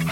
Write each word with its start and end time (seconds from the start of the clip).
Hola, 0.00 0.08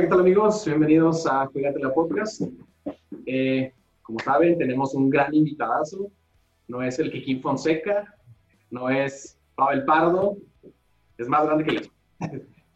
¿qué 0.00 0.06
tal 0.06 0.20
amigos? 0.20 0.64
Bienvenidos 0.64 1.26
a 1.26 1.46
Cuídate 1.48 1.78
la 1.78 1.92
Podcast. 1.92 2.40
Eh, 3.26 3.74
como 4.00 4.18
saben, 4.20 4.56
tenemos 4.56 4.94
un 4.94 5.10
gran 5.10 5.34
invitadazo. 5.34 6.10
No 6.68 6.82
es 6.82 6.98
el 6.98 7.12
Kikín 7.12 7.42
Fonseca, 7.42 8.14
no 8.70 8.88
es 8.88 9.38
Pavel 9.54 9.84
Pardo, 9.84 10.38
es 11.18 11.28
más 11.28 11.44
grande 11.44 11.64
que 11.64 11.74
yo. 11.74 11.82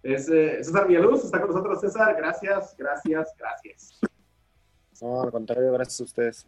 Es 0.03 0.29
eh, 0.31 0.63
César 0.63 0.89
Villaluz, 0.89 1.25
está 1.25 1.41
con 1.41 1.51
nosotros 1.51 1.81
César. 1.81 2.15
Gracias, 2.17 2.75
gracias, 2.77 3.35
gracias. 3.39 4.01
No, 5.01 5.23
al 5.23 5.31
contrario, 5.31 5.73
gracias 5.73 6.01
a 6.01 6.05
ustedes. 6.05 6.47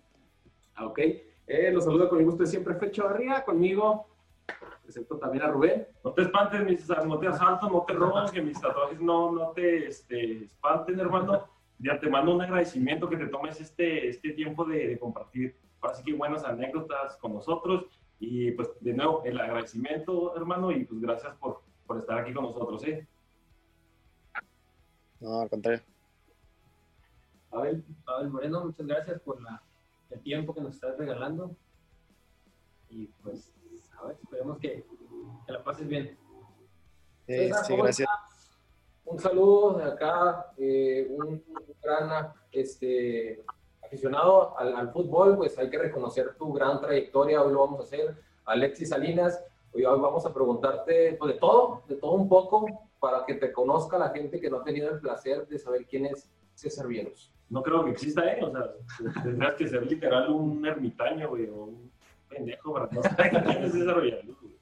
Ah, 0.75 0.87
ok. 0.87 0.99
Eh, 1.47 1.71
los 1.73 1.85
saludo 1.85 2.09
con 2.09 2.19
mi 2.19 2.25
gusto 2.25 2.45
de 2.45 2.49
siempre, 2.49 2.75
Fecho 2.75 3.05
Barría, 3.05 3.45
conmigo. 3.45 4.07
Presento 4.83 5.19
también 5.19 5.45
a 5.45 5.49
Rubén. 5.49 5.87
No 6.03 6.13
te 6.13 6.23
espantes, 6.23 6.65
mis, 6.65 6.89
no 6.89 7.19
te 7.19 7.29
asaltos, 7.29 7.71
no 7.71 7.85
te 7.87 7.93
roban, 7.93 8.31
que 8.31 8.41
mis 8.41 8.61
tatuajes 8.61 9.01
no, 9.01 9.33
no 9.33 9.51
te 9.51 9.87
este, 9.87 10.45
espanten, 10.45 10.99
hermano. 10.99 11.47
Ya 11.79 11.99
te 11.99 12.09
mando 12.09 12.35
un 12.35 12.43
agradecimiento 12.43 13.09
que 13.09 13.17
te 13.17 13.27
tomes 13.27 13.61
este, 13.61 14.09
este 14.09 14.31
tiempo 14.31 14.65
de, 14.65 14.89
de 14.89 14.99
compartir, 14.99 15.57
así 15.83 16.03
que 16.05 16.13
buenas 16.13 16.45
anécdotas 16.45 17.17
con 17.17 17.35
nosotros. 17.35 17.87
Y 18.19 18.53
pues 18.53 18.71
de 18.81 18.95
nuevo, 18.95 19.23
el 19.25 19.41
agradecimiento, 19.41 20.37
hermano, 20.37 20.71
y 20.71 20.85
pues 20.85 21.01
gracias 21.01 21.35
por, 21.37 21.61
por 21.87 21.99
estar 21.99 22.19
aquí 22.19 22.33
con 22.33 22.45
nosotros, 22.45 22.85
¿eh? 22.85 23.07
No, 25.23 25.41
al 25.41 25.49
contrario. 25.49 25.81
Pavel. 27.49 27.85
Pavel 28.05 28.31
Moreno, 28.31 28.65
muchas 28.65 28.87
gracias 28.87 29.21
por 29.21 29.41
la, 29.41 29.63
el 30.11 30.21
tiempo 30.21 30.53
que 30.53 30.61
nos 30.61 30.75
estás 30.75 30.99
regalando. 30.99 31.55
Y 32.91 33.07
pues, 33.23 33.55
a 33.99 34.07
ver, 34.07 34.17
esperemos 34.21 34.59
que, 34.59 34.85
que 35.47 35.53
la 35.53 35.63
pases 35.63 35.87
bien. 35.87 36.19
Sí, 37.27 37.35
César, 37.35 37.65
sí, 37.65 37.73
¿cómo 37.73 37.85
gracias. 37.85 38.09
Un 39.05 39.19
saludo 39.21 39.75
de 39.75 39.85
acá, 39.85 40.53
eh, 40.57 41.07
un 41.11 41.43
gran 41.81 42.33
este, 42.51 43.45
aficionado 43.85 44.59
al, 44.59 44.75
al 44.75 44.93
fútbol, 44.93 45.37
pues 45.37 45.57
hay 45.57 45.71
que 45.71 45.79
reconocer 45.79 46.35
tu 46.35 46.53
gran 46.53 46.81
trayectoria, 46.81 47.43
hoy 47.43 47.53
lo 47.53 47.61
vamos 47.61 47.81
a 47.81 47.85
hacer. 47.85 48.17
Alexis 48.45 48.89
Salinas, 48.89 49.41
hoy 49.73 49.85
vamos 49.85 50.27
a 50.27 50.35
preguntarte 50.35 51.15
pues, 51.15 51.35
de 51.35 51.39
todo, 51.39 51.83
de 51.87 51.95
todo 51.95 52.13
un 52.13 52.29
poco, 52.29 52.67
para 53.03 53.27
que 53.27 53.35
te 53.35 53.53
conozca 53.53 53.99
la 53.99 54.11
gente 54.11 54.39
que 54.39 54.49
no 54.49 54.59
ha 54.59 54.63
tenido 54.63 54.89
el 54.89 55.01
placer 55.01 55.49
de 55.49 55.59
saber 55.59 55.87
quién 55.87 56.07
es 56.07 56.31
César 56.55 56.87
Vienos. 56.87 57.35
No 57.49 57.61
creo 57.61 57.85
que 57.85 57.91
exista, 57.91 58.33
¿eh? 58.33 58.39
O 58.45 58.53
sea, 58.53 58.75
tendrás 59.25 59.55
que 59.55 59.67
ser 59.67 59.85
literal 59.85 60.31
un 60.31 60.65
ermitaño, 60.65 61.29
güey, 61.31 61.49
o 61.49 61.65
un 61.65 61.91
pendejo 62.29 62.73
para 62.73 62.89
no 62.93 63.03
saber 63.03 63.43
quién 63.43 63.65
es 63.65 63.73
César 63.73 64.01
Villaluz, 64.01 64.41
güey. 64.41 64.55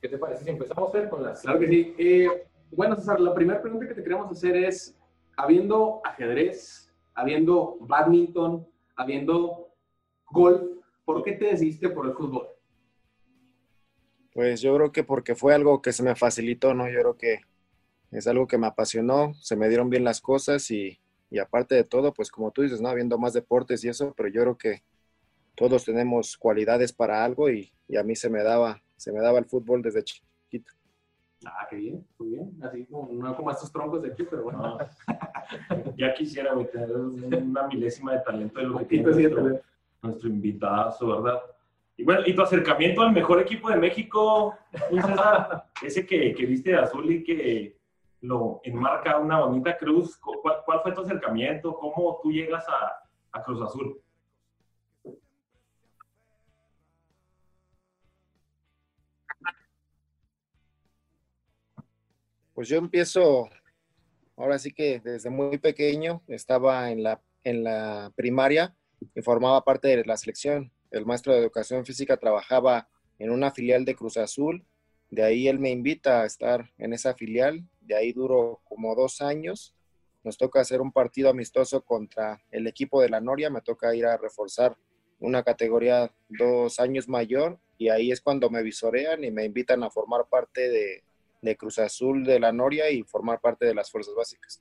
¿Qué 0.00 0.08
te 0.08 0.18
parece 0.18 0.42
si 0.42 0.50
empezamos 0.50 0.90
Fer, 0.90 1.08
con 1.08 1.22
las... 1.22 1.42
Claro 1.42 1.60
que 1.60 1.68
sí. 1.68 1.94
Eh, 1.96 2.48
bueno, 2.72 2.96
César, 2.96 3.20
la 3.20 3.32
primera 3.32 3.62
pregunta 3.62 3.86
que 3.86 3.94
te 3.94 4.02
queremos 4.02 4.28
hacer 4.32 4.56
es, 4.56 4.98
habiendo 5.36 6.00
ajedrez, 6.04 6.92
habiendo 7.14 7.76
badminton, 7.78 8.66
habiendo 8.96 9.68
golf, 10.32 10.62
¿por 11.04 11.22
qué 11.22 11.34
te 11.34 11.44
decidiste 11.44 11.90
por 11.90 12.06
el 12.06 12.12
fútbol? 12.12 12.55
Pues 14.36 14.60
yo 14.60 14.74
creo 14.76 14.92
que 14.92 15.02
porque 15.02 15.34
fue 15.34 15.54
algo 15.54 15.80
que 15.80 15.94
se 15.94 16.02
me 16.02 16.14
facilitó, 16.14 16.74
¿no? 16.74 16.90
Yo 16.90 17.00
creo 17.00 17.16
que 17.16 17.40
es 18.10 18.26
algo 18.26 18.46
que 18.46 18.58
me 18.58 18.66
apasionó, 18.66 19.32
se 19.40 19.56
me 19.56 19.66
dieron 19.66 19.88
bien 19.88 20.04
las 20.04 20.20
cosas 20.20 20.70
y, 20.70 21.00
y 21.30 21.38
aparte 21.38 21.74
de 21.74 21.84
todo, 21.84 22.12
pues 22.12 22.30
como 22.30 22.50
tú 22.50 22.60
dices, 22.60 22.82
¿no? 22.82 22.90
Habiendo 22.90 23.16
más 23.16 23.32
deportes 23.32 23.82
y 23.82 23.88
eso, 23.88 24.12
pero 24.14 24.28
yo 24.28 24.42
creo 24.42 24.58
que 24.58 24.82
todos 25.54 25.86
tenemos 25.86 26.36
cualidades 26.36 26.92
para 26.92 27.24
algo 27.24 27.48
y, 27.48 27.72
y 27.88 27.96
a 27.96 28.02
mí 28.02 28.14
se 28.14 28.28
me 28.28 28.42
daba, 28.42 28.82
se 28.98 29.10
me 29.10 29.20
daba 29.20 29.38
el 29.38 29.46
fútbol 29.46 29.80
desde 29.80 30.04
chiquito. 30.04 30.70
Ah, 31.46 31.66
qué 31.70 31.76
bien, 31.76 32.06
muy 32.18 32.28
bien. 32.28 32.58
Así 32.62 32.84
como, 32.84 33.10
no 33.10 33.34
como 33.34 33.50
estos 33.50 33.72
troncos 33.72 34.02
de 34.02 34.12
aquí, 34.12 34.24
pero 34.28 34.42
bueno. 34.42 34.58
No. 34.58 34.78
Ya 35.96 36.12
quisiera, 36.12 36.52
güey, 36.52 36.70
tener 36.70 36.94
una 36.94 37.68
milésima 37.68 38.12
de 38.12 38.20
talento 38.20 38.60
de 38.60 38.66
lo 38.66 38.78
que 38.80 38.84
tiene 38.84 39.04
nuestro, 39.04 39.36
talento. 39.36 39.64
nuestro 40.02 40.28
invitado, 40.28 41.22
¿verdad? 41.22 41.40
Y 41.98 42.04
bueno, 42.04 42.22
y 42.26 42.34
tu 42.34 42.42
acercamiento 42.42 43.00
al 43.00 43.12
mejor 43.12 43.40
equipo 43.40 43.70
de 43.70 43.76
México, 43.76 44.56
César, 44.90 45.66
ese 45.82 46.06
que, 46.06 46.34
que 46.34 46.46
viste 46.46 46.70
de 46.70 46.76
azul 46.76 47.10
y 47.10 47.24
que 47.24 47.78
lo 48.20 48.60
enmarca 48.64 49.18
una 49.18 49.40
bonita 49.40 49.76
cruz, 49.78 50.16
¿cuál, 50.18 50.56
cuál 50.64 50.80
fue 50.82 50.92
tu 50.92 51.00
acercamiento? 51.00 51.74
¿Cómo 51.74 52.20
tú 52.22 52.30
llegas 52.30 52.66
a, 52.68 53.38
a 53.38 53.42
Cruz 53.42 53.62
Azul? 53.62 54.00
Pues 62.52 62.68
yo 62.68 62.78
empiezo, 62.78 63.50
ahora 64.36 64.58
sí 64.58 64.72
que 64.72 65.00
desde 65.00 65.28
muy 65.28 65.58
pequeño, 65.58 66.22
estaba 66.26 66.90
en 66.90 67.02
la, 67.02 67.22
en 67.44 67.64
la 67.64 68.12
primaria 68.16 68.74
y 69.14 69.20
formaba 69.20 69.62
parte 69.62 69.88
de 69.88 70.02
la 70.04 70.16
selección. 70.16 70.72
El 70.90 71.06
maestro 71.06 71.32
de 71.32 71.40
educación 71.40 71.84
física 71.84 72.16
trabajaba 72.16 72.88
en 73.18 73.30
una 73.30 73.50
filial 73.50 73.84
de 73.84 73.94
Cruz 73.94 74.16
Azul, 74.16 74.64
de 75.10 75.22
ahí 75.22 75.48
él 75.48 75.58
me 75.58 75.70
invita 75.70 76.22
a 76.22 76.26
estar 76.26 76.70
en 76.78 76.92
esa 76.92 77.14
filial, 77.14 77.64
de 77.80 77.94
ahí 77.94 78.12
duró 78.12 78.60
como 78.64 78.94
dos 78.94 79.20
años. 79.20 79.74
Nos 80.24 80.36
toca 80.36 80.60
hacer 80.60 80.80
un 80.80 80.92
partido 80.92 81.30
amistoso 81.30 81.82
contra 81.82 82.42
el 82.50 82.66
equipo 82.66 83.00
de 83.00 83.08
la 83.08 83.20
Noria, 83.20 83.48
me 83.48 83.62
toca 83.62 83.94
ir 83.94 84.06
a 84.06 84.16
reforzar 84.16 84.76
una 85.20 85.42
categoría 85.42 86.12
dos 86.28 86.80
años 86.80 87.08
mayor 87.08 87.58
y 87.78 87.88
ahí 87.88 88.10
es 88.10 88.20
cuando 88.20 88.50
me 88.50 88.62
visorean 88.62 89.22
y 89.24 89.30
me 89.30 89.44
invitan 89.44 89.82
a 89.82 89.90
formar 89.90 90.26
parte 90.28 90.68
de, 90.68 91.02
Cruz 91.56 91.78
Azul 91.78 92.24
de 92.24 92.40
la 92.40 92.50
Noria 92.50 92.90
y 92.90 93.04
formar 93.04 93.40
parte 93.40 93.66
de 93.66 93.74
las 93.74 93.88
fuerzas 93.88 94.16
básicas. 94.16 94.60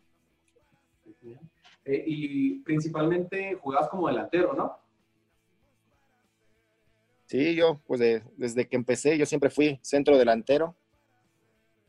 Eh, 1.83 2.03
y 2.05 2.59
principalmente 2.59 3.55
jugabas 3.55 3.89
como 3.89 4.07
delantero, 4.07 4.53
¿no? 4.53 4.84
Sí, 7.27 7.55
yo, 7.55 7.81
pues 7.87 7.99
de- 7.99 8.23
desde 8.37 8.67
que 8.67 8.75
empecé, 8.75 9.17
yo 9.17 9.25
siempre 9.25 9.49
fui 9.49 9.79
centro 9.81 10.17
delantero, 10.17 10.75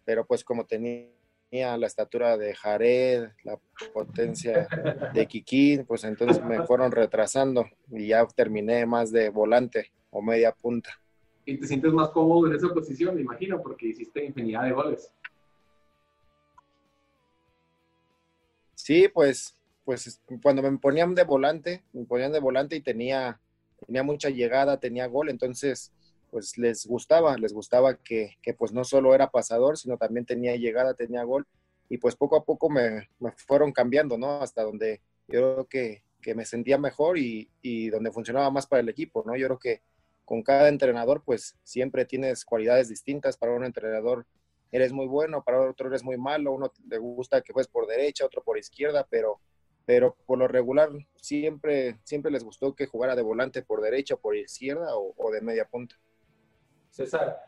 pero 0.04 0.26
pues 0.26 0.44
como 0.44 0.64
tenía 0.64 1.10
la 1.52 1.86
estatura 1.86 2.36
de 2.36 2.54
Jared, 2.54 3.28
la 3.44 3.58
potencia 3.92 4.68
de 5.12 5.26
Kikín, 5.26 5.84
pues 5.84 6.04
entonces 6.04 6.42
me 6.44 6.64
fueron 6.66 6.90
retrasando 6.90 7.66
y 7.90 8.08
ya 8.08 8.26
terminé 8.26 8.86
más 8.86 9.12
de 9.12 9.28
volante 9.30 9.92
o 10.10 10.22
media 10.22 10.52
punta. 10.52 10.90
Y 11.44 11.58
te 11.58 11.66
sientes 11.66 11.92
más 11.92 12.08
cómodo 12.10 12.48
en 12.48 12.56
esa 12.56 12.68
posición, 12.72 13.14
me 13.14 13.20
imagino, 13.20 13.62
porque 13.62 13.88
hiciste 13.88 14.24
infinidad 14.24 14.64
de 14.64 14.72
goles. 14.72 15.12
Sí, 18.74 19.08
pues, 19.08 19.54
pues 19.84 20.20
cuando 20.42 20.62
me 20.62 20.76
ponían 20.78 21.14
de 21.14 21.24
volante, 21.24 21.84
me 21.92 22.04
ponían 22.04 22.32
de 22.32 22.40
volante 22.40 22.76
y 22.76 22.80
tenía, 22.80 23.40
tenía 23.84 24.02
mucha 24.02 24.30
llegada, 24.30 24.78
tenía 24.78 25.06
gol, 25.06 25.28
entonces 25.28 25.92
pues 26.30 26.58
les 26.58 26.86
gustaba, 26.86 27.36
les 27.36 27.52
gustaba 27.52 27.96
que, 27.96 28.36
que 28.42 28.54
pues 28.54 28.72
no 28.72 28.84
solo 28.84 29.14
era 29.14 29.30
pasador, 29.30 29.78
sino 29.78 29.96
también 29.96 30.26
tenía 30.26 30.56
llegada, 30.56 30.94
tenía 30.94 31.22
gol, 31.24 31.46
y 31.88 31.98
pues 31.98 32.16
poco 32.16 32.36
a 32.36 32.44
poco 32.44 32.68
me, 32.68 33.08
fueron 33.36 33.72
cambiando, 33.72 34.18
¿no? 34.18 34.42
Hasta 34.42 34.62
donde 34.62 35.00
yo 35.28 35.54
creo 35.54 35.66
que, 35.66 36.02
que 36.20 36.34
me 36.34 36.44
sentía 36.44 36.78
mejor 36.78 37.18
y, 37.18 37.48
y 37.62 37.90
donde 37.90 38.10
funcionaba 38.10 38.50
más 38.50 38.66
para 38.66 38.80
el 38.80 38.88
equipo, 38.88 39.22
¿no? 39.26 39.36
Yo 39.36 39.46
creo 39.46 39.58
que 39.58 39.82
con 40.24 40.42
cada 40.42 40.68
entrenador 40.68 41.22
pues 41.24 41.56
siempre 41.62 42.04
tienes 42.04 42.44
cualidades 42.44 42.88
distintas, 42.88 43.36
para 43.36 43.52
un 43.52 43.64
entrenador 43.64 44.26
eres 44.72 44.92
muy 44.92 45.06
bueno, 45.06 45.42
para 45.42 45.70
otro 45.70 45.88
eres 45.88 46.02
muy 46.02 46.18
malo, 46.18 46.52
uno 46.52 46.72
le 46.88 46.98
gusta 46.98 47.40
que 47.40 47.52
juegues 47.52 47.70
por 47.70 47.86
derecha, 47.86 48.26
otro 48.26 48.42
por 48.42 48.58
izquierda, 48.58 49.06
pero, 49.08 49.40
pero 49.86 50.16
por 50.26 50.38
lo 50.38 50.48
regular 50.48 50.90
siempre, 51.14 51.98
siempre 52.02 52.30
les 52.30 52.44
gustó 52.44 52.74
que 52.74 52.86
jugara 52.86 53.14
de 53.14 53.22
volante 53.22 53.62
por 53.62 53.80
derecha, 53.80 54.16
por 54.16 54.36
izquierda 54.36 54.96
o, 54.96 55.14
o 55.16 55.30
de 55.30 55.40
media 55.40 55.66
punta. 55.66 55.94
César, 56.90 57.40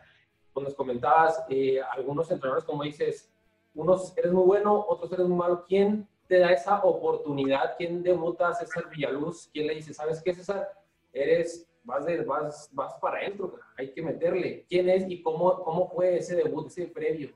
pues 0.52 0.64
nos 0.64 0.75
comentabas, 0.75 1.44
eh, 1.49 1.81
algunos 1.93 2.31
entrenadores, 2.31 2.64
como 2.64 2.85
dices, 2.85 3.31
unos 3.75 4.17
eres 4.17 4.32
muy 4.32 4.44
bueno, 4.44 4.85
otros 4.88 5.12
eres 5.12 5.26
muy 5.26 5.37
malo. 5.37 5.64
¿Quién 5.67 6.08
te 6.26 6.38
da 6.38 6.52
esa 6.52 6.82
oportunidad? 6.82 7.76
¿Quién 7.76 8.02
debuta 8.02 8.49
a 8.49 8.55
César 8.55 8.88
Villaluz? 8.88 9.49
¿Quién 9.52 9.67
le 9.67 9.75
dice, 9.75 9.93
sabes 9.93 10.23
qué, 10.23 10.35
César? 10.35 10.69
Eres, 11.12 11.69
vas, 11.82 12.05
de, 12.05 12.23
vas, 12.25 12.70
vas 12.73 12.94
para 13.00 13.19
adentro, 13.19 13.55
hay 13.76 13.93
que 13.93 14.02
meterle. 14.02 14.64
¿Quién 14.69 14.88
es 14.88 15.08
y 15.08 15.23
cómo, 15.23 15.62
cómo 15.64 15.88
fue 15.88 16.19
ese 16.19 16.37
debut, 16.37 16.67
ese 16.67 16.87
previo 16.87 17.32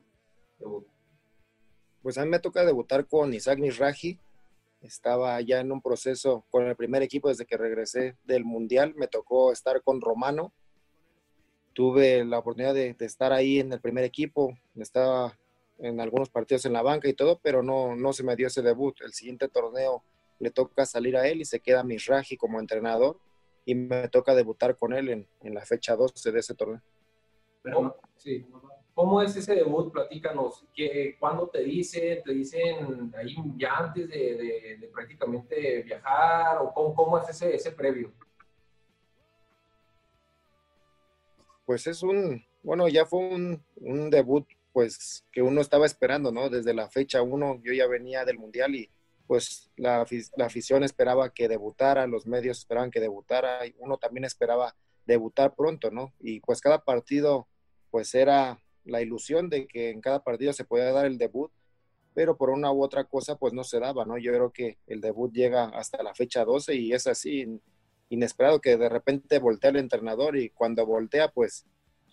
debut? 0.59 0.87
Pues 2.03 2.19
a 2.19 2.25
mí 2.25 2.31
me 2.31 2.41
toca 2.41 2.65
debutar 2.65 3.07
con 3.07 3.33
Isaac 3.33 3.59
Mizrahi. 3.59 4.19
Estaba 4.83 5.41
ya 5.41 5.61
en 5.61 5.71
un 5.71 5.81
proceso 5.81 6.45
con 6.51 6.67
el 6.67 6.75
primer 6.77 7.03
equipo 7.03 7.29
desde 7.29 7.47
que 7.47 7.57
regresé 7.57 8.17
del 8.25 8.45
Mundial. 8.45 8.95
Me 8.97 9.07
tocó 9.07 9.53
estar 9.53 9.81
con 9.83 10.01
Romano. 10.01 10.53
tuve 11.73 12.25
la 12.25 12.41
oportunidad 12.41 12.75
de, 12.75 12.97
estar 13.01 13.33
ahí 13.33 13.61
en 13.61 13.73
el 13.73 13.81
primer 13.81 14.05
equipo, 14.05 14.53
estaba 14.77 15.39
en 15.79 16.01
algunos 16.01 16.29
partidos 16.29 16.67
en 16.67 16.75
la 16.75 16.83
banca 16.83 17.09
y 17.09 17.15
todo, 17.15 17.41
pero 17.43 17.63
no, 17.63 17.97
no 17.97 18.13
se 18.13 18.23
me 18.23 18.37
dio 18.37 18.49
ese 18.49 18.61
debut. 18.61 18.95
El 19.01 19.13
siguiente 19.13 19.49
torneo 19.49 20.05
le 20.39 20.51
toca 20.51 20.85
salir 20.85 21.17
a 21.17 21.27
él 21.27 21.41
y 21.41 21.45
se 21.45 21.61
queda 21.61 21.83
Misraji 21.83 22.37
como 22.37 22.61
entrenador 22.61 23.19
y 23.65 23.75
me 23.75 24.09
toca 24.09 24.35
debutar 24.35 24.77
con 24.77 24.93
él 24.93 25.09
en, 25.09 25.29
en 25.41 25.55
la 25.55 25.65
fecha 25.65 25.97
12 25.97 26.33
de 26.33 26.41
ese 26.41 26.55
torneo. 26.55 26.83
Pero, 27.63 27.97
sí. 28.17 28.45
¿Cómo 28.95 29.23
es 29.23 29.35
ese 29.37 29.55
debut? 29.55 29.91
Platícanos. 29.93 30.67
¿Qué, 30.75 31.17
¿Cuándo 31.19 31.49
te 31.49 31.63
dicen? 31.63 32.23
¿Te 32.23 32.33
dicen 32.33 33.13
ahí 33.17 33.37
ya 33.57 33.79
antes 33.79 34.09
de, 34.09 34.79
de, 34.81 34.89
prácticamente 34.89 35.83
viajar? 35.83 36.59
¿O 36.61 36.73
cómo, 36.75 36.95
cómo 36.95 37.19
es 37.19 37.29
ese, 37.31 37.55
ese 37.55 37.73
previo? 37.73 38.13
Pues 41.65 41.87
es 41.87 42.03
un, 42.03 42.45
bueno, 42.63 42.87
ya 42.89 43.07
fue 43.07 43.21
un, 43.21 43.65
un 43.77 44.11
debut 44.11 44.47
pues 44.73 45.25
que 45.33 45.43
uno 45.43 45.61
estaba 45.61 45.87
esperando, 45.87 46.33
¿no? 46.33 46.49
Desde 46.49 46.75
la 46.75 46.89
fecha 46.89 47.23
1 47.23 47.61
yo 47.63 47.73
ya 47.73 47.87
venía 47.87 48.25
del 48.25 48.39
Mundial 48.39 48.75
y 48.75 48.91
pues 49.27 49.71
la, 49.77 50.05
la, 50.37 50.47
afición 50.47 50.83
esperaba 50.83 51.33
que 51.33 51.49
debutara, 51.49 52.07
los 52.07 52.27
medios 52.27 52.59
esperaban 52.59 52.91
que 52.91 53.01
debutara, 53.01 53.67
y 53.67 53.75
uno 53.79 53.97
también 53.97 54.25
esperaba 54.25 54.75
debutar 55.07 55.55
pronto, 55.55 55.91
¿no? 55.91 56.13
Y 56.21 56.41
pues 56.41 56.61
cada 56.61 56.85
partido 56.85 57.49
pues 57.91 58.15
era 58.15 58.59
la 58.85 59.03
ilusión 59.03 59.49
de 59.49 59.67
que 59.67 59.91
en 59.91 60.01
cada 60.01 60.23
partido 60.23 60.53
se 60.53 60.65
podía 60.65 60.93
dar 60.93 61.07
el 61.07 61.19
debut, 61.19 61.51
pero 62.15 62.37
por 62.37 62.51
una 62.51 62.73
u 62.73 62.83
otra 62.83 63.05
cosa 63.05 63.37
pues 63.37 63.53
no 63.53 63.65
se 63.65 63.81
daba, 63.81 64.05
¿no? 64.05 64.19
Yo 64.19 64.33
creo 64.33 64.51
que 64.51 64.79
el 64.87 65.01
debut 65.01 65.33
llega 65.33 65.65
hasta 65.67 66.03
la 66.03 66.15
fecha 66.15 66.45
12 66.45 66.75
y 66.75 66.93
es 66.93 67.07
así 67.07 67.61
inesperado 68.09 68.61
que 68.61 68.77
de 68.77 68.89
repente 68.89 69.39
voltea 69.39 69.71
el 69.71 69.77
entrenador 69.77 70.37
y 70.37 70.51
cuando 70.51 70.85
voltea 70.85 71.29
pues 71.29 71.67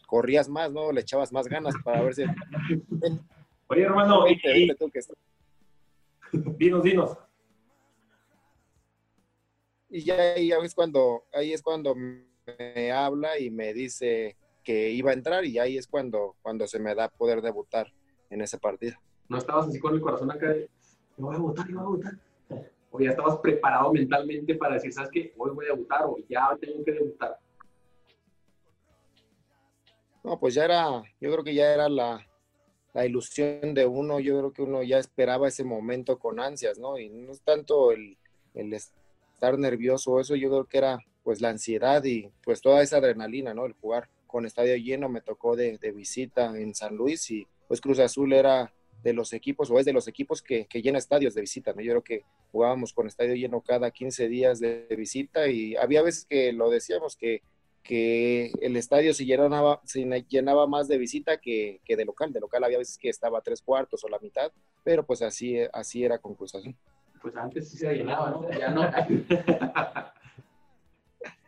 corrías 0.07 0.49
más, 0.49 0.71
¿no? 0.71 0.91
Le 0.91 1.01
echabas 1.01 1.31
más 1.31 1.47
ganas 1.47 1.75
para 1.83 2.01
ver 2.01 2.15
si... 2.15 2.23
Oye, 3.67 3.83
hermano, 3.83 4.27
y, 4.27 4.35
dinos, 6.57 6.83
dinos. 6.83 7.17
Y 9.89 10.03
ya 10.03 10.33
ahí 10.33 10.51
es 10.51 10.73
cuando, 10.73 11.25
ahí 11.31 11.53
es 11.53 11.61
cuando 11.61 11.95
me 11.95 12.91
habla 12.91 13.37
y 13.39 13.51
me 13.51 13.73
dice, 13.73 14.37
que 14.69 14.91
iba 14.91 15.09
a 15.09 15.15
entrar 15.15 15.45
y 15.45 15.57
ahí 15.57 15.79
es 15.79 15.87
cuando, 15.87 16.35
cuando 16.43 16.67
se 16.67 16.77
me 16.77 16.93
da 16.93 17.09
poder 17.09 17.41
debutar 17.41 17.91
en 18.29 18.41
ese 18.41 18.59
partido. 18.59 18.99
¿No 19.27 19.39
estabas 19.39 19.67
así 19.67 19.79
con 19.79 19.95
el 19.95 19.99
corazón 19.99 20.29
acá 20.29 20.49
de, 20.49 20.69
yo 21.17 21.25
voy 21.25 21.33
a 21.33 21.37
debutar, 21.39 21.67
yo 21.67 21.73
voy 21.73 21.79
a 21.79 21.89
debutar? 21.89 22.13
¿O 22.91 22.99
ya 22.99 23.09
estabas 23.09 23.37
preparado 23.37 23.91
mentalmente 23.91 24.53
para 24.53 24.75
decir, 24.75 24.93
sabes 24.93 25.09
que 25.09 25.33
hoy 25.39 25.49
voy 25.55 25.65
a 25.65 25.69
debutar 25.69 26.05
o 26.05 26.17
ya 26.29 26.55
tengo 26.61 26.83
que 26.85 26.91
debutar? 26.91 27.39
No, 30.23 30.39
pues 30.39 30.53
ya 30.53 30.65
era, 30.65 31.01
yo 31.19 31.31
creo 31.31 31.43
que 31.43 31.55
ya 31.55 31.73
era 31.73 31.89
la, 31.89 32.23
la 32.93 33.05
ilusión 33.07 33.73
de 33.73 33.87
uno, 33.87 34.19
yo 34.19 34.37
creo 34.37 34.53
que 34.53 34.61
uno 34.61 34.83
ya 34.83 34.99
esperaba 34.99 35.47
ese 35.47 35.63
momento 35.63 36.19
con 36.19 36.39
ansias, 36.39 36.77
¿no? 36.77 36.99
Y 36.99 37.09
no 37.09 37.31
es 37.31 37.41
tanto 37.41 37.91
el, 37.91 38.19
el 38.53 38.71
estar 38.73 39.57
nervioso, 39.57 40.19
eso 40.19 40.35
yo 40.35 40.49
creo 40.49 40.65
que 40.65 40.77
era 40.77 40.99
pues 41.23 41.41
la 41.41 41.49
ansiedad 41.49 42.03
y 42.03 42.29
pues 42.43 42.61
toda 42.61 42.83
esa 42.83 42.97
adrenalina, 42.97 43.55
¿no? 43.55 43.65
El 43.65 43.73
jugar 43.73 44.07
con 44.29 44.45
estadio 44.45 44.75
lleno, 44.77 45.09
me 45.09 45.21
tocó 45.21 45.55
de, 45.55 45.77
visita 45.93 46.55
en 46.55 46.75
San 46.75 46.95
Luis 46.95 47.31
y 47.31 47.47
pues 47.67 47.81
Cruz 47.81 47.97
Azul 47.99 48.31
era 48.31 48.71
de 49.01 49.13
los 49.13 49.33
equipos 49.33 49.71
o 49.71 49.79
es 49.79 49.85
de 49.85 49.93
los 49.93 50.07
equipos 50.07 50.43
que, 50.43 50.67
llena 50.71 50.99
estadios 50.99 51.33
de 51.33 51.41
visita, 51.41 51.73
¿no? 51.73 51.81
Yo 51.81 51.93
creo 51.93 52.03
que 52.03 52.23
jugábamos 52.51 52.93
con 52.93 53.07
estadio 53.07 53.33
lleno 53.33 53.61
cada 53.61 53.89
15 53.89 54.27
días 54.27 54.59
de, 54.59 54.85
visita 54.95 55.47
y 55.47 55.75
había 55.75 56.03
veces 56.03 56.25
que 56.25 56.53
lo 56.53 56.69
decíamos 56.69 57.17
que, 57.17 57.41
que 57.81 58.51
el 58.61 58.77
estadio 58.77 59.15
se 59.15 59.25
llenaba, 59.25 59.81
se 59.83 60.05
llenaba 60.29 60.67
más 60.67 60.87
de 60.87 60.99
visita 60.99 61.37
que, 61.37 61.81
de 61.87 62.05
local. 62.05 62.31
De 62.31 62.39
local 62.39 62.63
había 62.63 62.77
veces 62.77 62.99
que 62.99 63.09
estaba 63.09 63.41
tres 63.41 63.63
cuartos 63.63 64.03
o 64.03 64.09
la 64.09 64.19
mitad, 64.19 64.51
pero 64.83 65.03
pues 65.03 65.23
así, 65.23 65.57
así 65.73 66.03
era 66.03 66.19
con 66.19 66.35
Cruz 66.35 66.53
Azul. 66.53 66.75
Pues 67.19 67.35
antes 67.35 67.67
sí 67.67 67.77
se 67.77 67.93
llenaba, 67.95 68.29
¿no? 68.29 68.47
Ya 68.51 68.69
no. 68.69 68.83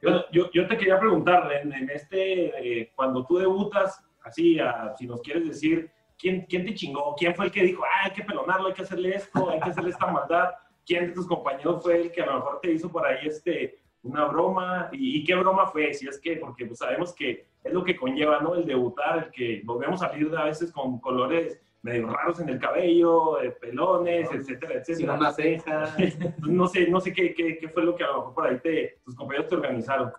Yo 0.01 0.68
te 0.68 0.77
quería 0.77 1.00
preguntar, 1.00 1.51
en, 1.51 1.89
este, 1.89 2.81
eh, 2.81 2.92
cuando 2.95 3.25
tú 3.25 3.38
debutas, 3.38 4.03
así, 4.24 4.57
si 4.98 5.07
nos 5.07 5.21
quieres 5.21 5.48
decir, 5.48 5.92
¿quién, 6.18 6.45
¿quién 6.48 6.65
te 6.65 6.74
chingó? 6.74 7.15
¿Quién 7.15 7.36
fue 7.36 7.45
el 7.45 7.51
que 7.51 7.63
dijo, 7.63 7.83
ah, 7.83 8.06
hay 8.06 8.12
que 8.12 8.24
pelonarlo, 8.24 8.68
hay 8.68 8.74
que 8.74 8.81
hacerle 8.81 9.15
esto, 9.15 9.50
hay 9.50 9.59
que 9.59 9.69
hacerle 9.69 9.92
esta 9.92 10.07
maldad? 10.07 10.50
¿Quién 10.86 11.07
de 11.07 11.13
tus 11.13 11.27
compañeros 11.27 11.83
fue 11.83 12.01
el 12.01 12.12
que 12.12 12.21
a 12.21 12.25
lo 12.25 12.36
mejor 12.36 12.59
te 12.62 12.71
hizo 12.71 12.92
por 12.92 13.06
ahí 13.06 13.27
este, 13.27 13.80
una 14.01 14.25
broma? 14.25 14.89
¿Y, 14.92 15.24
qué 15.24 15.36
broma 15.36 15.68
fue? 15.68 15.94
Si 15.94 16.07
es 16.07 16.19
que, 16.19 16.38
porque 16.38 16.65
pues, 16.65 16.80
sabemos 16.80 17.13
que 17.13 17.45
es 17.63 17.74
lo 17.74 17.83
que 17.83 17.95
conlleva, 17.95 18.39
¿no? 18.39 18.56
El 18.56 18.65
debutar, 18.65 19.25
el 19.25 19.31
que 19.31 19.62
volvemos 19.63 20.01
a 20.01 20.09
salir 20.09 20.36
a 20.36 20.45
veces 20.45 20.71
con 20.71 21.00
colores 21.00 21.62
medio 21.81 22.07
raros 22.07 22.39
en 22.39 22.49
el 22.49 22.59
cabello, 22.59 23.37
pelones, 23.59 24.29
etcétera, 24.31 24.75
etcétera. 24.75 24.97
Sin 24.97 25.09
una 25.09 25.31
ceja. 25.31 25.95
no 26.39 26.67
sé, 26.67 26.87
no 26.87 26.99
sé 26.99 27.13
qué, 27.13 27.33
qué, 27.33 27.57
qué, 27.57 27.69
fue 27.69 27.83
lo 27.83 27.95
que 27.95 28.03
a 28.03 28.07
lo 28.07 28.17
mejor 28.17 28.33
por 28.33 28.47
ahí 28.47 28.59
te, 28.59 28.99
tus 29.03 29.15
compañeros 29.15 29.49
te 29.49 29.55
organizaron. 29.55 30.11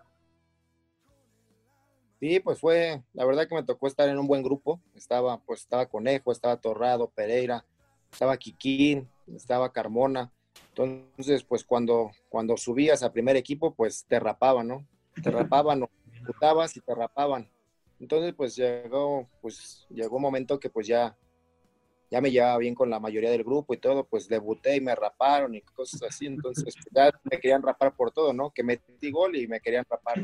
Sí, 2.19 2.39
pues 2.39 2.59
fue, 2.59 3.03
la 3.13 3.25
verdad 3.25 3.47
que 3.47 3.55
me 3.55 3.63
tocó 3.63 3.87
estar 3.87 4.07
en 4.07 4.17
un 4.17 4.27
buen 4.27 4.43
grupo. 4.43 4.81
Estaba, 4.95 5.41
pues 5.41 5.61
estaba 5.61 5.87
Conejo, 5.87 6.31
estaba 6.31 6.55
Torrado, 6.55 7.09
Pereira, 7.09 7.65
estaba 8.11 8.37
Quiquín, 8.37 9.09
estaba 9.27 9.71
Carmona. 9.71 10.31
Entonces, 10.69 11.43
pues 11.43 11.63
cuando, 11.63 12.11
cuando 12.29 12.55
subías 12.57 13.03
a 13.03 13.11
primer 13.11 13.35
equipo, 13.35 13.73
pues 13.73 14.05
te 14.05 14.19
rapaban, 14.19 14.67
¿no? 14.67 14.87
Te 15.21 15.31
rapaban, 15.31 15.83
o 15.83 15.89
y 16.75 16.79
te 16.79 16.95
rapaban. 16.95 17.49
Entonces, 17.99 18.33
pues 18.33 18.55
llegó, 18.55 19.27
pues 19.41 19.85
llegó 19.89 20.15
un 20.17 20.21
momento 20.21 20.59
que 20.59 20.69
pues 20.69 20.87
ya 20.87 21.15
ya 22.13 22.21
me 22.21 22.29
llevaba 22.29 22.59
bien 22.59 22.75
con 22.75 22.91
la 22.91 22.99
mayoría 22.99 23.31
del 23.31 23.43
grupo 23.43 23.73
y 23.73 23.77
todo, 23.77 24.03
pues 24.03 24.27
debuté 24.27 24.75
y 24.75 24.81
me 24.81 24.93
raparon 24.93 25.55
y 25.55 25.61
cosas 25.61 26.03
así, 26.03 26.27
entonces 26.27 26.63
pues, 26.63 26.85
ya 26.91 27.09
me 27.23 27.39
querían 27.39 27.63
rapar 27.63 27.95
por 27.95 28.11
todo, 28.11 28.31
¿no? 28.33 28.51
Que 28.51 28.61
metí 28.61 29.09
gol 29.09 29.35
y 29.35 29.47
me 29.47 29.59
querían 29.59 29.83
rapar. 29.89 30.23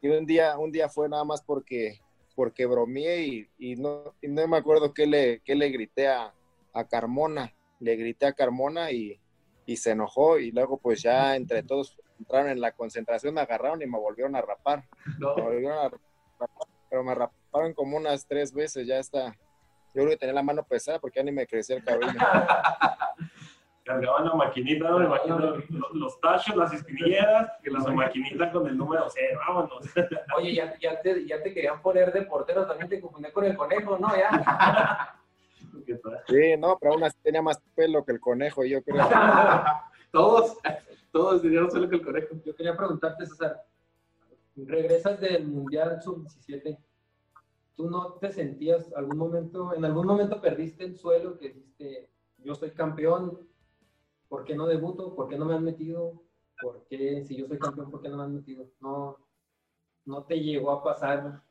y 0.00 0.08
un 0.08 0.24
día, 0.24 0.56
un 0.56 0.72
día 0.72 0.88
fue 0.88 1.06
nada 1.06 1.22
más 1.22 1.42
porque, 1.42 2.00
porque 2.34 2.64
bromeé 2.64 3.46
y, 3.58 3.76
no, 3.76 4.14
no 4.22 4.48
me 4.48 4.56
acuerdo 4.56 4.94
qué 4.94 5.06
le, 5.06 5.40
qué 5.40 5.54
le 5.54 5.68
grité 5.68 6.08
a, 6.08 6.32
a 6.72 6.88
Carmona, 6.88 7.52
le 7.78 7.94
grité 7.96 8.24
a 8.24 8.32
Carmona 8.32 8.90
y, 8.90 9.20
y 9.66 9.76
se 9.76 9.90
enojó 9.90 10.38
y 10.38 10.50
luego 10.50 10.78
pues 10.78 11.02
ya 11.02 11.36
entre 11.36 11.62
todos 11.62 11.98
entraron 12.18 12.48
en 12.48 12.60
la 12.62 12.72
concentración, 12.72 13.34
me 13.34 13.42
agarraron 13.42 13.82
y 13.82 13.86
me 13.86 13.98
volvieron 13.98 14.34
a 14.34 14.40
rapar. 14.40 14.88
Me 15.18 15.26
volvieron 15.26 15.76
a 15.76 15.90
rapar 15.90 16.68
pero 16.88 17.04
me 17.04 17.14
raparon 17.14 17.72
como 17.72 17.96
unas 17.96 18.26
tres 18.26 18.52
veces, 18.52 18.86
ya 18.86 18.98
está, 18.98 19.34
yo 19.94 20.02
creo 20.02 20.08
que 20.08 20.16
tenía 20.16 20.34
la 20.34 20.42
mano 20.42 20.62
pesada 20.62 20.98
porque 20.98 21.20
ya 21.20 21.24
ni 21.24 21.32
me 21.32 21.46
crecía 21.46 21.76
el 21.76 21.84
cabello. 21.84 22.12
Cargaban 23.84 24.26
la 24.26 24.34
maquinita, 24.34 24.88
¿no? 24.88 24.98
los, 25.92 26.20
tachos, 26.20 26.54
las 26.54 26.72
espinilleras, 26.72 27.50
y 27.64 27.70
la 27.70 27.80
maquinita 27.80 28.52
con 28.52 28.66
el 28.68 28.78
número 28.78 29.06
0, 29.08 29.40
vámonos. 29.46 29.86
Oye, 30.36 30.54
ya, 30.54 30.78
ya, 30.78 31.00
te, 31.00 31.26
ya 31.26 31.42
te 31.42 31.52
querían 31.52 31.82
poner 31.82 32.12
de 32.12 32.22
portero, 32.22 32.64
también 32.64 32.88
te 32.88 33.00
confundí 33.00 33.30
con 33.32 33.44
el 33.44 33.56
conejo, 33.56 33.98
¿no? 33.98 34.08
Ya. 34.16 35.18
Sí, 36.28 36.56
no, 36.58 36.78
pero 36.78 36.92
aún 36.92 37.02
así 37.02 37.16
tenía 37.22 37.42
más 37.42 37.58
pelo 37.74 38.04
que 38.04 38.12
el 38.12 38.20
conejo, 38.20 38.62
yo 38.64 38.82
creo. 38.82 39.04
todos, 40.12 40.58
todos 41.10 41.42
tenían 41.42 41.64
más 41.64 41.72
pelo 41.72 41.88
que 41.88 41.96
el 41.96 42.02
conejo. 42.02 42.28
Yo 42.44 42.54
quería 42.54 42.76
preguntarte, 42.76 43.26
César, 43.26 43.64
regresas 44.54 45.18
del 45.18 45.46
Mundial 45.46 46.00
Sub-17 46.02 46.78
tú 47.76 47.90
no 47.90 48.14
te 48.14 48.32
sentías 48.32 48.92
algún 48.94 49.18
momento, 49.18 49.74
en 49.74 49.84
algún 49.84 50.06
momento 50.06 50.40
perdiste 50.40 50.84
el 50.84 50.96
suelo 50.96 51.38
que 51.38 51.50
dijiste, 51.50 52.10
yo 52.38 52.54
soy 52.54 52.70
campeón, 52.72 53.48
¿por 54.28 54.44
qué 54.44 54.54
no 54.54 54.66
debuto? 54.66 55.14
¿Por 55.14 55.28
qué 55.28 55.38
no 55.38 55.44
me 55.44 55.54
han 55.54 55.64
metido? 55.64 56.22
¿Por 56.60 56.86
qué, 56.86 57.24
si 57.24 57.36
yo 57.36 57.46
soy 57.46 57.58
campeón, 57.58 57.90
por 57.90 58.02
qué 58.02 58.08
no 58.08 58.16
me 58.16 58.24
han 58.24 58.34
metido? 58.34 58.70
No, 58.80 59.18
no 60.04 60.24
te 60.24 60.40
llegó 60.40 60.70
a 60.70 60.82
pasar 60.82 61.42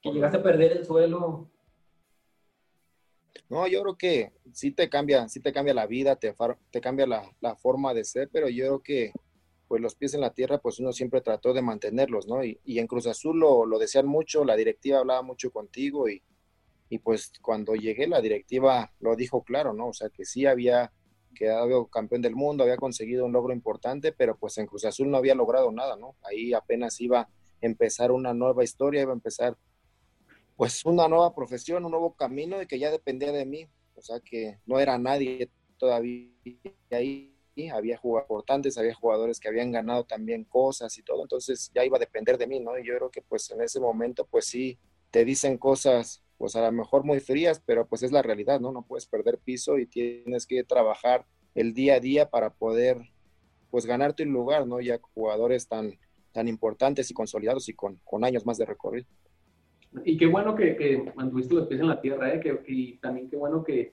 que 0.00 0.12
llegaste 0.12 0.38
a 0.38 0.42
perder 0.42 0.72
el 0.72 0.84
suelo. 0.84 1.50
No, 3.48 3.66
yo 3.66 3.82
creo 3.82 3.96
que 3.96 4.32
sí 4.52 4.70
te 4.70 4.88
cambia, 4.88 5.28
sí 5.28 5.40
te 5.40 5.52
cambia 5.52 5.74
la 5.74 5.86
vida, 5.86 6.16
te, 6.16 6.34
te 6.70 6.80
cambia 6.80 7.06
la, 7.06 7.22
la 7.40 7.56
forma 7.56 7.92
de 7.92 8.04
ser, 8.04 8.28
pero 8.32 8.48
yo 8.48 8.64
creo 8.64 8.82
que 8.82 9.12
pues 9.70 9.80
los 9.80 9.94
pies 9.94 10.14
en 10.14 10.20
la 10.20 10.34
tierra, 10.34 10.58
pues 10.58 10.80
uno 10.80 10.92
siempre 10.92 11.20
trató 11.20 11.52
de 11.52 11.62
mantenerlos, 11.62 12.26
¿no? 12.26 12.42
Y, 12.42 12.58
en 12.64 12.88
Cruz 12.88 13.06
Azul 13.06 13.38
lo, 13.38 13.64
lo, 13.64 13.78
decían 13.78 14.04
mucho, 14.04 14.44
la 14.44 14.56
directiva 14.56 14.98
hablaba 14.98 15.22
mucho 15.22 15.52
contigo 15.52 16.08
y, 16.08 16.24
y, 16.88 16.98
pues 16.98 17.30
cuando 17.40 17.76
llegué 17.76 18.08
la 18.08 18.20
directiva 18.20 18.92
lo 18.98 19.14
dijo 19.14 19.44
claro, 19.44 19.72
¿no? 19.72 19.90
O 19.90 19.92
sea, 19.92 20.08
que 20.08 20.24
sí 20.24 20.44
había 20.44 20.92
quedado 21.36 21.86
campeón 21.86 22.20
del 22.20 22.34
mundo, 22.34 22.64
había 22.64 22.78
conseguido 22.78 23.24
un 23.24 23.32
logro 23.32 23.52
importante, 23.52 24.10
pero 24.10 24.36
pues 24.36 24.58
en 24.58 24.66
Cruz 24.66 24.84
Azul 24.86 25.08
no 25.08 25.18
había 25.18 25.36
logrado 25.36 25.70
nada, 25.70 25.96
¿no? 25.96 26.16
Ahí 26.24 26.52
apenas 26.52 27.00
iba 27.00 27.20
a 27.20 27.28
empezar 27.60 28.10
una 28.10 28.34
nueva 28.34 28.64
historia, 28.64 29.02
iba 29.02 29.12
a 29.12 29.14
empezar 29.14 29.56
pues 30.56 30.84
una 30.84 31.06
nueva 31.06 31.32
profesión, 31.32 31.84
un 31.84 31.92
nuevo 31.92 32.16
camino 32.16 32.60
y 32.60 32.66
que 32.66 32.80
ya 32.80 32.90
dependía 32.90 33.30
de 33.30 33.46
mí, 33.46 33.68
o 33.94 34.02
sea 34.02 34.18
que 34.18 34.58
no 34.66 34.80
era 34.80 34.98
nadie 34.98 35.48
todavía 35.78 36.28
ahí 36.90 37.36
había 37.72 37.98
jugadores 37.98 38.24
importantes, 38.26 38.78
había 38.78 38.94
jugadores 38.94 39.40
que 39.40 39.48
habían 39.48 39.72
ganado 39.72 40.04
también 40.04 40.44
cosas 40.44 40.96
y 40.98 41.02
todo, 41.02 41.22
entonces 41.22 41.70
ya 41.74 41.84
iba 41.84 41.96
a 41.96 42.00
depender 42.00 42.38
de 42.38 42.46
mí, 42.46 42.60
¿no? 42.60 42.78
Y 42.78 42.86
yo 42.86 42.96
creo 42.96 43.10
que 43.10 43.22
pues 43.22 43.50
en 43.50 43.60
ese 43.60 43.80
momento 43.80 44.26
pues 44.26 44.46
sí, 44.46 44.78
te 45.10 45.24
dicen 45.24 45.58
cosas 45.58 46.22
pues 46.38 46.56
a 46.56 46.62
lo 46.62 46.72
mejor 46.72 47.04
muy 47.04 47.20
frías, 47.20 47.62
pero 47.66 47.86
pues 47.86 48.02
es 48.02 48.12
la 48.12 48.22
realidad, 48.22 48.60
¿no? 48.60 48.72
No 48.72 48.82
puedes 48.82 49.06
perder 49.06 49.38
piso 49.38 49.78
y 49.78 49.86
tienes 49.86 50.46
que 50.46 50.64
trabajar 50.64 51.26
el 51.54 51.74
día 51.74 51.96
a 51.96 52.00
día 52.00 52.30
para 52.30 52.50
poder 52.50 52.96
pues 53.70 53.84
ganarte 53.84 54.22
un 54.22 54.32
lugar, 54.32 54.66
¿no? 54.66 54.80
Ya 54.80 54.98
jugadores 55.14 55.68
tan, 55.68 55.98
tan 56.32 56.48
importantes 56.48 57.10
y 57.10 57.14
consolidados 57.14 57.68
y 57.68 57.74
con, 57.74 57.96
con 58.04 58.24
años 58.24 58.46
más 58.46 58.56
de 58.56 58.64
recorrido. 58.64 59.06
Y 60.04 60.16
qué 60.16 60.26
bueno 60.26 60.54
que, 60.54 60.76
que 60.76 61.12
mantuviste 61.14 61.54
los 61.54 61.66
pies 61.66 61.80
en 61.80 61.88
la 61.88 62.00
tierra, 62.00 62.32
¿eh? 62.32 62.40
Que, 62.40 62.58
y 62.68 62.96
también 62.98 63.28
qué 63.28 63.36
bueno 63.36 63.62
que, 63.62 63.92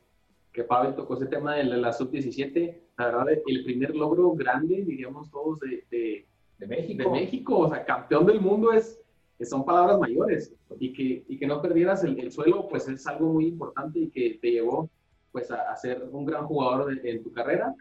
que 0.57 0.63
Pavel 0.63 0.95
tocó 0.95 1.13
ese 1.13 1.27
tema 1.27 1.55
de 1.55 1.65
la, 1.65 1.93
sub-17. 1.93 2.75
La 2.97 3.05
verdad, 3.05 3.27
el 3.45 3.63
primer 3.63 3.95
logro 3.95 4.31
grande, 4.33 4.83
diríamos 4.83 5.29
todos, 5.29 5.59
de, 5.59 5.85
de, 6.57 6.67
México. 6.67 7.03
de 7.03 7.09
México. 7.11 7.59
O 7.59 7.69
sea, 7.69 7.85
campeón 7.85 8.25
del 8.25 8.41
mundo 8.41 8.73
es, 8.73 8.99
son 9.41 9.63
palabras 9.63 9.99
mayores. 9.99 10.51
Y 10.79 10.93
que, 10.93 11.23
y 11.27 11.37
que 11.37 11.45
no 11.45 11.61
perdieras 11.61 12.03
el, 12.03 12.19
el, 12.19 12.31
suelo, 12.31 12.67
pues 12.67 12.87
es 12.87 13.05
algo 13.05 13.33
muy 13.33 13.45
importante 13.45 13.99
y 13.99 14.09
que 14.09 14.39
te 14.41 14.49
llevó 14.49 14.89
pues, 15.31 15.51
a, 15.51 15.75
ser 15.75 16.03
un 16.11 16.25
gran 16.25 16.47
jugador 16.47 16.91
en 17.05 17.21
tu 17.21 17.31
carrera. 17.31 17.75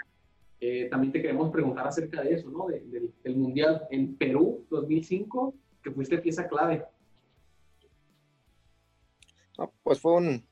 Eh, 0.61 0.88
también 0.90 1.12
te 1.12 1.23
queremos 1.23 1.50
preguntar 1.50 1.87
acerca 1.87 2.21
de 2.23 2.35
eso, 2.35 2.50
¿no? 2.50 2.66
del 2.66 3.37
Mundial 3.37 3.87
en 3.90 4.16
Perú 4.16 4.66
2005, 4.68 5.54
que 5.83 5.90
fuiste 5.90 6.18
pieza 6.18 6.47
clave 6.47 6.85
pues 9.83 10.00
fue 10.00 10.12
un, 10.14 10.45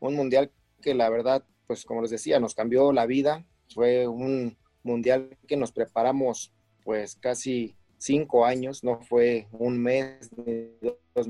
mundial 0.00 0.50
que 0.80 0.94
la 0.94 1.10
verdad, 1.10 1.44
pues 1.66 1.84
como 1.84 2.02
les 2.02 2.10
decía, 2.10 2.40
nos 2.40 2.54
cambió 2.54 2.92
la 2.92 3.06
vida. 3.06 3.44
Fue 3.74 4.06
un 4.06 4.56
mundial 4.82 5.36
que 5.46 5.56
nos 5.56 5.72
preparamos 5.72 6.52
pues 6.84 7.16
casi 7.16 7.74
cinco 7.98 8.44
años, 8.44 8.84
no 8.84 9.00
fue 9.00 9.48
un 9.52 9.78
mes 9.82 10.30
ni 10.36 10.70
dos 11.14 11.28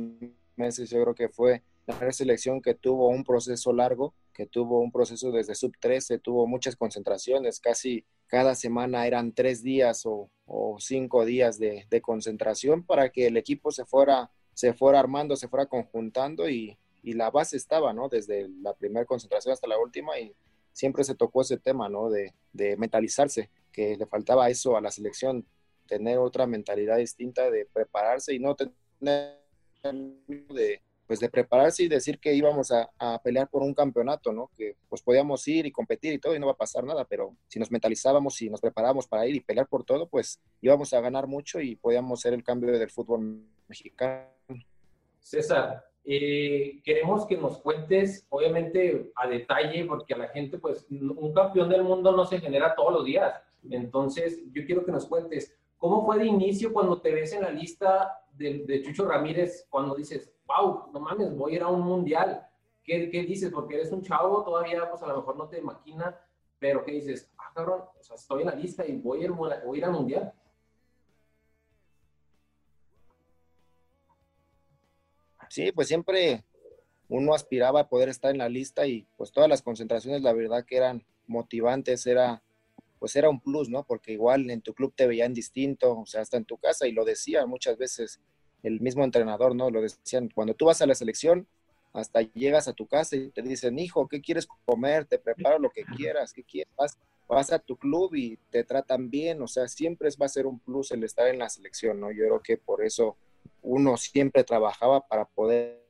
meses, 0.56 0.90
yo 0.90 1.02
creo 1.02 1.14
que 1.14 1.28
fue 1.28 1.62
la 1.86 2.12
selección 2.12 2.60
que 2.60 2.74
tuvo 2.74 3.08
un 3.08 3.24
proceso 3.24 3.72
largo, 3.72 4.14
que 4.32 4.46
tuvo 4.46 4.80
un 4.80 4.90
proceso 4.92 5.30
desde 5.30 5.54
sub 5.54 5.72
13, 5.80 6.18
tuvo 6.18 6.46
muchas 6.46 6.76
concentraciones, 6.76 7.60
casi 7.60 8.04
cada 8.26 8.54
semana 8.54 9.06
eran 9.06 9.32
tres 9.32 9.62
días 9.62 10.02
o, 10.04 10.30
cinco 10.78 11.24
días 11.24 11.58
de, 11.58 11.86
de, 11.88 12.00
concentración 12.02 12.84
para 12.84 13.08
que 13.08 13.28
el 13.28 13.36
equipo 13.36 13.70
se 13.70 13.84
fuera, 13.84 14.30
se 14.52 14.74
fuera 14.74 15.00
armando, 15.00 15.36
se 15.36 15.48
fuera 15.48 15.66
conjuntando 15.66 16.48
y, 16.50 16.76
y 17.06 17.12
la 17.12 17.30
base 17.30 17.56
estaba, 17.56 17.92
¿no? 17.92 18.08
Desde 18.08 18.48
la 18.48 18.74
primera 18.74 19.06
concentración 19.06 19.52
hasta 19.52 19.68
la 19.68 19.78
última 19.78 20.18
y 20.18 20.34
siempre 20.72 21.04
se 21.04 21.14
tocó 21.14 21.42
ese 21.42 21.56
tema, 21.56 21.88
¿no? 21.88 22.10
De, 22.10 22.34
mentalizarse, 22.76 23.48
que 23.70 23.96
le 23.96 24.06
faltaba 24.06 24.50
eso 24.50 24.76
a 24.76 24.80
la 24.80 24.90
selección, 24.90 25.46
tener 25.86 26.18
otra 26.18 26.48
mentalidad 26.48 26.96
distinta 26.96 27.48
de 27.48 27.64
prepararse 27.64 28.34
y 28.34 28.40
no 28.40 28.56
tener 28.56 29.38
de, 29.84 30.82
pues 31.06 31.20
de 31.20 31.28
prepararse 31.28 31.84
y 31.84 31.88
decir 31.88 32.18
que 32.18 32.34
íbamos 32.34 32.72
a, 32.72 32.90
a, 32.98 33.22
pelear 33.22 33.48
por 33.48 33.62
un 33.62 33.72
campeonato, 33.72 34.32
¿no? 34.32 34.50
Que 34.56 34.76
pues 34.88 35.00
podíamos 35.00 35.46
ir 35.46 35.64
y 35.64 35.70
competir 35.70 36.12
y 36.12 36.18
todo 36.18 36.34
y 36.34 36.40
no 36.40 36.46
va 36.46 36.52
a 36.54 36.56
pasar 36.56 36.82
nada, 36.82 37.04
pero 37.04 37.36
si 37.46 37.60
nos 37.60 37.70
mentalizábamos 37.70 38.42
y 38.42 38.50
nos 38.50 38.60
preparábamos 38.60 39.06
para 39.06 39.28
ir 39.28 39.36
y 39.36 39.40
pelear 39.40 39.68
por 39.68 39.84
todo, 39.84 40.08
pues 40.08 40.40
íbamos 40.60 40.92
a 40.92 41.00
ganar 41.00 41.28
mucho 41.28 41.60
y 41.60 41.76
podíamos 41.76 42.20
ser 42.20 42.32
el 42.32 42.42
cambio 42.42 42.76
del 42.76 42.90
fútbol 42.90 43.46
mexicano. 43.68 44.26
César, 45.20 45.84
eh, 46.08 46.80
queremos 46.84 47.26
que 47.26 47.36
nos 47.36 47.58
cuentes, 47.58 48.24
obviamente 48.30 49.10
a 49.16 49.26
detalle, 49.26 49.84
porque 49.86 50.14
a 50.14 50.18
la 50.18 50.28
gente, 50.28 50.56
pues, 50.56 50.86
un 50.88 51.34
campeón 51.34 51.68
del 51.68 51.82
mundo 51.82 52.12
no 52.12 52.24
se 52.24 52.38
genera 52.38 52.76
todos 52.76 52.92
los 52.92 53.04
días. 53.04 53.42
Entonces, 53.68 54.40
yo 54.52 54.64
quiero 54.64 54.84
que 54.84 54.92
nos 54.92 55.06
cuentes, 55.06 55.58
¿cómo 55.78 56.06
fue 56.06 56.20
de 56.20 56.26
inicio 56.26 56.72
cuando 56.72 57.00
te 57.00 57.12
ves 57.12 57.32
en 57.32 57.42
la 57.42 57.50
lista 57.50 58.20
de, 58.34 58.82
Chucho 58.84 59.04
Ramírez, 59.04 59.66
cuando 59.68 59.96
dices, 59.96 60.32
wow, 60.46 60.92
no 60.92 61.00
mames, 61.00 61.36
voy 61.36 61.54
a 61.54 61.56
ir 61.56 61.62
a 61.62 61.68
un 61.68 61.80
mundial? 61.80 62.46
¿Qué, 62.84 63.10
¿Qué, 63.10 63.24
dices? 63.24 63.50
Porque 63.50 63.74
eres 63.74 63.90
un 63.90 64.02
chavo, 64.02 64.44
todavía, 64.44 64.88
pues, 64.88 65.02
a 65.02 65.08
lo 65.08 65.16
mejor 65.16 65.36
no 65.36 65.48
te 65.48 65.60
maquina, 65.60 66.16
pero 66.60 66.84
¿qué 66.84 66.92
dices? 66.92 67.28
Ah, 67.36 67.50
cabrón, 67.52 67.80
o 67.98 68.02
sea, 68.04 68.14
estoy 68.14 68.42
en 68.42 68.46
la 68.46 68.54
lista 68.54 68.86
y 68.86 68.96
voy 68.96 69.22
a 69.22 69.24
ir, 69.24 69.32
voy 69.32 69.50
a 69.50 69.76
ir 69.76 69.84
al 69.84 69.92
mundial. 69.92 70.32
Sí, 75.48 75.72
pues 75.72 75.88
siempre 75.88 76.44
uno 77.08 77.34
aspiraba 77.34 77.80
a 77.80 77.88
poder 77.88 78.08
estar 78.08 78.30
en 78.30 78.38
la 78.38 78.48
lista 78.48 78.86
y 78.86 79.06
pues 79.16 79.30
todas 79.30 79.48
las 79.48 79.62
concentraciones 79.62 80.22
la 80.22 80.32
verdad 80.32 80.64
que 80.64 80.76
eran 80.76 81.04
motivantes, 81.26 82.06
era 82.06 82.42
pues 82.98 83.14
era 83.14 83.28
un 83.28 83.40
plus, 83.40 83.68
¿no? 83.68 83.84
Porque 83.84 84.12
igual 84.12 84.50
en 84.50 84.62
tu 84.62 84.74
club 84.74 84.92
te 84.96 85.06
veían 85.06 85.34
distinto, 85.34 85.98
o 85.98 86.06
sea, 86.06 86.22
hasta 86.22 86.36
en 86.36 86.44
tu 86.44 86.56
casa 86.56 86.86
y 86.86 86.92
lo 86.92 87.04
decía 87.04 87.46
muchas 87.46 87.76
veces 87.76 88.20
el 88.62 88.80
mismo 88.80 89.04
entrenador, 89.04 89.54
¿no? 89.54 89.70
Lo 89.70 89.82
decían, 89.82 90.30
cuando 90.34 90.54
tú 90.54 90.66
vas 90.66 90.80
a 90.82 90.86
la 90.86 90.94
selección, 90.94 91.46
hasta 91.92 92.22
llegas 92.22 92.68
a 92.68 92.72
tu 92.72 92.86
casa 92.86 93.16
y 93.16 93.30
te 93.30 93.42
dicen, 93.42 93.78
hijo, 93.78 94.08
¿qué 94.08 94.20
quieres 94.20 94.48
comer? 94.64 95.04
Te 95.04 95.18
preparo 95.18 95.58
lo 95.58 95.70
que 95.70 95.84
quieras, 95.84 96.32
¿qué 96.32 96.42
quieres? 96.42 96.72
Vas, 96.76 96.98
vas 97.28 97.52
a 97.52 97.58
tu 97.58 97.76
club 97.76 98.14
y 98.14 98.38
te 98.50 98.64
tratan 98.64 99.10
bien, 99.10 99.40
o 99.42 99.46
sea, 99.46 99.68
siempre 99.68 100.08
va 100.20 100.26
a 100.26 100.30
ser 100.30 100.46
un 100.46 100.58
plus 100.58 100.90
el 100.90 101.04
estar 101.04 101.28
en 101.28 101.38
la 101.38 101.48
selección, 101.48 102.00
¿no? 102.00 102.10
Yo 102.10 102.24
creo 102.24 102.40
que 102.42 102.58
por 102.58 102.84
eso 102.84 103.16
uno 103.62 103.96
siempre 103.96 104.44
trabajaba 104.44 105.06
para 105.06 105.24
poder 105.24 105.84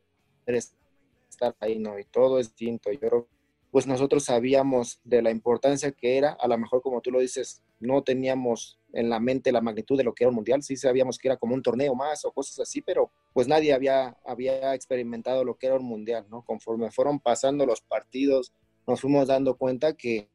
estar 0.47 1.55
ahí, 1.61 1.79
¿no? 1.79 1.99
Y 1.99 2.05
todo 2.05 2.39
es 2.39 2.49
distinto. 2.49 2.91
Yo 2.93 3.01
creo, 3.01 3.29
pues 3.71 3.87
nosotros 3.87 4.25
sabíamos 4.25 5.01
de 5.05 5.23
la 5.23 5.31
importancia 5.31 5.93
que 5.93 6.17
era, 6.19 6.33
a 6.33 6.49
lo 6.49 6.59
mejor 6.59 6.83
como 6.83 7.01
tú 7.01 7.11
lo 7.11 7.21
dices, 7.21 7.63
no 7.81 8.03
teníamos 8.03 8.79
en 8.93 9.11
la 9.11 9.21
mente 9.21 9.53
la 9.53 9.61
magnitud 9.61 9.99
de 9.99 10.05
lo 10.05 10.15
que 10.15 10.25
era 10.25 10.31
un 10.31 10.37
mundial, 10.37 10.63
sí 10.63 10.77
sabíamos 10.77 11.19
que 11.19 11.29
era 11.29 11.37
como 11.37 11.55
un 11.55 11.63
torneo 11.63 11.95
más 11.95 12.25
o 12.25 12.33
cosas 12.33 12.59
así, 12.61 12.81
pero 12.81 13.11
pues 13.35 13.47
nadie 13.47 13.75
había, 13.75 14.17
había 14.25 14.75
experimentado 14.75 15.45
lo 15.45 15.57
que 15.57 15.67
era 15.67 15.77
un 15.77 15.85
mundial, 15.85 16.27
¿no? 16.31 16.43
Conforme 16.43 16.91
fueron 16.91 17.21
pasando 17.21 17.67
los 17.67 17.83
partidos, 17.83 18.53
nos 18.87 19.01
fuimos 19.01 19.29
dando 19.29 19.57
cuenta 19.57 19.93
que 19.93 20.31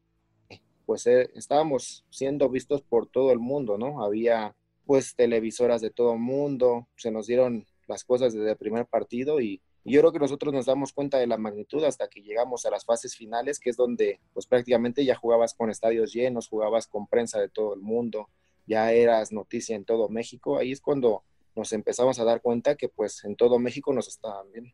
pues 0.86 1.08
eh, 1.08 1.32
estábamos 1.36 2.06
siendo 2.10 2.50
vistos 2.50 2.82
por 2.82 3.08
todo 3.08 3.32
el 3.32 3.40
mundo, 3.40 3.78
¿no? 3.78 4.04
Había 4.04 4.56
pues 4.86 5.16
televisoras 5.16 5.82
de 5.82 5.92
todo 5.92 6.14
el 6.14 6.20
mundo, 6.20 6.88
se 6.96 7.12
nos 7.12 7.28
dieron 7.28 7.66
las 7.88 8.04
cosas 8.04 8.34
desde 8.34 8.52
el 8.52 8.58
primer 8.58 8.86
partido 8.86 9.40
y, 9.40 9.62
yo 9.84 10.00
creo 10.00 10.12
que 10.12 10.20
nosotros 10.20 10.54
nos 10.54 10.68
damos 10.68 10.94
cuenta 10.94 11.18
de 11.18 11.26
la 11.26 11.40
magnitud 11.40 11.84
hasta 11.84 12.08
que 12.08 12.22
llegamos 12.22 12.68
a 12.68 12.70
las 12.70 12.86
fases 12.86 13.16
finales, 13.16 13.60
que 13.60 13.72
es 13.72 13.78
donde 13.78 14.20
pues 14.32 14.46
prácticamente 14.46 15.04
ya 15.04 15.16
jugabas 15.16 15.56
con 15.56 15.72
estadios 15.72 16.14
llenos, 16.14 16.50
jugabas 16.50 16.86
con 16.86 17.08
prensa 17.08 17.40
de 17.40 17.50
todo 17.50 17.74
el 17.74 17.82
mundo, 17.82 18.30
ya 18.68 18.92
eras 18.92 19.32
noticia 19.32 19.76
en 19.76 19.84
todo 19.84 20.08
México, 20.08 20.60
ahí 20.60 20.72
es 20.72 20.82
cuando 20.82 21.24
nos 21.56 21.74
empezamos 21.74 22.20
a 22.20 22.24
dar 22.24 22.42
cuenta 22.42 22.76
que 22.76 22.90
pues 22.90 23.24
en 23.24 23.36
todo 23.36 23.58
México 23.58 23.92
nos 23.92 24.08
estaban 24.08 24.52
viendo. 24.52 24.72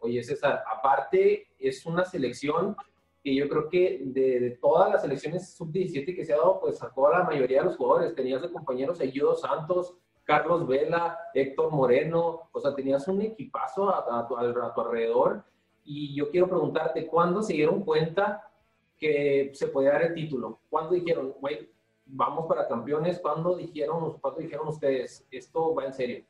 Oye 0.00 0.22
César, 0.22 0.64
aparte 0.70 1.48
es 1.58 1.86
una 1.86 2.04
selección 2.04 2.76
que 3.22 3.34
yo 3.34 3.48
creo 3.48 3.68
que 3.68 4.00
de, 4.04 4.58
todas 4.60 4.90
las 4.90 5.02
selecciones 5.02 5.54
sub-17 5.54 6.16
que 6.16 6.24
se 6.24 6.32
ha 6.32 6.38
dado, 6.38 6.60
pues 6.60 6.78
sacó 6.78 7.08
a 7.08 7.18
la 7.18 7.24
mayoría 7.24 7.58
de 7.58 7.66
los 7.66 7.76
jugadores. 7.76 8.14
Tenías 8.14 8.40
de 8.42 8.50
compañeros 8.50 9.00
a 9.00 9.04
Guido 9.04 9.34
Santos, 9.34 9.96
Carlos 10.24 10.66
Vela, 10.66 11.18
Héctor 11.34 11.70
Moreno, 11.70 12.48
o 12.52 12.60
sea, 12.60 12.74
tenías 12.74 13.06
un 13.08 13.20
equipazo 13.20 13.90
a, 13.90 14.26
tu, 14.26 14.36
alrededor. 14.36 15.44
Y 15.84 16.14
yo 16.14 16.30
quiero 16.30 16.48
preguntarte, 16.48 17.06
¿cuándo 17.06 17.42
se 17.42 17.52
dieron 17.52 17.84
cuenta 17.84 18.50
que 18.96 19.50
se 19.54 19.68
podía 19.68 19.92
dar 19.92 20.02
el 20.02 20.14
título? 20.14 20.60
¿Cuándo 20.70 20.94
dijeron, 20.94 21.34
güey, 21.40 21.68
vamos 22.06 22.46
para 22.46 22.68
campeones? 22.68 23.18
¿Cuándo 23.18 23.56
dijeron, 23.56 24.18
¿Cuándo 24.18 24.40
dijeron 24.40 24.68
ustedes, 24.68 25.26
esto 25.30 25.74
va 25.74 25.86
en 25.86 25.92
serio? 25.92 26.24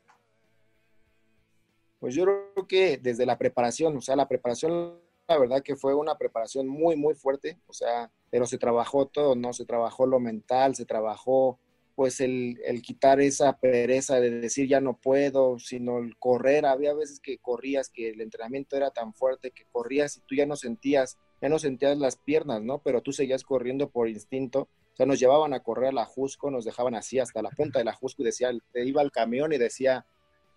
Pues 1.99 2.15
yo 2.15 2.23
creo 2.23 2.67
que 2.67 2.97
desde 2.97 3.25
la 3.25 3.37
preparación, 3.37 3.95
o 3.95 4.01
sea, 4.01 4.15
la 4.15 4.27
preparación 4.27 4.99
verdad 5.37 5.63
que 5.63 5.75
fue 5.75 5.93
una 5.93 6.17
preparación 6.17 6.67
muy, 6.67 6.95
muy 6.95 7.15
fuerte, 7.15 7.59
o 7.67 7.73
sea, 7.73 8.11
pero 8.29 8.45
se 8.45 8.57
trabajó 8.57 9.07
todo, 9.07 9.35
¿no? 9.35 9.53
Se 9.53 9.65
trabajó 9.65 10.05
lo 10.05 10.19
mental, 10.19 10.75
se 10.75 10.85
trabajó 10.85 11.59
pues 11.95 12.21
el, 12.21 12.59
el, 12.65 12.81
quitar 12.81 13.19
esa 13.19 13.57
pereza 13.57 14.19
de 14.19 14.31
decir 14.31 14.67
ya 14.67 14.79
no 14.81 14.97
puedo, 14.97 15.59
sino 15.59 15.99
el 15.99 16.17
correr. 16.17 16.65
Había 16.65 16.93
veces 16.93 17.19
que 17.19 17.37
corrías, 17.37 17.89
que 17.89 18.09
el 18.09 18.21
entrenamiento 18.21 18.75
era 18.75 18.91
tan 18.91 19.13
fuerte 19.13 19.51
que 19.51 19.65
corrías 19.71 20.17
y 20.17 20.21
tú 20.21 20.35
ya 20.35 20.45
no 20.45 20.55
sentías, 20.55 21.17
ya 21.41 21.49
no 21.49 21.59
sentías 21.59 21.97
las 21.97 22.15
piernas, 22.15 22.61
¿no? 22.61 22.79
Pero 22.79 23.01
tú 23.01 23.11
seguías 23.11 23.43
corriendo 23.43 23.89
por 23.89 24.09
instinto. 24.09 24.69
O 24.93 24.95
sea, 24.95 25.05
nos 25.05 25.19
llevaban 25.19 25.53
a 25.53 25.61
correr 25.61 25.89
a 25.89 25.91
la 25.91 26.05
Jusco, 26.05 26.49
nos 26.49 26.65
dejaban 26.65 26.95
así 26.95 27.19
hasta 27.19 27.41
la 27.41 27.49
punta 27.49 27.79
de 27.79 27.85
la 27.85 27.93
Jusco 27.93 28.23
y 28.23 28.25
decía, 28.25 28.51
iba 28.73 29.01
al 29.01 29.11
camión 29.11 29.53
y 29.53 29.57
decía, 29.57 30.05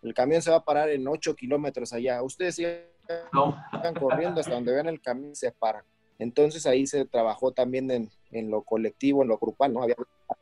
el 0.03 0.15
camión 0.15 0.43
se 0.43 0.51
va 0.51 0.59
a 0.59 0.65
parar 0.65 0.91
en 0.91 1.07
8 1.07 1.35
kilómetros 1.35 1.93
allá. 1.93 2.23
Ustedes 2.23 2.57
están 3.73 3.95
corriendo 3.95 4.41
hasta 4.41 4.55
donde 4.55 4.73
vean 4.73 4.89
el 4.89 5.01
camino 5.01 5.35
se 5.35 5.53
paran. 5.53 5.85
Entonces 6.19 6.65
ahí 6.67 6.87
se 6.87 7.05
trabajó 7.05 7.53
también 7.53 7.91
en, 7.91 8.11
en, 8.31 8.51
lo 8.51 8.63
colectivo, 8.63 9.23
en 9.23 9.29
lo 9.29 9.39
grupal, 9.39 9.73
¿no? 9.73 9.83
Había 9.83 9.97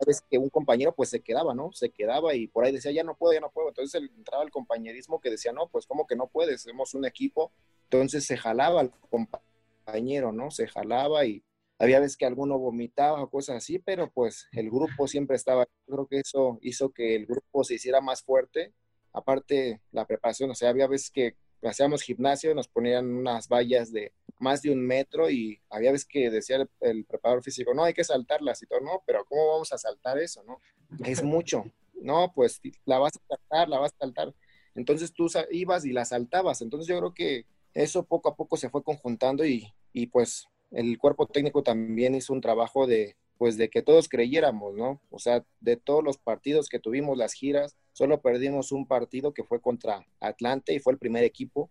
veces 0.05 0.23
que 0.29 0.37
un 0.37 0.49
compañero 0.49 0.93
pues 0.93 1.09
se 1.09 1.21
quedaba, 1.21 1.53
¿no? 1.55 1.71
Se 1.73 1.89
quedaba 1.89 2.35
y 2.35 2.47
por 2.47 2.65
ahí 2.65 2.71
decía, 2.71 2.91
ya 2.91 3.03
no 3.03 3.15
puedo, 3.15 3.33
ya 3.33 3.39
no 3.39 3.49
puedo. 3.49 3.69
Entonces 3.69 4.01
entraba 4.15 4.43
el 4.43 4.51
compañerismo 4.51 5.19
que 5.19 5.31
decía, 5.31 5.51
no, 5.51 5.67
pues 5.67 5.87
como 5.87 6.05
que 6.05 6.15
no 6.15 6.27
puedes, 6.27 6.61
somos 6.61 6.93
un 6.93 7.05
equipo. 7.05 7.51
Entonces 7.85 8.25
se 8.25 8.37
jalaba 8.37 8.81
al 8.81 8.91
compañero, 9.09 10.31
¿no? 10.31 10.51
Se 10.51 10.67
jalaba 10.67 11.25
y 11.25 11.43
había 11.79 11.99
veces 11.99 12.17
que 12.17 12.25
alguno 12.25 12.57
vomitaba 12.59 13.21
o 13.21 13.29
cosas 13.29 13.57
así, 13.57 13.79
pero 13.79 14.09
pues 14.11 14.47
el 14.51 14.69
grupo 14.69 15.07
siempre 15.07 15.35
estaba, 15.35 15.67
creo 15.85 16.07
que 16.07 16.19
eso 16.19 16.59
hizo 16.61 16.91
que 16.91 17.15
el 17.15 17.25
grupo 17.25 17.63
se 17.63 17.75
hiciera 17.75 17.99
más 17.99 18.23
fuerte, 18.23 18.73
aparte 19.11 19.81
la 19.91 20.05
preparación, 20.05 20.51
o 20.51 20.55
sea, 20.55 20.69
había 20.69 20.87
veces 20.87 21.11
que 21.11 21.35
hacíamos 21.69 22.01
gimnasio, 22.01 22.53
nos 22.53 22.67
ponían 22.67 23.11
unas 23.13 23.47
vallas 23.47 23.91
de 23.91 24.13
más 24.39 24.61
de 24.61 24.71
un 24.71 24.85
metro 24.85 25.29
y 25.29 25.61
había 25.69 25.91
veces 25.91 26.07
que 26.07 26.29
decía 26.29 26.67
el, 26.81 27.05
preparador 27.05 27.43
físico, 27.43 27.73
no, 27.73 27.83
hay 27.83 27.93
que 27.93 28.03
saltarlas 28.03 28.61
y 28.61 28.67
todo, 28.67 28.81
no, 28.81 29.01
pero 29.05 29.25
¿cómo 29.25 29.47
vamos 29.47 29.71
a 29.71 29.77
saltar 29.77 30.17
eso, 30.19 30.43
no? 30.43 30.59
Es 31.05 31.23
mucho, 31.23 31.63
no, 32.01 32.31
pues 32.33 32.61
la 32.85 32.99
vas 32.99 33.13
a 33.15 33.35
saltar, 33.35 33.69
la 33.69 33.79
vas 33.79 33.93
a 33.93 33.99
saltar. 33.99 34.35
Entonces 34.75 35.13
tú 35.13 35.27
ibas 35.51 35.85
y 35.85 35.93
la 35.93 36.05
saltabas, 36.05 36.61
entonces 36.61 36.87
yo 36.87 36.97
creo 36.99 37.13
que 37.13 37.45
eso 37.73 38.03
poco 38.05 38.29
a 38.29 38.35
poco 38.35 38.57
se 38.57 38.69
fue 38.69 38.83
conjuntando 38.83 39.45
y, 39.45 39.71
y 39.93 40.07
pues 40.07 40.47
el 40.71 40.97
cuerpo 40.97 41.27
técnico 41.27 41.63
también 41.63 42.15
hizo 42.15 42.33
un 42.33 42.41
trabajo 42.41 42.87
de, 42.87 43.15
pues 43.37 43.57
de 43.57 43.69
que 43.69 43.81
todos 43.81 44.09
creyéramos, 44.09 44.75
¿no? 44.75 45.01
O 45.09 45.19
sea, 45.19 45.45
de 45.59 45.77
todos 45.77 46.03
los 46.03 46.17
partidos 46.17 46.69
que 46.69 46.79
tuvimos, 46.79 47.17
las 47.17 47.33
giras, 47.33 47.77
solo 47.93 48.21
perdimos 48.21 48.71
un 48.71 48.85
partido 48.85 49.33
que 49.33 49.43
fue 49.43 49.61
contra 49.61 50.05
Atlante 50.19 50.73
y 50.73 50.79
fue 50.79 50.93
el 50.93 50.99
primer 50.99 51.23
equipo, 51.23 51.69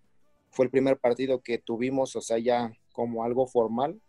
fue 0.50 0.64
el 0.64 0.70
primer 0.70 0.98
partido 0.98 1.42
que 1.42 1.58
tuvimos, 1.58 2.16
o 2.16 2.20
sea, 2.20 2.38
ya 2.38 2.72
como 2.92 3.24
algo 3.24 3.46
formal 3.46 4.00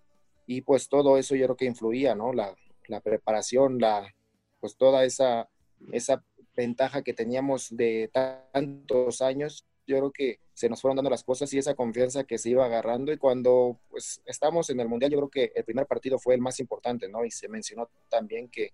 y 0.45 0.61
pues 0.61 0.89
todo 0.89 1.17
eso 1.17 1.35
yo 1.35 1.45
creo 1.45 1.57
que 1.57 1.65
influía, 1.65 2.15
¿no? 2.15 2.33
La, 2.33 2.55
preparación, 3.01 3.79
la, 3.79 4.13
pues 4.59 4.75
toda 4.77 5.05
esa, 5.05 5.49
esa 5.91 6.23
ventaja 6.55 7.01
que 7.01 7.13
teníamos 7.13 7.75
de 7.75 8.11
tantos 8.51 9.21
años 9.21 9.65
yo 9.87 9.97
creo 9.97 10.11
que 10.11 10.39
se 10.53 10.69
nos 10.69 10.81
fueron 10.81 10.95
dando 10.95 11.09
las 11.09 11.23
cosas 11.23 11.51
y 11.53 11.57
esa 11.57 11.75
confianza 11.75 12.23
que 12.23 12.37
se 12.37 12.49
iba 12.49 12.65
agarrando 12.65 13.11
y 13.11 13.17
cuando 13.17 13.79
pues 13.89 14.21
estamos 14.25 14.69
en 14.69 14.79
el 14.79 14.87
mundial 14.87 15.11
yo 15.11 15.17
creo 15.17 15.29
que 15.29 15.51
el 15.55 15.65
primer 15.65 15.87
partido 15.87 16.19
fue 16.19 16.35
el 16.35 16.41
más 16.41 16.59
importante, 16.59 17.09
¿no? 17.09 17.25
Y 17.25 17.31
se 17.31 17.49
mencionó 17.49 17.89
también 18.09 18.49
que 18.49 18.73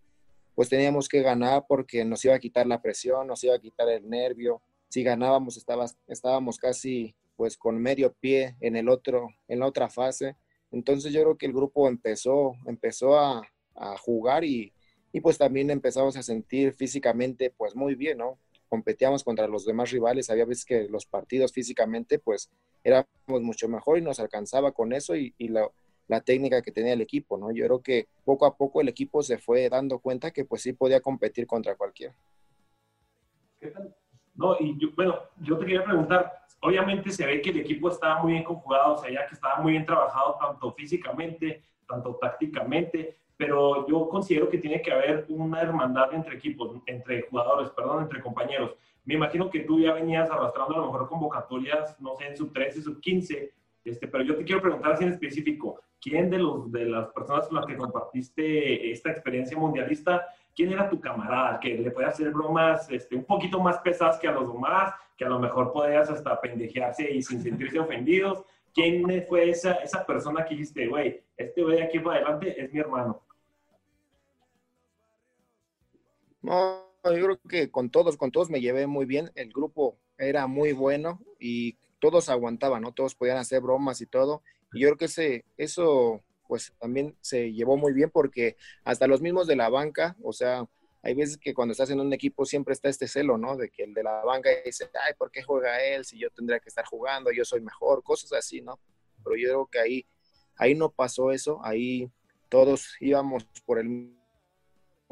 pues 0.55 0.69
teníamos 0.69 1.07
que 1.07 1.21
ganar 1.21 1.65
porque 1.67 2.03
nos 2.05 2.23
iba 2.25 2.35
a 2.35 2.39
quitar 2.39 2.67
la 2.67 2.81
presión, 2.81 3.27
nos 3.27 3.43
iba 3.43 3.55
a 3.55 3.59
quitar 3.59 3.89
el 3.89 4.09
nervio. 4.09 4.61
Si 4.89 5.03
ganábamos 5.03 5.57
estaba, 5.57 5.85
estábamos 6.07 6.57
casi 6.57 7.15
pues 7.35 7.57
con 7.57 7.81
medio 7.81 8.13
pie 8.13 8.57
en 8.59 8.75
el 8.75 8.89
otro 8.89 9.29
en 9.47 9.59
la 9.59 9.67
otra 9.67 9.89
fase. 9.89 10.35
Entonces 10.71 11.13
yo 11.13 11.21
creo 11.21 11.37
que 11.37 11.45
el 11.45 11.53
grupo 11.53 11.87
empezó 11.87 12.53
empezó 12.65 13.17
a, 13.17 13.41
jugar 14.01 14.43
y, 14.43 14.73
y 15.13 15.21
pues 15.21 15.37
también 15.37 15.69
empezamos 15.69 16.17
a 16.17 16.23
sentir 16.23 16.73
físicamente 16.73 17.49
pues 17.49 17.77
muy 17.77 17.95
bien, 17.95 18.17
¿no? 18.17 18.37
competíamos 18.69 19.23
contra 19.23 19.47
los 19.47 19.65
demás 19.65 19.91
rivales, 19.91 20.29
había 20.29 20.45
veces 20.45 20.63
que 20.63 20.87
los 20.87 21.05
partidos 21.05 21.51
físicamente 21.51 22.19
pues 22.19 22.49
éramos 22.83 23.07
mucho 23.27 23.67
mejor 23.67 23.97
y 23.97 24.01
nos 24.01 24.19
alcanzaba 24.19 24.71
con 24.71 24.93
eso 24.93 25.15
y, 25.15 25.33
la, 25.39 25.67
la, 26.09 26.21
técnica 26.21 26.61
que 26.61 26.71
tenía 26.71 26.93
el 26.93 27.01
equipo, 27.01 27.37
¿no? 27.37 27.51
Yo 27.51 27.65
creo 27.65 27.81
que 27.81 28.07
poco 28.25 28.45
a 28.45 28.57
poco 28.57 28.81
el 28.81 28.89
equipo 28.89 29.23
se 29.23 29.37
fue 29.37 29.69
dando 29.69 29.99
cuenta 29.99 30.31
que 30.31 30.43
pues 30.45 30.61
sí 30.63 30.73
podía 30.73 30.99
competir 30.99 31.47
contra 31.47 31.75
cualquiera. 31.75 32.13
¿Qué 33.59 33.67
tal? 33.67 33.95
No, 34.35 34.55
y 34.59 34.77
yo, 34.79 34.89
bueno, 34.95 35.19
yo 35.41 35.57
te 35.57 35.65
quería 35.65 35.83
preguntar, 35.83 36.31
obviamente 36.61 37.09
se 37.11 37.25
ve 37.25 37.41
que 37.41 37.49
el 37.49 37.59
equipo 37.59 37.89
estaba 37.89 38.21
muy 38.21 38.33
bien 38.33 38.43
conjugado, 38.43 38.93
o 38.93 38.97
sea, 38.97 39.11
ya 39.11 39.27
que 39.27 39.35
estaba 39.35 39.61
muy 39.61 39.73
bien 39.73 39.85
trabajado 39.85 40.37
tanto 40.39 40.71
físicamente, 40.73 41.61
tanto 41.87 42.15
tácticamente, 42.15 43.17
pero 43.35 43.87
yo 43.87 44.07
considero 44.09 44.49
que 44.49 44.57
tiene 44.57 44.81
que 44.81 44.91
haber 44.91 45.25
una 45.29 45.61
hermandad 45.61 46.13
entre 46.13 46.35
equipos, 46.35 46.81
entre 46.85 47.23
jugadores, 47.23 47.69
perdón, 47.71 48.03
entre 48.03 48.21
compañeros. 48.21 48.75
Me 49.05 49.15
imagino 49.15 49.49
que 49.49 49.61
tú 49.61 49.79
ya 49.79 49.93
venías 49.93 50.29
arrastrando 50.29 50.75
a 50.75 50.77
lo 50.79 50.85
mejor 50.85 51.07
convocatorias, 51.07 51.99
no 51.99 52.15
sé, 52.15 52.27
en 52.27 52.37
sub 52.37 52.53
13, 52.53 52.81
sub 52.81 52.99
15, 52.99 53.53
este, 53.89 54.07
pero 54.07 54.23
yo 54.23 54.35
te 54.35 54.43
quiero 54.43 54.61
preguntar 54.61 54.93
así 54.93 55.03
en 55.03 55.11
específico, 55.11 55.81
¿quién 56.01 56.29
de, 56.29 56.37
los, 56.37 56.71
de 56.71 56.85
las 56.85 57.09
personas 57.09 57.47
con 57.47 57.57
las 57.57 57.65
que 57.65 57.77
compartiste 57.77 58.91
esta 58.91 59.11
experiencia 59.11 59.57
mundialista, 59.57 60.25
quién 60.55 60.71
era 60.71 60.89
tu 60.89 60.99
camarada, 60.99 61.59
que 61.59 61.77
le 61.77 61.91
podía 61.91 62.09
hacer 62.09 62.31
bromas 62.31 62.89
este, 62.91 63.15
un 63.15 63.25
poquito 63.25 63.59
más 63.59 63.79
pesadas 63.79 64.19
que 64.19 64.27
a 64.27 64.31
los 64.31 64.51
demás, 64.51 64.93
que 65.17 65.25
a 65.25 65.29
lo 65.29 65.39
mejor 65.39 65.71
podías 65.71 66.09
hasta 66.09 66.39
pendejearse 66.39 67.09
y 67.11 67.21
sin 67.21 67.41
sentirse 67.41 67.79
ofendidos? 67.79 68.43
¿Quién 68.73 69.25
fue 69.27 69.49
esa, 69.49 69.73
esa 69.73 70.05
persona 70.05 70.45
que 70.45 70.55
dijiste, 70.55 70.87
güey, 70.87 71.21
este 71.35 71.63
güey 71.63 71.77
de 71.77 71.83
aquí 71.83 71.99
para 71.99 72.17
adelante 72.17 72.61
es 72.61 72.71
mi 72.71 72.79
hermano? 72.79 73.21
No, 76.41 76.85
yo 77.03 77.25
creo 77.25 77.39
que 77.49 77.71
con 77.71 77.89
todos, 77.89 78.15
con 78.15 78.31
todos 78.31 78.49
me 78.49 78.61
llevé 78.61 78.87
muy 78.87 79.05
bien. 79.05 79.31
El 79.35 79.51
grupo 79.51 79.97
era 80.17 80.47
muy 80.47 80.73
bueno 80.73 81.19
y 81.39 81.77
todos 81.99 82.29
aguantaban, 82.29 82.81
¿no? 82.81 82.93
Todos 82.93 83.15
podían 83.15 83.37
hacer 83.37 83.61
bromas 83.61 84.01
y 84.01 84.05
todo. 84.05 84.41
Y 84.73 84.81
yo 84.81 84.87
creo 84.89 84.97
que 84.97 85.05
ese, 85.05 85.45
eso, 85.57 86.21
pues 86.47 86.73
también 86.79 87.15
se 87.21 87.51
llevó 87.51 87.77
muy 87.77 87.93
bien 87.93 88.09
porque 88.09 88.55
hasta 88.83 89.07
los 89.07 89.21
mismos 89.21 89.47
de 89.47 89.55
la 89.55 89.69
banca, 89.69 90.15
o 90.23 90.33
sea, 90.33 90.67
hay 91.01 91.13
veces 91.13 91.37
que 91.37 91.53
cuando 91.53 91.71
estás 91.71 91.89
en 91.91 91.99
un 91.99 92.11
equipo 92.11 92.45
siempre 92.45 92.73
está 92.73 92.89
este 92.89 93.07
celo, 93.07 93.37
¿no? 93.37 93.55
De 93.55 93.69
que 93.69 93.83
el 93.83 93.93
de 93.93 94.03
la 94.03 94.23
banca 94.23 94.49
dice, 94.65 94.89
ay, 95.05 95.13
¿por 95.17 95.31
qué 95.31 95.43
juega 95.43 95.81
él? 95.83 96.03
Si 96.03 96.19
yo 96.19 96.29
tendría 96.31 96.59
que 96.59 96.69
estar 96.69 96.85
jugando, 96.85 97.31
yo 97.31 97.45
soy 97.45 97.61
mejor, 97.61 98.03
cosas 98.03 98.33
así, 98.33 98.61
¿no? 98.61 98.79
Pero 99.23 99.35
yo 99.37 99.47
creo 99.47 99.65
que 99.67 99.79
ahí, 99.79 100.05
ahí 100.57 100.75
no 100.75 100.89
pasó 100.89 101.31
eso, 101.31 101.59
ahí 101.63 102.11
todos 102.49 102.95
íbamos 102.99 103.45
por 103.65 103.79
el 103.79 104.13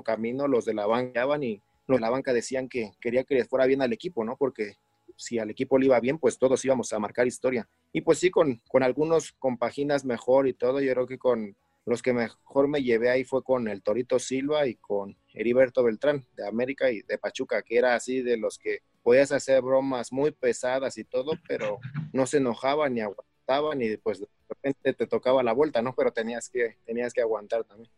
camino, 0.04 0.48
los 0.48 0.66
de 0.66 0.74
la 0.74 0.86
banca 0.86 1.26
y 1.42 1.62
los 1.88 1.98
de 1.98 2.02
la 2.02 2.10
banca 2.10 2.34
decían 2.34 2.68
que 2.68 2.92
quería 3.00 3.24
que 3.24 3.36
les 3.36 3.48
fuera 3.48 3.66
bien 3.66 3.82
al 3.82 3.94
equipo, 3.94 4.24
¿no? 4.24 4.36
Porque 4.36 4.76
si 5.18 5.40
al 5.40 5.50
equipo 5.50 5.78
le 5.78 5.88
iba 5.88 6.00
bien, 6.00 6.20
pues 6.20 6.38
todos 6.38 6.64
íbamos 6.64 6.94
a 6.94 7.00
marcar 7.00 7.28
historia. 7.28 7.68
Y 7.92 8.02
pues 8.02 8.20
sí, 8.20 8.30
con, 8.30 8.62
con 8.70 8.84
algunos 8.84 9.34
compaginas 9.34 10.06
mejor 10.06 10.48
y 10.48 10.54
todo, 10.54 10.80
yo 10.80 10.94
creo 10.94 11.08
que 11.08 11.18
con 11.18 11.58
los 11.86 12.02
que 12.02 12.14
mejor 12.14 12.68
me 12.68 12.84
llevé 12.84 13.10
ahí 13.10 13.24
fue 13.24 13.44
con 13.44 13.68
el 13.68 13.82
Torito 13.82 14.20
Silva 14.20 14.68
y 14.68 14.76
con 14.76 15.18
Heriberto 15.34 15.84
Beltrán 15.84 16.26
de 16.36 16.46
América 16.46 16.92
y 16.92 17.02
de 17.02 17.18
Pachuca, 17.18 17.62
que 17.62 17.78
era 17.78 17.96
así 17.96 18.22
de 18.22 18.38
los 18.38 18.58
que 18.58 18.80
podías 19.04 19.32
hacer 19.32 19.62
bromas 19.62 20.12
muy 20.12 20.32
pesadas 20.32 20.98
y 20.98 21.06
todo, 21.06 21.34
pero 21.48 21.80
no 22.12 22.26
se 22.26 22.38
enojaban 22.38 22.94
ni 22.94 23.00
aguantaban 23.00 23.82
y 23.82 23.96
pues 23.96 24.20
de 24.20 24.28
repente 24.50 24.94
te 24.94 25.08
tocaba 25.08 25.42
la 25.44 25.54
vuelta, 25.54 25.82
¿no? 25.82 25.96
Pero 25.96 26.12
tenías 26.12 26.50
que, 26.50 26.76
tenías 26.86 27.14
que 27.14 27.22
aguantar 27.22 27.64
también. 27.64 27.90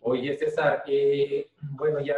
Oye, 0.00 0.36
César, 0.36 0.82
eh, 0.86 1.48
bueno, 1.62 2.00
ya 2.00 2.14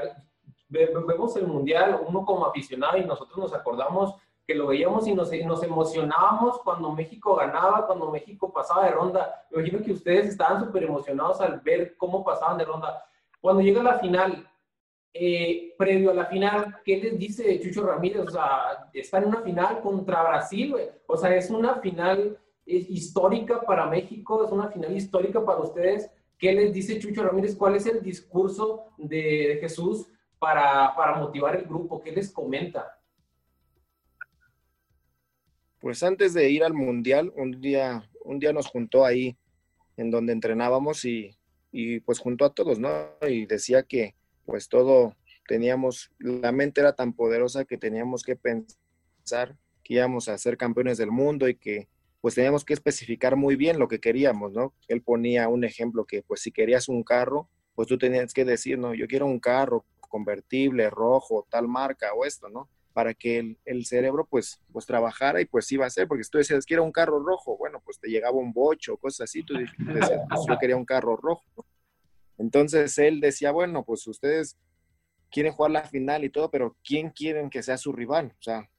vemos 1.06 1.36
el 1.36 1.46
Mundial, 1.46 2.00
uno 2.06 2.24
como 2.24 2.46
aficionado 2.46 2.98
y 2.98 3.04
nosotros 3.04 3.38
nos 3.38 3.54
acordamos 3.54 4.14
que 4.46 4.54
lo 4.54 4.66
veíamos 4.66 5.06
y 5.06 5.14
nos, 5.14 5.32
nos 5.32 5.62
emocionábamos 5.62 6.58
cuando 6.58 6.92
México 6.92 7.34
ganaba, 7.36 7.86
cuando 7.86 8.10
México 8.10 8.52
pasaba 8.52 8.84
de 8.84 8.90
ronda. 8.90 9.46
Me 9.50 9.58
imagino 9.58 9.82
que 9.82 9.92
ustedes 9.92 10.26
estaban 10.26 10.62
súper 10.62 10.84
emocionados 10.84 11.40
al 11.40 11.60
ver 11.60 11.96
cómo 11.96 12.22
pasaban 12.22 12.58
de 12.58 12.64
ronda. 12.64 13.04
Cuando 13.40 13.62
llega 13.62 13.82
la 13.82 13.98
final, 13.98 14.46
eh, 15.14 15.74
previo 15.78 16.10
a 16.10 16.14
la 16.14 16.26
final, 16.26 16.76
¿qué 16.84 16.96
les 16.96 17.18
dice 17.18 17.60
Chucho 17.60 17.86
Ramírez? 17.86 18.26
O 18.26 18.30
sea, 18.30 18.90
está 18.92 19.18
en 19.18 19.26
una 19.26 19.42
final 19.42 19.80
contra 19.80 20.24
Brasil, 20.24 20.74
o 21.06 21.16
sea, 21.16 21.34
es 21.36 21.50
una 21.50 21.76
final 21.76 22.38
histórica 22.66 23.60
para 23.60 23.86
México, 23.86 24.44
es 24.44 24.50
una 24.50 24.68
final 24.68 24.96
histórica 24.96 25.44
para 25.44 25.60
ustedes. 25.60 26.10
¿Qué 26.36 26.52
les 26.52 26.72
dice 26.72 26.98
Chucho 26.98 27.22
Ramírez? 27.22 27.54
¿Cuál 27.56 27.76
es 27.76 27.86
el 27.86 28.02
discurso 28.02 28.86
de, 28.98 29.58
Jesús 29.60 30.08
para, 30.44 30.94
para, 30.94 31.16
motivar 31.16 31.56
el 31.56 31.64
grupo? 31.64 32.02
¿Qué 32.02 32.12
les 32.12 32.30
comenta? 32.30 33.00
Pues 35.80 36.02
antes 36.02 36.34
de 36.34 36.50
ir 36.50 36.62
al 36.62 36.74
Mundial, 36.74 37.32
un 37.34 37.62
día, 37.62 38.06
un 38.24 38.38
día 38.38 38.52
nos 38.52 38.66
juntó 38.66 39.06
ahí 39.06 39.38
en 39.96 40.10
donde 40.10 40.34
entrenábamos 40.34 41.06
y, 41.06 41.34
y 41.72 42.00
pues 42.00 42.18
juntó 42.18 42.44
a 42.44 42.52
todos, 42.52 42.78
¿no? 42.78 42.90
Y 43.26 43.46
decía 43.46 43.84
que 43.84 44.16
pues 44.44 44.68
todo 44.68 45.16
teníamos, 45.48 46.12
la 46.18 46.52
mente 46.52 46.82
era 46.82 46.94
tan 46.94 47.14
poderosa 47.14 47.64
que 47.64 47.78
teníamos 47.78 48.22
que 48.22 48.36
pensar 48.36 49.56
que 49.82 49.94
íbamos 49.94 50.28
a 50.28 50.36
ser 50.36 50.58
campeones 50.58 50.98
del 50.98 51.10
mundo 51.10 51.48
y 51.48 51.54
que 51.54 51.88
pues 52.20 52.34
teníamos 52.34 52.66
que 52.66 52.74
especificar 52.74 53.36
muy 53.36 53.56
bien 53.56 53.78
lo 53.78 53.88
que 53.88 53.98
queríamos, 53.98 54.52
¿no? 54.52 54.74
Él 54.88 55.00
ponía 55.00 55.48
un 55.48 55.64
ejemplo 55.64 56.04
que, 56.04 56.22
pues 56.22 56.42
si 56.42 56.52
querías 56.52 56.90
un 56.90 57.02
carro, 57.02 57.48
pues 57.74 57.88
tú 57.88 57.96
tenías 57.96 58.34
que 58.34 58.44
decir, 58.44 58.78
no, 58.78 58.94
yo 58.94 59.06
quiero 59.06 59.24
un 59.24 59.40
carro 59.40 59.86
convertible, 60.14 60.90
rojo, 60.90 61.44
tal 61.50 61.66
marca 61.66 62.14
o 62.14 62.24
esto, 62.24 62.48
¿no? 62.48 62.68
Para 62.92 63.14
que 63.14 63.56
el, 63.64 63.84
cerebro, 63.84 64.24
pues, 64.30 64.60
pues 64.72 64.86
trabajara 64.86 65.40
y 65.40 65.44
pues 65.44 65.72
iba 65.72 65.86
a 65.86 65.90
ser, 65.90 66.06
porque 66.06 66.22
si 66.22 66.30
tú 66.30 66.38
decías, 66.38 66.64
quiero 66.64 66.84
un 66.84 66.92
carro 66.92 67.18
rojo, 67.18 67.56
bueno, 67.56 67.82
pues 67.84 67.98
te 67.98 68.08
llegaba 68.08 68.38
un 68.38 68.52
bocho, 68.52 68.96
cosas 68.96 69.24
así, 69.24 69.42
tú 69.42 69.54
decías, 69.54 70.20
pues, 70.28 70.46
yo 70.48 70.56
quería 70.60 70.76
un 70.76 70.84
carro 70.84 71.16
rojo. 71.16 71.66
Entonces 72.38 72.96
él 72.98 73.18
decía, 73.18 73.50
bueno, 73.50 73.84
pues 73.84 74.06
ustedes 74.06 74.56
quieren 75.32 75.52
jugar 75.52 75.72
la 75.72 75.82
final 75.82 76.22
y 76.22 76.30
todo, 76.30 76.48
pero 76.48 76.76
¿quién 76.84 77.10
quieren 77.10 77.50
que 77.50 77.64
sea 77.64 77.76
su 77.76 77.92
rival? 77.92 78.36
O 78.38 78.42
sea, 78.42 78.70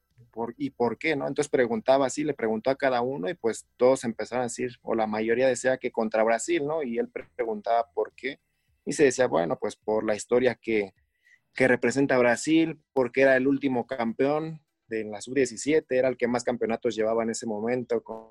y 0.58 0.70
por 0.70 0.98
qué, 0.98 1.18
¿no? 1.18 1.28
Entonces 1.28 1.50
preguntaba 1.50 2.06
así, 2.06 2.24
le 2.24 2.34
preguntó 2.34 2.70
a 2.70 2.78
cada 2.78 3.02
uno 3.02 3.30
y 3.30 3.34
pues 3.34 3.68
todos 3.76 4.06
empezaron 4.06 4.44
a 4.44 4.46
decir, 4.46 4.72
o 4.84 4.96
la 4.96 5.06
mayoría 5.06 5.50
decía 5.50 5.78
que 5.80 5.92
contra 5.92 6.24
Brasil, 6.24 6.66
¿no? 6.66 6.82
Y 6.82 6.98
él 6.98 7.10
preguntaba 7.36 7.92
por 7.94 8.14
qué. 8.16 8.40
Y 8.86 8.94
se 8.94 9.04
decía, 9.04 9.28
bueno, 9.28 9.58
pues 9.60 9.76
por 9.76 10.06
la 10.06 10.16
historia 10.16 10.56
que, 10.56 10.94
que 11.56 11.68
representa 11.68 12.18
Brasil, 12.18 12.80
porque 12.94 13.22
era 13.22 13.38
el 13.38 13.48
último 13.48 13.88
campeón 13.88 14.62
de 14.88 15.06
la 15.06 15.22
sub-17, 15.22 15.86
era 15.90 16.10
el 16.10 16.18
que 16.18 16.28
más 16.28 16.44
campeonatos 16.44 16.96
llevaba 16.96 17.24
en 17.24 17.30
ese 17.30 17.48
momento 17.48 18.04
con, 18.04 18.28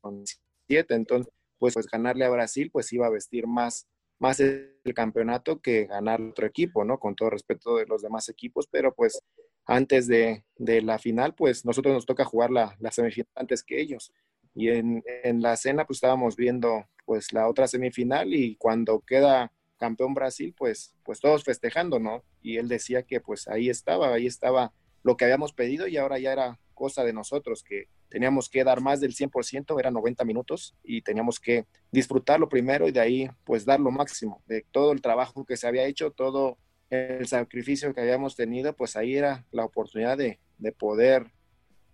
con 0.00 0.24
siete. 0.68 0.94
Entonces, 0.94 1.32
pues, 1.58 1.74
pues 1.74 1.86
ganarle 1.88 2.24
a 2.24 2.30
Brasil, 2.30 2.70
pues 2.72 2.92
iba 2.92 3.06
a 3.06 3.10
vestir 3.10 3.46
más, 3.46 3.88
más 4.18 4.40
el 4.40 4.72
campeonato 4.94 5.60
que 5.60 5.86
ganar 5.86 6.22
otro 6.22 6.46
equipo, 6.46 6.84
¿no? 6.84 6.98
Con 6.98 7.16
todo 7.16 7.30
respeto 7.30 7.76
de 7.76 7.86
los 7.86 8.02
demás 8.02 8.28
equipos, 8.28 8.68
pero 8.70 8.94
pues 8.94 9.20
antes 9.66 10.06
de, 10.06 10.44
de 10.56 10.82
la 10.82 10.98
final, 10.98 11.34
pues 11.34 11.64
nosotros 11.64 11.92
nos 11.92 12.06
toca 12.06 12.24
jugar 12.24 12.50
la, 12.50 12.76
la 12.78 12.92
semifinal 12.92 13.28
antes 13.34 13.62
que 13.62 13.80
ellos. 13.80 14.12
Y 14.54 14.68
en, 14.70 15.02
en, 15.22 15.42
la 15.42 15.56
cena, 15.56 15.86
pues 15.86 15.98
estábamos 15.98 16.36
viendo 16.36 16.86
pues 17.04 17.32
la 17.32 17.48
otra 17.48 17.66
semifinal 17.66 18.32
y 18.32 18.56
cuando 18.56 19.00
queda 19.00 19.52
campeón 19.80 20.12
Brasil, 20.12 20.54
pues, 20.56 20.94
pues 21.02 21.20
todos 21.20 21.42
festejando, 21.42 21.98
¿no? 21.98 22.22
Y 22.42 22.58
él 22.58 22.68
decía 22.68 23.02
que 23.02 23.20
pues 23.20 23.48
ahí 23.48 23.70
estaba, 23.70 24.12
ahí 24.12 24.26
estaba 24.26 24.72
lo 25.02 25.16
que 25.16 25.24
habíamos 25.24 25.54
pedido 25.54 25.88
y 25.88 25.96
ahora 25.96 26.18
ya 26.18 26.32
era 26.32 26.60
cosa 26.74 27.02
de 27.02 27.14
nosotros, 27.14 27.64
que 27.64 27.88
teníamos 28.10 28.50
que 28.50 28.62
dar 28.62 28.82
más 28.82 29.00
del 29.00 29.14
100%, 29.14 29.78
eran 29.78 29.94
90 29.94 30.24
minutos, 30.24 30.76
y 30.82 31.02
teníamos 31.02 31.40
que 31.40 31.66
disfrutarlo 31.90 32.48
primero 32.48 32.88
y 32.88 32.92
de 32.92 33.00
ahí 33.00 33.30
pues 33.44 33.64
dar 33.64 33.80
lo 33.80 33.90
máximo, 33.90 34.42
de 34.46 34.66
todo 34.70 34.92
el 34.92 35.00
trabajo 35.00 35.44
que 35.44 35.56
se 35.56 35.66
había 35.66 35.86
hecho, 35.86 36.10
todo 36.10 36.58
el 36.90 37.26
sacrificio 37.26 37.94
que 37.94 38.00
habíamos 38.00 38.36
tenido, 38.36 38.74
pues 38.74 38.96
ahí 38.96 39.16
era 39.16 39.46
la 39.50 39.64
oportunidad 39.64 40.18
de, 40.18 40.40
de 40.58 40.72
poder 40.72 41.30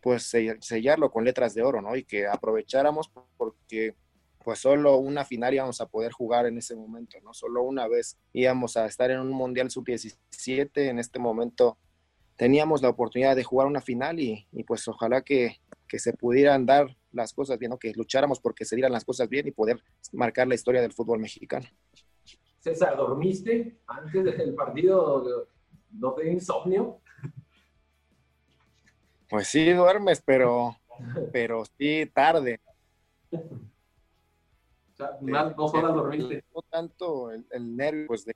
pues 0.01 0.33
sellarlo 0.61 1.11
con 1.11 1.25
letras 1.25 1.55
de 1.55 1.63
oro, 1.63 1.83
¿no? 1.83 1.97
Y 1.97 2.05
que 2.05 2.27
aprovecháramos 2.27 3.11
porque 3.37 3.95
pues 4.47 4.61
solo 4.61 4.99
una 4.99 5.25
final 5.25 5.55
íbamos 5.55 5.81
a 5.81 5.89
poder 5.89 6.13
jugar 6.13 6.47
en 6.47 6.57
ese 6.57 6.77
momento, 6.77 7.19
¿no? 7.21 7.35
Solo 7.35 7.65
una 7.65 7.89
vez 7.89 8.17
íbamos 8.33 8.77
a 8.77 8.87
estar 8.87 9.11
en 9.11 9.19
un 9.19 9.31
Mundial 9.31 9.73
Sub-17, 9.73 10.89
en 10.89 11.01
este 11.01 11.19
momento 11.19 11.79
teníamos 12.37 12.81
la 12.81 12.91
oportunidad 12.91 13.35
de 13.35 13.43
jugar 13.43 13.67
una 13.67 13.81
final 13.81 14.21
y, 14.21 14.47
y 14.53 14.63
pues 14.63 14.87
ojalá 14.87 15.23
que, 15.23 15.57
que, 15.89 15.99
se 15.99 16.13
pudieran 16.13 16.65
dar 16.65 16.97
las 17.11 17.33
cosas 17.33 17.59
bien, 17.59 17.71
¿no? 17.71 17.79
que 17.81 17.93
lucháramos 17.93 18.39
porque 18.39 18.65
se 18.65 18.77
dieran 18.77 18.93
las 18.93 19.05
cosas 19.05 19.29
bien 19.29 19.49
y 19.49 19.51
poder 19.51 19.83
marcar 20.13 20.47
la 20.47 20.55
historia 20.55 20.81
del 20.81 20.93
fútbol 20.93 21.19
mexicano. 21.19 21.67
César, 22.61 22.97
¿dormiste 22.97 23.81
antes 23.89 24.25
del 24.27 24.55
partido? 24.55 25.49
¿No 25.91 26.15
te 26.15 26.31
insomnio? 26.31 27.01
Pues 29.29 29.49
sí, 29.49 29.73
duermes, 29.73 30.23
pero, 30.25 30.77
pero 31.33 31.65
sí 31.77 32.09
tarde. 32.15 32.61
O 34.97 34.99
sea, 34.99 35.11
unas 35.21 35.55
dos 35.55 35.75
horas 35.75 35.95
dormiste. 35.95 36.45
No 36.55 36.63
tanto 36.63 37.31
el, 37.31 37.47
el 37.51 37.77
nervio 37.77 38.07
pues, 38.07 38.25
de 38.25 38.35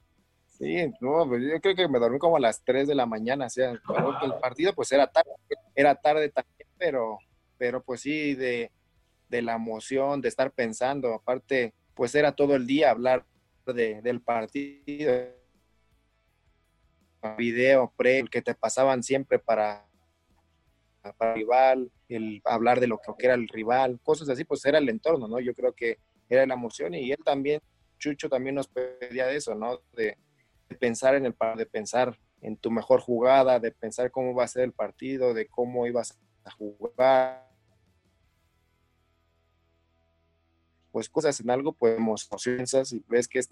Sí, 0.60 0.76
no, 1.00 1.26
pues 1.26 1.42
yo 1.42 1.58
creo 1.58 1.74
que 1.74 1.88
me 1.88 1.98
dormí 1.98 2.18
como 2.18 2.36
a 2.36 2.40
las 2.40 2.62
3 2.62 2.86
de 2.86 2.94
la 2.94 3.06
mañana, 3.06 3.46
o 3.46 3.48
sea, 3.48 3.70
el 3.70 4.34
partido 4.42 4.74
pues 4.74 4.92
era 4.92 5.06
tarde, 5.06 5.30
era 5.74 5.94
tarde 5.94 6.28
también, 6.28 6.68
pero, 6.76 7.18
pero 7.56 7.82
pues 7.82 8.02
sí, 8.02 8.34
de, 8.34 8.70
de 9.30 9.40
la 9.40 9.54
emoción, 9.54 10.20
de 10.20 10.28
estar 10.28 10.52
pensando, 10.52 11.14
aparte, 11.14 11.72
pues 11.94 12.14
era 12.14 12.32
todo 12.32 12.56
el 12.56 12.66
día 12.66 12.90
hablar 12.90 13.24
de, 13.64 14.02
del 14.02 14.20
partido, 14.20 15.14
video, 17.38 17.90
pre, 17.96 18.18
el 18.18 18.28
que 18.28 18.42
te 18.42 18.54
pasaban 18.54 19.02
siempre 19.02 19.38
para, 19.38 19.88
para 21.16 21.32
el 21.32 21.38
rival, 21.38 21.90
el 22.10 22.42
hablar 22.44 22.80
de 22.80 22.86
lo 22.86 22.98
que 22.98 23.24
era 23.24 23.32
el 23.32 23.48
rival, 23.48 23.98
cosas 24.02 24.28
así, 24.28 24.44
pues 24.44 24.62
era 24.66 24.76
el 24.76 24.90
entorno, 24.90 25.26
¿no? 25.26 25.40
Yo 25.40 25.54
creo 25.54 25.72
que 25.72 25.98
era 26.30 26.46
la 26.46 26.54
emoción 26.54 26.94
y 26.94 27.10
él 27.10 27.18
también, 27.24 27.60
Chucho 27.98 28.30
también 28.30 28.54
nos 28.54 28.68
pedía 28.68 29.26
de 29.26 29.36
eso, 29.36 29.54
¿no? 29.54 29.80
De, 29.92 30.16
pensar 30.78 31.16
en 31.16 31.26
el 31.26 31.34
de 31.56 31.66
pensar 31.66 32.16
en 32.40 32.56
tu 32.56 32.70
mejor 32.70 33.00
jugada, 33.00 33.58
de 33.58 33.72
pensar 33.72 34.10
cómo 34.12 34.32
va 34.34 34.44
a 34.44 34.48
ser 34.48 34.62
el 34.62 34.72
partido, 34.72 35.34
de 35.34 35.48
cómo 35.48 35.84
ibas 35.86 36.16
a 36.44 36.50
jugar. 36.52 37.50
Pues 40.92 41.08
cosas 41.08 41.40
en 41.40 41.50
algo, 41.50 41.72
pues 41.72 41.96
emociones 41.96 42.92
y 42.92 43.04
ves 43.08 43.26
que 43.26 43.40
es 43.40 43.48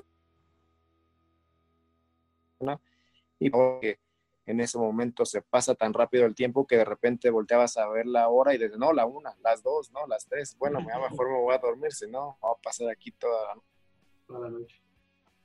y 3.41 3.51
que 3.51 3.99
en 4.49 4.61
ese 4.61 4.79
momento 4.79 5.27
se 5.27 5.43
pasa 5.43 5.75
tan 5.75 5.93
rápido 5.93 6.25
el 6.25 6.35
tiempo 6.35 6.67
que 6.67 6.79
de 6.79 6.85
repente 6.85 7.29
volteabas 7.31 7.77
a 7.77 7.89
ver 7.89 8.07
la 8.07 8.29
hora 8.29 8.55
y 8.55 8.59
dices, 8.59 8.79
no, 8.79 8.95
la 8.95 9.05
una, 9.05 9.35
las 9.43 9.63
dos, 9.63 9.93
no, 9.93 10.07
las 10.07 10.27
tres, 10.27 10.57
bueno, 10.59 10.81
mejor 10.81 11.31
me 11.31 11.39
voy 11.39 11.55
a 11.55 11.59
dormir, 11.59 11.93
si 11.93 12.11
no, 12.11 12.39
va 12.43 12.53
a 12.53 12.63
pasar 12.63 12.89
aquí 12.89 13.11
toda 13.13 13.55
toda 14.27 14.41
la 14.41 14.51
noche. 14.51 14.81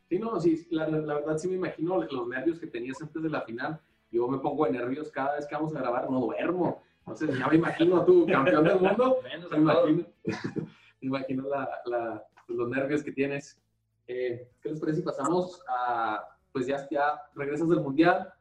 Sí, 0.10 0.20
no, 0.20 0.40
sí, 0.40 0.68
la, 0.70 0.88
la, 0.88 1.16
verdad 1.16 1.38
sí 1.38 1.48
me 1.48 1.56
imagino 1.56 2.04
los 2.04 2.28
nervios 2.28 2.60
que 2.60 2.68
tenías 2.68 3.02
antes 3.02 3.22
de 3.22 3.30
la 3.30 3.42
final. 3.42 3.82
Yo 4.12 4.28
me 4.28 4.38
pongo 4.38 4.66
de 4.66 4.72
nervios 4.74 5.10
cada 5.12 5.36
vez 5.36 5.48
que 5.48 5.56
vamos 5.56 5.76
a 5.76 5.80
grabar, 5.80 6.10
no 6.10 6.20
duermo. 6.20 6.84
Entonces 7.00 7.38
ya 7.38 7.48
me 7.48 7.56
imagino 7.56 8.06
tú, 8.06 8.26
campeón 8.28 8.64
del 8.64 8.80
mundo, 8.80 9.20
me 9.52 9.58
imagino, 9.58 10.06
me 11.02 11.08
imagino 11.08 11.50
la, 11.50 11.70
la, 11.86 12.26
los 12.48 12.70
nervios 12.70 13.04
que 13.04 13.12
tienes. 13.12 13.60
Eh, 14.08 14.50
¿Qué 14.62 14.70
les 14.70 14.80
parece 14.80 15.00
si 15.00 15.04
pasamos 15.04 15.62
a, 15.68 16.24
pues 16.52 16.68
ya, 16.68 16.88
ya 16.90 17.22
regresas 17.36 17.70
del 17.70 17.82
Mundial, 17.82 18.32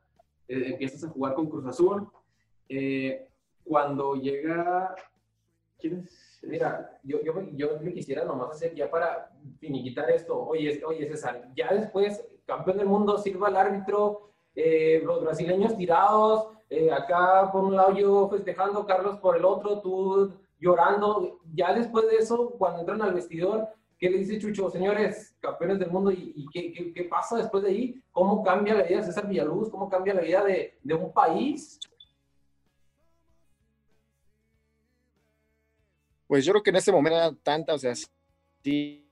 eh, 0.49 0.71
empiezas 0.71 1.05
a 1.05 1.09
jugar 1.09 1.35
con 1.35 1.49
Cruz 1.49 1.67
Azul. 1.67 2.09
Eh, 2.69 3.29
cuando 3.65 4.15
llega. 4.15 4.95
Mira, 6.43 6.99
yo, 7.03 7.21
yo, 7.23 7.35
yo 7.53 7.81
me 7.81 7.93
quisiera 7.93 8.25
nomás 8.25 8.51
hacer 8.51 8.75
ya 8.75 8.91
para 8.91 9.31
finiquitar 9.59 10.11
esto. 10.11 10.41
Oye, 10.41 10.83
oye 10.85 11.09
César, 11.09 11.49
ya 11.55 11.73
después, 11.73 12.25
campeón 12.47 12.79
del 12.79 12.87
mundo, 12.87 13.19
sirva 13.19 13.49
el 13.49 13.57
árbitro, 13.57 14.31
eh, 14.55 15.01
los 15.05 15.23
brasileños 15.23 15.77
tirados, 15.77 16.49
eh, 16.69 16.91
acá 16.91 17.51
por 17.53 17.65
un 17.65 17.77
lado 17.77 17.93
yo 17.95 18.29
festejando, 18.29 18.87
Carlos 18.87 19.19
por 19.19 19.37
el 19.37 19.45
otro, 19.45 19.81
tú 19.81 20.33
llorando. 20.59 21.41
Ya 21.53 21.75
después 21.75 22.09
de 22.09 22.17
eso, 22.17 22.51
cuando 22.59 22.81
entran 22.81 23.03
al 23.03 23.15
vestidor, 23.15 23.69
¿qué 24.03 24.11
le 24.11 24.19
dice 24.19 24.37
Chucho? 24.37 24.69
Señores, 24.69 25.33
campeones 25.39 25.79
del 25.79 25.93
mundo, 25.93 26.11
¿y, 26.11 26.45
qué, 26.53 27.05
pasa 27.05 27.37
después 27.37 27.63
de 27.63 27.71
ahí? 27.71 28.03
¿Cómo 28.11 28.43
cambia 28.43 28.75
la 28.75 28.83
vida 28.83 28.99
de 28.99 29.05
César 29.05 29.29
Villaluz? 29.29 29.71
¿Cómo 29.71 29.89
cambia 29.89 30.13
la 30.13 30.23
vida 30.23 30.43
de, 30.43 30.77
un 30.93 31.13
país? 31.13 31.79
Pues 36.27 36.45
yo 36.45 36.53
creo 36.53 36.65
que 36.65 36.71
en 36.71 36.77
ese 36.77 36.91
momento 36.91 37.17
era 37.17 37.33
tanta, 37.45 37.75
o 37.75 37.79
sea, 37.79 37.95
sí, 38.65 39.09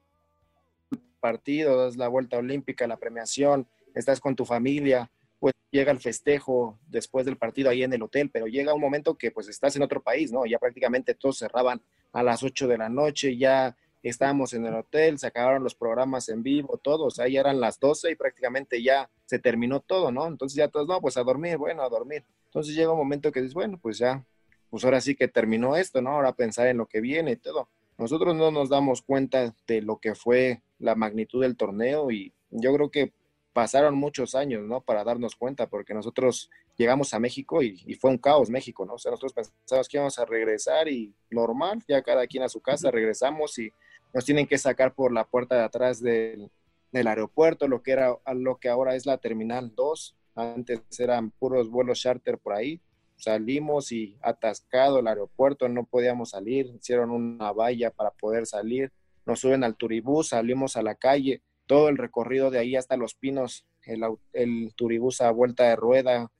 partido, 1.20 1.84
das 1.84 1.96
la 1.96 2.08
vuelta 2.08 2.38
olímpica, 2.38 2.88
la 2.88 2.96
premiación, 2.96 3.68
estás 3.94 4.18
con 4.18 4.34
tu 4.34 4.44
familia, 4.44 5.08
pues 5.38 5.54
llega 5.70 5.92
el 5.92 6.00
festejo 6.00 6.80
después 6.88 7.24
del 7.26 7.36
partido 7.36 7.70
ahí 7.70 7.84
en 7.84 7.92
el 7.92 8.02
hotel, 8.02 8.28
pero 8.28 8.48
llega 8.48 8.74
un 8.74 8.80
momento 8.80 9.16
que 9.16 9.30
pues 9.30 9.48
estás 9.48 9.76
en 9.76 9.82
otro 9.82 10.02
país, 10.02 10.32
¿no? 10.32 10.46
Ya 10.46 10.58
prácticamente 10.58 11.14
todos 11.14 11.38
cerraban 11.38 11.80
a 12.12 12.24
las 12.24 12.42
8 12.42 12.66
de 12.66 12.78
la 12.78 12.88
noche, 12.88 13.36
ya 13.36 13.76
estábamos 14.08 14.54
en 14.54 14.66
el 14.66 14.74
hotel, 14.74 15.18
se 15.18 15.26
acabaron 15.26 15.62
los 15.62 15.74
programas 15.74 16.28
en 16.28 16.42
vivo, 16.42 16.78
todos, 16.78 17.18
ahí 17.18 17.36
eran 17.36 17.60
las 17.60 17.78
12 17.78 18.12
y 18.12 18.14
prácticamente 18.16 18.82
ya 18.82 19.10
se 19.26 19.38
terminó 19.38 19.80
todo, 19.80 20.10
¿no? 20.10 20.26
Entonces 20.26 20.56
ya 20.56 20.68
todos, 20.68 20.88
no, 20.88 21.00
pues 21.00 21.16
a 21.16 21.22
dormir, 21.22 21.58
bueno, 21.58 21.82
a 21.82 21.88
dormir. 21.88 22.24
Entonces 22.46 22.74
llega 22.74 22.92
un 22.92 22.98
momento 22.98 23.30
que 23.30 23.40
dices, 23.40 23.54
bueno, 23.54 23.78
pues 23.80 23.98
ya 23.98 24.24
pues 24.70 24.84
ahora 24.84 25.00
sí 25.00 25.16
que 25.16 25.28
terminó 25.28 25.76
esto, 25.76 26.00
¿no? 26.00 26.10
Ahora 26.10 26.32
pensar 26.32 26.68
en 26.68 26.78
lo 26.78 26.86
que 26.86 27.00
viene 27.00 27.32
y 27.32 27.36
todo. 27.36 27.68
Nosotros 27.98 28.34
no 28.34 28.50
nos 28.50 28.70
damos 28.70 29.02
cuenta 29.02 29.54
de 29.66 29.82
lo 29.82 29.98
que 29.98 30.14
fue 30.14 30.62
la 30.78 30.94
magnitud 30.94 31.42
del 31.42 31.56
torneo 31.56 32.10
y 32.10 32.32
yo 32.50 32.72
creo 32.74 32.90
que 32.90 33.12
pasaron 33.52 33.96
muchos 33.96 34.34
años, 34.34 34.62
¿no? 34.62 34.80
Para 34.80 35.04
darnos 35.04 35.34
cuenta, 35.34 35.66
porque 35.68 35.92
nosotros 35.92 36.48
llegamos 36.76 37.12
a 37.12 37.18
México 37.18 37.62
y, 37.62 37.82
y, 37.84 37.94
fue 37.94 38.10
un 38.10 38.18
caos 38.18 38.48
México, 38.48 38.86
¿no? 38.86 38.94
O 38.94 38.98
sea, 38.98 39.10
nosotros 39.10 39.34
pensamos 39.34 39.88
que 39.88 39.96
íbamos 39.96 40.18
a 40.18 40.24
regresar 40.24 40.88
y 40.88 41.12
normal, 41.30 41.82
ya 41.86 42.00
cada 42.00 42.26
quien 42.26 42.44
a 42.44 42.48
su 42.48 42.60
casa, 42.60 42.90
regresamos 42.90 43.58
y 43.58 43.72
nos 44.12 44.24
tienen 44.24 44.46
que 44.46 44.58
sacar 44.58 44.94
por 44.94 45.12
la 45.12 45.24
puerta 45.24 45.56
de 45.56 45.62
atrás 45.62 46.00
del, 46.00 46.50
del 46.92 47.06
aeropuerto, 47.06 47.68
lo 47.68 47.82
que 47.82 47.92
era 47.92 48.16
lo 48.34 48.56
que 48.58 48.68
ahora 48.68 48.94
es 48.94 49.06
la 49.06 49.18
Terminal 49.18 49.74
2. 49.74 50.16
Antes 50.34 50.80
eran 50.98 51.30
puros 51.30 51.70
vuelos 51.70 52.00
charter 52.00 52.38
por 52.38 52.54
ahí. 52.54 52.80
Salimos 53.16 53.92
y 53.92 54.16
atascado 54.22 55.00
el 55.00 55.06
aeropuerto, 55.06 55.68
no 55.68 55.84
podíamos 55.84 56.30
salir, 56.30 56.72
hicieron 56.74 57.10
una 57.10 57.52
valla 57.52 57.90
para 57.90 58.10
poder 58.12 58.46
salir, 58.46 58.92
nos 59.26 59.40
suben 59.40 59.62
al 59.62 59.76
turibús, 59.76 60.30
salimos 60.30 60.76
a 60.76 60.82
la 60.82 60.94
calle, 60.94 61.42
todo 61.66 61.90
el 61.90 61.98
recorrido 61.98 62.50
de 62.50 62.58
ahí 62.58 62.76
hasta 62.76 62.96
Los 62.96 63.14
Pinos, 63.14 63.66
el, 63.84 64.02
el 64.32 64.72
turibús 64.74 65.20
a 65.20 65.30
vuelta 65.32 65.64
de 65.64 65.76
rueda 65.76 66.32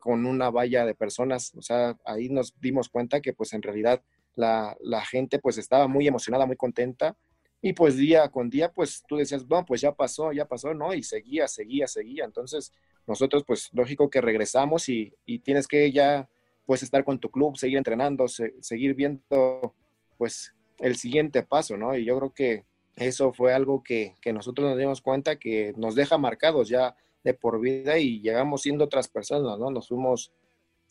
con 0.00 0.26
una 0.26 0.50
valla 0.50 0.84
de 0.84 0.94
personas, 0.94 1.54
o 1.54 1.62
sea, 1.62 1.96
ahí 2.04 2.28
nos 2.28 2.52
dimos 2.60 2.88
cuenta 2.88 3.20
que 3.20 3.32
pues 3.32 3.52
en 3.52 3.62
realidad 3.62 4.02
la, 4.36 4.76
la 4.80 5.04
gente 5.04 5.38
pues 5.38 5.58
estaba 5.58 5.88
muy 5.88 6.06
emocionada, 6.06 6.46
muy 6.46 6.56
contenta, 6.56 7.16
y 7.66 7.72
pues 7.72 7.96
día 7.96 8.28
con 8.28 8.50
día, 8.50 8.70
pues 8.70 9.02
tú 9.08 9.16
decías, 9.16 9.46
no, 9.48 9.64
pues 9.64 9.80
ya 9.80 9.90
pasó, 9.90 10.32
ya 10.32 10.44
pasó, 10.44 10.74
¿no? 10.74 10.92
Y 10.92 11.02
seguía, 11.02 11.48
seguía, 11.48 11.86
seguía. 11.86 12.26
Entonces, 12.26 12.70
nosotros, 13.06 13.42
pues 13.46 13.70
lógico 13.72 14.10
que 14.10 14.20
regresamos 14.20 14.90
y, 14.90 15.14
y 15.24 15.38
tienes 15.38 15.66
que 15.66 15.90
ya, 15.90 16.28
pues 16.66 16.82
estar 16.82 17.04
con 17.04 17.18
tu 17.18 17.30
club, 17.30 17.56
seguir 17.56 17.78
entrenando, 17.78 18.28
se, 18.28 18.52
seguir 18.60 18.92
viendo, 18.94 19.74
pues 20.18 20.54
el 20.78 20.96
siguiente 20.96 21.42
paso, 21.42 21.78
¿no? 21.78 21.96
Y 21.96 22.04
yo 22.04 22.18
creo 22.18 22.34
que 22.34 22.64
eso 22.96 23.32
fue 23.32 23.54
algo 23.54 23.82
que, 23.82 24.14
que 24.20 24.34
nosotros 24.34 24.68
nos 24.68 24.78
dimos 24.78 25.00
cuenta 25.00 25.36
que 25.36 25.72
nos 25.78 25.94
deja 25.94 26.18
marcados 26.18 26.68
ya 26.68 26.94
de 27.22 27.32
por 27.32 27.60
vida 27.60 27.96
y 27.96 28.20
llegamos 28.20 28.60
siendo 28.60 28.84
otras 28.84 29.08
personas, 29.08 29.58
¿no? 29.58 29.70
Nos 29.70 29.88
fuimos 29.88 30.32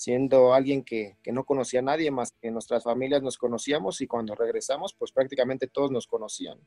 siendo 0.04 0.54
alguien 0.54 0.84
que, 0.84 1.16
que, 1.24 1.32
no 1.32 1.46
conocía 1.46 1.80
a 1.80 1.84
nadie 1.84 2.12
más 2.12 2.34
que 2.42 2.52
nuestras 2.52 2.84
familias 2.84 3.24
nos 3.24 3.38
conocíamos 3.38 4.02
y 4.02 4.08
cuando 4.08 4.36
regresamos, 4.36 4.94
pues 4.94 5.14
prácticamente 5.14 5.68
todos 5.68 5.92
nos 5.92 6.08
conocían. 6.08 6.60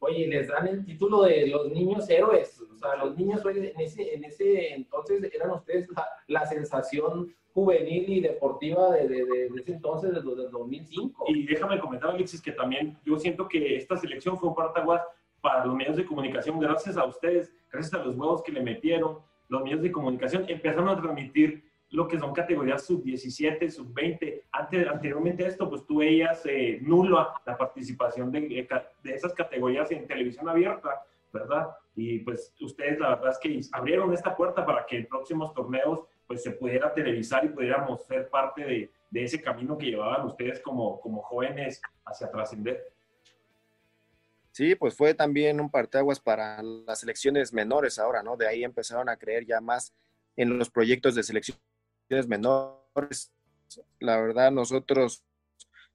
Oye, 0.00 0.26
les 0.26 0.48
dan 0.48 0.68
el 0.68 0.84
título 0.84 1.22
de 1.22 1.46
los 1.46 1.72
niños 1.72 2.08
héroes. 2.10 2.60
O 2.60 2.76
sea, 2.76 2.96
los 2.96 3.16
niños 3.16 3.40
en 3.46 3.80
ese, 3.80 4.14
en 4.14 4.24
ese 4.24 4.74
entonces 4.74 5.26
eran 5.32 5.52
ustedes 5.52 5.88
la, 6.26 6.44
sensación 6.44 7.34
juvenil 7.54 8.10
y 8.10 8.20
deportiva 8.20 8.90
de, 8.92 9.08
de, 9.08 9.46
ese 9.56 9.72
entonces, 9.72 10.12
desde 10.12 10.30
el 10.30 10.50
2005. 10.50 11.24
Y 11.28 11.46
déjame 11.46 11.80
comentar, 11.80 12.10
Alexis, 12.10 12.42
que 12.42 12.52
también 12.52 12.98
yo 13.06 13.18
siento 13.18 13.48
que 13.48 13.76
esta 13.76 13.96
selección 13.96 14.38
fue 14.38 14.50
un 14.50 14.54
partaguas 14.54 15.00
para 15.40 15.64
los 15.64 15.74
medios 15.74 15.96
de 15.96 16.04
comunicación, 16.04 16.60
gracias 16.60 16.98
a 16.98 17.06
ustedes, 17.06 17.54
gracias 17.72 17.94
a 17.94 18.04
los 18.04 18.16
huevos 18.16 18.42
que 18.42 18.52
le 18.52 18.60
metieron, 18.60 19.20
los 19.48 19.62
medios 19.62 19.80
de 19.80 19.92
comunicación 19.92 20.44
empezaron 20.48 20.88
a 20.90 21.00
transmitir 21.00 21.65
lo 21.90 22.08
que 22.08 22.18
son 22.18 22.32
categorías 22.32 22.84
sub-17, 22.84 23.70
sub-20. 23.70 24.42
Anteriormente 24.52 25.44
a 25.44 25.48
esto, 25.48 25.68
pues 25.68 25.86
tú 25.86 25.98
veías 25.98 26.44
eh, 26.46 26.78
nula 26.82 27.32
la 27.46 27.56
participación 27.56 28.32
de, 28.32 28.40
de, 29.02 29.14
esas 29.14 29.32
categorías 29.34 29.90
en 29.92 30.06
televisión 30.06 30.48
abierta, 30.48 31.02
¿verdad? 31.32 31.68
Y 31.94 32.18
pues 32.20 32.52
ustedes 32.60 32.98
la 32.98 33.10
verdad 33.10 33.30
es 33.30 33.38
que 33.38 33.60
abrieron 33.72 34.12
esta 34.12 34.36
puerta 34.36 34.66
para 34.66 34.84
que 34.84 34.98
en 34.98 35.06
próximos 35.06 35.54
torneos 35.54 36.04
pues 36.26 36.42
se 36.42 36.50
pudiera 36.50 36.92
televisar 36.92 37.44
y 37.44 37.48
pudiéramos 37.48 38.04
ser 38.04 38.28
parte 38.28 38.64
de, 38.64 38.90
ese 39.14 39.40
camino 39.40 39.78
que 39.78 39.86
llevaban 39.86 40.26
ustedes 40.26 40.60
como, 40.60 41.00
como 41.00 41.22
jóvenes 41.22 41.80
hacia 42.04 42.30
trascender. 42.30 42.92
Sí, 44.52 44.74
pues 44.74 44.94
fue 44.94 45.14
también 45.14 45.58
un 45.58 45.70
parteaguas 45.70 46.20
para 46.20 46.62
las 46.62 47.00
selecciones 47.00 47.52
menores 47.54 47.98
ahora, 47.98 48.22
¿no? 48.22 48.36
De 48.36 48.46
ahí 48.46 48.62
empezaron 48.62 49.08
a 49.08 49.16
creer 49.16 49.46
ya 49.46 49.62
más 49.62 49.94
en 50.36 50.58
los 50.58 50.68
proyectos 50.68 51.14
de 51.14 51.22
selecciones 51.22 51.62
menores. 52.26 53.32
La 54.00 54.20
verdad, 54.20 54.50
nosotros 54.52 55.24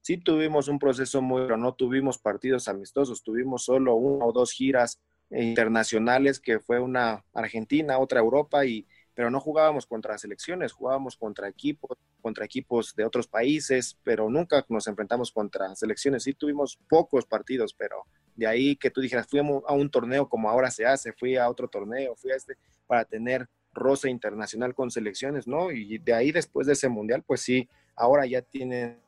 sí 0.01 0.17
tuvimos 0.17 0.67
un 0.67 0.79
proceso 0.79 1.21
muy, 1.21 1.43
pero 1.43 1.57
no 1.57 1.73
tuvimos 1.73 2.17
partidos 2.17 2.67
amistosos, 2.67 3.23
tuvimos 3.23 3.63
solo 3.65 3.95
una 3.95 4.25
o 4.25 4.31
dos 4.31 4.51
giras 4.51 4.99
internacionales, 5.29 6.39
que 6.39 6.59
fue 6.59 6.79
una 6.79 7.23
Argentina, 7.33 7.99
otra 7.99 8.19
Europa, 8.19 8.65
y, 8.65 8.85
pero 9.13 9.29
no 9.29 9.39
jugábamos 9.39 9.85
contra 9.85 10.17
selecciones, 10.17 10.73
jugábamos 10.73 11.15
contra 11.15 11.47
equipos, 11.47 11.97
contra 12.21 12.45
equipos 12.45 12.95
de 12.95 13.05
otros 13.05 13.27
países, 13.27 13.97
pero 14.03 14.29
nunca 14.29 14.65
nos 14.67 14.87
enfrentamos 14.87 15.31
contra 15.31 15.73
selecciones. 15.75 16.23
Sí 16.23 16.33
tuvimos 16.33 16.77
pocos 16.89 17.25
partidos, 17.25 17.73
pero 17.73 18.05
de 18.35 18.47
ahí 18.47 18.75
que 18.75 18.91
tú 18.91 19.01
dijeras, 19.01 19.27
fui 19.27 19.39
a 19.39 19.73
un 19.73 19.89
torneo 19.89 20.27
como 20.27 20.49
ahora 20.49 20.69
se 20.71 20.85
hace, 20.85 21.13
fui 21.13 21.37
a 21.37 21.49
otro 21.49 21.67
torneo, 21.67 22.15
fui 22.15 22.31
a 22.31 22.35
este, 22.35 22.57
para 22.87 23.05
tener 23.05 23.47
rosa 23.73 24.09
internacional 24.09 24.75
con 24.75 24.91
selecciones, 24.91 25.47
¿no? 25.47 25.71
Y 25.71 25.97
de 25.97 26.13
ahí 26.13 26.31
después 26.31 26.67
de 26.67 26.73
ese 26.73 26.89
mundial, 26.89 27.23
pues 27.25 27.41
sí, 27.41 27.67
ahora 27.95 28.25
ya 28.25 28.41
tienen 28.41 28.99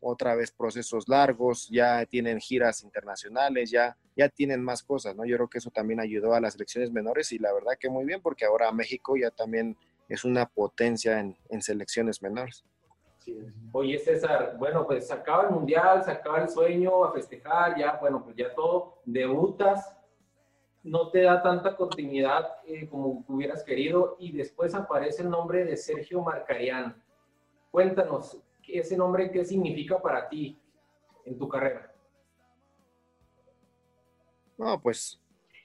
otra 0.00 0.34
vez 0.34 0.52
procesos 0.52 1.08
largos, 1.08 1.68
ya 1.68 2.04
tienen 2.06 2.38
giras 2.38 2.82
internacionales, 2.82 3.70
ya, 3.70 3.96
ya 4.14 4.28
tienen 4.28 4.62
más 4.62 4.82
cosas, 4.82 5.16
¿no? 5.16 5.24
Yo 5.24 5.36
creo 5.36 5.48
que 5.48 5.58
eso 5.58 5.70
también 5.70 6.00
ayudó 6.00 6.34
a 6.34 6.40
las 6.40 6.52
selecciones 6.52 6.92
menores 6.92 7.32
y 7.32 7.38
la 7.38 7.52
verdad 7.52 7.72
que 7.78 7.88
muy 7.88 8.04
bien, 8.04 8.20
porque 8.20 8.44
ahora 8.44 8.70
México 8.72 9.16
ya 9.16 9.30
también 9.30 9.76
es 10.08 10.24
una 10.24 10.46
potencia 10.46 11.18
en, 11.18 11.36
en 11.48 11.62
selecciones 11.62 12.22
menores. 12.22 12.64
Oye, 13.72 13.98
César, 13.98 14.54
bueno, 14.56 14.86
pues 14.86 15.08
se 15.08 15.12
acaba 15.12 15.44
el 15.44 15.50
mundial, 15.50 16.04
se 16.04 16.12
acaba 16.12 16.42
el 16.42 16.48
sueño, 16.48 17.04
a 17.04 17.12
festejar, 17.12 17.76
ya, 17.76 17.98
bueno, 18.00 18.22
pues 18.22 18.36
ya 18.36 18.54
todo, 18.54 19.00
debutas, 19.04 19.95
no 20.86 21.10
te 21.10 21.22
da 21.22 21.42
tanta 21.42 21.76
continuidad 21.76 22.58
eh, 22.64 22.86
como 22.88 23.24
hubieras 23.26 23.64
querido 23.64 24.16
y 24.20 24.30
después 24.32 24.72
aparece 24.74 25.22
el 25.22 25.30
nombre 25.30 25.64
de 25.64 25.76
Sergio 25.76 26.22
Marcarián. 26.22 27.02
Cuéntanos, 27.72 28.38
ese 28.68 28.96
nombre, 28.96 29.30
¿qué 29.32 29.44
significa 29.44 30.00
para 30.00 30.28
ti 30.28 30.56
en 31.24 31.36
tu 31.36 31.48
carrera? 31.48 31.92
No, 34.56 34.80
pues 34.80 35.20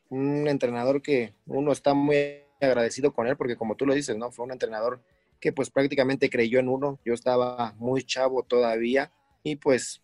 un 0.09 0.47
entrenador 0.47 1.01
que 1.01 1.35
uno 1.45 1.71
está 1.71 1.93
muy 1.93 2.43
agradecido 2.59 3.13
con 3.13 3.27
él 3.27 3.37
porque 3.37 3.55
como 3.55 3.75
tú 3.75 3.85
lo 3.85 3.93
dices, 3.93 4.17
¿no? 4.17 4.31
Fue 4.31 4.45
un 4.45 4.51
entrenador 4.51 5.01
que 5.39 5.53
pues 5.53 5.69
prácticamente 5.69 6.31
creyó 6.31 6.59
en 6.59 6.67
uno. 6.67 6.99
Yo 7.05 7.13
estaba 7.13 7.73
muy 7.77 8.03
chavo 8.03 8.41
todavía 8.41 9.11
y 9.43 9.55
pues 9.55 10.01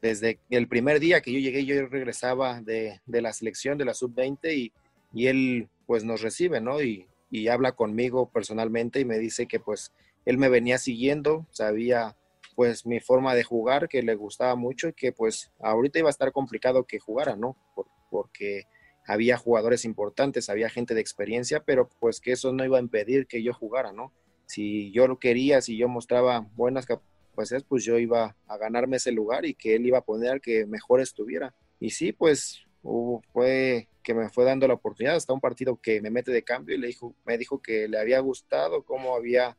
desde 0.00 0.38
el 0.50 0.68
primer 0.68 1.00
día 1.00 1.20
que 1.20 1.32
yo 1.32 1.38
llegué, 1.38 1.64
yo 1.64 1.86
regresaba 1.86 2.60
de, 2.60 3.00
la 3.06 3.32
selección 3.32 3.78
de 3.78 3.84
la 3.84 3.94
sub-20 3.94 4.54
y, 4.54 4.72
y, 5.12 5.26
él 5.26 5.68
pues 5.86 6.04
nos 6.04 6.22
recibe, 6.22 6.60
¿no? 6.60 6.82
Y, 6.82 7.06
y, 7.30 7.48
habla 7.48 7.72
conmigo 7.72 8.30
personalmente 8.30 9.00
y 9.00 9.04
me 9.04 9.18
dice 9.18 9.46
que 9.46 9.60
pues 9.60 9.92
él 10.24 10.38
me 10.38 10.48
venía 10.48 10.78
siguiendo, 10.78 11.46
sabía 11.50 12.16
pues 12.54 12.86
mi 12.86 13.00
forma 13.00 13.34
de 13.34 13.44
jugar, 13.44 13.88
que 13.88 14.02
le 14.02 14.14
gustaba 14.14 14.56
mucho 14.56 14.88
y 14.88 14.92
que 14.92 15.12
pues 15.12 15.52
ahorita 15.60 16.00
iba 16.00 16.08
a 16.08 16.10
estar 16.10 16.32
complicado 16.32 16.84
que 16.84 16.98
jugara, 16.98 17.36
¿no? 17.36 17.56
porque 18.10 18.64
había 19.06 19.36
jugadores 19.36 19.84
importantes, 19.84 20.50
había 20.50 20.68
gente 20.68 20.94
de 20.94 21.00
experiencia, 21.00 21.62
pero 21.64 21.88
pues 22.00 22.20
que 22.20 22.32
eso 22.32 22.52
no 22.52 22.64
iba 22.64 22.78
a 22.78 22.80
impedir 22.82 23.26
que 23.26 23.42
yo 23.42 23.54
jugara, 23.54 23.92
¿no? 23.92 24.12
si 24.48 24.90
yo 24.92 25.06
lo 25.06 25.18
quería, 25.18 25.60
si 25.60 25.76
yo 25.76 25.88
mostraba 25.88 26.48
buenas 26.56 26.86
capacidades, 26.86 27.17
pues 27.68 27.84
yo 27.84 27.98
iba 27.98 28.36
a 28.46 28.56
ganarme 28.56 28.96
ese 28.96 29.12
lugar 29.12 29.44
y 29.44 29.54
que 29.54 29.74
él 29.74 29.86
iba 29.86 29.98
a 29.98 30.04
poner 30.04 30.30
al 30.32 30.40
que 30.40 30.66
mejor 30.66 31.00
estuviera. 31.00 31.54
Y 31.80 31.90
sí, 31.90 32.12
pues 32.12 32.66
fue 33.32 33.88
que 34.02 34.14
me 34.14 34.28
fue 34.30 34.44
dando 34.44 34.66
la 34.66 34.74
oportunidad 34.74 35.16
hasta 35.16 35.32
un 35.32 35.40
partido 35.40 35.76
que 35.76 36.00
me 36.00 36.10
mete 36.10 36.32
de 36.32 36.42
cambio 36.42 36.74
y 36.74 36.78
le 36.78 36.86
dijo, 36.86 37.14
me 37.26 37.36
dijo 37.36 37.60
que 37.60 37.88
le 37.88 37.98
había 37.98 38.20
gustado 38.20 38.82
cómo 38.82 39.14
había, 39.14 39.56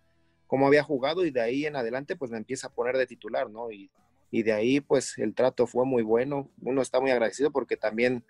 cómo 0.47 0.67
había 0.67 0.83
jugado 0.83 1.25
y 1.25 1.31
de 1.31 1.41
ahí 1.41 1.65
en 1.65 1.75
adelante 1.75 2.15
pues 2.15 2.31
me 2.31 2.37
empieza 2.37 2.67
a 2.67 2.73
poner 2.73 2.97
de 2.97 3.05
titular, 3.05 3.49
¿no? 3.49 3.71
Y, 3.71 3.91
y 4.31 4.43
de 4.43 4.53
ahí 4.53 4.79
pues 4.79 5.17
el 5.17 5.35
trato 5.35 5.67
fue 5.67 5.85
muy 5.85 6.03
bueno. 6.03 6.49
Uno 6.61 6.81
está 6.81 6.99
muy 6.99 7.11
agradecido 7.11 7.51
porque 7.51 7.77
también 7.77 8.23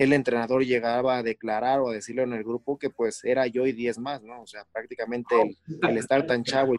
el 0.00 0.14
entrenador 0.14 0.64
llegaba 0.64 1.18
a 1.18 1.22
declarar 1.22 1.80
o 1.80 1.90
a 1.90 1.92
decirlo 1.92 2.22
en 2.22 2.32
el 2.32 2.42
grupo 2.42 2.78
que 2.78 2.88
pues 2.88 3.22
era 3.22 3.46
yo 3.46 3.66
y 3.66 3.72
10 3.72 3.98
más, 3.98 4.22
¿no? 4.22 4.40
O 4.40 4.46
sea, 4.46 4.64
prácticamente 4.72 5.34
el, 5.82 5.98
estar 5.98 6.26
tan 6.26 6.42
chavo 6.42 6.74
y, 6.74 6.78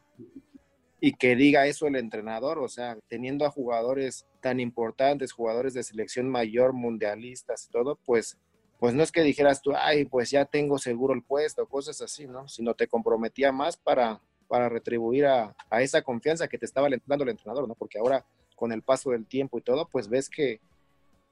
que 1.13 1.35
diga 1.35 1.65
eso 1.65 1.87
el 1.87 1.95
entrenador, 1.95 2.59
o 2.59 2.69
sea, 2.69 2.97
teniendo 3.07 3.45
a 3.45 3.49
jugadores 3.49 4.27
tan 4.39 4.59
importantes, 4.59 5.31
jugadores 5.31 5.73
de 5.73 5.83
selección 5.83 6.29
mayor, 6.29 6.73
mundialistas 6.73 7.65
y 7.65 7.71
todo, 7.71 7.97
pues, 8.05 8.37
pues 8.79 8.93
no 8.93 9.01
es 9.01 9.11
que 9.11 9.23
dijeras 9.23 9.61
tú, 9.61 9.73
ay, 9.75 10.05
pues 10.05 10.29
ya 10.29 10.45
tengo 10.45 10.77
seguro 10.77 11.13
el 11.13 11.23
puesto, 11.23 11.65
cosas 11.67 12.01
así, 12.01 12.27
¿no? 12.27 12.47
Sino 12.47 12.73
te 12.73 12.87
comprometía 12.87 13.51
más 13.51 13.77
para, 13.77 14.21
para 14.47 14.69
retribuir 14.69 15.25
a, 15.25 15.55
a 15.69 15.81
esa 15.81 16.01
confianza 16.01 16.47
que 16.47 16.57
te 16.57 16.65
estaba 16.65 16.87
dando 17.05 17.23
el 17.23 17.31
entrenador, 17.31 17.67
¿no? 17.67 17.75
Porque 17.75 17.99
ahora 17.99 18.25
con 18.55 18.71
el 18.71 18.83
paso 18.83 19.11
del 19.11 19.25
tiempo 19.25 19.57
y 19.57 19.61
todo, 19.61 19.87
pues 19.87 20.07
ves 20.07 20.29
que 20.29 20.59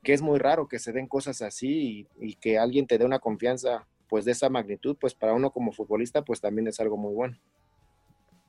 que 0.03 0.13
es 0.13 0.21
muy 0.21 0.39
raro 0.39 0.67
que 0.67 0.79
se 0.79 0.91
den 0.91 1.07
cosas 1.07 1.41
así 1.41 2.07
y, 2.19 2.35
que 2.35 2.57
alguien 2.57 2.87
te 2.87 2.97
dé 2.97 3.05
una 3.05 3.19
confianza 3.19 3.85
pues 4.07 4.25
de 4.25 4.31
esa 4.31 4.49
magnitud, 4.49 4.97
pues 4.99 5.13
para 5.13 5.33
uno 5.33 5.51
como 5.51 5.71
futbolista 5.71 6.23
pues 6.23 6.41
también 6.41 6.67
es 6.67 6.79
algo 6.79 6.97
muy 6.97 7.13
bueno. 7.13 7.37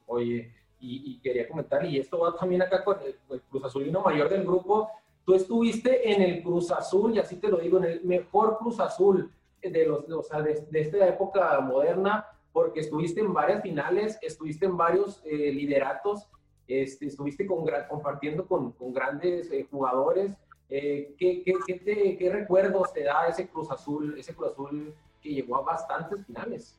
Oye, 0.06 0.52
y, 0.80 1.20
quería 1.20 1.46
comentar, 1.46 1.84
y 1.84 1.98
esto 1.98 2.18
va 2.18 2.34
también 2.34 2.62
acá 2.62 2.82
con 2.82 2.96
el, 3.04 3.40
Cruz 3.50 3.64
Azulino 3.64 4.00
mayor 4.00 4.28
del 4.28 4.44
grupo, 4.44 4.90
tú 5.24 5.34
estuviste 5.34 6.12
en 6.12 6.22
el 6.22 6.42
Cruz 6.42 6.70
Azul, 6.70 7.14
y 7.14 7.18
así 7.18 7.36
te 7.36 7.48
lo 7.48 7.58
digo, 7.58 7.78
en 7.78 7.84
el 7.84 8.04
mejor 8.04 8.58
Cruz 8.58 8.80
Azul 8.80 9.30
de, 9.62 9.86
los, 9.86 10.08
o 10.08 10.22
sea, 10.22 10.40
de, 10.40 10.66
esta 10.72 11.06
época 11.06 11.60
moderna, 11.60 12.26
porque 12.52 12.80
estuviste 12.80 13.20
en 13.20 13.32
varias 13.32 13.62
finales, 13.62 14.18
estuviste 14.22 14.66
en 14.66 14.76
varios 14.76 15.22
eh, 15.24 15.52
lideratos, 15.52 16.26
este, 16.66 17.06
estuviste 17.06 17.46
con, 17.46 17.64
compartiendo 17.88 18.46
con, 18.46 18.72
con 18.72 18.92
grandes 18.92 19.50
eh, 19.50 19.66
jugadores, 19.70 20.32
eh, 20.70 21.14
¿qué, 21.18 21.42
qué, 21.44 22.16
qué, 22.16 22.30
recuerdos 22.30 22.92
te 22.92 23.02
da 23.02 23.26
ese 23.26 23.48
Cruz 23.48 23.70
Azul, 23.70 24.16
ese 24.18 24.34
Cruz 24.34 24.52
Azul 24.52 24.94
que 25.20 25.30
llegó 25.30 25.56
a 25.56 25.62
bastantes 25.62 26.24
finales? 26.24 26.78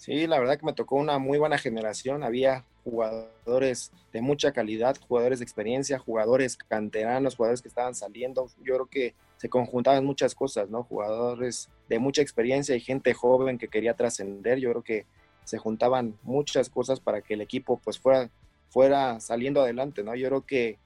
Sí, 0.00 0.26
la 0.26 0.38
verdad 0.38 0.58
que 0.58 0.64
me 0.64 0.72
tocó 0.72 0.96
una 0.96 1.18
muy 1.18 1.36
buena 1.36 1.58
generación. 1.58 2.22
Había 2.22 2.64
jugadores 2.84 3.92
de 4.14 4.22
mucha 4.22 4.50
calidad, 4.50 4.96
jugadores 5.06 5.40
de 5.40 5.44
experiencia, 5.44 5.98
jugadores 5.98 6.56
canteranos, 6.56 7.36
jugadores 7.36 7.60
que 7.60 7.68
estaban 7.68 7.94
saliendo. 7.94 8.48
Yo 8.64 8.76
creo 8.76 8.86
que 8.86 9.14
se 9.36 9.50
conjuntaban 9.50 10.06
muchas 10.06 10.34
cosas, 10.34 10.70
¿no? 10.70 10.84
Jugadores 10.84 11.68
de 11.90 11.98
mucha 11.98 12.22
experiencia 12.22 12.74
y 12.74 12.80
gente 12.80 13.12
joven 13.12 13.58
que 13.58 13.68
quería 13.68 13.92
trascender. 13.92 14.58
Yo 14.58 14.70
creo 14.70 14.82
que 14.82 15.04
se 15.44 15.58
juntaban 15.58 16.16
muchas 16.22 16.70
cosas 16.70 16.98
para 16.98 17.20
que 17.20 17.34
el 17.34 17.42
equipo 17.42 17.78
pues 17.84 17.98
fuera, 17.98 18.30
fuera 18.70 19.20
saliendo 19.20 19.60
adelante, 19.60 20.02
¿no? 20.02 20.14
Yo 20.14 20.28
creo 20.28 20.46
que 20.46 20.78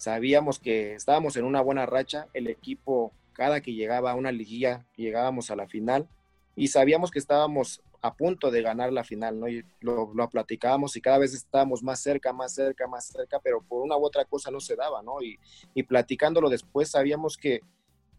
Sabíamos 0.00 0.58
que 0.58 0.94
estábamos 0.94 1.36
en 1.36 1.44
una 1.44 1.60
buena 1.60 1.84
racha, 1.84 2.28
el 2.32 2.46
equipo 2.46 3.12
cada 3.34 3.60
que 3.60 3.74
llegaba 3.74 4.12
a 4.12 4.14
una 4.14 4.32
liguilla 4.32 4.86
llegábamos 4.96 5.50
a 5.50 5.56
la 5.56 5.68
final 5.68 6.08
y 6.56 6.68
sabíamos 6.68 7.10
que 7.10 7.18
estábamos 7.18 7.82
a 8.02 8.14
punto 8.14 8.50
de 8.50 8.62
ganar 8.62 8.92
la 8.92 9.04
final, 9.04 9.38
¿no? 9.38 9.48
Y 9.48 9.64
lo, 9.80 10.12
lo, 10.14 10.30
platicábamos 10.30 10.96
y 10.96 11.00
cada 11.00 11.18
vez 11.18 11.34
estábamos 11.34 11.82
más 11.82 12.00
cerca, 12.00 12.32
más 12.32 12.54
cerca, 12.54 12.86
más 12.86 13.06
cerca, 13.06 13.38
pero 13.40 13.62
por 13.62 13.82
una 13.82 13.96
u 13.96 14.04
otra 14.04 14.24
cosa 14.24 14.50
no 14.50 14.60
se 14.60 14.76
daba, 14.76 15.02
¿no? 15.02 15.22
Y, 15.22 15.38
y 15.74 15.82
platicándolo 15.82 16.48
después 16.48 16.90
sabíamos 16.90 17.36
que 17.36 17.60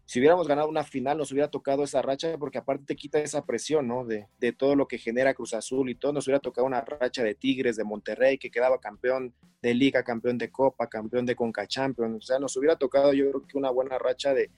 si 0.04 0.18
hubiéramos 0.18 0.46
ganado 0.46 0.68
una 0.68 0.84
final, 0.84 1.16
nos 1.16 1.32
hubiera 1.32 1.48
tocado 1.48 1.84
esa 1.84 2.02
racha, 2.02 2.36
porque 2.36 2.58
aparte 2.58 2.84
te 2.84 2.96
quita 2.96 3.18
esa 3.18 3.44
presión, 3.44 3.88
¿no? 3.88 4.04
De, 4.04 4.28
de, 4.38 4.52
todo 4.52 4.76
lo 4.76 4.86
que 4.86 4.98
genera 4.98 5.34
Cruz 5.34 5.54
Azul 5.54 5.88
y 5.88 5.94
todo, 5.94 6.12
nos 6.12 6.26
hubiera 6.26 6.40
tocado 6.40 6.66
una 6.66 6.80
racha 6.80 7.22
de 7.22 7.34
Tigres, 7.34 7.76
de 7.76 7.84
Monterrey, 7.84 8.36
que 8.36 8.50
quedaba 8.50 8.78
campeón 8.78 9.32
de 9.62 9.74
Liga, 9.74 10.02
campeón 10.02 10.38
de 10.38 10.50
Copa, 10.50 10.88
campeón 10.88 11.24
de 11.24 11.36
Conca 11.36 11.66
Champions, 11.66 12.16
o 12.16 12.26
sea, 12.26 12.38
nos 12.38 12.56
hubiera 12.56 12.76
tocado 12.76 13.12
yo 13.12 13.30
creo 13.30 13.46
que 13.46 13.56
una 13.56 13.70
buena 13.70 13.96
racha 13.98 14.34
de, 14.34 14.50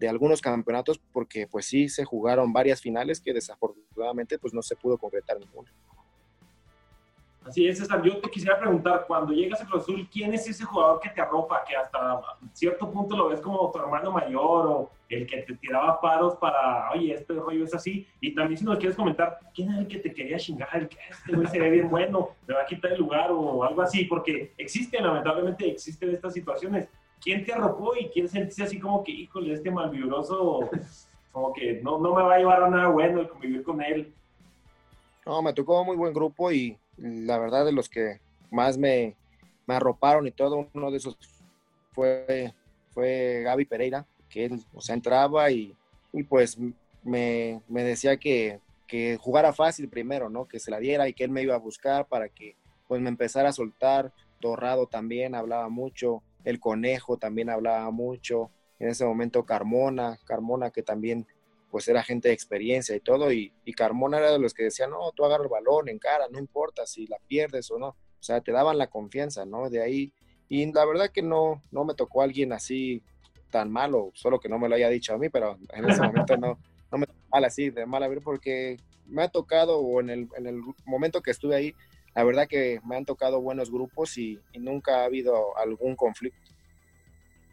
de 0.00 0.08
algunos 0.08 0.40
campeonatos 0.40 0.98
porque 1.12 1.46
pues 1.46 1.66
sí 1.66 1.88
se 1.90 2.06
jugaron 2.06 2.54
varias 2.54 2.80
finales 2.80 3.20
que 3.20 3.34
desafortunadamente 3.34 4.38
pues 4.38 4.54
no 4.54 4.62
se 4.62 4.74
pudo 4.74 4.96
concretar 4.96 5.38
ninguna. 5.38 5.70
Así 7.44 7.66
es, 7.66 7.78
César. 7.78 8.02
Yo 8.02 8.18
te 8.18 8.30
quisiera 8.30 8.58
preguntar, 8.58 9.04
cuando 9.06 9.32
llegas 9.32 9.60
a 9.60 9.66
Cruz 9.66 9.82
Azul, 9.82 10.08
¿quién 10.12 10.32
es 10.32 10.46
ese 10.46 10.64
jugador 10.64 11.00
que 11.00 11.08
te 11.08 11.20
arropa, 11.20 11.62
que 11.66 11.74
hasta 11.74 12.20
cierto 12.52 12.90
punto 12.90 13.16
lo 13.16 13.28
ves 13.28 13.40
como 13.40 13.70
tu 13.70 13.78
hermano 13.78 14.12
mayor 14.12 14.66
o 14.66 14.90
el 15.08 15.26
que 15.26 15.38
te 15.38 15.54
tiraba 15.54 16.00
paros 16.00 16.36
para, 16.36 16.90
oye, 16.92 17.14
este 17.14 17.34
rollo 17.34 17.64
es 17.64 17.74
así? 17.74 18.06
Y 18.20 18.34
también 18.34 18.58
si 18.58 18.64
nos 18.64 18.78
quieres 18.78 18.96
comentar, 18.96 19.38
¿quién 19.54 19.70
es 19.70 19.78
el 19.78 19.88
que 19.88 19.98
te 19.98 20.12
quería 20.12 20.38
chingar? 20.38 20.68
El 20.74 20.88
que 20.88 20.98
este 21.10 21.34
güey 21.34 21.46
se 21.46 21.58
ve 21.58 21.70
bien 21.70 21.90
bueno, 21.90 22.30
me 22.46 22.54
va 22.54 22.62
a 22.62 22.66
quitar 22.66 22.92
el 22.92 22.98
lugar 22.98 23.30
o 23.32 23.64
algo 23.64 23.82
así, 23.82 24.04
porque 24.04 24.52
existen, 24.56 25.02
lamentablemente 25.04 25.70
existen 25.70 26.10
estas 26.10 26.34
situaciones. 26.34 26.88
¿Quién 27.20 27.44
te 27.44 27.52
arropó 27.52 27.94
y 27.96 28.08
quién 28.08 28.28
sentiste 28.28 28.62
así 28.62 28.78
como 28.78 29.04
que, 29.04 29.12
híjole, 29.12 29.52
este 29.52 29.70
malvibroso, 29.70 30.70
como 31.32 31.52
que 31.52 31.80
no, 31.82 31.98
no 31.98 32.14
me 32.14 32.22
va 32.22 32.34
a 32.34 32.38
llevar 32.38 32.62
a 32.62 32.70
nada 32.70 32.88
bueno 32.88 33.20
el 33.20 33.28
convivir 33.28 33.62
con 33.62 33.82
él? 33.82 34.12
No, 35.26 35.42
me 35.42 35.52
tocó 35.52 35.84
muy 35.84 35.96
buen 35.96 36.14
grupo 36.14 36.50
y 36.50 36.78
la 36.96 37.38
verdad 37.38 37.64
de 37.64 37.72
los 37.72 37.88
que 37.88 38.20
más 38.50 38.78
me, 38.78 39.14
me 39.66 39.74
arroparon 39.74 40.26
y 40.26 40.30
todo, 40.30 40.68
uno 40.72 40.90
de 40.90 40.96
esos 40.96 41.16
fue, 41.92 42.52
fue 42.90 43.42
Gaby 43.44 43.64
Pereira, 43.66 44.06
que 44.28 44.46
él, 44.46 44.64
entraba 44.88 45.50
y, 45.50 45.76
y 46.12 46.22
pues 46.22 46.58
me, 47.02 47.60
me 47.68 47.82
decía 47.84 48.16
que, 48.16 48.60
que, 48.86 49.18
jugara 49.20 49.52
fácil 49.52 49.88
primero, 49.88 50.30
¿no? 50.30 50.46
Que 50.46 50.58
se 50.58 50.70
la 50.70 50.78
diera 50.78 51.08
y 51.08 51.12
que 51.12 51.24
él 51.24 51.30
me 51.30 51.42
iba 51.42 51.54
a 51.54 51.58
buscar 51.58 52.06
para 52.06 52.28
que 52.28 52.56
pues 52.88 53.00
me 53.00 53.08
empezara 53.08 53.50
a 53.50 53.52
soltar. 53.52 54.12
Torrado 54.40 54.86
también 54.86 55.34
hablaba 55.34 55.68
mucho, 55.68 56.22
el 56.44 56.60
Conejo 56.60 57.18
también 57.18 57.50
hablaba 57.50 57.90
mucho, 57.90 58.50
en 58.78 58.88
ese 58.88 59.04
momento 59.04 59.44
Carmona, 59.44 60.18
Carmona 60.24 60.70
que 60.70 60.82
también 60.82 61.26
pues 61.70 61.86
era 61.86 62.02
gente 62.02 62.28
de 62.28 62.34
experiencia 62.34 62.96
y 62.96 63.00
todo, 63.00 63.32
y, 63.32 63.52
Carmona 63.76 64.18
era 64.18 64.32
de 64.32 64.40
los 64.40 64.52
que 64.52 64.64
decían, 64.64 64.90
no, 64.90 65.12
tú 65.14 65.24
agarra 65.24 65.44
el 65.44 65.48
balón 65.48 65.88
en 65.88 65.98
cara, 65.98 66.26
no 66.30 66.38
importa 66.38 66.84
si 66.86 67.06
la 67.06 67.18
pierdes 67.28 67.70
o 67.70 67.78
no, 67.78 67.88
o 67.88 68.22
sea, 68.22 68.40
te 68.40 68.50
daban 68.52 68.76
la 68.76 68.88
confianza, 68.88 69.46
¿no? 69.46 69.70
De 69.70 69.80
ahí, 69.80 70.12
y 70.48 70.70
la 70.72 70.84
verdad 70.84 71.10
que 71.10 71.22
no, 71.22 71.62
no 71.70 71.84
me 71.84 71.94
tocó 71.94 72.22
alguien 72.22 72.52
así 72.52 73.02
tan 73.50 73.70
malo, 73.70 74.10
solo 74.14 74.40
que 74.40 74.48
no 74.48 74.58
me 74.58 74.68
lo 74.68 74.74
haya 74.74 74.88
dicho 74.88 75.14
a 75.14 75.18
mí, 75.18 75.28
pero 75.28 75.56
en 75.72 75.88
ese 75.88 76.02
momento 76.02 76.36
no, 76.36 76.58
no 76.90 76.98
me 76.98 77.06
tocó 77.06 77.20
mal 77.30 77.44
así, 77.44 77.70
de 77.70 77.86
mal 77.86 78.02
a 78.02 78.10
porque 78.20 78.76
me 79.06 79.22
ha 79.22 79.28
tocado, 79.28 79.78
o 79.78 80.00
en 80.00 80.10
el, 80.10 80.28
en 80.36 80.46
el 80.46 80.60
momento 80.84 81.22
que 81.22 81.30
estuve 81.30 81.54
ahí, 81.54 81.74
la 82.14 82.24
verdad 82.24 82.48
que 82.48 82.80
me 82.84 82.96
han 82.96 83.04
tocado 83.04 83.40
buenos 83.40 83.70
grupos 83.70 84.16
y, 84.18 84.40
nunca 84.58 85.02
ha 85.02 85.04
habido 85.04 85.56
algún 85.56 85.96
conflicto. 85.96 86.50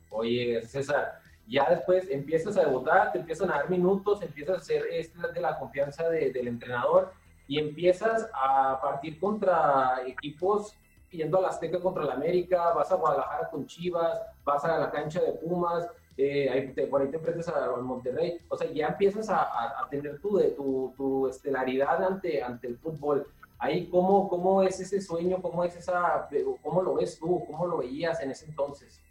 Oye, 0.10 0.62
César, 0.63 1.20
ya 1.48 1.70
después 1.70 2.10
empiezas 2.10 2.58
a 2.58 2.62
debutar, 2.62 3.12
te 3.12 3.20
empiezan 3.20 3.52
a 3.52 3.58
dar 3.58 3.70
minutos, 3.70 4.22
empiezas 4.22 4.58
a 4.58 4.65
ser 4.65 4.84
este 4.91 5.20
de 5.32 5.41
la 5.41 5.58
confianza 5.60 6.10
del 6.10 6.48
entrenador 6.48 7.13
y 7.48 7.60
empiezas 7.60 8.30
a 8.34 8.80
partir 8.82 9.20
contra 9.20 10.02
equipos 10.06 10.76
yendo 11.12 11.38
a 11.38 11.41
la 11.41 11.48
Azteca 11.50 11.80
contra 11.80 12.04
la 12.04 12.13
América, 12.13 12.74
vas 12.74 12.91
a 12.91 12.96
Guadalajara 12.96 13.50
con 13.50 13.65
Chivas, 13.65 14.22
vas 14.43 14.63
a 14.65 14.78
la 14.78 14.91
cancha 14.91 15.22
de 15.22 15.34
Pumas, 15.34 15.88
eh, 16.17 16.50
ahí 16.50 16.74
te, 16.74 16.88
por 16.88 17.02
ahí 17.02 17.10
enfrentas 17.12 17.48
a, 17.48 17.76
Monterrey, 17.78 18.39
o 18.50 18.58
sea, 18.58 18.70
ya 18.72 18.88
empiezas 18.88 19.30
a, 19.30 19.88
tener 19.89 20.20
tu, 20.20 20.39
tu, 20.56 20.93
tu, 20.98 21.28
estelaridad 21.28 22.04
ante, 22.04 22.41
ante 22.41 22.67
el 22.67 22.78
fútbol. 22.78 23.28
Ahí, 23.60 23.88
¿cómo, 23.89 24.30
¿cómo 24.30 24.62
es 24.62 24.80
ese 24.80 25.02
sueño? 25.02 25.41
¿Cómo 25.41 25.63
es 25.63 25.76
esa, 25.76 26.30
cómo 26.62 26.82
lo 26.82 26.96
ves 26.96 27.17
tú? 27.17 27.43
¿Cómo 27.48 27.65
lo 27.65 27.78
veías 27.78 28.22
en 28.22 28.32
ese 28.32 28.46
entonces? 28.46 29.02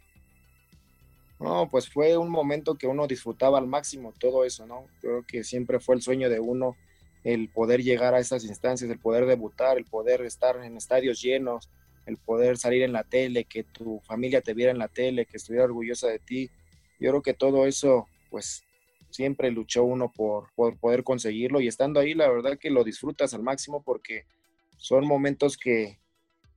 No, 1.39 1.67
pues 1.69 1.89
fue 1.89 2.17
un 2.17 2.29
momento 2.29 2.75
que 2.75 2.87
uno 2.87 3.07
disfrutaba 3.07 3.57
al 3.57 3.67
máximo 3.67 4.13
todo 4.17 4.43
eso, 4.43 4.65
¿no? 4.65 4.85
Creo 5.01 5.23
que 5.27 5.43
siempre 5.43 5.79
fue 5.79 5.95
el 5.95 6.01
sueño 6.01 6.29
de 6.29 6.39
uno 6.39 6.75
el 7.23 7.49
poder 7.49 7.83
llegar 7.83 8.13
a 8.13 8.19
esas 8.19 8.45
instancias, 8.45 8.89
el 8.89 8.99
poder 8.99 9.25
debutar, 9.25 9.77
el 9.77 9.85
poder 9.85 10.21
estar 10.21 10.63
en 10.63 10.77
estadios 10.77 11.21
llenos, 11.21 11.69
el 12.05 12.17
poder 12.17 12.57
salir 12.57 12.83
en 12.83 12.93
la 12.93 13.03
tele, 13.03 13.43
que 13.43 13.63
tu 13.63 13.99
familia 14.05 14.41
te 14.41 14.53
viera 14.53 14.71
en 14.71 14.79
la 14.79 14.87
tele, 14.87 15.25
que 15.25 15.37
estuviera 15.37 15.65
orgullosa 15.65 16.07
de 16.07 16.19
ti. 16.19 16.49
Yo 16.99 17.09
creo 17.11 17.21
que 17.21 17.33
todo 17.33 17.65
eso, 17.65 18.07
pues 18.31 18.63
siempre 19.09 19.51
luchó 19.51 19.83
uno 19.83 20.11
por, 20.11 20.51
por 20.55 20.77
poder 20.77 21.03
conseguirlo 21.03 21.59
y 21.59 21.67
estando 21.67 21.99
ahí, 21.99 22.13
la 22.13 22.29
verdad 22.29 22.57
que 22.57 22.69
lo 22.69 22.83
disfrutas 22.83 23.33
al 23.33 23.43
máximo 23.43 23.83
porque 23.83 24.25
son 24.77 25.05
momentos 25.05 25.57
que, 25.57 25.99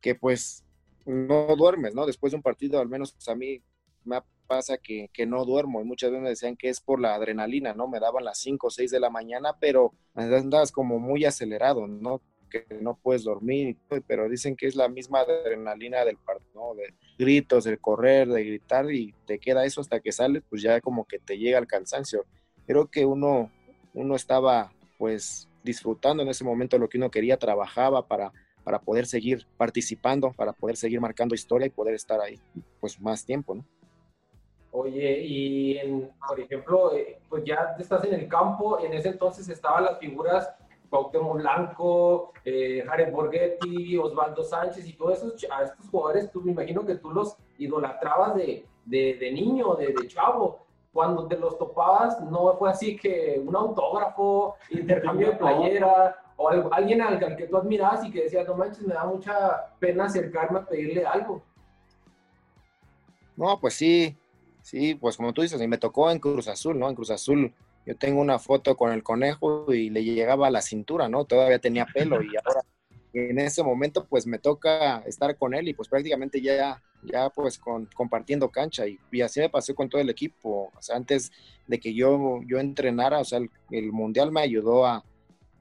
que 0.00 0.14
pues 0.14 0.64
no 1.04 1.56
duermes, 1.56 1.94
¿no? 1.94 2.06
Después 2.06 2.32
de 2.32 2.36
un 2.36 2.42
partido, 2.42 2.80
al 2.80 2.88
menos 2.88 3.16
a 3.26 3.34
mí 3.34 3.62
me 4.04 4.20
pasa 4.46 4.78
que, 4.78 5.10
que, 5.12 5.26
no 5.26 5.44
duermo 5.44 5.80
y 5.80 5.84
muchas 5.84 6.10
veces 6.10 6.22
me 6.22 6.28
decían 6.30 6.56
que 6.56 6.68
es 6.68 6.80
por 6.80 7.00
la 7.00 7.14
adrenalina, 7.14 7.74
¿no? 7.74 7.88
Me 7.88 8.00
daban 8.00 8.24
las 8.24 8.38
5 8.38 8.66
o 8.66 8.70
6 8.70 8.90
de 8.90 9.00
la 9.00 9.10
mañana, 9.10 9.56
pero 9.60 9.92
andas 10.14 10.72
como 10.72 10.98
muy 10.98 11.24
acelerado, 11.24 11.86
¿no? 11.86 12.20
Que 12.50 12.66
no 12.80 12.98
puedes 13.00 13.22
dormir, 13.22 13.76
pero 14.06 14.28
dicen 14.28 14.56
que 14.56 14.66
es 14.66 14.74
la 14.74 14.88
misma 14.88 15.20
adrenalina 15.20 16.04
del 16.04 16.16
partido, 16.16 16.50
¿no? 16.54 16.74
De 16.74 16.94
gritos, 17.18 17.64
de 17.64 17.78
correr, 17.78 18.28
de 18.28 18.44
gritar 18.44 18.90
y 18.90 19.14
te 19.26 19.38
queda 19.38 19.64
eso 19.64 19.80
hasta 19.80 20.00
que 20.00 20.10
sales, 20.10 20.42
pues 20.48 20.62
ya 20.62 20.80
como 20.80 21.04
que 21.04 21.18
te 21.18 21.38
llega 21.38 21.58
el 21.58 21.66
cansancio. 21.66 22.24
Creo 22.66 22.86
que 22.90 23.04
uno, 23.04 23.50
uno 23.94 24.16
estaba 24.16 24.72
pues 24.98 25.48
disfrutando 25.62 26.22
en 26.22 26.28
ese 26.28 26.44
momento 26.44 26.78
lo 26.78 26.88
que 26.88 26.98
uno 26.98 27.10
quería, 27.10 27.36
trabajaba 27.36 28.06
para, 28.06 28.32
para 28.64 28.80
poder 28.80 29.06
seguir 29.06 29.46
participando, 29.56 30.32
para 30.32 30.52
poder 30.52 30.76
seguir 30.76 31.00
marcando 31.00 31.34
historia 31.34 31.66
y 31.66 31.70
poder 31.70 31.94
estar 31.94 32.20
ahí 32.20 32.38
pues 32.80 33.00
más 33.00 33.24
tiempo, 33.24 33.54
¿no? 33.54 33.64
Oye, 34.72 35.20
y 35.26 35.78
en, 35.78 36.10
por 36.28 36.38
ejemplo, 36.38 36.94
eh, 36.94 37.18
pues 37.28 37.42
ya 37.44 37.74
estás 37.78 38.04
en 38.04 38.14
el 38.14 38.28
campo, 38.28 38.78
en 38.78 38.92
ese 38.92 39.08
entonces 39.08 39.48
estaban 39.48 39.84
las 39.84 39.98
figuras 39.98 40.48
Cuauhtémoc 40.90 41.36
Blanco, 41.38 42.32
eh, 42.44 42.84
Jared 42.86 43.12
Borghetti, 43.12 43.96
Osvaldo 43.96 44.42
Sánchez 44.42 44.86
y 44.86 44.92
todos 44.92 45.18
esos, 45.18 45.46
a 45.50 45.64
estos 45.64 45.88
jugadores, 45.88 46.30
tú 46.30 46.42
me 46.42 46.52
imagino 46.52 46.84
que 46.84 46.96
tú 46.96 47.10
los 47.10 47.36
idolatrabas 47.58 48.34
de, 48.34 48.66
de, 48.84 49.14
de 49.14 49.32
niño, 49.32 49.74
de, 49.76 49.88
de, 49.88 50.08
chavo. 50.08 50.66
Cuando 50.92 51.26
te 51.26 51.36
los 51.36 51.56
topabas, 51.56 52.20
no 52.20 52.56
fue 52.58 52.70
así 52.70 52.96
que 52.96 53.40
un 53.44 53.54
autógrafo, 53.54 54.56
intercambio 54.70 55.30
de 55.30 55.36
playera, 55.38 56.16
o 56.36 56.48
alguien 56.72 57.02
al, 57.02 57.22
al 57.22 57.36
que 57.36 57.46
tú 57.46 57.56
admirabas 57.56 58.04
y 58.04 58.10
que 58.10 58.22
decías, 58.22 58.46
no 58.46 58.54
manches, 58.54 58.86
me 58.86 58.94
da 58.94 59.04
mucha 59.04 59.74
pena 59.78 60.06
acercarme 60.06 60.60
a 60.60 60.64
pedirle 60.64 61.06
algo. 61.06 61.42
No, 63.36 63.58
pues 63.60 63.74
sí, 63.74 64.16
Sí, 64.62 64.94
pues 64.94 65.16
como 65.16 65.32
tú 65.32 65.42
dices, 65.42 65.60
y 65.60 65.66
me 65.66 65.78
tocó 65.78 66.10
en 66.10 66.18
Cruz 66.18 66.48
Azul, 66.48 66.78
¿no? 66.78 66.88
En 66.88 66.94
Cruz 66.94 67.10
Azul 67.10 67.52
yo 67.86 67.96
tengo 67.96 68.20
una 68.20 68.38
foto 68.38 68.76
con 68.76 68.92
el 68.92 69.02
conejo 69.02 69.72
y 69.72 69.90
le 69.90 70.04
llegaba 70.04 70.46
a 70.46 70.50
la 70.50 70.60
cintura, 70.60 71.08
¿no? 71.08 71.24
Todavía 71.24 71.58
tenía 71.58 71.86
pelo 71.86 72.22
y 72.22 72.36
ahora 72.36 72.60
en 73.12 73.38
ese 73.38 73.62
momento 73.62 74.06
pues 74.06 74.26
me 74.26 74.38
toca 74.38 74.98
estar 75.00 75.36
con 75.36 75.54
él 75.54 75.68
y 75.68 75.74
pues 75.74 75.88
prácticamente 75.88 76.40
ya, 76.40 76.82
ya 77.02 77.30
pues 77.30 77.58
con, 77.58 77.86
compartiendo 77.86 78.50
cancha 78.50 78.84
y, 78.86 78.98
así 79.20 79.40
me 79.40 79.48
pasó 79.48 79.74
con 79.74 79.88
todo 79.88 80.00
el 80.00 80.10
equipo. 80.10 80.70
O 80.76 80.82
sea, 80.82 80.96
antes 80.96 81.32
de 81.66 81.80
que 81.80 81.94
yo, 81.94 82.40
yo 82.46 82.58
entrenara, 82.58 83.18
o 83.18 83.24
sea, 83.24 83.38
el, 83.38 83.50
el 83.70 83.92
Mundial 83.92 84.32
me 84.32 84.40
ayudó 84.40 84.86
a, 84.86 85.04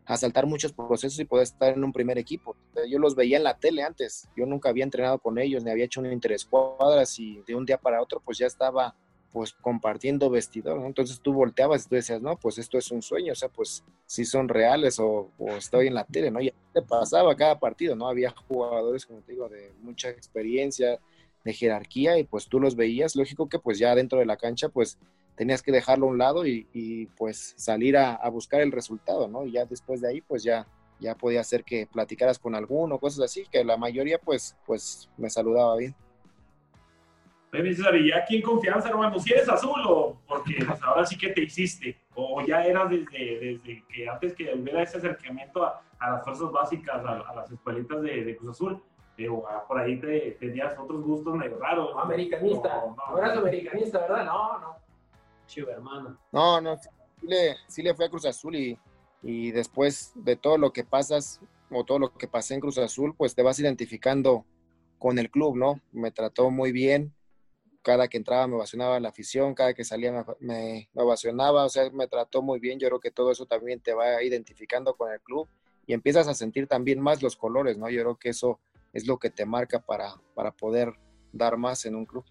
a 0.09 0.17
saltar 0.17 0.47
muchos 0.47 0.73
procesos 0.73 1.19
y 1.19 1.25
poder 1.25 1.43
estar 1.43 1.71
en 1.71 1.83
un 1.83 1.93
primer 1.93 2.17
equipo. 2.17 2.55
Yo 2.89 2.97
los 2.97 3.15
veía 3.15 3.37
en 3.37 3.43
la 3.43 3.59
tele 3.59 3.83
antes, 3.83 4.27
yo 4.35 4.47
nunca 4.47 4.69
había 4.69 4.83
entrenado 4.83 5.19
con 5.19 5.37
ellos, 5.37 5.63
ni 5.63 5.69
había 5.69 5.85
hecho 5.85 6.01
un 6.01 6.11
interescuadras 6.11 7.19
y 7.19 7.43
de 7.45 7.53
un 7.53 7.63
día 7.63 7.77
para 7.77 8.01
otro 8.01 8.19
pues 8.19 8.39
ya 8.39 8.47
estaba 8.47 8.95
pues 9.31 9.53
compartiendo 9.53 10.29
vestidor, 10.29 10.83
entonces 10.85 11.21
tú 11.21 11.33
volteabas 11.33 11.85
y 11.85 11.89
tú 11.89 11.95
decías, 11.95 12.21
no, 12.21 12.37
pues 12.37 12.57
esto 12.57 12.77
es 12.77 12.89
un 12.91 13.01
sueño, 13.01 13.33
o 13.33 13.35
sea, 13.35 13.49
pues 13.49 13.83
si 14.05 14.25
son 14.25 14.49
reales 14.49 14.99
o, 14.99 15.31
estoy 15.57 15.87
en 15.87 15.93
la 15.93 16.05
tele, 16.05 16.31
¿no? 16.31 16.41
Y 16.41 16.53
te 16.73 16.81
pasaba 16.81 17.35
cada 17.35 17.59
partido, 17.59 17.95
¿no? 17.95 18.07
Había 18.07 18.33
jugadores, 18.47 19.05
como 19.05 19.21
te 19.21 19.33
digo, 19.33 19.47
de 19.49 19.71
mucha 19.81 20.09
experiencia, 20.09 20.99
de 21.43 21.53
jerarquía 21.53 22.17
y 22.17 22.23
pues 22.23 22.47
tú 22.47 22.59
los 22.59 22.75
veías, 22.75 23.15
lógico 23.15 23.47
que 23.47 23.59
pues 23.59 23.77
ya 23.79 23.95
dentro 23.95 24.19
de 24.19 24.25
la 24.25 24.35
cancha 24.35 24.69
pues 24.69 24.97
tenías 25.39 25.61
que 25.61 25.71
dejarlo 25.71 26.07
a 26.07 26.09
un 26.09 26.17
lado 26.17 26.45
y, 26.45 27.07
pues 27.17 27.53
salir 27.55 27.95
a, 27.95 28.27
buscar 28.29 28.59
el 28.59 28.73
resultado, 28.73 29.29
¿no? 29.29 29.45
Y 29.45 29.53
ya 29.53 29.63
después 29.63 30.01
de 30.01 30.09
ahí, 30.09 30.19
pues 30.19 30.43
ya, 30.43 30.67
ya 30.99 31.15
podía 31.15 31.41
ser 31.45 31.63
que 31.63 31.87
platicaras 31.87 32.37
con 32.37 32.55
alguno, 32.55 32.99
cosas 32.99 33.23
así, 33.23 33.45
que 33.49 33.63
la 33.63 33.77
mayoría, 33.77 34.19
pues, 34.19 34.57
pues 34.65 35.09
me 35.15 35.29
saludaba 35.29 35.77
bien. 35.77 35.95
Oye, 37.51 37.73
César, 37.73 37.95
¿y 37.95 38.09
ya 38.09 38.23
quién 38.25 38.41
confianza, 38.41 38.89
hermano? 38.89 39.19
¿Si 39.19 39.33
eres 39.33 39.49
azul 39.49 39.81
o 39.87 40.17
porque 40.27 40.63
pues, 40.65 40.81
ahora 40.83 41.05
sí 41.05 41.17
que 41.17 41.29
te 41.29 41.41
hiciste? 41.41 41.97
¿O 42.15 42.41
ya 42.45 42.63
eras 42.63 42.89
desde, 42.89 43.39
desde 43.39 43.83
que 43.87 44.07
antes 44.07 44.35
que 44.35 44.53
hubiera 44.53 44.83
ese 44.83 44.97
acercamiento 44.97 45.65
a, 45.65 45.81
las 45.99 46.23
fuerzas 46.23 46.51
básicas, 46.51 47.03
a, 47.03 47.33
las 47.35 47.51
escuelitas 47.51 48.01
de, 48.01 48.37
Cruz 48.37 48.51
Azul? 48.51 48.83
Eh, 49.17 49.27
ah, 49.49 49.63
por 49.67 49.79
ahí 49.79 49.99
te, 49.99 50.37
tenías 50.39 50.77
otros 50.77 51.01
gustos 51.01 51.35
medio 51.35 51.57
raros. 51.57 51.91
Americanista. 52.01 52.83
No, 52.95 53.17
eras 53.17 53.37
americanista, 53.37 53.99
¿verdad? 53.99 54.25
No, 54.25 54.59
no 54.59 54.89
hermano. 55.57 56.17
No, 56.31 56.61
no, 56.61 56.77
sí 56.77 56.89
le, 57.27 57.55
sí 57.67 57.81
le 57.81 57.95
fue 57.95 58.05
a 58.05 58.09
Cruz 58.09 58.25
Azul 58.25 58.55
y, 58.55 58.77
y 59.23 59.51
después 59.51 60.11
de 60.15 60.35
todo 60.35 60.57
lo 60.57 60.71
que 60.71 60.83
pasas 60.83 61.41
o 61.71 61.83
todo 61.83 61.99
lo 61.99 62.13
que 62.13 62.27
pasé 62.27 62.53
en 62.53 62.61
Cruz 62.61 62.77
Azul, 62.77 63.15
pues 63.17 63.35
te 63.35 63.43
vas 63.43 63.59
identificando 63.59 64.45
con 64.97 65.17
el 65.17 65.29
club, 65.29 65.55
¿no? 65.55 65.79
Me 65.91 66.11
trató 66.11 66.49
muy 66.51 66.71
bien 66.71 67.13
cada 67.81 68.07
que 68.07 68.17
entraba 68.17 68.47
me 68.47 68.55
ovacionaba 68.55 68.99
la 68.99 69.09
afición, 69.09 69.53
cada 69.53 69.73
que 69.73 69.83
salía 69.83 70.11
me, 70.11 70.23
me, 70.39 70.89
me, 70.93 71.03
ovacionaba, 71.03 71.65
o 71.65 71.69
sea, 71.69 71.89
me 71.91 72.07
trató 72.07 72.41
muy 72.41 72.59
bien. 72.59 72.79
Yo 72.79 72.87
creo 72.87 72.99
que 72.99 73.11
todo 73.11 73.31
eso 73.31 73.45
también 73.45 73.79
te 73.79 73.93
va 73.93 74.21
identificando 74.23 74.95
con 74.95 75.11
el 75.11 75.21
club 75.21 75.47
y 75.87 75.93
empiezas 75.93 76.27
a 76.27 76.33
sentir 76.33 76.67
también 76.67 76.99
más 76.99 77.23
los 77.23 77.35
colores, 77.35 77.77
¿no? 77.77 77.89
Yo 77.89 78.01
creo 78.01 78.15
que 78.17 78.29
eso 78.29 78.59
es 78.93 79.07
lo 79.07 79.17
que 79.17 79.29
te 79.29 79.45
marca 79.45 79.79
para, 79.79 80.13
para 80.35 80.51
poder 80.51 80.93
dar 81.31 81.57
más 81.57 81.85
en 81.85 81.95
un 81.95 82.05
club. 82.05 82.25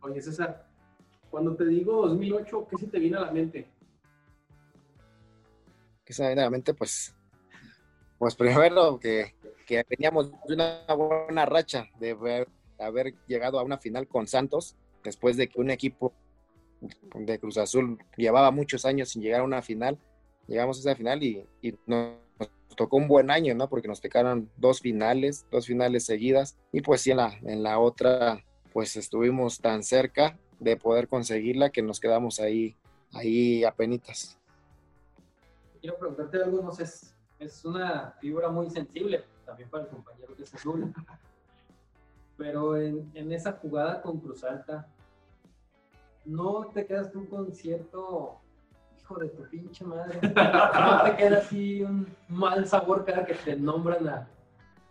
Oye, 0.00 0.20
César, 0.20 0.66
cuando 1.30 1.54
te 1.54 1.64
digo 1.66 2.06
2008, 2.08 2.66
¿qué 2.70 2.76
se 2.76 2.86
te 2.86 2.98
viene 2.98 3.18
a 3.18 3.20
la 3.20 3.30
mente? 3.30 3.70
¿Qué 6.04 6.12
se 6.12 6.22
me 6.22 6.28
viene 6.28 6.42
a 6.42 6.44
la 6.46 6.50
mente? 6.50 6.74
Pues, 6.74 7.14
pues 8.18 8.34
primero 8.34 8.98
que, 8.98 9.34
que 9.66 9.84
veníamos 9.88 10.32
de 10.48 10.54
una 10.54 10.84
buena 10.94 11.46
racha 11.46 11.88
de 11.98 12.46
haber, 12.80 13.14
llegado 13.26 13.58
a 13.58 13.62
una 13.62 13.78
final 13.78 14.08
con 14.08 14.26
Santos, 14.26 14.76
después 15.04 15.36
de 15.36 15.48
que 15.48 15.60
un 15.60 15.70
equipo 15.70 16.12
de 17.14 17.38
Cruz 17.38 17.58
Azul 17.58 17.98
llevaba 18.16 18.50
muchos 18.50 18.84
años 18.84 19.10
sin 19.10 19.22
llegar 19.22 19.40
a 19.40 19.44
una 19.44 19.62
final. 19.62 19.98
Llegamos 20.46 20.78
a 20.78 20.80
esa 20.80 20.96
final 20.96 21.22
y, 21.22 21.46
nos 21.86 22.16
tocó 22.76 22.96
un 22.96 23.08
buen 23.08 23.30
año, 23.30 23.54
¿no? 23.54 23.68
Porque 23.68 23.88
nos 23.88 24.00
tocaron 24.00 24.50
dos 24.56 24.80
finales, 24.80 25.46
dos 25.50 25.66
finales 25.66 26.04
seguidas. 26.04 26.56
Y 26.72 26.80
pues 26.80 27.02
sí, 27.02 27.10
en 27.10 27.18
la, 27.18 27.38
en 27.42 27.62
la 27.62 27.78
otra, 27.78 28.44
pues 28.72 28.96
estuvimos 28.96 29.60
tan 29.60 29.82
cerca 29.82 30.38
de 30.58 30.76
poder 30.76 31.08
conseguirla 31.08 31.70
que 31.70 31.82
nos 31.82 32.00
quedamos 32.00 32.40
ahí, 32.40 32.76
ahí 33.12 33.64
a 33.64 33.74
penitas. 33.74 34.38
Quiero 35.80 35.98
preguntarte 35.98 36.42
algo, 36.42 36.62
no 36.62 36.72
sé, 36.72 36.84
es, 37.38 37.64
una 37.64 38.14
figura 38.20 38.50
muy 38.50 38.68
sensible 38.70 39.24
también 39.46 39.70
para 39.70 39.84
el 39.84 39.90
compañero 39.90 40.36
que 40.36 40.42
azul. 40.42 40.92
Pero 42.40 42.74
en, 42.74 43.10
en 43.12 43.32
esa 43.32 43.52
jugada 43.52 44.00
con 44.00 44.18
Cruz 44.18 44.44
Alta, 44.44 44.88
¿no 46.24 46.64
te 46.72 46.86
quedas 46.86 47.12
tú 47.12 47.28
con 47.28 47.52
cierto 47.52 48.40
hijo 48.98 49.18
de 49.18 49.28
tu 49.28 49.46
pinche 49.50 49.84
madre? 49.84 50.18
¿No 50.22 51.02
te 51.04 51.16
queda 51.18 51.36
así 51.36 51.82
un 51.82 52.08
mal 52.28 52.66
sabor 52.66 53.04
cada 53.04 53.26
que 53.26 53.34
te 53.34 53.56
nombran 53.56 54.08
a, 54.08 54.26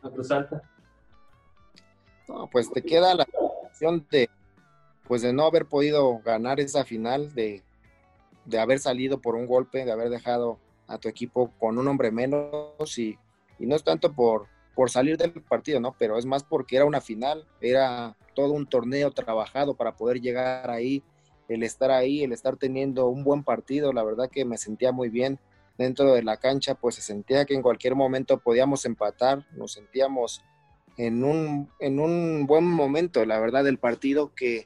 a 0.04 0.10
Cruz 0.12 0.30
Alta? 0.30 0.62
No, 2.28 2.48
pues 2.52 2.72
te 2.72 2.84
queda 2.84 3.16
la 3.16 3.26
sensación 3.26 4.06
de, 4.12 4.30
pues 5.08 5.24
de 5.24 5.34
no 5.34 5.46
haber 5.46 5.66
podido 5.66 6.20
ganar 6.20 6.60
esa 6.60 6.86
final, 6.86 7.34
de, 7.34 7.64
de 8.46 8.60
haber 8.60 8.78
salido 8.78 9.22
por 9.22 9.34
un 9.34 9.48
golpe, 9.48 9.86
de 9.86 9.92
haber 9.92 10.12
dejado 10.12 10.60
a 10.86 11.00
tu 11.00 11.10
equipo 11.10 11.50
con 11.58 11.80
un 11.80 11.88
hombre 11.88 12.12
menos 12.12 12.96
y, 13.00 13.18
y 13.58 13.66
no 13.66 13.76
es 13.76 13.84
tanto 13.84 14.14
por, 14.14 14.46
por 14.80 14.90
salir 14.90 15.18
del 15.18 15.34
partido, 15.34 15.82
¿no? 15.82 15.94
Pero 16.00 16.18
es 16.18 16.26
más 16.26 16.42
porque 16.42 16.78
era 16.78 16.86
una 16.86 17.02
final, 17.02 17.46
era 17.60 18.16
todo 18.34 18.54
un 18.54 18.66
torneo 18.66 19.12
trabajado 19.12 19.74
para 19.74 19.98
poder 19.98 20.22
llegar 20.22 20.72
ahí, 20.72 21.04
el 21.50 21.64
estar 21.64 21.92
ahí, 21.92 22.24
el 22.24 22.32
estar 22.32 22.56
teniendo 22.56 23.08
un 23.08 23.26
buen 23.26 23.44
partido, 23.44 23.92
la 23.92 24.06
verdad 24.06 24.30
que 24.32 24.46
me 24.46 24.58
sentía 24.58 24.94
muy 24.94 25.10
bien 25.10 25.38
dentro 25.78 26.14
de 26.14 26.24
la 26.24 26.38
cancha, 26.38 26.76
pues 26.76 26.96
se 26.96 27.02
sentía 27.02 27.44
que 27.44 27.56
en 27.56 27.62
cualquier 27.62 27.94
momento 27.96 28.40
podíamos 28.40 28.86
empatar, 28.86 29.46
nos 29.52 29.74
sentíamos 29.74 30.46
en 30.96 31.26
un, 31.26 31.70
en 31.82 32.00
un 32.00 32.48
buen 32.48 32.64
momento, 32.64 33.26
la 33.26 33.38
verdad, 33.38 33.66
del 33.66 33.80
partido 33.80 34.34
que, 34.34 34.66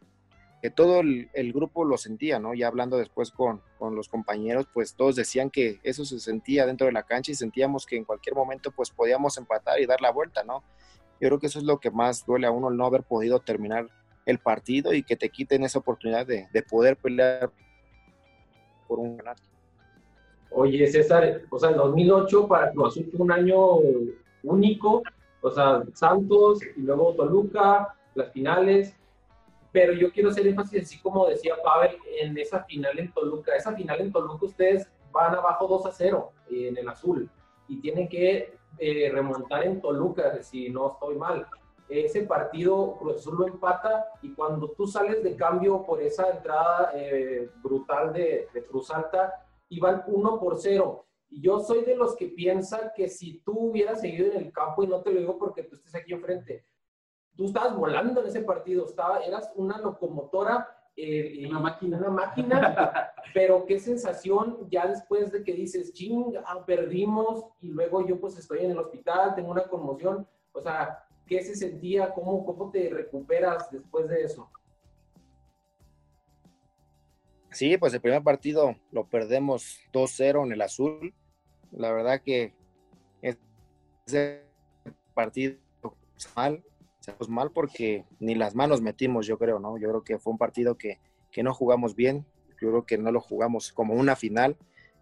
que 0.64 0.70
todo 0.70 1.02
el, 1.02 1.52
grupo 1.52 1.84
lo 1.84 1.98
sentía, 1.98 2.40
¿no? 2.40 2.54
Ya 2.54 2.68
hablando 2.68 2.96
después 2.96 3.32
con, 3.32 3.60
con, 3.78 3.98
los 3.98 4.08
compañeros, 4.08 4.66
pues 4.74 4.96
todos 4.96 5.18
decían 5.18 5.50
que 5.50 5.82
eso 5.84 6.06
se 6.06 6.22
sentía 6.22 6.66
dentro 6.66 6.88
de 6.88 6.94
la 6.94 7.04
cancha 7.04 7.34
y 7.34 7.36
sentíamos 7.36 7.86
que 7.86 7.98
en 7.98 8.06
cualquier 8.06 8.34
momento 8.34 8.72
pues 8.72 8.90
podíamos 8.90 9.38
empatar 9.38 9.82
y 9.82 9.86
dar 9.86 10.00
la 10.00 10.12
vuelta, 10.12 10.46
¿no? 10.46 10.64
Yo 11.20 11.28
creo 11.28 11.40
que 11.42 11.48
eso 11.48 11.60
es 11.60 11.66
lo 11.66 11.82
que 11.82 11.92
más 11.92 12.26
duele 12.26 12.48
a 12.48 12.52
uno, 12.52 12.70
no 12.70 12.86
haber 12.86 13.04
podido 13.04 13.42
terminar 13.42 13.90
el 14.26 14.40
partido 14.40 14.94
y 14.94 15.04
que 15.04 15.18
te 15.18 15.28
quiten 15.28 15.66
esa 15.66 15.80
oportunidad 15.80 16.26
de, 16.26 16.48
de 16.54 16.64
poder 16.64 16.96
pelear 16.96 17.52
por 18.88 19.00
un 19.00 19.18
ganar. 19.18 19.36
Oye, 20.50 20.88
César, 20.88 21.42
o 21.50 21.60
sea, 21.60 21.72
el 21.72 21.76
2008 21.76 22.48
para 22.48 22.72
Cruz 22.72 22.94
Azul 22.94 23.10
fue 23.12 23.26
un 23.26 23.34
año 23.34 23.60
único, 24.44 25.04
o 25.42 25.52
sea, 25.52 25.84
Santos 25.94 26.60
y 26.78 26.80
luego 26.84 27.16
Toluca, 27.16 27.98
las 28.16 28.32
finales, 28.32 28.96
pero 29.74 29.92
yo 29.92 30.12
quiero 30.12 30.30
hacer 30.30 30.46
énfasis, 30.48 30.84
así 30.84 31.00
como 31.02 31.28
decía 31.28 31.56
Pavel, 31.64 31.98
en 32.22 32.38
esa 32.38 32.64
final 32.64 32.98
en 33.00 33.12
Toluca. 33.12 33.56
Esa 33.56 33.74
final 33.74 34.00
en 34.00 34.12
Toluca 34.12 34.46
ustedes 34.46 34.88
van 35.12 35.34
abajo 35.34 35.68
2 35.68 35.88
a 35.88 35.92
0 35.92 36.32
en 36.52 36.78
el 36.78 36.88
azul 36.88 37.30
y 37.68 37.82
tienen 37.82 38.08
que 38.08 38.54
eh, 38.78 39.10
remontar 39.12 39.66
en 39.66 39.82
Toluca, 39.82 40.42
si 40.44 40.70
no 40.70 40.92
estoy 40.94 41.16
mal. 41.16 41.48
Ese 41.90 42.22
partido 42.24 42.98
Cruz 43.00 43.18
Azul 43.18 43.36
lo 43.40 43.48
empata 43.48 44.06
y 44.22 44.34
cuando 44.34 44.70
tú 44.70 44.86
sales 44.86 45.24
de 45.24 45.36
cambio 45.36 45.84
por 45.84 46.02
esa 46.02 46.30
entrada 46.30 46.92
eh, 46.96 47.50
brutal 47.64 48.14
de, 48.14 48.48
de, 48.54 48.64
Cruz 48.66 48.92
Alta, 48.92 49.34
iban 49.70 50.04
1 50.06 50.40
por 50.40 50.60
0. 50.60 51.06
Y 51.30 51.42
yo 51.42 51.60
soy 51.60 51.84
de 51.84 51.96
los 51.96 52.16
que 52.16 52.28
piensan 52.28 52.92
que 52.96 53.10
si 53.10 53.40
tú 53.40 53.70
hubieras 53.70 54.02
seguido 54.02 54.32
en 54.32 54.38
el 54.38 54.52
campo, 54.54 54.84
y 54.84 54.88
no 54.88 55.02
te 55.02 55.12
lo 55.12 55.20
digo 55.20 55.38
porque 55.40 55.64
tú 55.64 55.76
estés 55.76 55.96
aquí 55.96 56.14
enfrente, 56.14 56.64
tú 57.36 57.46
estabas 57.46 57.76
volando 57.76 58.22
en 58.22 58.28
ese 58.28 58.42
partido, 58.42 58.86
estaba, 58.86 59.20
eras 59.20 59.52
una 59.56 59.78
locomotora, 59.78 60.68
eh, 60.96 61.46
una 61.48 61.60
máquina, 61.60 61.98
una 61.98 62.10
máquina 62.10 63.14
pero 63.34 63.66
qué 63.66 63.80
sensación 63.80 64.70
ya 64.70 64.88
después 64.88 65.32
de 65.32 65.44
que 65.44 65.54
dices, 65.54 65.94
ching, 65.94 66.36
ah, 66.46 66.64
perdimos 66.66 67.46
y 67.62 67.70
luego 67.70 68.06
yo 68.06 68.20
pues 68.20 68.38
estoy 68.38 68.60
en 68.60 68.72
el 68.72 68.78
hospital, 68.78 69.36
tengo 69.36 69.52
una 69.52 69.68
conmoción, 69.68 70.28
o 70.52 70.62
sea, 70.62 71.06
¿qué 71.26 71.44
se 71.44 71.56
sentía? 71.56 72.14
¿Cómo, 72.14 72.46
cómo 72.46 72.70
te 72.70 72.90
recuperas 72.90 73.70
después 73.72 74.08
de 74.08 74.24
eso? 74.24 74.50
Sí, 77.52 77.78
pues 77.78 77.94
el 77.94 78.02
primer 78.02 78.24
partido 78.24 78.76
lo 78.92 79.08
perdemos 79.08 79.80
2-0 79.92 80.46
en 80.46 80.52
el 80.54 80.62
azul. 80.62 81.14
La 81.72 81.92
verdad 81.92 82.22
que 82.22 82.56
ese 83.22 84.44
partido 85.14 85.58
mal, 86.36 86.64
pues 87.12 87.30
mal 87.30 87.52
porque 87.52 88.06
ni 88.20 88.36
las 88.36 88.56
manos 88.56 88.82
metimos, 88.82 89.28
yo 89.28 89.38
creo, 89.38 89.60
¿no? 89.60 89.78
Yo 89.78 89.90
creo 89.90 90.04
que 90.04 90.20
fue 90.20 90.32
un 90.32 90.38
partido 90.38 90.78
que, 90.78 91.00
que, 91.32 91.44
no 91.44 91.54
jugamos 91.54 91.96
bien, 91.96 92.26
yo 92.62 92.70
creo 92.70 92.86
que 92.86 92.98
no 92.98 93.12
lo 93.12 93.20
jugamos 93.20 93.74
como 93.74 93.94
una 93.94 94.16
final 94.16 94.58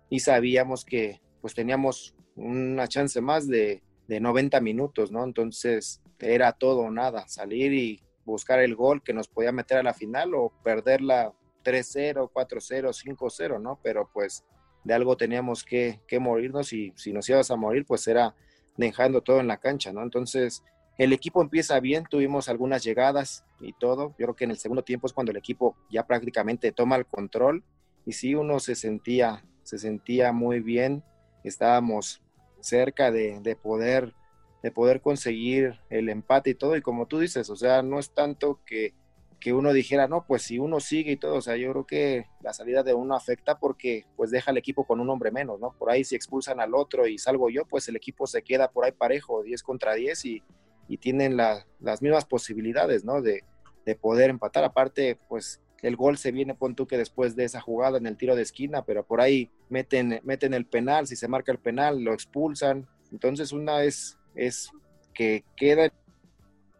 y 0.10 0.22
sabíamos 0.22 0.84
que 0.84 1.22
pues 1.42 1.54
teníamos 1.54 2.16
una 2.36 2.88
chance 2.88 3.22
más 3.22 3.48
de, 3.48 3.84
de 4.08 4.20
90 4.20 4.60
minutos, 4.62 5.12
¿no? 5.12 5.24
Entonces 5.24 6.02
era 6.20 6.54
todo 6.54 6.80
o 6.82 6.92
nada, 6.92 7.28
salir 7.28 7.74
y 7.74 8.04
buscar 8.26 8.60
el 8.60 8.76
gol 8.76 9.04
que 9.04 9.14
nos 9.14 9.28
podía 9.28 9.52
meter 9.52 9.78
a 9.78 9.84
la 9.84 9.94
final 9.94 10.34
o 10.34 10.52
perderla 10.64 11.34
3-0, 11.64 12.32
4-0, 12.32 13.16
5-0, 13.16 13.62
¿no? 13.62 13.80
Pero 13.84 14.10
pues 14.12 14.44
de 14.84 14.94
algo 14.94 15.16
teníamos 15.18 15.64
que, 15.64 16.02
que 16.08 16.20
morirnos 16.20 16.74
y 16.74 16.94
si 16.96 17.14
nos 17.14 17.30
ibas 17.30 17.52
a 17.52 17.56
morir 17.56 17.86
pues 17.86 18.08
era 18.08 18.36
dejando 18.78 19.22
todo 19.22 19.40
en 19.40 19.48
la 19.48 19.58
cancha, 19.58 19.94
¿no? 19.94 20.02
Entonces 20.02 20.64
el 20.98 21.14
equipo 21.14 21.42
empieza 21.42 21.80
bien, 21.80 22.06
tuvimos 22.10 22.50
algunas 22.50 22.84
llegadas 22.84 23.46
y 23.60 23.74
todo. 23.74 24.10
Yo 24.20 24.26
creo 24.26 24.36
que 24.36 24.44
en 24.44 24.52
el 24.52 24.58
segundo 24.58 24.84
tiempo 24.84 25.08
es 25.08 25.14
cuando 25.14 25.32
el 25.32 25.38
equipo 25.38 25.76
ya 25.90 26.06
prácticamente 26.06 26.72
toma 26.72 26.96
el 26.96 27.06
control 27.06 27.64
y 28.06 28.14
sí 28.14 28.36
uno 28.36 28.60
se 28.60 28.76
sentía, 28.76 29.44
se 29.64 29.78
sentía 29.78 30.32
muy 30.32 30.60
bien. 30.60 31.04
Estábamos 31.44 32.22
cerca 32.60 33.12
de, 33.12 33.40
de 33.42 33.56
poder 33.56 34.14
de 34.62 34.72
poder 34.72 35.02
conseguir 35.02 35.80
el 35.90 36.10
empate 36.10 36.52
y 36.52 36.56
todo. 36.56 36.76
Y 36.76 36.82
como 36.82 37.08
tú 37.08 37.20
dices, 37.20 37.50
o 37.50 37.56
sea, 37.56 37.82
no 37.82 38.00
es 38.00 38.12
tanto 38.12 38.60
que, 38.66 38.94
que 39.40 39.54
uno 39.54 39.74
dijera, 39.74 40.08
no, 40.08 40.26
pues 40.26 40.44
si 40.44 40.60
uno 40.60 40.80
sigue 40.80 41.14
y 41.14 41.18
todo, 41.18 41.36
o 41.36 41.42
sea, 41.42 41.58
yo 41.58 41.72
creo 41.72 41.86
que 41.86 42.28
la 42.42 42.54
salida 42.54 42.84
de 42.84 42.94
uno 42.94 43.16
afecta 43.16 43.58
porque 43.58 44.06
pues 44.16 44.30
deja 44.30 44.52
al 44.52 44.58
equipo 44.58 44.86
con 44.86 45.00
un 45.00 45.10
hombre 45.10 45.32
menos, 45.32 45.60
¿no? 45.60 45.74
Por 45.78 45.90
ahí 45.90 46.04
si 46.04 46.16
expulsan 46.16 46.60
al 46.60 46.76
otro 46.76 47.08
y 47.08 47.18
salgo 47.18 47.50
yo, 47.50 47.66
pues 47.66 47.88
el 47.90 47.96
equipo 47.96 48.28
se 48.28 48.44
queda 48.44 48.70
por 48.70 48.86
ahí 48.86 48.92
parejo, 48.92 49.42
10 49.42 49.64
contra 49.64 49.96
10 49.96 50.26
y, 50.26 50.44
y 50.92 50.98
tienen 50.98 51.38
la, 51.38 51.66
las 51.80 52.02
mismas 52.02 52.26
posibilidades, 52.26 53.06
¿no? 53.06 53.22
De, 53.22 53.46
de, 53.86 53.96
poder 53.96 54.30
empatar. 54.30 54.66
Aparte, 54.66 55.18
pues 55.30 55.62
el 55.82 55.96
gol 55.96 56.18
se 56.18 56.34
viene, 56.34 56.54
pon 56.54 56.76
tú 56.76 56.86
que 56.86 56.98
después 56.98 57.34
de 57.38 57.46
esa 57.46 57.62
jugada 57.62 57.98
en 57.98 58.08
el 58.08 58.18
tiro 58.18 58.36
de 58.36 58.42
esquina, 58.42 58.84
pero 58.84 59.06
por 59.06 59.22
ahí 59.22 59.50
meten, 59.70 60.20
meten 60.26 60.54
el 60.54 60.66
penal, 60.66 61.08
si 61.08 61.16
se 61.16 61.30
marca 61.30 61.54
el 61.54 61.60
penal, 61.60 62.02
lo 62.02 62.14
expulsan. 62.14 62.90
Entonces 63.10 63.54
una 63.54 63.84
es, 63.84 64.18
es 64.36 64.70
que 65.14 65.46
queda 65.56 65.94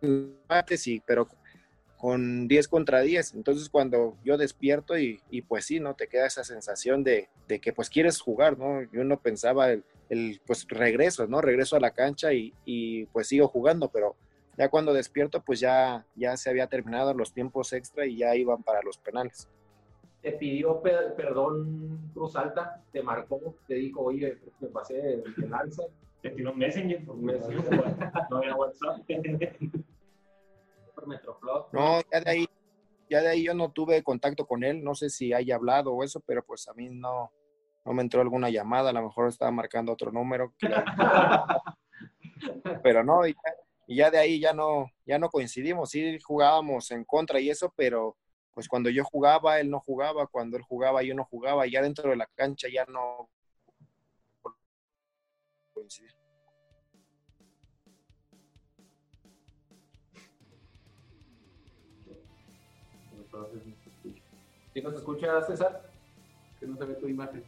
empate, 0.02 0.76
sí, 0.76 1.02
pero 1.08 1.30
con 1.98 2.50
10 2.50 2.68
contra 2.68 3.00
10. 3.00 3.36
Entonces 3.36 3.70
cuando 3.70 4.18
yo 4.26 4.38
despierto 4.38 4.98
y, 4.98 5.22
y, 5.30 5.42
pues 5.44 5.64
sí, 5.64 5.80
¿no? 5.80 5.96
Te 5.96 6.10
queda 6.10 6.28
esa 6.28 6.44
sensación 6.44 7.06
de, 7.06 7.30
de, 7.48 7.62
que 7.62 7.72
pues 7.72 7.90
quieres 7.90 8.20
jugar, 8.20 8.58
¿no? 8.58 8.82
Yo 8.92 9.06
no 9.06 9.22
pensaba 9.22 9.72
el, 9.72 9.86
el 10.12 10.42
pues 10.46 10.68
regreso, 10.68 11.26
¿no? 11.26 11.40
Regreso 11.40 11.78
a 11.78 11.80
la 11.80 11.92
cancha 11.92 12.34
y, 12.34 12.54
y, 12.66 13.06
pues 13.08 13.28
sigo 13.28 13.48
jugando, 13.48 13.90
pero 13.90 14.18
ya 14.58 14.68
cuando 14.68 14.92
despierto 14.94 15.42
pues 15.42 15.62
ya, 15.62 16.06
ya 16.16 16.36
se 16.36 16.50
había 16.50 16.68
terminado 16.68 17.14
los 17.14 17.34
tiempos 17.34 17.72
extra 17.72 18.06
y 18.06 18.18
ya 18.18 18.36
iban 18.36 18.62
para 18.62 18.82
los 18.82 18.98
penales. 18.98 19.48
Te 20.22 20.34
pidió 20.34 20.82
per 20.82 21.16
perdón 21.16 22.12
Cruz 22.14 22.36
Alta, 22.36 22.84
te 22.92 23.02
marcó, 23.02 23.56
te 23.68 23.76
dijo, 23.76 24.02
oye, 24.02 24.38
me 24.60 24.68
pasé 24.68 24.96
de, 24.96 25.24
lanza. 25.48 25.84
Te 26.22 26.30
tiró 26.32 26.54
Messenger, 26.54 27.06
por 27.06 27.16
Messenger, 27.16 27.96
no 28.30 28.38
había 28.38 28.56
WhatsApp. 28.56 29.00
por. 30.94 31.74
No, 31.74 32.02
ya 32.12 32.20
de 32.20 32.30
ahí, 32.30 32.46
ya 33.10 33.22
de 33.22 33.30
ahí 33.30 33.46
yo 33.46 33.54
no 33.54 33.72
tuve 33.72 34.04
contacto 34.04 34.46
con 34.46 34.66
él, 34.66 34.84
no 34.84 34.94
sé 34.94 35.10
si 35.10 35.32
haya 35.32 35.56
hablado 35.56 35.94
o 35.94 36.04
eso, 36.04 36.20
pero 36.20 36.44
pues 36.44 36.68
a 36.68 36.74
mí 36.74 36.90
no, 36.90 37.32
no 37.86 37.94
me 37.94 38.02
entró 38.02 38.22
alguna 38.22 38.50
llamada, 38.50 38.90
a 38.90 38.94
lo 38.94 39.04
mejor 39.04 39.28
estaba 39.28 39.52
marcando 39.52 39.92
otro 39.92 40.12
número. 40.12 40.54
pero 42.84 43.04
no, 43.04 43.28
y 43.28 43.36
ya, 43.88 44.10
de 44.10 44.18
ahí 44.18 44.40
ya 44.40 44.54
no, 44.54 44.90
ya 45.06 45.20
no 45.20 45.30
coincidimos, 45.30 45.90
sí 45.90 46.20
jugábamos 46.20 46.92
en 46.92 47.04
contra 47.04 47.40
y 47.40 47.50
eso, 47.50 47.74
pero 47.76 48.18
pues 48.54 48.68
cuando 48.68 48.90
yo 48.90 49.04
jugaba, 49.04 49.60
él 49.60 49.70
no 49.70 49.80
jugaba, 49.80 50.28
cuando 50.28 50.58
él 50.58 50.64
jugaba, 50.64 51.04
yo 51.04 51.16
no 51.16 51.26
jugaba, 51.26 51.68
y 51.68 51.72
ya 51.72 51.82
dentro 51.82 52.10
de 52.10 52.18
la 52.18 52.28
cancha 52.36 52.68
ya 52.72 52.86
no 52.86 53.30
coincidimos. 55.74 56.22
¿Sí 64.74 64.82
nos 64.82 64.94
escucha, 64.94 65.42
César? 65.44 65.90
Que 66.60 66.68
no 66.68 66.78
se 66.78 66.86
ve 66.86 66.96
tu 66.96 67.08
imagen. 67.08 67.44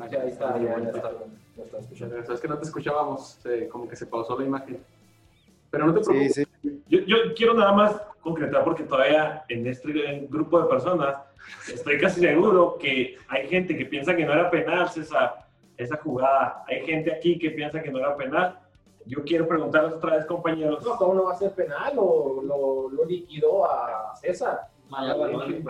Ahí 0.00 0.28
está, 0.28 0.58
ya, 0.58 0.74
está, 0.76 1.12
está 1.56 1.78
escuchando. 1.78 2.16
Es 2.18 2.40
que 2.40 2.48
no 2.48 2.58
te 2.58 2.64
escuchábamos, 2.64 3.40
como 3.70 3.88
que 3.88 3.96
se 3.96 4.06
pausó 4.06 4.38
la 4.38 4.46
imagen. 4.46 4.82
Pero 5.70 5.86
no 5.86 5.94
te 5.94 6.00
preocupes. 6.00 6.34
Sí, 6.34 6.44
sí. 6.62 6.82
Yo, 6.88 7.00
yo, 7.00 7.16
quiero 7.36 7.54
nada 7.54 7.72
más 7.72 8.00
concretar 8.20 8.64
porque 8.64 8.84
todavía 8.84 9.44
en 9.48 9.66
este 9.66 10.26
grupo 10.30 10.62
de 10.62 10.68
personas 10.68 11.16
estoy 11.72 11.98
casi 11.98 12.20
seguro 12.20 12.78
que 12.78 13.16
hay 13.28 13.48
gente 13.48 13.76
que 13.76 13.84
piensa 13.84 14.14
que 14.14 14.24
no 14.24 14.32
era 14.32 14.50
penal 14.50 14.88
esa, 14.96 15.46
esa 15.76 15.96
jugada. 15.98 16.64
Hay 16.68 16.86
gente 16.86 17.12
aquí 17.12 17.38
que 17.38 17.50
piensa 17.50 17.82
que 17.82 17.90
no 17.90 17.98
era 17.98 18.16
penal 18.16 18.58
yo 19.06 19.22
quiero 19.24 19.46
preguntarles 19.46 19.94
otra 19.94 20.16
vez, 20.16 20.26
compañeros. 20.26 20.82
No, 20.84 20.96
¿cómo 20.96 21.14
no 21.14 21.24
va 21.24 21.34
a 21.34 21.38
ser 21.38 21.52
penal? 21.52 21.92
¿O 21.98 22.42
lo, 22.42 22.88
lo 22.90 23.04
liquidó 23.04 23.70
a 23.70 24.14
César? 24.16 24.68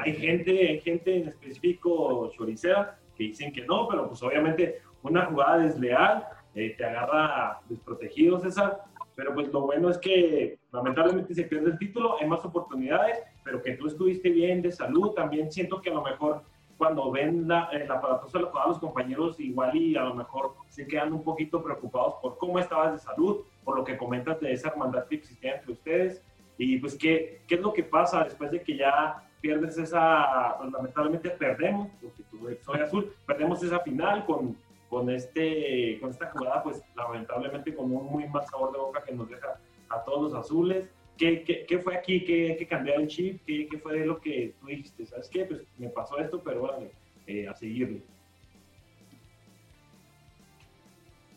hay, 0.05 0.14
gente, 0.14 0.68
hay 0.68 0.80
gente 0.80 1.16
en 1.16 1.28
específico, 1.28 2.30
choricera, 2.37 2.99
que 3.17 3.25
dicen 3.25 3.53
que 3.53 3.65
no, 3.65 3.89
pero 3.89 4.09
pues 4.09 4.23
obviamente 4.23 4.83
una 5.03 5.27
jugada 5.27 5.59
desleal 5.59 6.27
eh, 6.55 6.75
te 6.77 6.85
agarra 6.85 7.61
desprotegido, 7.69 8.41
César. 8.41 8.83
Pero 9.17 9.33
pues 9.33 9.49
lo 9.53 9.61
bueno 9.62 9.91
es 9.91 9.99
que 9.99 10.59
lamentablemente 10.73 11.35
se 11.35 11.45
pierde 11.45 11.71
el 11.71 11.79
título, 11.79 12.17
hay 12.21 12.29
más 12.29 12.45
oportunidades, 12.45 13.23
pero 13.45 13.62
que 13.62 13.73
tú 13.73 13.87
estuviste 13.87 14.29
bien 14.31 14.61
de 14.61 14.73
salud, 14.73 15.12
también 15.12 15.53
siento 15.53 15.81
que 15.81 15.91
a 15.91 15.95
lo 15.95 16.03
mejor 16.03 16.43
cuando 16.77 17.12
ven 17.12 17.47
la, 17.47 17.69
el 17.73 17.89
aparatoso 17.89 18.39
de 18.39 18.45
los 18.45 18.79
compañeros 18.79 19.39
igual 19.39 19.77
y 19.77 19.97
a 19.97 20.03
lo 20.03 20.15
mejor 20.15 20.55
se 20.69 20.87
quedan 20.87 21.12
un 21.12 21.23
poquito 21.23 21.62
preocupados 21.62 22.15
por 22.21 22.37
cómo 22.39 22.59
estabas 22.59 22.93
de 22.93 22.99
salud, 22.99 23.43
por 23.62 23.77
lo 23.77 23.85
que 23.85 23.97
comentas 23.97 24.41
de 24.41 24.53
esa 24.53 24.71
hermandad 24.71 25.07
que 25.07 25.17
existía 25.17 25.57
entre 25.57 25.73
ustedes 25.73 26.23
y 26.59 26.79
pues 26.79 26.97
qué, 26.97 27.43
qué 27.47 27.57
es 27.57 27.61
lo 27.61 27.73
que 27.73 27.85
pasa 27.85 28.25
después 28.25 28.51
de 28.51 28.62
que 28.62 28.77
ya 28.77 29.25
pierdes 29.45 29.76
esa, 29.76 30.57
pues, 30.57 30.72
lamentablemente 30.72 31.28
perdemos, 31.28 31.90
porque 32.01 32.22
tú 32.30 32.49
soy 32.64 32.80
azul, 32.80 33.14
perdemos 33.26 33.62
esa 33.62 33.78
final 33.80 34.24
con, 34.24 34.57
con, 34.88 35.11
este, 35.11 35.99
con 36.01 36.09
esta 36.09 36.30
jugada, 36.30 36.62
pues 36.62 36.82
lamentablemente 36.97 37.74
con 37.74 37.92
un 37.92 38.07
muy 38.07 38.26
mal 38.26 38.47
sabor 38.47 38.72
de 38.72 38.78
boca 38.78 39.05
que 39.05 39.12
nos 39.12 39.28
deja 39.28 39.61
a 39.90 40.03
todos 40.03 40.32
los 40.32 40.42
azules. 40.42 40.88
¿Qué, 41.18 41.45
qué, 41.45 41.66
qué 41.66 41.78
fue 41.78 41.95
aquí? 41.95 42.24
¿Qué, 42.24 42.57
¿Qué 42.59 42.66
cambió 42.66 42.95
el 42.95 43.07
chip? 43.07 43.45
¿Qué, 43.47 43.68
¿Qué 43.70 43.76
fue 43.76 44.07
lo 44.07 44.18
que 44.18 44.55
tú 44.59 44.68
dijiste? 44.68 45.05
¿Sabes 45.05 45.28
qué? 45.28 45.45
Pues 45.45 45.61
me 45.76 45.90
pasó 45.90 46.16
esto, 46.16 46.42
pero 46.42 46.61
bueno, 46.61 46.88
eh, 47.26 47.47
a 47.47 47.55
seguirlo. 47.55 47.99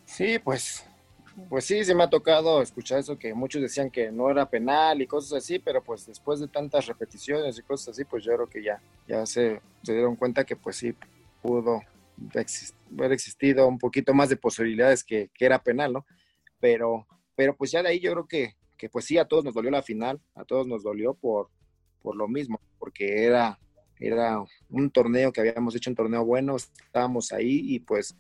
Sí, 0.05 0.39
pues, 0.39 0.86
pues 1.49 1.65
sí, 1.65 1.83
se 1.83 1.95
me 1.95 2.03
ha 2.03 2.09
tocado 2.09 2.61
escuchar 2.61 2.99
eso, 2.99 3.17
que 3.17 3.33
muchos 3.33 3.61
decían 3.61 3.89
que 3.89 4.11
no 4.11 4.29
era 4.29 4.49
penal 4.49 5.01
y 5.01 5.07
cosas 5.07 5.43
así, 5.43 5.59
pero 5.59 5.83
pues 5.83 6.05
después 6.05 6.39
de 6.39 6.47
tantas 6.47 6.85
repeticiones 6.87 7.57
y 7.57 7.61
cosas 7.61 7.89
así, 7.89 8.05
pues 8.05 8.23
yo 8.23 8.33
creo 8.35 8.47
que 8.47 8.63
ya, 8.63 8.81
ya 9.07 9.25
se, 9.25 9.61
se 9.83 9.93
dieron 9.93 10.15
cuenta 10.15 10.45
que 10.45 10.55
pues 10.55 10.77
sí 10.77 10.95
pudo 11.41 11.81
haber 12.97 13.11
existido 13.11 13.67
un 13.67 13.77
poquito 13.77 14.13
más 14.13 14.29
de 14.29 14.37
posibilidades 14.37 15.03
que, 15.03 15.29
que 15.33 15.45
era 15.45 15.61
penal, 15.61 15.93
¿no? 15.93 16.05
Pero, 16.59 17.05
pero 17.35 17.55
pues 17.55 17.71
ya 17.71 17.83
de 17.83 17.89
ahí 17.89 17.99
yo 17.99 18.11
creo 18.11 18.27
que 18.27 18.55
que 18.77 18.89
pues 18.89 19.05
sí, 19.05 19.17
a 19.17 19.25
todos 19.25 19.43
nos 19.43 19.53
dolió 19.53 19.71
la 19.71 19.81
final, 19.81 20.21
a 20.35 20.45
todos 20.45 20.67
nos 20.67 20.83
dolió 20.83 21.13
por, 21.15 21.49
por 22.01 22.15
lo 22.15 22.27
mismo, 22.27 22.61
porque 22.79 23.25
era, 23.25 23.59
era 23.99 24.41
un 24.69 24.89
torneo 24.91 25.33
que 25.33 25.41
habíamos 25.41 25.75
hecho 25.75 25.89
un 25.89 25.95
torneo 25.95 26.23
bueno, 26.23 26.55
estábamos 26.55 27.31
ahí 27.31 27.61
y 27.65 27.79
pues 27.79 28.15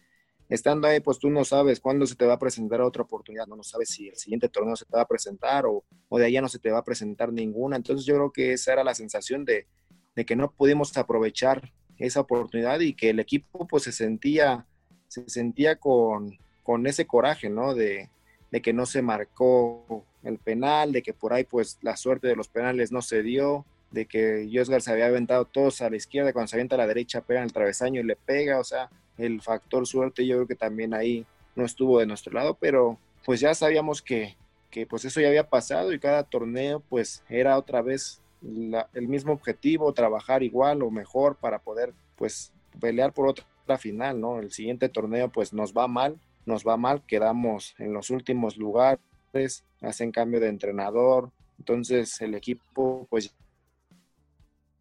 estando 0.49 0.87
ahí, 0.87 0.99
pues 0.99 1.19
tú 1.19 1.29
no 1.29 1.43
sabes 1.43 1.79
cuándo 1.79 2.05
se 2.05 2.15
te 2.15 2.25
va 2.25 2.33
a 2.33 2.39
presentar 2.39 2.81
otra 2.81 3.03
oportunidad, 3.03 3.47
no, 3.47 3.55
no 3.55 3.63
sabes 3.63 3.89
si 3.89 4.07
el 4.07 4.15
siguiente 4.15 4.49
torneo 4.49 4.75
se 4.75 4.85
te 4.85 4.95
va 4.95 5.01
a 5.01 5.07
presentar 5.07 5.65
o, 5.65 5.83
o 6.09 6.17
de 6.17 6.25
allá 6.25 6.41
no 6.41 6.47
se 6.47 6.59
te 6.59 6.71
va 6.71 6.79
a 6.79 6.83
presentar 6.83 7.33
ninguna. 7.33 7.75
Entonces 7.75 8.05
yo 8.05 8.15
creo 8.15 8.31
que 8.31 8.53
esa 8.53 8.73
era 8.73 8.83
la 8.83 8.95
sensación 8.95 9.45
de, 9.45 9.67
de, 10.15 10.25
que 10.25 10.35
no 10.35 10.51
pudimos 10.51 10.95
aprovechar 10.97 11.71
esa 11.97 12.21
oportunidad 12.21 12.79
y 12.79 12.93
que 12.93 13.09
el 13.09 13.19
equipo 13.19 13.67
pues 13.67 13.83
se 13.83 13.91
sentía, 13.91 14.65
se 15.07 15.27
sentía 15.29 15.77
con, 15.77 16.37
con 16.63 16.87
ese 16.87 17.05
coraje, 17.05 17.49
¿no? 17.49 17.73
De, 17.73 18.09
de 18.51 18.61
que 18.61 18.73
no 18.73 18.85
se 18.85 19.01
marcó 19.01 20.05
el 20.23 20.37
penal, 20.37 20.91
de 20.91 21.01
que 21.01 21.13
por 21.13 21.33
ahí 21.33 21.43
pues 21.43 21.77
la 21.81 21.97
suerte 21.97 22.27
de 22.27 22.35
los 22.35 22.47
penales 22.47 22.91
no 22.91 23.01
se 23.01 23.23
dio, 23.23 23.65
de 23.91 24.05
que 24.05 24.49
Josgar 24.51 24.81
se 24.81 24.91
había 24.91 25.07
aventado 25.07 25.45
todos 25.45 25.81
a 25.81 25.89
la 25.89 25.95
izquierda, 25.95 26.33
cuando 26.33 26.47
se 26.47 26.55
avienta 26.55 26.75
a 26.75 26.79
la 26.79 26.87
derecha 26.87 27.21
pega 27.21 27.39
en 27.39 27.45
el 27.45 27.53
travesaño 27.53 28.01
y 28.01 28.03
le 28.03 28.15
pega, 28.15 28.59
o 28.59 28.63
sea, 28.63 28.89
el 29.17 29.41
factor 29.41 29.87
suerte 29.87 30.25
yo 30.25 30.35
creo 30.35 30.47
que 30.47 30.55
también 30.55 30.93
ahí 30.93 31.25
no 31.55 31.65
estuvo 31.65 31.99
de 31.99 32.05
nuestro 32.05 32.33
lado, 32.33 32.55
pero 32.59 32.97
pues 33.25 33.39
ya 33.39 33.53
sabíamos 33.53 34.01
que, 34.01 34.35
que 34.69 34.85
pues 34.85 35.05
eso 35.05 35.19
ya 35.19 35.27
había 35.27 35.49
pasado 35.49 35.91
y 35.91 35.99
cada 35.99 36.23
torneo 36.23 36.81
pues 36.87 37.23
era 37.29 37.57
otra 37.57 37.81
vez 37.81 38.21
el 38.41 39.07
mismo 39.07 39.33
objetivo, 39.33 39.93
trabajar 39.93 40.43
igual 40.43 40.83
o 40.83 40.91
mejor 40.91 41.35
para 41.35 41.59
poder 41.59 41.93
pues 42.15 42.53
pelear 42.79 43.13
por 43.13 43.27
otra 43.27 43.77
final, 43.77 44.21
¿no? 44.21 44.39
El 44.39 44.51
siguiente 44.51 44.89
torneo 44.89 45.29
pues 45.29 45.53
nos 45.53 45.73
va 45.73 45.87
mal, 45.87 46.19
nos 46.45 46.65
va 46.65 46.77
mal, 46.77 47.01
quedamos 47.05 47.75
en 47.79 47.93
los 47.93 48.09
últimos 48.09 48.57
lugares, 48.57 49.63
hacen 49.81 50.11
cambio 50.11 50.39
de 50.39 50.49
entrenador, 50.49 51.31
entonces 51.59 52.21
el 52.21 52.35
equipo 52.35 53.07
pues 53.09 53.33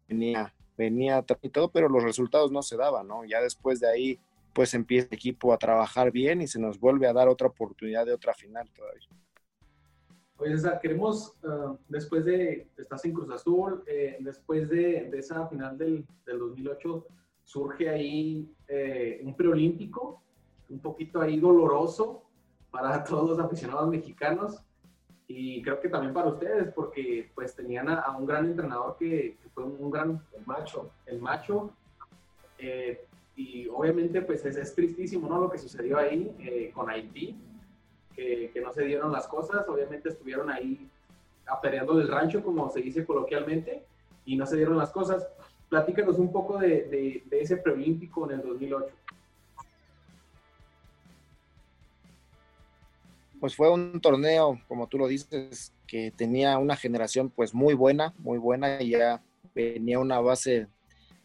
venía, 0.07 0.53
venía 0.77 1.25
y 1.41 1.49
todo, 1.49 1.69
pero 1.69 1.89
los 1.89 2.03
resultados 2.03 2.51
no 2.51 2.61
se 2.61 2.77
daban, 2.77 3.07
¿no? 3.07 3.25
Ya 3.25 3.41
después 3.41 3.79
de 3.79 3.89
ahí 3.89 4.19
pues 4.57 4.73
empieza 4.73 5.07
el 5.11 5.13
equipo 5.13 5.53
a 5.53 5.59
trabajar 5.59 6.11
bien 6.11 6.41
y 6.41 6.47
se 6.47 6.59
nos 6.59 6.79
vuelve 6.79 7.05
a 7.05 7.13
dar 7.13 7.27
otra 7.27 7.45
oportunidad 7.45 8.07
de 8.07 8.13
otra 8.13 8.33
final 8.33 8.67
todavía. 8.71 9.07
Oye, 10.37 10.57
César, 10.57 10.79
queremos, 10.81 11.35
ah, 11.43 11.75
después 11.87 12.25
de, 12.25 12.67
estás 12.75 13.05
en 13.05 13.13
Cruz 13.13 13.29
Azul, 13.29 13.83
eh, 13.85 14.17
después 14.19 14.67
de, 14.67 15.11
de, 15.11 15.19
esa 15.19 15.47
final 15.47 15.77
del, 15.77 16.03
del 16.25 16.39
2008, 16.39 17.05
surge 17.43 17.87
ahí 17.87 18.51
eh, 18.67 19.21
un 19.23 19.35
preolímpico 19.35 20.23
un 20.69 20.79
poquito 20.79 21.21
ahí 21.21 21.39
doloroso 21.39 22.23
para 22.71 23.03
todos 23.03 23.29
los 23.29 23.39
aficionados 23.39 23.87
mexicanos 23.89 24.59
y 25.27 25.61
creo 25.61 25.79
que 25.79 25.89
también 25.89 26.15
para 26.15 26.29
ustedes 26.29 26.73
porque 26.73 27.29
pues 27.35 27.55
tenían 27.55 27.89
a, 27.89 28.09
un 28.17 28.25
gran 28.25 28.47
entrenador 28.47 28.97
que, 28.97 29.37
fue 29.53 29.65
un, 29.65 29.91
gran 29.91 30.19
el 30.35 30.47
macho 30.47 30.89
el 31.05 31.21
macho 31.21 31.73
eh, 32.57 33.05
y 33.37 33.67
obviamente 33.67 34.21
pues 34.23 34.43
es, 34.45 34.75
tristísimo 34.75 35.29
no 35.29 35.39
lo 35.39 35.49
que 35.49 35.59
sucedió 35.59 35.99
ahí 35.99 36.35
eh, 36.39 36.71
con 36.73 36.89
Haití 36.89 37.37
que, 38.15 38.51
no 38.61 38.73
se 38.73 38.83
dieron 38.83 39.11
las 39.11 39.27
cosas. 39.27 39.69
Obviamente 39.69 40.09
estuvieron 40.09 40.49
ahí 40.49 40.89
apedreando 41.45 41.95
del 41.95 42.07
rancho 42.07 42.43
como 42.43 42.69
se 42.69 42.81
dice 42.81 43.05
coloquialmente 43.05 43.85
y 44.25 44.35
no 44.35 44.47
se 44.47 44.57
dieron 44.57 44.77
las 44.77 44.89
cosas. 44.89 45.27
Platícanos 45.69 46.17
un 46.17 46.31
poco 46.31 46.57
de, 46.57 46.85
de, 46.85 47.23
de 47.27 47.41
ese 47.41 47.57
preolímpico 47.57 48.29
en 48.29 48.39
el 48.39 48.45
2008 48.45 48.87
pues 53.39 53.55
fue 53.55 53.71
un 53.71 54.01
torneo, 54.01 54.59
como 54.67 54.87
tú 54.87 54.97
lo 54.97 55.07
dices, 55.07 55.71
que 55.85 56.11
tenía 56.11 56.57
una 56.57 56.75
generación 56.75 57.29
pues 57.29 57.53
muy 57.53 57.75
buena, 57.75 58.15
muy 58.17 58.39
buena, 58.39 58.81
y 58.81 58.89
ya 58.89 59.23
venía 59.53 59.99
una 59.99 60.19
base 60.19 60.67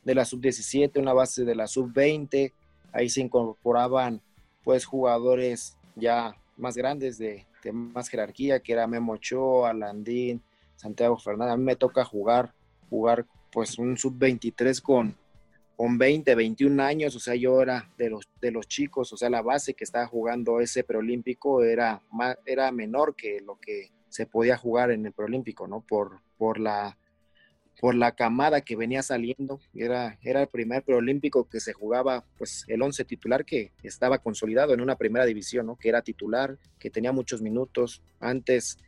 de 0.05 0.15
la 0.15 0.25
sub-17, 0.25 0.99
una 1.01 1.13
base 1.13 1.45
de 1.45 1.55
la 1.55 1.67
sub-20, 1.67 2.53
ahí 2.93 3.09
se 3.09 3.21
incorporaban 3.21 4.21
pues 4.65 4.85
jugadores 4.85 5.77
ya 5.97 6.37
más 6.57 6.77
grandes 6.77 7.19
de, 7.19 7.47
más 7.73 8.09
jerarquía, 8.09 8.61
que 8.61 8.73
era 8.73 8.87
Memo 8.87 9.15
Ochoa, 9.15 9.73
Landín, 9.73 10.43
Santiago 10.77 11.17
Fernández, 11.19 11.55
a 11.55 11.57
mí 11.57 11.65
me 11.65 11.77
toca 11.77 12.05
jugar, 12.05 12.53
jugar 12.91 13.27
pues 13.53 13.79
un 13.79 13.97
sub-23 13.97 14.81
con, 14.81 15.17
con 15.77 15.99
20, 15.99 16.35
21 16.35 16.83
años, 16.83 17.15
o 17.17 17.21
sea, 17.21 17.35
yo 17.35 17.61
era 17.61 17.91
de 17.99 18.11
los, 18.11 18.29
de 18.41 18.51
los 18.51 18.67
chicos, 18.67 19.13
o 19.13 19.17
sea, 19.17 19.31
la 19.31 19.43
base 19.43 19.75
que 19.75 19.85
estaba 19.85 20.07
jugando 20.07 20.61
ese 20.61 20.85
preolímpico 20.85 21.63
era, 21.63 22.03
era 22.47 22.73
menor 22.73 23.15
que 23.15 23.41
lo 23.41 23.59
que 23.61 23.91
se 24.09 24.27
podía 24.27 24.57
jugar 24.57 24.91
en 24.91 25.07
el 25.07 25.13
preolímpico, 25.13 25.67
¿no? 25.67 25.81
Por, 25.81 26.21
por, 26.37 26.59
la, 26.59 26.99
por 27.81 27.95
la 27.95 28.13
camada 28.13 28.61
que 28.61 28.77
venía 28.77 29.03
saliendo, 29.03 29.61
era, 29.75 30.19
era 30.23 30.43
el 30.43 30.49
primer 30.49 30.83
preolímpico 30.83 31.49
que 31.49 31.61
se 31.61 31.73
jugaba, 31.73 32.25
pues 32.39 32.65
el 32.69 32.81
11 32.81 33.05
titular 33.05 33.45
que 33.45 33.73
estaba 33.83 34.19
consolidado 34.19 34.73
en 34.73 34.81
una 34.81 34.97
primera 34.97 35.25
división, 35.25 35.67
¿no? 35.67 35.77
Que 35.77 35.89
era 35.89 36.03
titular, 36.03 36.59
que 36.79 36.91
tenía 36.91 37.13
muchos 37.13 37.43
minutos. 37.43 38.03
Antes 38.21 38.79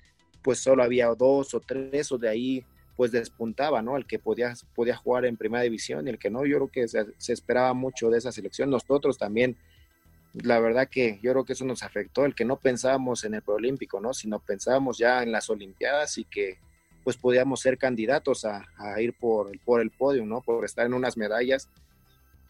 pues 0.43 0.59
solo 0.59 0.83
había 0.83 1.07
dos 1.09 1.55
o 1.55 1.61
tres 1.61 2.13
o 2.13 2.19
de 2.19 2.29
ahí 2.29 2.65
pues 2.97 3.11
despuntaba, 3.11 3.83
¿no? 3.83 3.97
El 3.97 4.07
que 4.07 4.19
podía, 4.19 4.55
podía 4.75 4.95
jugar 4.95 5.25
en 5.25 5.37
primera 5.37 5.65
división 5.65 6.07
y 6.07 6.11
el 6.11 6.19
que 6.19 6.31
no, 6.31 6.45
yo 6.47 6.57
creo 6.57 6.69
que 6.71 6.87
se, 6.87 7.07
se, 7.19 7.33
esperaba 7.33 7.75
mucho 7.75 8.11
de 8.11 8.19
esa 8.19 8.31
selección. 8.31 8.71
Nosotros 8.71 9.19
también, 9.19 9.57
la 10.35 10.61
verdad 10.61 10.89
que 10.89 11.19
yo 11.23 11.33
creo 11.33 11.45
que 11.45 11.55
eso 11.55 11.65
nos 11.65 11.83
afectó, 11.83 12.25
el 12.25 12.35
que 12.35 12.45
no 12.45 12.57
pensábamos 12.57 13.25
en 13.25 13.35
el 13.35 13.43
preolímpico, 13.43 14.01
¿no? 14.01 14.15
Sino 14.15 14.39
pensábamos 14.39 14.99
ya 14.99 15.23
en 15.23 15.33
las 15.33 15.51
Olimpiadas 15.51 16.19
y 16.19 16.25
que 16.25 16.59
pues 17.05 17.17
podíamos 17.17 17.61
ser 17.61 17.79
candidatos 17.79 18.45
a, 18.45 18.65
ir 19.01 19.13
por, 19.13 19.59
por 19.61 19.81
el 19.81 19.91
podio, 19.91 20.25
¿no? 20.25 20.41
Por 20.41 20.65
estar 20.65 20.87
en 20.87 20.95
unas 20.95 21.17
medallas. 21.17 21.69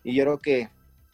Y 0.05 0.15
yo 0.15 0.25
creo 0.25 0.39
que 0.39 0.69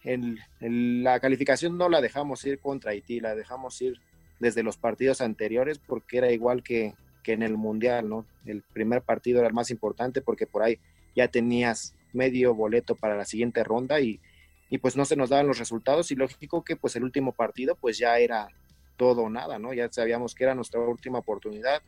en, 0.04 0.38
en 0.60 1.02
la 1.02 1.18
calificación 1.20 1.78
no 1.78 1.88
la 1.88 2.00
dejamos 2.00 2.44
ir 2.44 2.58
contra 2.60 2.92
Haití, 2.92 3.20
la 3.20 3.34
dejamos 3.34 3.80
ir 3.80 4.00
desde 4.38 4.62
los 4.62 4.76
partidos 4.76 5.20
anteriores 5.20 5.78
porque 5.78 6.18
era 6.18 6.30
igual 6.30 6.62
que, 6.62 6.94
que 7.22 7.32
en 7.32 7.42
el 7.42 7.56
Mundial, 7.56 8.08
¿no? 8.08 8.26
El 8.46 8.62
primer 8.62 9.02
partido 9.02 9.38
era 9.38 9.48
el 9.48 9.54
más 9.54 9.70
importante 9.70 10.20
porque 10.20 10.46
por 10.46 10.62
ahí 10.62 10.78
ya 11.16 11.28
tenías 11.28 11.94
medio 12.12 12.54
boleto 12.54 12.94
para 12.94 13.16
la 13.16 13.24
siguiente 13.24 13.64
ronda 13.64 14.00
y, 14.00 14.20
y 14.68 14.78
pues 14.78 14.96
no 14.96 15.04
se 15.04 15.16
nos 15.16 15.30
daban 15.30 15.46
los 15.46 15.58
resultados 15.58 16.10
y 16.10 16.14
lógico 16.14 16.64
que 16.64 16.76
pues 16.76 16.96
el 16.96 17.04
último 17.04 17.32
partido 17.32 17.76
pues 17.76 17.98
ya 17.98 18.18
era 18.18 18.48
todo 18.96 19.22
o 19.22 19.30
nada, 19.30 19.58
¿no? 19.58 19.72
Ya 19.72 19.90
sabíamos 19.90 20.34
que 20.34 20.44
era 20.44 20.54
nuestra 20.54 20.80
última 20.80 21.18
oportunidad, 21.18 21.82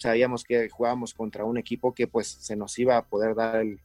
sabíamos 0.00 0.44
que 0.44 0.68
jugábamos 0.70 1.12
contra 1.12 1.44
un 1.44 1.58
equipo 1.58 1.94
que 1.94 2.06
pues 2.08 2.26
se 2.26 2.56
nos 2.56 2.78
iba 2.78 2.96
a 2.96 3.06
poder 3.06 3.34
dar 3.34 3.56
el, 3.60 3.80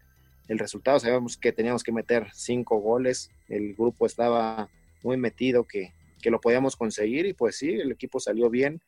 el 0.48 0.60
resultado, 0.60 1.00
sabíamos 1.00 1.38
que 1.38 1.52
teníamos 1.52 1.84
que 1.84 1.92
meter 1.92 2.30
cinco 2.34 2.80
goles, 2.80 3.30
el 3.50 3.76
grupo 3.76 4.06
estaba 4.06 4.70
muy 5.04 5.18
metido 5.18 5.66
que, 5.66 5.94
que 6.22 6.32
lo 6.32 6.40
podíamos 6.40 6.78
conseguir 6.78 7.26
y 7.26 7.34
pues 7.34 7.58
sí, 7.58 7.70
el 7.70 7.92
equipo 7.92 8.20
salió 8.20 8.50
bien, 8.50 8.82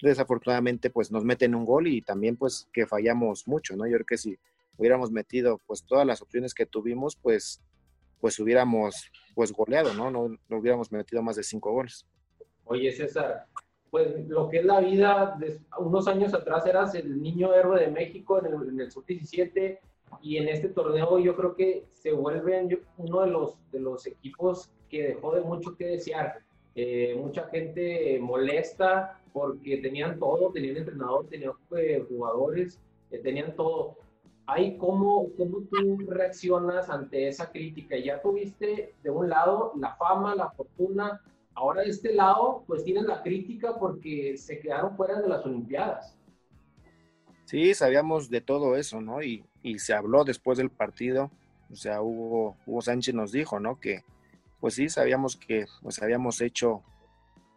desafortunadamente 0.00 0.88
pues 0.88 1.12
nos 1.12 1.24
meten 1.24 1.54
un 1.54 1.66
gol 1.66 1.88
y 1.88 2.00
también 2.00 2.36
pues 2.36 2.68
que 2.72 2.86
fallamos 2.86 3.46
mucho, 3.46 3.76
¿no? 3.76 3.86
Yo 3.86 3.94
creo 3.96 4.06
que 4.06 4.18
si 4.18 4.38
hubiéramos 4.78 5.10
metido 5.10 5.60
pues 5.66 5.84
todas 5.84 6.06
las 6.06 6.22
opciones 6.22 6.54
que 6.54 6.66
tuvimos 6.66 7.16
pues 7.16 7.60
pues 8.20 8.38
hubiéramos 8.38 9.10
pues 9.34 9.52
goleado, 9.52 9.92
¿no? 9.94 10.10
No, 10.10 10.28
no 10.48 10.56
hubiéramos 10.56 10.90
metido 10.90 11.22
más 11.22 11.36
de 11.36 11.42
cinco 11.42 11.72
goles. 11.72 12.06
Oye 12.64 12.92
César, 12.92 13.46
pues 13.92 14.26
lo 14.26 14.48
que 14.48 14.60
es 14.60 14.64
la 14.64 14.80
vida, 14.80 15.36
de, 15.38 15.60
unos 15.78 16.08
años 16.08 16.32
atrás 16.32 16.64
eras 16.66 16.94
el 16.94 17.20
niño 17.20 17.52
héroe 17.52 17.78
de 17.78 17.90
México 17.90 18.38
en 18.38 18.46
el, 18.46 18.68
en 18.70 18.80
el 18.80 18.90
sub-17 18.90 19.78
y 20.22 20.38
en 20.38 20.48
este 20.48 20.70
torneo 20.70 21.18
yo 21.18 21.36
creo 21.36 21.54
que 21.54 21.84
se 21.92 22.10
vuelven 22.10 22.80
uno 22.96 23.20
de 23.20 23.26
los, 23.26 23.58
de 23.70 23.80
los 23.80 24.06
equipos 24.06 24.72
que 24.88 25.08
dejó 25.08 25.34
de 25.34 25.42
mucho 25.42 25.76
que 25.76 25.84
desear. 25.84 26.38
Eh, 26.74 27.18
mucha 27.20 27.48
gente 27.48 28.18
molesta 28.18 29.20
porque 29.30 29.76
tenían 29.76 30.18
todo, 30.18 30.50
tenían 30.52 30.78
entrenador, 30.78 31.26
tenían 31.28 31.52
eh, 31.76 32.02
jugadores, 32.08 32.80
eh, 33.10 33.18
tenían 33.18 33.54
todo. 33.54 33.98
Ahí, 34.46 34.78
¿cómo, 34.78 35.28
¿Cómo 35.36 35.58
tú 35.70 35.98
reaccionas 36.08 36.88
ante 36.88 37.28
esa 37.28 37.52
crítica? 37.52 37.98
Ya 37.98 38.22
tuviste 38.22 38.94
de 39.02 39.10
un 39.10 39.28
lado 39.28 39.74
la 39.78 39.94
fama, 39.96 40.34
la 40.34 40.50
fortuna, 40.52 41.20
ahora 41.54 41.82
de 41.82 41.90
este 41.90 42.14
lado, 42.14 42.64
pues 42.66 42.84
tienes 42.84 43.04
la 43.04 43.22
crítica 43.22 43.78
porque 43.78 44.36
se 44.36 44.60
quedaron 44.60 44.96
fuera 44.96 45.20
de 45.20 45.28
las 45.28 45.44
Olimpiadas. 45.44 46.16
Sí, 47.44 47.74
sabíamos 47.74 48.30
de 48.30 48.40
todo 48.40 48.76
eso, 48.76 49.00
¿no? 49.00 49.22
Y, 49.22 49.44
y 49.62 49.78
se 49.78 49.94
habló 49.94 50.24
después 50.24 50.58
del 50.58 50.70
partido, 50.70 51.30
o 51.70 51.76
sea, 51.76 52.02
Hugo, 52.02 52.56
Hugo 52.66 52.82
Sánchez 52.82 53.14
nos 53.14 53.32
dijo, 53.32 53.60
¿no? 53.60 53.80
Que 53.80 54.04
pues 54.60 54.74
sí, 54.74 54.88
sabíamos 54.88 55.36
que 55.36 55.66
pues 55.82 56.00
habíamos 56.02 56.40
hecho 56.40 56.82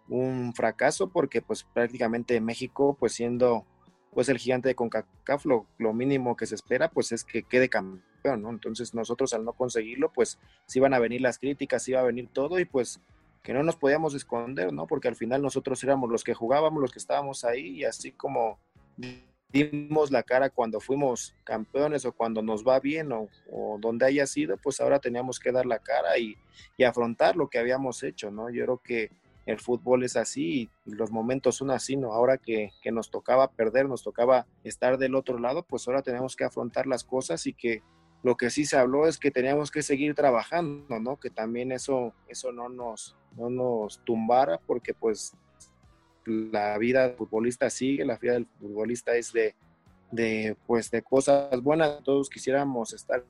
un 0.09 0.53
fracaso 0.53 1.09
porque 1.09 1.41
pues 1.41 1.63
prácticamente 1.63 2.41
México 2.41 2.97
pues 2.99 3.13
siendo 3.13 3.65
pues 4.11 4.29
el 4.29 4.37
gigante 4.37 4.69
de 4.69 4.75
CONCACAF 4.75 5.45
lo, 5.45 5.67
lo, 5.77 5.93
mínimo 5.93 6.35
que 6.35 6.45
se 6.45 6.55
espera 6.55 6.89
pues 6.89 7.11
es 7.11 7.23
que 7.23 7.43
quede 7.43 7.69
campeón, 7.69 8.41
¿no? 8.41 8.49
Entonces 8.49 8.93
nosotros 8.93 9.33
al 9.33 9.45
no 9.45 9.53
conseguirlo 9.53 10.11
pues 10.11 10.39
sí 10.65 10.79
iban 10.79 10.93
a 10.93 10.99
venir 10.99 11.21
las 11.21 11.37
críticas, 11.37 11.87
iba 11.87 11.99
a 11.99 12.05
venir 12.05 12.29
todo 12.33 12.59
y 12.59 12.65
pues 12.65 13.01
que 13.45 13.53
no 13.53 13.61
nos 13.61 13.75
podíamos 13.75 14.15
esconder, 14.15 14.73
¿no? 14.73 14.87
Porque 14.87 15.07
al 15.07 15.15
final 15.15 15.43
nosotros 15.43 15.81
éramos 15.83 16.09
los 16.09 16.23
que 16.23 16.33
jugábamos, 16.33 16.81
los 16.81 16.91
que 16.91 16.97
estábamos 16.97 17.45
ahí 17.45 17.67
y 17.67 17.83
así 17.83 18.11
como 18.11 18.59
dimos 19.49 20.09
la 20.09 20.23
cara 20.23 20.49
cuando 20.49 20.79
fuimos 20.79 21.35
campeones 21.43 22.05
o 22.05 22.11
cuando 22.11 22.41
nos 22.41 22.65
va 22.67 22.79
bien 22.79 23.11
o, 23.11 23.29
donde 23.79 24.07
haya 24.07 24.25
sido, 24.25 24.57
pues 24.57 24.81
ahora 24.81 24.99
teníamos 24.99 25.39
que 25.39 25.51
dar 25.51 25.67
la 25.67 25.77
cara 25.77 26.17
y, 26.17 26.35
y, 26.75 26.85
afrontar 26.85 27.35
lo 27.35 27.47
que 27.47 27.59
habíamos 27.59 28.01
hecho, 28.01 28.31
¿no? 28.31 28.49
Yo 28.49 28.63
creo 28.63 28.77
que 28.79 29.11
el 29.45 29.59
fútbol 29.59 30.03
es 30.03 30.15
así 30.15 30.71
y 30.85 30.91
los 30.91 31.11
momentos 31.11 31.57
son 31.57 31.69
así, 31.69 31.97
¿no? 31.97 32.13
Ahora 32.13 32.39
que, 32.39 32.71
que 32.81 32.91
nos 32.91 33.11
tocaba 33.11 33.51
perder, 33.51 33.87
nos 33.87 34.01
tocaba 34.01 34.47
estar 34.63 34.97
del 34.97 35.13
otro 35.13 35.37
lado, 35.37 35.61
pues 35.61 35.87
ahora 35.87 36.01
tenemos 36.01 36.35
que 36.35 36.45
afrontar 36.45 36.87
las 36.87 37.03
cosas 37.03 37.45
y 37.45 37.53
que 37.53 37.83
lo 38.25 38.35
que 38.37 38.49
sí 38.49 38.65
se 38.65 38.75
habló 38.75 39.07
es 39.07 39.19
que 39.19 39.29
teníamos 39.29 39.69
que 39.69 39.83
seguir 39.83 40.15
trabajando, 40.15 40.99
¿no? 40.99 41.19
Que 41.19 41.29
también 41.29 41.71
eso, 41.71 42.11
eso 42.27 42.51
no, 42.51 42.69
nos, 42.69 43.15
no 43.37 43.51
nos 43.51 43.99
tumbara 44.03 44.59
porque 44.65 44.95
pues 44.95 45.35
la 46.25 46.75
vida 46.79 47.07
del 47.07 47.15
futbolista 47.15 47.69
sigue, 47.69 48.03
la 48.03 48.17
vida 48.17 48.33
del 48.33 48.47
futbolista 48.59 49.15
es 49.15 49.31
de, 49.31 49.53
de, 50.09 50.57
pues, 50.65 50.89
de 50.89 51.03
cosas 51.03 51.61
buenas. 51.61 52.01
Todos 52.03 52.27
quisiéramos 52.27 52.93
estar 52.93 53.23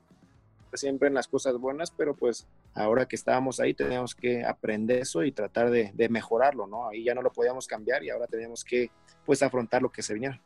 siempre 0.72 1.08
en 1.08 1.14
las 1.14 1.28
cosas 1.28 1.58
buenas, 1.58 1.90
pero 1.90 2.16
pues 2.16 2.48
ahora 2.72 3.04
que 3.04 3.16
estábamos 3.16 3.60
ahí 3.60 3.74
teníamos 3.74 4.14
que 4.14 4.46
aprender 4.46 5.00
eso 5.02 5.24
y 5.24 5.30
tratar 5.30 5.70
de, 5.70 5.92
de, 5.92 6.08
mejorarlo, 6.08 6.66
¿no? 6.66 6.88
Ahí 6.88 7.04
ya 7.04 7.14
no 7.14 7.20
lo 7.20 7.30
podíamos 7.30 7.66
cambiar 7.66 8.02
y 8.02 8.08
ahora 8.08 8.28
teníamos 8.28 8.64
que 8.64 8.90
pues 9.26 9.42
afrontar 9.42 9.82
lo 9.82 9.92
que 9.92 10.02
se 10.02 10.14
venía. 10.14 10.40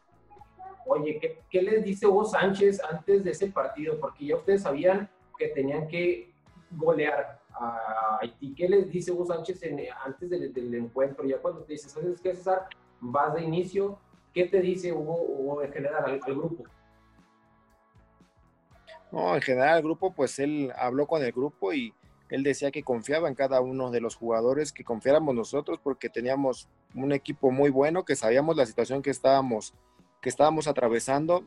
Oye, 0.87 1.19
¿qué, 1.21 1.39
¿qué, 1.51 1.63
les 1.63 1.85
dice 1.85 2.07
Hugo 2.07 2.25
Sánchez 2.25 2.81
antes 2.83 3.25
de 3.25 3.31
ese 3.31 3.49
partido? 3.49 3.99
Porque 4.01 4.27
ya 4.27 4.37
ustedes 4.37 4.63
sabían 4.63 5.09
que 5.39 5.49
tenían 5.49 5.89
que 5.89 6.33
golear 6.71 7.41
a 7.53 8.19
Haití. 8.21 8.55
¿Qué 8.55 8.69
les 8.69 8.91
dice 8.91 9.13
Hugo 9.13 9.27
Sánchez 9.27 9.61
antes 10.05 10.31
del, 10.31 10.53
del, 10.53 10.75
encuentro? 10.75 11.25
Ya 11.25 11.39
cuando 11.39 11.63
te 11.63 11.75
dice, 11.75 11.89
¿sabes 11.89 12.21
qué, 12.21 12.35
César? 12.35 12.69
Vas 13.01 13.35
de 13.35 13.43
inicio. 13.43 13.99
¿Qué 14.33 14.47
te 14.47 14.61
dice 14.61 14.93
Hugo, 14.93 15.17
Hugo 15.23 15.63
en 15.63 15.73
general 15.73 16.05
al, 16.05 16.21
al, 16.23 16.35
grupo? 16.35 16.65
No, 19.11 19.35
en 19.35 19.43
general 19.43 19.79
el 19.79 19.83
grupo, 19.83 20.13
pues 20.13 20.39
él 20.39 20.73
habló 20.77 21.07
con 21.07 21.23
el 21.23 21.33
grupo 21.33 21.73
y 21.73 21.93
él 22.31 22.45
decía 22.45 22.71
que 22.71 22.85
confiaba 22.85 23.29
en 23.29 23.35
cada 23.35 23.61
uno 23.61 23.91
de 23.91 24.01
los 24.01 24.15
jugadores, 24.15 24.73
que 24.73 24.85
confiáramos 24.85 25.35
nosotros 25.35 25.81
porque 25.83 26.09
teníamos 26.09 26.69
un 26.95 27.13
equipo 27.13 27.51
muy 27.51 27.71
bueno, 27.71 28.05
que 28.05 28.15
sabíamos 28.15 28.57
la 28.57 28.67
situación 28.67 29.03
que 29.03 29.11
estábamos, 29.11 29.75
que 30.21 30.29
estábamos 30.29 30.67
atravesando, 30.69 31.47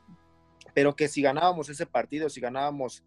pero 0.74 0.96
que 0.96 1.08
si 1.08 1.22
ganábamos 1.22 1.70
ese 1.70 1.86
partido, 1.86 2.30
si 2.30 2.42
ganábamos 2.42 3.04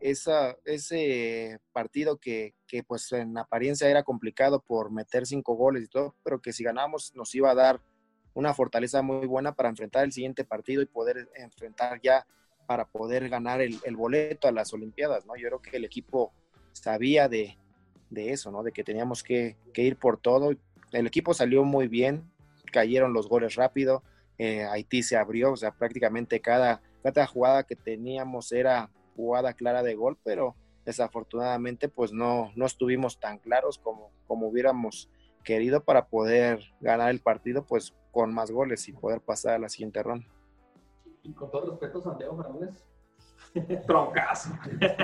ese 0.00 1.58
partido 1.72 2.18
que, 2.18 2.54
pues 2.86 3.12
en 3.12 3.36
apariencia 3.36 3.88
era 3.88 4.02
complicado 4.02 4.60
por 4.60 4.90
meter 4.90 5.26
cinco 5.26 5.54
goles 5.54 5.84
y 5.84 5.88
todo, 5.88 6.14
pero 6.22 6.40
que 6.40 6.52
si 6.52 6.64
ganamos 6.64 7.14
nos 7.14 7.34
iba 7.34 7.50
a 7.50 7.54
dar 7.54 7.80
una 8.34 8.54
fortaleza 8.54 9.02
muy 9.02 9.26
buena 9.26 9.54
para 9.54 9.68
enfrentar 9.68 10.04
el 10.04 10.12
siguiente 10.12 10.44
partido 10.44 10.82
y 10.82 10.86
poder 10.86 11.28
enfrentar 11.34 12.00
ya 12.00 12.26
para 12.66 12.86
poder 12.86 13.28
ganar 13.28 13.60
el, 13.60 13.96
boleto 13.96 14.46
a 14.46 14.52
las 14.52 14.72
Olimpiadas, 14.72 15.26
¿no? 15.26 15.34
Yo 15.36 15.48
creo 15.48 15.62
que 15.62 15.76
el 15.76 15.84
equipo 15.84 16.32
sabía 16.72 17.28
de, 17.28 17.58
de 18.10 18.32
eso, 18.32 18.52
¿no? 18.52 18.62
De 18.62 18.72
que 18.72 18.84
teníamos 18.84 19.22
que, 19.22 19.56
que, 19.72 19.82
ir 19.82 19.96
por 19.96 20.20
todo. 20.20 20.50
El 20.92 21.06
equipo 21.06 21.34
salió 21.34 21.64
muy 21.64 21.88
bien, 21.88 22.30
cayeron 22.70 23.14
los 23.14 23.28
goles 23.28 23.54
rápido, 23.54 24.04
eh, 24.38 24.64
Haití 24.64 25.02
se 25.02 25.16
abrió, 25.16 25.52
o 25.52 25.56
sea, 25.56 25.72
prácticamente 25.72 26.40
cada, 26.40 26.80
cada 27.02 27.26
jugada 27.26 27.64
que 27.64 27.76
teníamos 27.76 28.52
era 28.52 28.90
jugada 29.16 29.52
clara 29.52 29.82
de 29.82 29.94
gol, 29.94 30.16
pero 30.22 30.54
desafortunadamente 30.84 31.88
pues 31.88 32.12
no, 32.12 32.50
no 32.56 32.64
estuvimos 32.64 33.20
tan 33.20 33.38
claros 33.38 33.78
como, 33.78 34.10
como 34.26 34.48
hubiéramos 34.48 35.10
querido 35.44 35.82
para 35.82 36.06
poder 36.06 36.60
ganar 36.80 37.10
el 37.10 37.20
partido 37.20 37.66
pues 37.66 37.94
con 38.10 38.32
más 38.32 38.50
goles 38.50 38.88
y 38.88 38.92
poder 38.92 39.20
pasar 39.20 39.54
a 39.54 39.58
la 39.58 39.68
siguiente 39.68 40.02
ronda. 40.02 40.26
Y 41.22 41.32
con 41.32 41.50
todo 41.50 41.70
respeto, 41.70 42.00
Santiago 42.00 42.36
Fernández. 42.36 42.84
troncazo. 43.86 44.50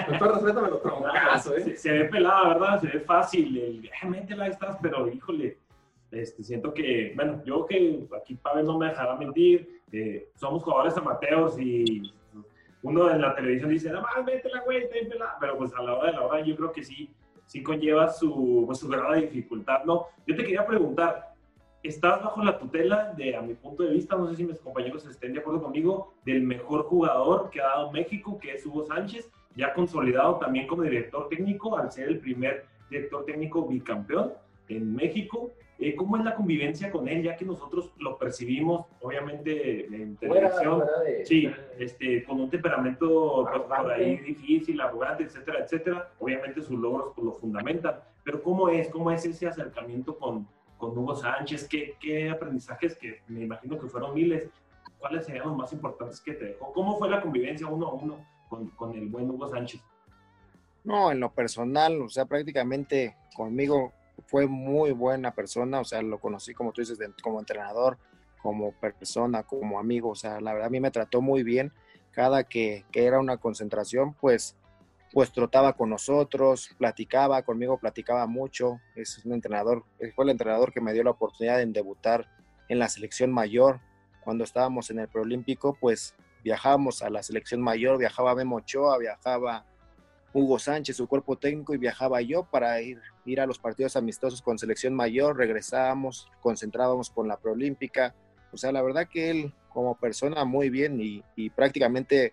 Con 0.09 0.19
todo 0.19 0.33
respeto, 0.35 0.63
me 0.63 0.69
lo 0.69 0.79
troncazo, 0.81 1.57
¿eh? 1.57 1.63
Se, 1.63 1.77
se, 1.77 1.93
ve 1.93 2.05
pelada, 2.07 2.49
¿verdad? 2.49 2.81
Se 2.81 2.87
ve 2.87 3.01
fácil. 3.01 3.57
El, 3.57 4.11
métela, 4.11 4.47
estás, 4.47 4.79
pero 4.81 5.09
híjole, 5.09 5.59
este, 6.15 6.43
siento 6.43 6.73
que, 6.73 7.13
bueno, 7.17 7.43
yo 7.45 7.67
que 7.67 8.07
aquí 8.21 8.35
Pavel 8.35 8.67
no 8.67 8.79
me 8.79 8.87
dejará 8.87 9.17
mentir, 9.17 9.81
eh, 9.93 10.29
somos 10.35 10.63
jugadores 10.63 10.97
amateurs 10.97 11.59
y 11.59 12.13
uno 12.83 13.11
en 13.11 13.21
la 13.21 13.35
televisión 13.35 13.71
dice, 13.71 13.91
no 13.91 14.03
más, 14.03 14.25
métela, 14.25 14.61
güey, 14.61 14.89
pelada. 14.89 15.37
Pero 15.41 15.59
pues 15.59 15.73
a 15.75 15.83
la 15.83 15.95
hora 15.95 16.11
de 16.11 16.17
la 16.17 16.23
hora 16.23 16.41
yo 16.45 16.55
creo 16.55 16.73
que 16.73 16.85
sí, 16.85 17.11
sí 17.47 17.63
conlleva 17.63 18.09
su, 18.11 18.65
pues, 18.67 18.79
su 18.79 18.89
grado 18.89 19.13
de 19.13 19.23
dificultad, 19.23 19.85
¿no? 19.85 20.07
Yo 20.27 20.37
te 20.37 20.43
quería 20.43 20.67
preguntar, 20.67 21.35
estás 21.83 22.23
bajo 22.23 22.43
la 22.43 22.59
tutela 22.59 23.13
de, 23.17 23.37
a 23.37 23.43
mi 23.43 23.55
punto 23.55 23.83
de 23.83 23.91
vista, 23.91 24.17
no 24.17 24.29
sé 24.29 24.37
si 24.37 24.45
mis 24.45 24.59
compañeros 24.59 25.07
estén 25.07 25.33
de 25.33 25.41
acuerdo 25.41 25.63
conmigo, 25.63 26.15
del 26.25 26.43
mejor 26.43 26.85
jugador 26.85 27.51
que 27.51 27.61
ha 27.61 27.67
dado 27.67 27.93
México, 27.93 28.39
que 28.39 28.53
es 28.53 28.67
Hugo 28.67 28.85
Sánchez, 28.85 29.31
ya 29.57 29.73
consolidado 29.73 30.37
también 30.37 30.67
como 30.67 30.83
director 30.83 31.29
técnico, 31.29 31.79
al 31.79 31.91
ser 31.91 32.09
el 32.09 32.19
primer 32.19 32.67
director 32.91 33.25
técnico 33.25 33.67
bicampeón 33.67 34.33
en 34.69 34.95
México. 34.95 35.53
Eh, 35.79 35.97
¿Cómo 35.97 36.17
es 36.17 36.25
la 36.25 36.35
convivencia 36.35 36.91
con 36.91 37.09
él? 37.09 37.23
Ya 37.23 37.37
que 37.37 37.45
nosotros 37.45 37.93
lo 37.99 38.17
percibimos, 38.17 38.87
obviamente, 39.01 39.87
en 39.87 40.17
televisión, 40.17 40.85
sí, 41.25 41.51
este, 41.79 42.23
con 42.25 42.41
un 42.41 42.49
temperamento 42.49 43.49
pues, 43.51 43.63
por 43.63 43.93
ahí 43.93 44.19
difícil, 44.19 44.81
arrogante, 44.81 45.25
etcétera, 45.25 45.65
etcétera. 45.65 46.13
Obviamente 46.21 46.63
sus 46.63 46.79
logros 46.79 47.13
pues, 47.15 47.25
lo 47.25 47.33
fundamentan. 47.33 47.97
Pero 48.23 48.43
¿cómo 48.43 48.69
es? 48.69 48.89
¿Cómo 48.89 49.11
es 49.11 49.25
ese 49.27 49.49
acercamiento 49.49 50.17
con, 50.17 50.47
con 50.79 50.97
Hugo 50.97 51.17
Sánchez? 51.17 51.69
¿Qué, 51.69 51.97
¿Qué 52.01 52.31
aprendizajes 52.31 52.97
que 52.97 53.21
me 53.27 53.43
imagino 53.43 53.79
que 53.79 53.89
fueron 53.89 54.15
miles? 54.15 54.49
¿Cuáles 54.99 55.27
serían 55.27 55.49
los 55.49 55.57
más 55.57 55.73
importantes 55.73 56.21
que 56.21 56.35
te 56.35 56.45
dejó? 56.47 56.73
¿Cómo 56.73 56.97
fue 56.97 57.11
la 57.11 57.21
convivencia 57.21 57.67
uno 57.67 57.89
a 57.89 57.93
uno 57.95 58.25
con, 58.49 58.69
con 58.71 58.95
el 58.95 59.09
buen 59.09 59.29
Hugo 59.29 59.49
Sánchez? 59.49 59.83
No, 60.85 61.11
en 61.11 61.19
lo 61.19 61.33
personal, 61.33 62.01
o 62.01 62.09
sea, 62.09 62.27
prácticamente 62.27 63.17
conmigo 63.35 63.93
fue 64.27 64.47
muy 64.47 64.93
buena 64.93 65.35
persona, 65.35 65.81
o 65.81 65.85
sea, 65.85 66.03
lo 66.03 66.19
conocí 66.19 66.55
como 66.55 66.73
tú 66.73 66.81
dices, 66.81 66.99
como 67.23 67.39
entrenador, 67.39 67.99
como 68.43 68.73
persona, 68.73 69.43
como 69.43 69.79
amigo, 69.79 70.11
o 70.11 70.15
sea, 70.15 70.41
la 70.41 70.53
verdad 70.53 70.69
a 70.69 70.71
mí 70.71 70.81
me 70.81 70.91
trató 70.91 71.21
muy 71.21 71.43
bien. 71.43 71.73
Cada 72.11 72.45
que, 72.45 72.85
que 72.93 73.07
era 73.07 73.19
una 73.19 73.39
concentración, 73.39 74.15
pues, 74.15 74.57
pues 75.13 75.33
trotaba 75.33 75.73
con 75.75 75.91
nosotros, 75.91 76.71
platicaba 76.77 77.43
conmigo, 77.43 77.79
platicaba 77.79 78.27
mucho. 78.27 78.81
Es 78.95 79.25
un 79.25 79.33
entrenador, 79.33 79.85
fue 80.15 80.25
el 80.25 80.31
entrenador 80.31 80.73
que 80.73 80.81
me 80.81 80.93
dio 80.93 81.03
la 81.05 81.11
oportunidad 81.11 81.59
de 81.59 81.67
debutar 81.67 82.29
en 82.69 82.79
la 82.79 82.89
selección 82.89 83.33
mayor. 83.33 83.81
Cuando 84.23 84.45
estábamos 84.45 84.91
en 84.91 84.99
el 84.99 85.09
preolímpico, 85.09 85.77
pues 85.81 86.15
viajábamos 86.43 87.03
a 87.03 87.11
la 87.11 87.23
selección 87.23 87.63
mayor, 87.63 87.99
viajaba 87.99 88.35
Memo 88.35 88.57
Ochoa, 88.57 88.99
viajaba 88.99 89.65
Hugo 90.35 90.59
Sánchez, 90.59 90.97
su 90.97 91.07
cuerpo 91.07 91.39
técnico, 91.39 91.75
y 91.75 91.79
viajaba 91.79 92.21
yo 92.21 92.43
para 92.43 92.81
ir, 92.83 93.01
ir 93.25 93.41
a 93.41 93.47
los 93.47 93.61
partidos 93.61 93.95
amistosos 93.95 94.43
con 94.43 94.59
selección 94.59 94.93
mayor, 94.93 95.37
regresábamos, 95.37 96.29
concentrábamos 96.41 97.09
con 97.09 97.29
la 97.29 97.39
preolímpica. 97.39 98.17
O 98.53 98.57
sea, 98.57 98.73
la 98.73 98.83
verdad 98.83 99.09
que 99.09 99.31
él 99.31 99.55
como 99.69 99.97
persona 99.97 100.45
muy 100.45 100.71
bien 100.71 101.01
y, 101.01 101.51
prácticamente 101.51 102.33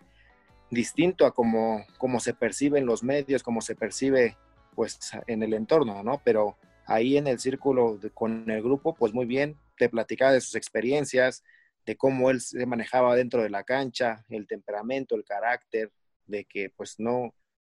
distinto 0.68 1.26
a 1.26 1.32
como, 1.32 1.84
como 1.96 2.18
se 2.18 2.34
percibe 2.34 2.80
en 2.80 2.86
los 2.86 3.04
medios, 3.04 3.42
como 3.42 3.60
se 3.60 3.76
percibe 3.76 4.36
pues 4.74 4.98
en 5.26 5.42
el 5.42 5.54
entorno, 5.54 6.02
¿no? 6.02 6.20
Pero 6.24 6.56
ahí 6.86 7.16
en 7.16 7.28
el 7.28 7.38
círculo 7.38 8.00
con 8.14 8.50
el 8.50 8.62
grupo, 8.62 8.94
pues 8.94 9.12
muy 9.14 9.26
bien, 9.26 9.56
te 9.76 9.88
platicaba 9.88 10.32
de 10.32 10.40
sus 10.40 10.56
experiencias, 10.56 11.44
de 11.86 11.96
cómo 11.96 12.30
él 12.30 12.40
se 12.40 12.66
manejaba 12.66 13.14
dentro 13.14 13.42
de 13.42 13.50
la 13.50 13.64
cancha, 13.64 14.24
el 14.28 14.46
temperamento, 14.46 15.14
el 15.14 15.24
carácter, 15.24 15.92
de 16.26 16.44
que 16.44 16.70
pues 16.70 16.98
no, 16.98 17.34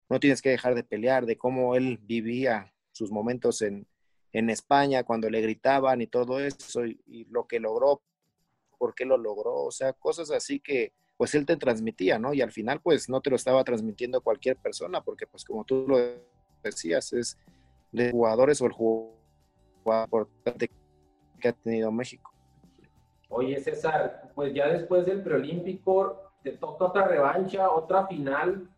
no 0.10 0.20
tienes 0.20 0.42
que 0.42 0.50
dejar 0.50 0.76
de 0.76 0.84
pelear, 0.84 1.26
de 1.26 1.38
cómo 1.38 1.76
él 1.76 2.00
vivía 2.02 2.74
sus 2.92 3.12
momentos 3.12 3.62
en, 3.62 3.88
España, 4.32 5.04
cuando 5.04 5.30
le 5.30 5.42
gritaban 5.42 6.02
y 6.02 6.08
todo 6.08 6.40
eso, 6.40 6.86
y, 6.86 7.28
lo 7.30 7.46
que 7.46 7.60
logró, 7.60 8.02
por 8.80 8.96
qué 8.96 9.06
lo 9.06 9.16
logró, 9.16 9.66
o 9.66 9.72
sea, 9.72 9.94
cosas 9.94 10.32
así 10.32 10.60
que 10.60 10.92
pues 11.18 11.36
él 11.36 11.46
te 11.46 11.56
transmitía, 11.56 12.18
¿no? 12.18 12.34
Y 12.34 12.42
al 12.42 12.52
final 12.52 12.82
pues 12.82 13.10
no 13.10 13.22
te 13.22 13.30
lo 13.30 13.36
estaba 13.36 13.64
transmitiendo 13.64 14.22
cualquier 14.22 14.58
persona, 14.58 15.02
porque 15.02 15.28
pues 15.28 15.46
como 15.46 15.64
tú 15.64 15.86
lo 15.88 16.00
decías, 16.64 17.14
es 17.14 17.38
de 17.92 18.10
jugadores 18.10 18.60
o 18.62 18.66
el 18.66 18.72
jugador 18.72 20.28
importante 20.28 20.72
que 21.40 21.48
ha 21.48 21.54
tenido 21.54 21.92
México. 21.92 22.34
Oye, 23.30 23.60
César, 23.60 24.32
pues 24.34 24.54
ya 24.54 24.68
después 24.68 25.06
del 25.06 25.22
preolímpico 25.22 26.32
te 26.44 26.54
toca 26.54 26.86
otra 26.86 27.08
revancha, 27.08 27.70
otra 27.70 28.08
final 28.08 28.70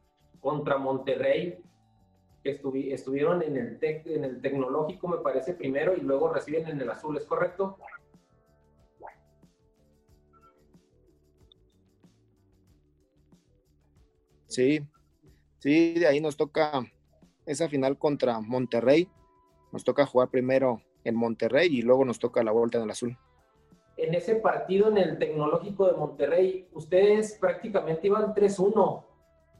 contra 0.45 0.77
Monterrey, 0.77 1.57
que 2.43 2.51
estuvieron 2.93 3.41
en 3.41 3.57
el, 3.57 3.79
en 3.81 4.23
el 4.23 4.41
tecnológico, 4.41 5.07
me 5.07 5.17
parece, 5.17 5.55
primero 5.55 5.95
y 5.97 6.01
luego 6.01 6.31
reciben 6.31 6.67
en 6.67 6.79
el 6.79 6.87
azul, 6.87 7.17
¿es 7.17 7.25
correcto? 7.25 7.79
Sí, 14.45 14.87
sí, 15.57 15.95
de 15.95 16.05
ahí 16.05 16.21
nos 16.21 16.37
toca 16.37 16.83
esa 17.47 17.67
final 17.67 17.97
contra 17.97 18.39
Monterrey. 18.39 19.09
Nos 19.71 19.83
toca 19.83 20.05
jugar 20.05 20.29
primero 20.29 20.79
en 21.03 21.15
Monterrey 21.15 21.75
y 21.75 21.81
luego 21.81 22.05
nos 22.05 22.19
toca 22.19 22.43
la 22.43 22.51
vuelta 22.51 22.77
en 22.77 22.83
el 22.83 22.91
azul. 22.91 23.17
En 23.97 24.13
ese 24.13 24.35
partido 24.35 24.89
en 24.89 24.99
el 24.99 25.17
tecnológico 25.17 25.87
de 25.87 25.97
Monterrey, 25.97 26.67
ustedes 26.73 27.35
prácticamente 27.41 28.05
iban 28.05 28.35
3-1 28.35 29.14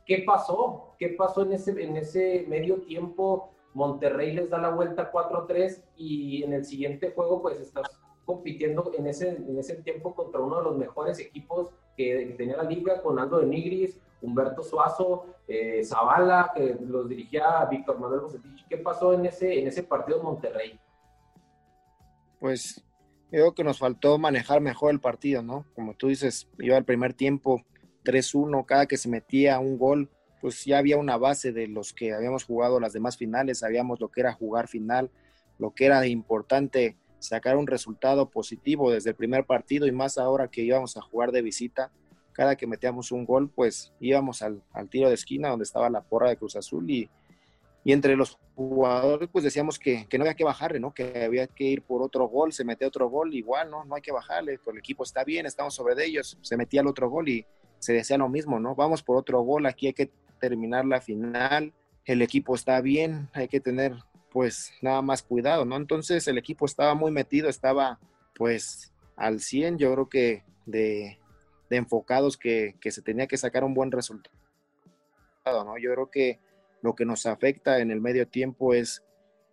¿Qué 0.06 0.24
pasó? 0.26 0.96
¿Qué 1.00 1.10
pasó 1.10 1.42
en 1.42 1.54
ese, 1.54 1.72
en 1.84 1.98
ese 1.98 2.46
medio 2.48 2.82
tiempo? 2.82 3.52
Monterrey 3.74 4.34
les 4.34 4.50
da 4.50 4.58
la 4.58 4.70
vuelta 4.70 5.12
4-3 5.12 5.84
y 5.98 6.44
en 6.44 6.54
el 6.54 6.64
siguiente 6.64 7.12
juego 7.12 7.42
pues 7.42 7.60
estás 7.60 8.00
compitiendo 8.24 8.92
en 8.98 9.08
ese, 9.08 9.30
en 9.30 9.58
ese 9.58 9.76
tiempo 9.76 10.16
contra 10.16 10.40
uno 10.40 10.58
de 10.58 10.64
los 10.64 10.78
mejores 10.78 11.20
equipos 11.20 11.70
que, 11.98 12.36
tenía 12.38 12.58
la 12.58 12.64
liga 12.64 13.02
con 13.02 13.20
Aldo 13.20 13.40
de 13.40 13.48
Nigris, 13.48 14.00
Humberto 14.22 14.64
Suazo, 14.64 15.26
eh, 15.48 15.84
Zavala, 15.84 16.52
que 16.56 16.78
los 16.88 17.10
dirigía 17.10 17.66
Víctor 17.66 18.00
Manuel 18.00 18.22
Bocetich. 18.22 18.66
¿Qué 18.68 18.78
pasó 18.78 19.14
en 19.14 19.26
ese, 19.26 19.60
en 19.60 19.68
ese 19.68 19.84
partido 19.84 20.20
de 20.20 20.24
Monterrey? 20.24 20.80
Pues 22.40 22.84
creo 23.30 23.54
que 23.54 23.64
nos 23.64 23.80
faltó 23.80 24.18
manejar 24.18 24.62
mejor 24.62 24.92
el 24.92 25.00
partido, 25.00 25.42
¿no? 25.42 25.66
Como 25.76 25.96
tú 25.96 26.08
dices, 26.08 26.48
iba 26.60 26.78
el 26.78 26.86
primer 26.86 27.14
tiempo 27.14 27.62
3-1, 28.06 28.66
cada 28.66 28.86
que 28.86 28.98
se 28.98 29.10
metía 29.10 29.60
un 29.60 29.78
gol, 29.78 30.10
pues 30.40 30.64
ya 30.64 30.78
había 30.78 30.98
una 30.98 31.18
base 31.18 31.52
de 31.52 31.68
los 31.68 31.92
que 31.92 32.14
habíamos 32.14 32.44
jugado 32.44 32.80
las 32.80 32.94
demás 32.94 33.18
finales, 33.18 33.60
sabíamos 33.60 34.00
lo 34.00 34.10
que 34.10 34.22
era 34.22 34.32
jugar 34.32 34.68
final, 34.68 35.10
lo 35.58 35.72
que 35.72 35.86
era 35.88 36.06
importante 36.06 36.98
sacar 37.20 37.58
un 37.58 37.68
resultado 37.68 38.30
positivo 38.30 38.92
desde 38.92 39.10
el 39.10 39.16
primer 39.16 39.46
partido 39.46 39.88
y 39.88 39.92
más 39.92 40.18
ahora 40.18 40.48
que 40.48 40.62
íbamos 40.62 40.98
a 40.98 41.02
jugar 41.02 41.32
de 41.32 41.42
visita, 41.42 41.92
cada 42.32 42.56
que 42.56 42.68
metíamos 42.68 43.12
un 43.12 43.26
gol, 43.26 43.50
pues 43.50 43.94
íbamos 44.00 44.42
al, 44.42 44.62
tiro 44.90 45.08
de 45.08 45.16
esquina 45.16 45.50
donde 45.50 45.64
estaba 45.64 45.90
la 45.90 46.02
porra 46.02 46.30
de 46.30 46.38
Cruz 46.38 46.56
Azul 46.56 46.90
y, 46.92 47.10
y 47.84 47.94
entre 47.94 48.16
los 48.16 48.38
jugadores 48.56 49.30
pues 49.32 49.44
decíamos 49.44 49.80
que, 49.80 50.06
que, 50.08 50.18
no 50.18 50.26
había 50.26 50.36
que 50.36 50.44
bajarle, 50.44 50.80
¿no? 50.80 50.94
Que 50.94 51.24
había 51.24 51.48
que 51.48 51.64
ir 51.64 51.82
por 51.82 52.02
otro 52.02 52.28
gol, 52.28 52.52
se 52.52 52.66
mete 52.66 52.86
otro 52.86 53.10
gol, 53.10 53.34
igual, 53.34 53.72
¿no? 53.72 53.86
No 53.86 53.96
hay 53.96 54.02
que 54.02 54.12
bajarle, 54.12 54.60
pues 54.60 54.74
el 54.76 54.80
equipo 54.80 55.04
está 55.04 55.24
bien, 55.24 55.46
estamos 55.46 55.74
sobre 55.74 55.96
de 55.96 56.06
ellos, 56.06 56.38
se 56.42 56.58
metía 56.58 56.82
el 56.82 56.88
otro 56.88 57.10
gol 57.10 57.30
y, 57.30 57.46
se 57.80 57.94
decía 57.94 58.18
lo 58.18 58.30
mismo, 58.30 58.60
¿no? 58.60 58.76
Vamos 58.76 59.04
por 59.04 59.18
otro 59.18 59.42
gol, 59.42 59.66
aquí 59.66 59.88
hay 59.88 59.94
que 59.94 60.12
terminar 60.40 60.86
la 60.86 61.02
final, 61.02 61.74
el 62.06 62.22
equipo 62.22 62.56
está 62.56 62.82
bien, 62.82 63.30
hay 63.34 63.48
que 63.48 63.60
tener 63.60 63.94
pues 64.32 64.74
nada 64.82 65.02
más 65.02 65.24
cuidado, 65.24 65.66
¿no? 65.66 65.78
Entonces 65.78 66.28
el 66.28 66.38
equipo 66.38 66.66
estaba 66.66 66.94
muy 66.94 67.12
metido, 67.12 67.48
estaba 67.50 68.00
pues 68.36 68.94
al 69.16 69.40
100, 69.40 69.78
yo 69.78 69.94
creo 69.94 70.10
que 70.10 70.44
de, 70.66 71.20
enfocados 71.70 72.38
que, 72.38 72.76
que, 72.80 72.92
se 72.92 73.02
tenía 73.02 73.28
que 73.28 73.38
sacar 73.38 73.64
un 73.64 73.74
buen 73.74 73.92
resultado, 73.92 74.36
¿no? 75.46 75.78
Yo 75.78 75.94
creo 75.94 76.10
que 76.10 76.40
lo 76.82 76.96
que 76.96 77.06
nos 77.06 77.26
afecta 77.26 77.80
en 77.80 77.92
el 77.92 78.02
medio 78.02 78.28
tiempo 78.28 78.74
es, 78.74 79.04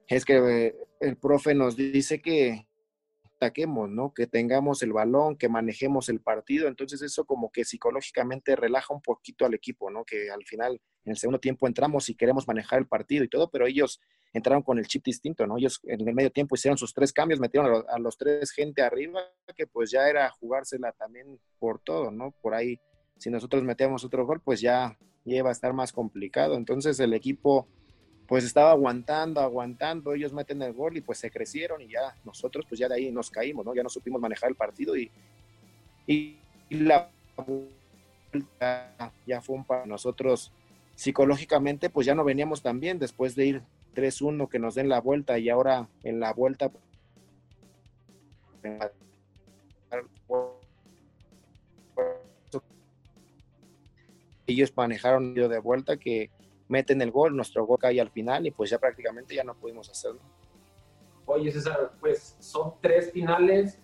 es 0.09 0.25
que 0.25 0.75
el 1.01 1.17
profe 1.17 1.55
nos 1.55 1.77
dice 1.77 2.21
que, 2.21 2.67
ataquemos, 3.43 3.91
¿no? 3.91 4.15
Que 4.15 4.27
tengamos 4.27 4.83
el 4.83 4.93
balón, 4.93 5.37
que 5.37 5.49
manejemos 5.49 6.09
el 6.09 6.21
partido. 6.21 6.69
Entonces 6.69 7.03
eso 7.03 7.25
como 7.25 7.51
que 7.51 7.65
psicológicamente 7.65 8.55
relaja 8.55 8.95
un 8.95 9.03
poquito 9.03 9.45
al 9.45 9.55
equipo, 9.55 9.91
¿no? 9.91 10.05
Que 10.05 10.31
al 10.31 10.45
final 10.45 10.81
en 11.05 11.11
el 11.11 11.17
segundo 11.17 11.41
tiempo 11.41 11.67
entramos 11.67 12.09
y 12.09 12.15
queremos 12.15 12.47
manejar 12.47 12.79
el 12.79 12.87
partido 12.87 13.25
y 13.25 13.29
todo, 13.29 13.51
pero 13.51 13.67
ellos 13.67 14.01
entraron 14.33 14.63
con 14.63 14.79
el 14.79 14.87
chip 14.87 15.05
distinto, 15.05 15.47
¿no? 15.47 15.59
Ellos 15.59 15.81
en 15.85 16.07
el 16.07 16.15
medio 16.15 16.31
tiempo 16.31 16.55
hicieron 16.55 16.79
sus 16.79 16.95
tres 16.95 17.13
cambios, 17.13 17.41
metieron 17.41 17.85
a 17.89 17.99
los, 17.99 18.17
tres 18.17 18.53
gente 18.53 18.83
arriba, 18.83 19.21
que 19.57 19.67
pues 19.67 19.91
ya 19.91 20.09
era 20.09 20.31
jugársela 20.31 20.93
también 20.93 21.41
por 21.59 21.81
todo, 21.81 22.11
¿no? 22.11 22.31
Por 22.41 22.55
ahí, 22.55 22.81
si 23.19 23.31
nosotros 23.31 23.65
metíamos 23.65 24.05
otro 24.05 24.25
gol, 24.25 24.41
pues 24.41 24.61
ya, 24.61 24.97
ya 25.25 25.37
iba 25.37 25.49
a 25.49 25.53
estar 25.53 25.73
más 25.73 25.93
complicado. 25.93 26.55
Entonces 26.55 26.99
el 27.01 27.13
equipo 27.13 27.69
pues 28.33 28.45
estaba 28.45 28.71
aguantando, 28.71 29.43
aguantando, 29.43 30.15
ellos 30.15 30.33
meten 30.33 30.63
el 30.63 30.73
gol 30.73 30.97
y 30.97 31.03
pues 31.03 31.19
se 31.19 31.31
crecieron 31.31 31.83
y 31.83 31.89
ya 31.89 32.17
nosotros 32.25 32.65
pues 32.67 32.79
ya 32.79 32.89
de 32.89 32.95
ahí 32.95 33.13
nos 33.13 33.31
caímos, 33.31 33.63
¿no? 33.63 33.75
Ya 33.75 33.83
no 33.83 33.91
supimos 33.91 34.23
manejar 34.23 34.49
el 34.49 34.57
partido 34.57 34.97
y, 34.97 35.11
y, 36.07 36.39
la 36.71 37.11
vuelta 37.37 39.13
ya 39.27 39.43
fue 39.43 39.57
un 39.57 39.67
para 39.67 39.85
nosotros 39.85 40.51
psicológicamente 40.95 41.91
pues 41.91 42.07
ya 42.07 42.15
no 42.15 42.25
veníamos 42.25 42.63
tan 42.63 42.81
bien 42.81 42.99
después 42.99 43.37
de 43.37 43.45
ir 43.45 43.63
3-1 43.95 44.49
que 44.49 44.59
nos 44.59 44.77
den 44.77 44.89
la 44.89 45.03
vuelta 45.03 45.39
y 45.39 45.51
ahora 45.51 45.91
en 46.03 46.19
la 46.19 46.33
vuelta 46.33 46.73
ellos 54.47 54.73
manejaron 54.75 55.35
de 55.35 55.59
vuelta 55.59 55.99
que 55.99 56.31
meten 56.69 57.03
el 57.03 57.11
gol, 57.11 57.37
nuestro 57.37 57.65
gol 57.67 57.79
cae 57.79 58.01
al 58.01 58.11
final 58.11 58.47
y 58.47 58.51
pues 58.51 58.71
ya 58.71 58.79
prácticamente 58.79 59.35
ya 59.35 59.45
no 59.45 59.55
pudimos 59.55 59.89
hacerlo. 59.91 60.21
Oye 61.27 61.51
César, 61.53 61.93
pues 62.01 62.37
son 62.41 62.75
tres 62.81 63.13
finales 63.13 63.79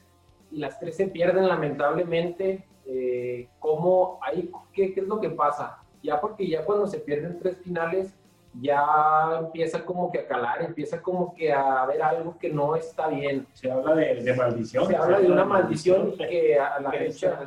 y 0.51 0.59
las 0.59 0.79
tres 0.79 0.97
se 0.97 1.07
pierden 1.09 1.49
lamentablemente. 1.49 2.65
Eh, 2.87 3.49
¿Cómo 3.59 4.19
hay, 4.23 4.51
qué, 4.73 4.95
qué, 4.95 5.01
es 5.01 5.07
lo 5.07 5.21
que 5.21 5.31
pasa? 5.31 5.83
Ya 6.03 6.21
porque 6.21 6.49
ya 6.49 6.65
cuando 6.65 6.87
se 6.87 6.99
pierden 6.99 7.39
tres 7.39 7.59
finales 7.59 8.15
ya 8.61 9.39
empieza 9.39 9.85
como 9.85 10.11
que 10.11 10.21
a 10.21 10.27
calar, 10.27 10.63
empieza 10.63 11.01
como 11.01 11.35
que 11.35 11.53
a 11.53 11.85
ver 11.87 12.03
algo 12.03 12.39
que 12.39 12.51
no 12.51 12.77
está 12.77 13.09
bien. 13.09 13.47
Se 13.53 13.71
habla 13.71 13.95
de, 13.95 14.35
maldición. 14.35 14.87
Se, 14.87 14.97
habla 14.97 15.21
de 15.21 15.31
una 15.31 15.45
maldición 15.45 16.17
que 16.17 16.59
a 16.59 16.81
la 16.81 16.91
fecha, 16.91 17.41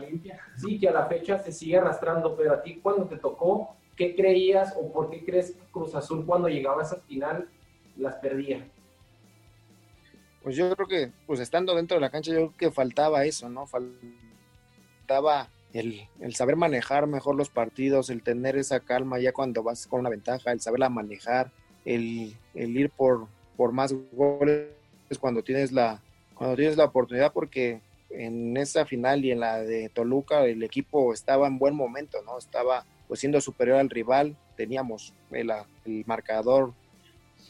sí, 0.55 0.79
que 0.79 0.89
a 0.89 0.93
la 0.93 1.05
fecha 1.07 1.39
se 1.39 1.51
sigue 1.51 1.77
arrastrando, 1.77 2.35
pero 2.35 2.53
a 2.53 2.61
ti 2.61 2.79
cuando 2.81 3.05
te 3.05 3.17
tocó, 3.17 3.75
¿qué 4.01 4.15
creías 4.15 4.73
o 4.75 4.91
por 4.91 5.11
qué 5.11 5.23
crees 5.23 5.51
que 5.51 5.61
Cruz 5.71 5.93
Azul 5.93 6.25
cuando 6.25 6.49
llegaba 6.49 6.81
a 6.81 6.85
esa 6.85 6.95
final 7.01 7.47
las 7.95 8.15
perdía? 8.15 8.67
Pues 10.41 10.55
yo 10.55 10.75
creo 10.75 10.87
que, 10.87 11.11
pues 11.27 11.39
estando 11.39 11.75
dentro 11.75 11.97
de 11.97 12.01
la 12.01 12.09
cancha, 12.09 12.31
yo 12.31 12.37
creo 12.37 12.57
que 12.57 12.71
faltaba 12.71 13.25
eso, 13.25 13.47
¿no? 13.47 13.67
Faltaba 13.67 15.49
el, 15.71 16.07
saber 16.33 16.55
manejar 16.55 17.05
mejor 17.05 17.35
los 17.35 17.49
partidos, 17.49 18.09
el 18.09 18.23
tener 18.23 18.57
esa 18.57 18.79
calma 18.79 19.19
ya 19.19 19.33
cuando 19.33 19.61
vas 19.61 19.85
con 19.85 19.99
una 19.99 20.09
ventaja, 20.09 20.51
el 20.51 20.61
saberla 20.61 20.89
manejar, 20.89 21.51
el, 21.85 22.35
ir 22.55 22.89
por, 22.89 23.27
por 23.55 23.71
más 23.71 23.93
goles 24.13 24.69
cuando 25.19 25.43
tienes 25.43 25.71
la 25.71 26.01
cuando 26.33 26.55
tienes 26.55 26.75
la 26.77 26.85
oportunidad 26.85 27.33
porque 27.33 27.81
en 28.09 28.57
esa 28.57 28.85
final 28.85 29.25
y 29.25 29.31
en 29.31 29.41
la 29.41 29.61
de 29.61 29.89
Toluca 29.89 30.43
el 30.45 30.63
equipo 30.63 31.13
estaba 31.13 31.45
en 31.45 31.59
buen 31.59 31.75
momento, 31.75 32.23
¿no? 32.23 32.39
Estaba 32.39 32.85
pues 33.11 33.19
siendo 33.19 33.41
superior 33.41 33.75
al 33.77 33.89
rival, 33.89 34.37
teníamos 34.55 35.13
el, 35.31 35.51
el 35.83 36.05
marcador, 36.05 36.73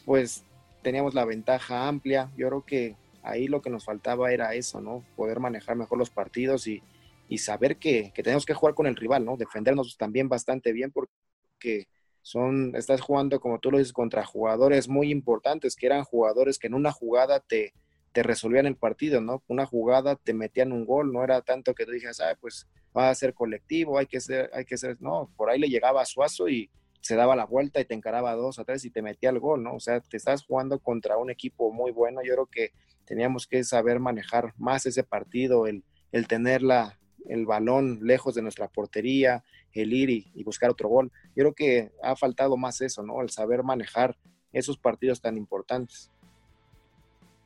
pues 0.04 0.42
teníamos 0.82 1.14
la 1.14 1.24
ventaja 1.24 1.86
amplia. 1.86 2.32
Yo 2.36 2.48
creo 2.48 2.64
que 2.64 2.96
ahí 3.22 3.46
lo 3.46 3.62
que 3.62 3.70
nos 3.70 3.84
faltaba 3.84 4.32
era 4.32 4.54
eso, 4.54 4.80
¿no? 4.80 5.04
Poder 5.14 5.38
manejar 5.38 5.76
mejor 5.76 5.98
los 5.98 6.10
partidos 6.10 6.66
y, 6.66 6.82
y 7.28 7.38
saber 7.38 7.76
que, 7.76 8.12
tenemos 8.12 8.44
que 8.44 8.54
jugar 8.54 8.74
con 8.74 8.88
el 8.88 8.96
rival, 8.96 9.24
¿no? 9.24 9.36
Defendernos 9.36 9.96
también 9.96 10.28
bastante 10.28 10.72
bien 10.72 10.90
porque 10.90 11.86
son, 12.22 12.74
estás 12.74 13.00
jugando, 13.00 13.38
como 13.38 13.60
tú 13.60 13.70
lo 13.70 13.78
dices, 13.78 13.92
contra 13.92 14.26
jugadores 14.26 14.88
muy 14.88 15.12
importantes, 15.12 15.76
que 15.76 15.86
eran 15.86 16.02
jugadores 16.02 16.58
que 16.58 16.66
en 16.66 16.74
una 16.74 16.90
jugada 16.90 17.38
te, 17.38 17.72
te 18.10 18.24
resolvían 18.24 18.66
el 18.66 18.74
partido, 18.74 19.20
¿no? 19.20 19.44
Una 19.46 19.64
jugada 19.64 20.16
te 20.16 20.34
metían 20.34 20.72
un 20.72 20.84
gol, 20.86 21.12
no 21.12 21.22
era 21.22 21.40
tanto 21.40 21.72
que 21.72 21.86
tú 21.86 21.92
dijeras, 21.92 22.18
ah, 22.18 22.36
pues 22.40 22.66
va 22.96 23.10
a 23.10 23.14
ser 23.14 23.34
colectivo, 23.34 23.98
hay 23.98 24.06
que 24.06 24.20
ser, 24.20 24.50
hay 24.52 24.64
que 24.64 24.76
ser, 24.76 24.96
no, 25.00 25.30
por 25.36 25.50
ahí 25.50 25.58
le 25.58 25.68
llegaba 25.68 26.02
a 26.02 26.06
Suazo 26.06 26.48
y 26.48 26.70
se 27.00 27.16
daba 27.16 27.34
la 27.34 27.46
vuelta 27.46 27.80
y 27.80 27.84
te 27.84 27.94
encaraba 27.94 28.34
dos 28.34 28.58
o 28.58 28.64
tres 28.64 28.84
y 28.84 28.90
te 28.90 29.02
metía 29.02 29.30
el 29.30 29.40
gol, 29.40 29.62
¿no? 29.62 29.74
O 29.74 29.80
sea, 29.80 30.00
te 30.00 30.16
estás 30.16 30.44
jugando 30.44 30.78
contra 30.78 31.16
un 31.16 31.30
equipo 31.30 31.72
muy 31.72 31.90
bueno, 31.90 32.20
yo 32.22 32.34
creo 32.34 32.46
que 32.46 32.72
teníamos 33.04 33.46
que 33.46 33.64
saber 33.64 33.98
manejar 33.98 34.54
más 34.56 34.86
ese 34.86 35.02
partido, 35.02 35.66
el, 35.66 35.82
el 36.12 36.28
tener 36.28 36.62
la, 36.62 36.98
el 37.26 37.46
balón 37.46 38.00
lejos 38.02 38.34
de 38.34 38.42
nuestra 38.42 38.68
portería, 38.68 39.44
el 39.72 39.92
ir 39.92 40.10
y, 40.10 40.44
buscar 40.44 40.70
otro 40.70 40.88
gol. 40.88 41.10
Yo 41.34 41.42
creo 41.42 41.54
que 41.54 41.92
ha 42.02 42.16
faltado 42.16 42.56
más 42.56 42.80
eso, 42.80 43.02
¿no? 43.02 43.20
El 43.22 43.30
saber 43.30 43.62
manejar 43.62 44.16
esos 44.52 44.78
partidos 44.78 45.20
tan 45.20 45.36
importantes. 45.36 46.10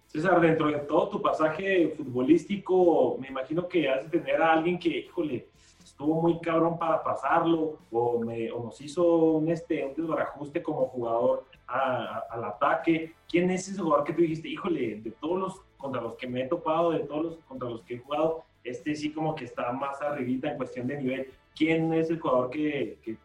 César, 0.06 0.40
dentro 0.40 0.68
de 0.68 0.78
todo 0.80 1.08
tu 1.08 1.22
pasaje 1.22 1.94
futbolístico, 1.96 3.18
me 3.18 3.28
imagino 3.28 3.68
que 3.68 3.88
has 3.88 4.10
de 4.10 4.18
tener 4.18 4.40
a 4.40 4.52
alguien 4.52 4.78
que, 4.78 5.00
híjole, 5.00 5.48
estuvo 5.82 6.20
muy 6.20 6.38
cabrón 6.40 6.78
para 6.78 7.02
pasarlo 7.02 7.78
o, 7.90 8.24
nos 8.24 8.80
hizo 8.80 9.04
un, 9.04 9.48
este, 9.48 9.84
un 9.84 9.94
desbarajuste 9.94 10.62
como 10.62 10.86
jugador 10.86 11.44
al 11.66 12.44
ataque. 12.44 13.14
¿Quién 13.28 13.50
es 13.50 13.68
ese 13.68 13.80
jugador 13.80 14.04
que 14.04 14.12
tú 14.12 14.22
dijiste, 14.22 14.48
híjole, 14.48 15.00
de 15.00 15.10
todos 15.12 15.38
los 15.38 15.60
contra 15.76 16.00
los 16.00 16.16
que 16.16 16.26
me 16.26 16.42
he 16.42 16.48
topado, 16.48 16.90
de 16.90 17.00
todos 17.00 17.24
los 17.24 17.36
contra 17.44 17.68
los 17.68 17.82
que 17.82 17.94
he 17.94 17.98
jugado, 17.98 18.44
este 18.64 18.94
sí 18.94 19.12
como 19.12 19.34
que 19.34 19.44
está 19.44 19.72
más 19.72 20.00
arribita 20.02 20.50
en 20.50 20.56
cuestión 20.56 20.86
de 20.86 20.96
nivel. 20.96 21.30
¿Quién 21.54 21.92
es 21.92 22.10
el 22.10 22.20
jugador 22.20 22.50
que, 22.50 22.98
que, 23.02 23.16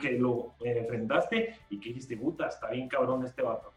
que 0.00 0.12
lo 0.12 0.54
enfrentaste 0.60 1.54
y 1.70 1.78
que 1.78 1.90
dijiste, 1.90 2.16
puta, 2.16 2.48
está 2.48 2.70
bien 2.70 2.88
cabrón 2.88 3.24
este 3.24 3.42
vato? 3.42 3.72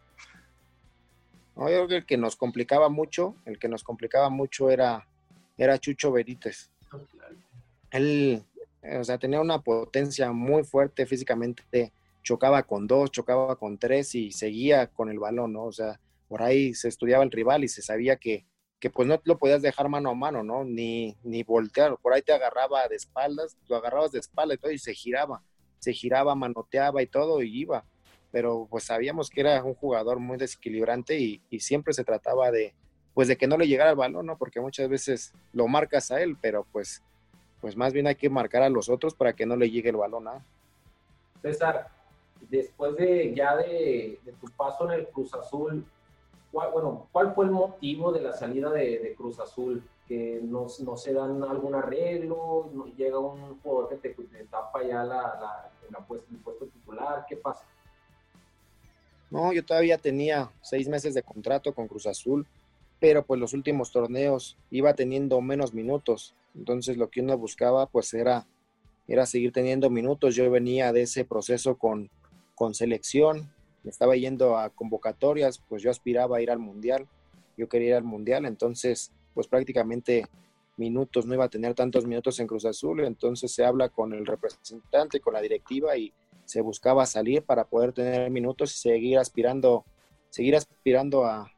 No, 1.55 1.69
yo 1.69 1.75
creo 1.75 1.87
que 1.87 1.95
el 1.97 2.05
que 2.05 2.17
nos 2.17 2.35
complicaba 2.35 2.89
mucho, 2.89 3.35
el 3.45 3.59
que 3.59 3.67
nos 3.67 3.83
complicaba 3.83 4.29
mucho 4.29 4.69
era, 4.69 5.07
era 5.57 5.77
Chucho 5.77 6.11
Benítez. 6.11 6.71
Él, 7.91 8.43
o 8.99 9.03
sea, 9.03 9.17
tenía 9.17 9.41
una 9.41 9.61
potencia 9.61 10.31
muy 10.31 10.63
fuerte 10.63 11.05
físicamente, 11.05 11.91
chocaba 12.23 12.63
con 12.63 12.87
dos, 12.87 13.11
chocaba 13.11 13.55
con 13.57 13.77
tres 13.77 14.15
y 14.15 14.31
seguía 14.31 14.87
con 14.87 15.09
el 15.09 15.19
balón, 15.19 15.53
¿no? 15.53 15.65
O 15.65 15.71
sea, 15.71 15.99
por 16.27 16.41
ahí 16.41 16.73
se 16.73 16.87
estudiaba 16.87 17.23
el 17.23 17.31
rival 17.31 17.63
y 17.63 17.67
se 17.67 17.81
sabía 17.81 18.15
que, 18.15 18.45
que 18.79 18.89
pues 18.89 19.07
no 19.07 19.19
lo 19.25 19.37
podías 19.37 19.61
dejar 19.61 19.89
mano 19.89 20.11
a 20.11 20.15
mano, 20.15 20.43
¿no? 20.43 20.63
Ni, 20.63 21.17
ni 21.23 21.43
voltear, 21.43 21.97
por 21.97 22.13
ahí 22.13 22.21
te 22.21 22.31
agarraba 22.31 22.87
de 22.87 22.95
espaldas, 22.95 23.57
lo 23.67 23.75
agarrabas 23.75 24.11
de 24.11 24.19
espalda 24.19 24.53
y 24.53 24.57
todo 24.57 24.71
y 24.71 24.79
se 24.79 24.93
giraba, 24.93 25.43
se 25.79 25.91
giraba, 25.93 26.33
manoteaba 26.33 27.01
y 27.01 27.07
todo 27.07 27.41
y 27.41 27.61
iba, 27.61 27.85
pero 28.31 28.67
pues 28.69 28.85
sabíamos 28.85 29.29
que 29.29 29.41
era 29.41 29.63
un 29.63 29.75
jugador 29.75 30.19
muy 30.19 30.37
desequilibrante 30.37 31.19
y, 31.19 31.41
siempre 31.59 31.93
se 31.93 32.03
trataba 32.03 32.49
de, 32.49 32.73
pues 33.13 33.27
de 33.27 33.37
que 33.37 33.47
no 33.47 33.57
le 33.57 33.67
llegara 33.67 33.91
el 33.91 33.97
balón, 33.97 34.25
¿no? 34.25 34.37
Porque 34.37 34.61
muchas 34.61 34.89
veces 34.89 35.33
lo 35.53 35.67
marcas 35.67 36.11
a 36.11 36.21
él, 36.21 36.37
pero 36.41 36.65
pues, 36.71 37.03
pues 37.59 37.75
más 37.75 37.93
bien 37.93 38.07
hay 38.07 38.15
que 38.15 38.29
marcar 38.29 38.63
a 38.63 38.69
los 38.69 38.89
otros 38.89 39.13
para 39.13 39.33
que 39.33 39.45
no 39.45 39.55
le 39.55 39.69
llegue 39.69 39.89
el 39.89 39.97
balón 39.97 40.27
a. 40.29 40.43
César, 41.41 41.89
después 42.49 42.95
de 42.95 43.33
ya 43.35 43.57
de, 43.57 44.19
tu 44.39 44.47
paso 44.55 44.89
en 44.89 44.99
el 44.99 45.07
Cruz 45.09 45.33
Azul, 45.33 45.85
¿cuál, 46.51 46.71
bueno, 46.71 47.07
¿cuál 47.11 47.35
fue 47.35 47.45
el 47.45 47.51
motivo 47.51 48.11
de 48.11 48.21
la 48.21 48.33
salida 48.33 48.71
de, 48.71 49.13
Cruz 49.17 49.39
Azul? 49.39 49.83
Que 50.07 50.39
no, 50.43 50.67
no, 50.83 50.97
se 50.97 51.13
dan 51.13 51.43
algún 51.43 51.75
arreglo, 51.75 52.69
llega 52.97 53.19
un 53.19 53.59
jugador 53.61 53.89
que 53.89 54.09
te, 54.09 54.15
tapa 54.45 54.83
ya 54.83 55.03
la, 55.03 55.15
la, 55.39 55.71
el 55.89 56.37
puesto 56.39 56.65
titular, 56.65 57.25
¿qué 57.27 57.37
pasa? 57.37 57.65
No, 59.31 59.53
yo 59.53 59.63
todavía 59.63 59.97
tenía 59.97 60.51
seis 60.61 60.89
meses 60.89 61.13
de 61.13 61.23
contrato 61.23 61.73
con 61.73 61.87
Cruz 61.87 62.05
Azul, 62.05 62.45
pero 62.99 63.25
pues 63.25 63.39
los 63.39 63.53
últimos 63.53 63.91
torneos 63.91 64.57
iba 64.69 64.93
teniendo 64.93 65.39
menos 65.41 65.73
minutos, 65.73 66.35
entonces 66.53 66.97
lo 66.97 67.09
que 67.09 67.21
uno 67.21 67.37
buscaba 67.37 67.85
pues 67.85 68.13
era, 68.13 68.45
era 69.07 69.25
seguir 69.25 69.53
teniendo 69.53 69.89
minutos. 69.89 70.35
Yo 70.35 70.51
venía 70.51 70.91
de 70.91 71.03
ese 71.03 71.23
proceso 71.23 71.77
con, 71.77 72.09
con 72.55 72.75
selección, 72.75 73.49
estaba 73.85 74.17
yendo 74.17 74.57
a 74.57 74.69
convocatorias, 74.69 75.63
pues 75.67 75.81
yo 75.81 75.89
aspiraba 75.89 76.37
a 76.37 76.41
ir 76.41 76.51
al 76.51 76.59
mundial, 76.59 77.07
yo 77.57 77.69
quería 77.69 77.89
ir 77.89 77.95
al 77.95 78.03
mundial, 78.03 78.45
entonces 78.45 79.11
pues 79.33 79.47
prácticamente 79.47 80.27
minutos, 80.75 81.25
no 81.25 81.35
iba 81.35 81.45
a 81.45 81.49
tener 81.49 81.73
tantos 81.73 82.05
minutos 82.05 82.39
en 82.39 82.47
Cruz 82.47 82.65
Azul, 82.65 83.05
entonces 83.05 83.53
se 83.53 83.63
habla 83.63 83.89
con 83.89 84.13
el 84.13 84.25
representante, 84.25 85.21
con 85.21 85.33
la 85.33 85.41
directiva 85.41 85.95
y 85.95 86.11
se 86.51 86.59
buscaba 86.59 87.05
salir 87.05 87.43
para 87.43 87.63
poder 87.63 87.93
tener 87.93 88.29
minutos 88.29 88.75
y 88.75 88.79
seguir 88.79 89.17
aspirando, 89.17 89.85
seguir 90.29 90.57
aspirando 90.57 91.23
a, 91.23 91.49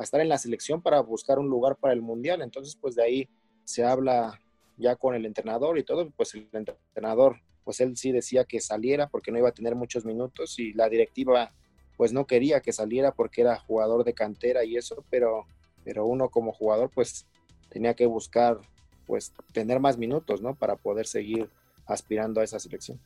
estar 0.00 0.20
en 0.20 0.28
la 0.28 0.38
selección 0.38 0.80
para 0.80 1.00
buscar 1.00 1.40
un 1.40 1.48
lugar 1.48 1.74
para 1.74 1.94
el 1.94 2.00
mundial. 2.00 2.40
Entonces 2.40 2.76
pues 2.80 2.94
de 2.94 3.02
ahí 3.02 3.28
se 3.64 3.82
habla 3.82 4.40
ya 4.76 4.94
con 4.94 5.16
el 5.16 5.26
entrenador 5.26 5.78
y 5.78 5.82
todo, 5.82 6.08
pues 6.10 6.32
el 6.34 6.48
entrenador 6.52 7.40
pues 7.64 7.80
él 7.80 7.96
sí 7.96 8.12
decía 8.12 8.44
que 8.44 8.60
saliera 8.60 9.08
porque 9.08 9.32
no 9.32 9.38
iba 9.38 9.48
a 9.48 9.52
tener 9.52 9.74
muchos 9.74 10.04
minutos 10.04 10.60
y 10.60 10.74
la 10.74 10.88
directiva 10.88 11.52
pues 11.96 12.12
no 12.12 12.24
quería 12.24 12.60
que 12.60 12.72
saliera 12.72 13.10
porque 13.10 13.40
era 13.40 13.58
jugador 13.58 14.04
de 14.04 14.14
cantera 14.14 14.64
y 14.64 14.76
eso, 14.76 15.04
pero, 15.10 15.44
pero 15.82 16.06
uno 16.06 16.28
como 16.28 16.52
jugador 16.52 16.88
pues 16.94 17.26
tenía 17.68 17.94
que 17.94 18.06
buscar 18.06 18.60
pues 19.08 19.32
tener 19.52 19.80
más 19.80 19.98
minutos, 19.98 20.40
¿no? 20.40 20.54
Para 20.54 20.76
poder 20.76 21.08
seguir 21.08 21.50
aspirando 21.84 22.40
a 22.40 22.44
esa 22.44 22.60
selección. 22.60 23.00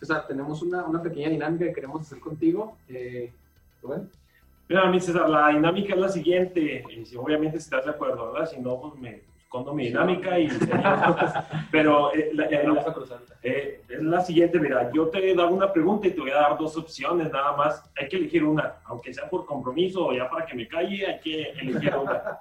César, 0.00 0.26
tenemos 0.26 0.62
una, 0.62 0.84
una 0.84 1.02
pequeña 1.02 1.28
dinámica 1.28 1.66
que 1.66 1.74
queremos 1.74 2.00
hacer 2.02 2.18
contigo. 2.18 2.76
Eh, 2.88 3.32
Mira, 4.68 4.90
mi 4.90 5.00
César, 5.00 5.28
la 5.28 5.48
dinámica 5.48 5.94
es 5.94 6.00
la 6.00 6.08
siguiente, 6.08 6.84
y 6.88 7.16
obviamente 7.16 7.58
si 7.58 7.64
estás 7.64 7.84
de 7.84 7.90
acuerdo, 7.90 8.32
¿verdad? 8.32 8.48
Si 8.48 8.60
no, 8.60 8.80
pues 8.80 8.94
me, 9.00 9.22
con 9.50 9.74
mi 9.74 9.86
dinámica 9.86 10.38
y 10.38 10.48
pero 11.72 12.14
eh, 12.14 12.30
eh, 13.42 13.80
es 13.88 14.02
la 14.02 14.20
siguiente 14.20 14.60
mira 14.60 14.92
yo 14.92 15.08
te 15.08 15.32
hago 15.32 15.52
una 15.52 15.72
pregunta 15.72 16.06
y 16.06 16.12
te 16.12 16.20
voy 16.20 16.30
a 16.30 16.36
dar 16.36 16.56
dos 16.56 16.76
opciones 16.76 17.32
nada 17.32 17.56
más 17.56 17.90
hay 17.98 18.08
que 18.08 18.16
elegir 18.16 18.44
una 18.44 18.76
aunque 18.84 19.12
sea 19.12 19.28
por 19.28 19.44
compromiso 19.46 20.06
o 20.06 20.12
ya 20.12 20.30
para 20.30 20.46
que 20.46 20.54
me 20.54 20.68
calle 20.68 21.04
hay 21.04 21.18
que 21.18 21.50
elegir 21.50 21.92
una 21.96 22.38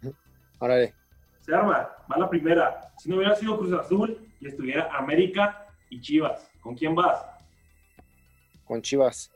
Órale. 0.58 0.94
se 1.40 1.54
arma 1.54 1.90
va 2.10 2.16
la 2.16 2.30
primera 2.30 2.92
si 2.96 3.10
no 3.10 3.16
hubiera 3.16 3.34
sido 3.34 3.58
Cruz 3.58 3.74
Azul 3.74 4.18
y 4.40 4.48
estuviera 4.48 4.88
América 4.96 5.66
y 5.90 6.00
Chivas 6.00 6.47
¿con 6.68 6.76
quién 6.76 6.94
vas? 6.94 7.24
con 8.66 8.82
Chivas 8.82 9.32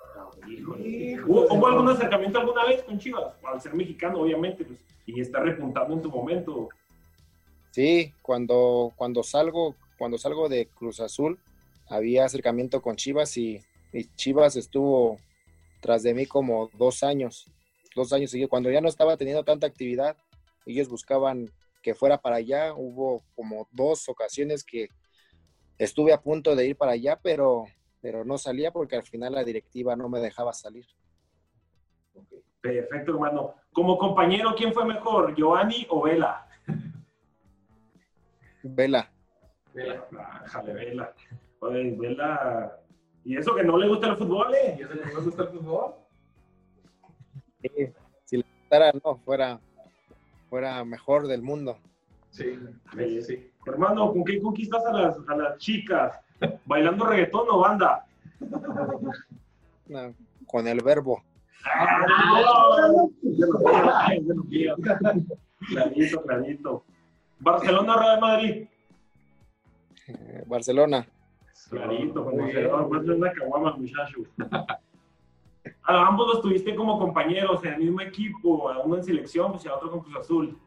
¿Hubo, 1.26 1.66
algún 1.66 1.88
acercamiento 1.88 2.38
alguna 2.38 2.66
vez 2.66 2.82
con 2.82 2.98
Chivas? 2.98 3.32
Al 3.42 3.58
ser 3.58 3.72
mexicano, 3.72 4.20
obviamente, 4.20 4.66
pues, 4.66 4.78
y 5.06 5.18
está 5.18 5.40
repuntando 5.40 5.94
en 5.94 6.02
tu 6.02 6.10
momento. 6.10 6.68
Sí, 7.70 8.12
cuando, 8.20 8.92
cuando 8.96 9.22
salgo, 9.22 9.76
cuando 9.96 10.18
salgo 10.18 10.50
de 10.50 10.66
Cruz 10.66 11.00
Azul, 11.00 11.38
había 11.88 12.26
acercamiento 12.26 12.82
con 12.82 12.96
Chivas 12.96 13.38
y, 13.38 13.62
Chivas 14.16 14.56
estuvo 14.56 15.16
tras 15.80 16.02
de 16.02 16.12
mí 16.12 16.26
como 16.26 16.68
dos 16.74 17.02
años, 17.02 17.50
dos 17.96 18.12
años 18.12 18.30
seguidos. 18.30 18.50
Cuando 18.50 18.70
ya 18.70 18.82
no 18.82 18.88
estaba 18.88 19.16
teniendo 19.16 19.42
tanta 19.42 19.66
actividad, 19.66 20.18
ellos 20.66 20.88
buscaban 20.88 21.50
que 21.82 21.94
fuera 21.94 22.18
para 22.18 22.36
allá. 22.36 22.74
Hubo 22.74 23.22
como 23.34 23.68
dos 23.72 24.10
ocasiones 24.10 24.64
que 24.64 24.90
estuve 25.84 26.12
a 26.12 26.20
punto 26.20 26.54
de 26.54 26.66
ir 26.66 26.76
para 26.76 26.92
allá, 26.92 27.18
pero, 27.22 27.64
pero 28.00 28.24
no 28.24 28.38
salía 28.38 28.70
porque 28.72 28.96
al 28.96 29.02
final 29.02 29.32
la 29.32 29.44
directiva 29.44 29.96
no 29.96 30.08
me 30.08 30.20
dejaba 30.20 30.52
salir. 30.52 30.86
Perfecto, 32.60 33.12
hermano. 33.12 33.54
Como 33.72 33.98
compañero, 33.98 34.54
¿quién 34.56 34.72
fue 34.72 34.84
mejor, 34.84 35.34
Giovanni 35.34 35.86
o 35.90 36.02
Vela? 36.02 36.46
Vela. 38.62 39.10
Vela. 39.74 40.06
Jale, 40.46 40.72
Vela. 40.72 41.14
Oye, 41.60 41.96
Vela. 41.98 42.78
¿Y 43.24 43.36
eso 43.36 43.54
que 43.54 43.64
no 43.64 43.76
le 43.76 43.88
gusta 43.88 44.08
el 44.08 44.16
fútbol, 44.16 44.54
eh? 44.54 44.76
¿Y 44.78 44.82
eso 44.82 44.92
que 44.92 45.00
no 45.00 45.06
me 45.06 45.20
gusta 45.20 45.42
el 45.42 45.48
fútbol? 45.48 45.94
Sí, 47.62 47.92
si 48.24 48.36
le 48.36 48.44
gustara, 48.60 48.92
no, 49.04 49.16
fuera, 49.18 49.60
fuera 50.48 50.84
mejor 50.84 51.26
del 51.26 51.42
mundo. 51.42 51.78
Sí, 52.30 52.58
sí, 52.96 53.22
sí. 53.22 53.51
Hermano, 53.66 54.12
¿con 54.12 54.24
qué 54.24 54.40
conquistas 54.40 54.84
a 54.86 54.92
las, 54.92 55.16
a 55.28 55.36
las 55.36 55.58
chicas? 55.58 56.20
¿Bailando 56.64 57.06
reggaetón 57.06 57.46
o 57.50 57.60
banda? 57.60 58.04
No, 59.86 60.14
con 60.46 60.66
el 60.66 60.82
verbo. 60.82 61.22
Clarito, 65.68 66.22
clarito. 66.22 66.84
¿Barcelona 67.38 67.94
o 67.94 68.00
Real 68.00 68.20
Madrid? 68.20 68.68
Eh, 70.08 70.44
Barcelona. 70.46 71.06
Clarito, 71.70 72.24
bien. 72.30 72.70
Más 72.70 73.04
una 73.04 73.32
caguama, 73.32 73.76
muchacho. 73.76 74.18
A 75.84 76.06
ambos 76.06 76.26
los 76.26 76.42
tuviste 76.42 76.74
como 76.74 76.98
compañeros 76.98 77.64
en 77.64 77.74
el 77.74 77.80
mismo 77.80 78.00
equipo, 78.00 78.68
a 78.68 78.80
uno 78.80 78.96
en 78.96 79.04
selección 79.04 79.52
pues, 79.52 79.64
y 79.64 79.68
a 79.68 79.76
otro 79.76 79.90
con 79.90 80.00
Cruz 80.00 80.16
Azul. 80.16 80.58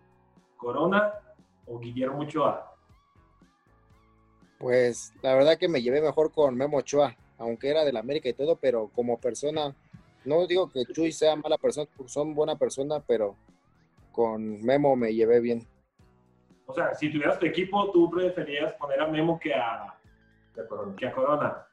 ¿Corona 0.56 1.14
o 1.66 1.80
Guillermo 1.80 2.20
Ochoa? 2.20 2.75
Pues 4.60 5.14
la 5.22 5.36
verdad 5.36 5.58
que 5.58 5.68
me 5.68 5.82
llevé 5.82 6.01
mejor 6.01 6.32
con 6.32 6.56
Memo 6.56 6.78
Ochoa, 6.78 7.16
aunque 7.38 7.70
era 7.70 7.84
del 7.84 7.97
América 7.97 8.30
y 8.30 8.34
todo, 8.34 8.56
pero 8.56 8.89
como 8.95 9.20
persona, 9.20 9.76
no 10.24 10.47
digo 10.47 10.70
que 10.70 10.86
Chuy 10.86 11.12
sea 11.12 11.36
mala 11.36 11.58
persona, 11.58 11.89
son 12.06 12.34
buena 12.34 12.56
persona, 12.56 13.01
pero 13.06 13.36
con 14.12 14.64
Memo 14.64 14.95
me 14.95 15.14
llevé 15.14 15.41
bien. 15.41 15.68
O 16.68 16.74
sea, 16.74 16.95
si 16.95 17.12
tuvieras 17.12 17.38
tu 17.38 17.45
equipo, 17.45 17.91
tú 17.91 18.10
preferías 18.10 18.74
poner 18.74 19.01
a 19.01 19.08
Memo 19.08 19.39
que 19.39 19.53
a, 19.53 19.93
que 20.97 21.06
a 21.06 21.12
Corona. 21.12 21.68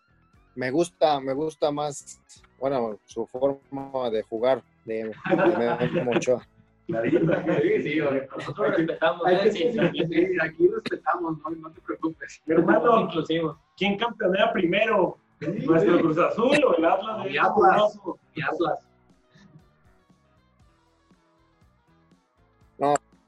Me 0.55 0.71
gusta, 0.71 1.19
me 1.21 1.33
gusta 1.33 1.71
más, 1.71 2.21
bueno, 2.59 2.99
su 3.07 3.27
forma 3.27 4.11
de 4.11 4.23
jugar 4.23 4.63
de, 4.85 5.05
de 5.05 5.89
Memo 5.93 6.11
Ochoa. 6.11 6.47
Clarito. 6.87 7.19
Sí, 7.63 7.83
sí. 7.83 8.01
Nosotros 8.37 8.77
respetamos, 8.77 9.27
Hay 9.27 9.37
¿eh? 9.37 9.41
que- 9.45 9.53
Sí, 9.53 9.73
sí, 9.73 10.05
sí, 10.09 10.37
aquí 10.43 10.69
respetamos, 10.69 11.39
no, 11.39 11.51
no 11.51 11.71
te 11.71 11.81
preocupes. 11.81 12.43
Hermano, 12.47 13.01
inclusivos. 13.01 13.57
¿quién 13.77 13.97
campeonea 13.99 14.53
primero? 14.53 15.17
¿Nuestro 15.41 16.01
Cruz 16.01 16.19
Azul 16.19 16.57
o 16.65 16.77
el 16.77 16.85
Atlas? 16.85 17.25
Mi 17.27 17.37
Atlas. 17.39 17.99
Y 18.35 18.43
Atlas. 18.43 18.87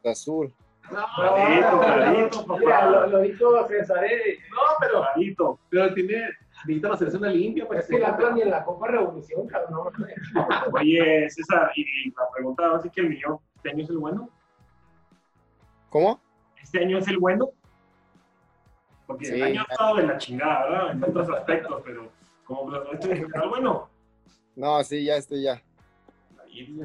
Azul. 0.04 0.52
Clarito, 0.88 1.80
clarito, 1.80 2.46
papá. 2.46 2.60
Mira, 2.60 2.90
lo, 2.90 3.06
lo 3.06 3.18
dijo 3.20 3.66
César, 3.68 4.04
¿eh? 4.04 4.38
No, 4.50 4.56
pero 4.80 5.00
Clarito. 5.14 5.58
Pero 5.70 5.94
tiene, 5.94 6.28
necesita 6.66 6.88
la 6.88 6.96
selección 6.96 7.32
limpia 7.32 7.66
para 7.68 7.80
es 7.80 7.86
que 7.86 7.98
la 7.98 8.16
plan 8.16 8.34
ni 8.34 8.42
en 8.42 8.50
la 8.50 8.64
Copa 8.64 8.88
Revolución, 8.88 9.46
cabrón. 9.46 9.92
Oye, 10.72 11.28
César, 11.30 11.70
y 11.76 12.10
la 12.10 12.30
pregunta 12.34 12.66
ahora 12.66 12.80
sí 12.82 12.90
que 12.90 13.00
el 13.02 13.10
millón, 13.10 13.38
¿este 13.56 13.70
año 13.70 13.84
es 13.84 13.90
el 13.90 13.98
bueno? 13.98 14.28
¿Cómo? 15.90 16.20
¿Este 16.62 16.80
año 16.80 16.98
es 16.98 17.08
el 17.08 17.18
bueno? 17.18 17.50
Porque 19.06 19.28
el 19.28 19.34
Sí. 19.34 19.42
año 19.42 19.60
ha 19.68 19.72
estado 19.72 19.96
de 19.96 20.06
la 20.06 20.16
chingada, 20.18 20.68
¿verdad? 20.70 20.90
En 20.92 21.04
otros 21.04 21.30
aspectos, 21.30 21.82
pero 21.84 22.08
como 22.44 22.66
Cruz 22.66 22.78
Azul, 22.78 22.94
este 22.94 23.12
es 23.12 23.20
el 23.20 23.48
bueno. 23.48 23.88
No, 24.56 24.82
sí, 24.84 25.04
ya 25.04 25.16
estoy 25.16 25.42
ya. 25.42 25.62
Ahí, 26.42 26.80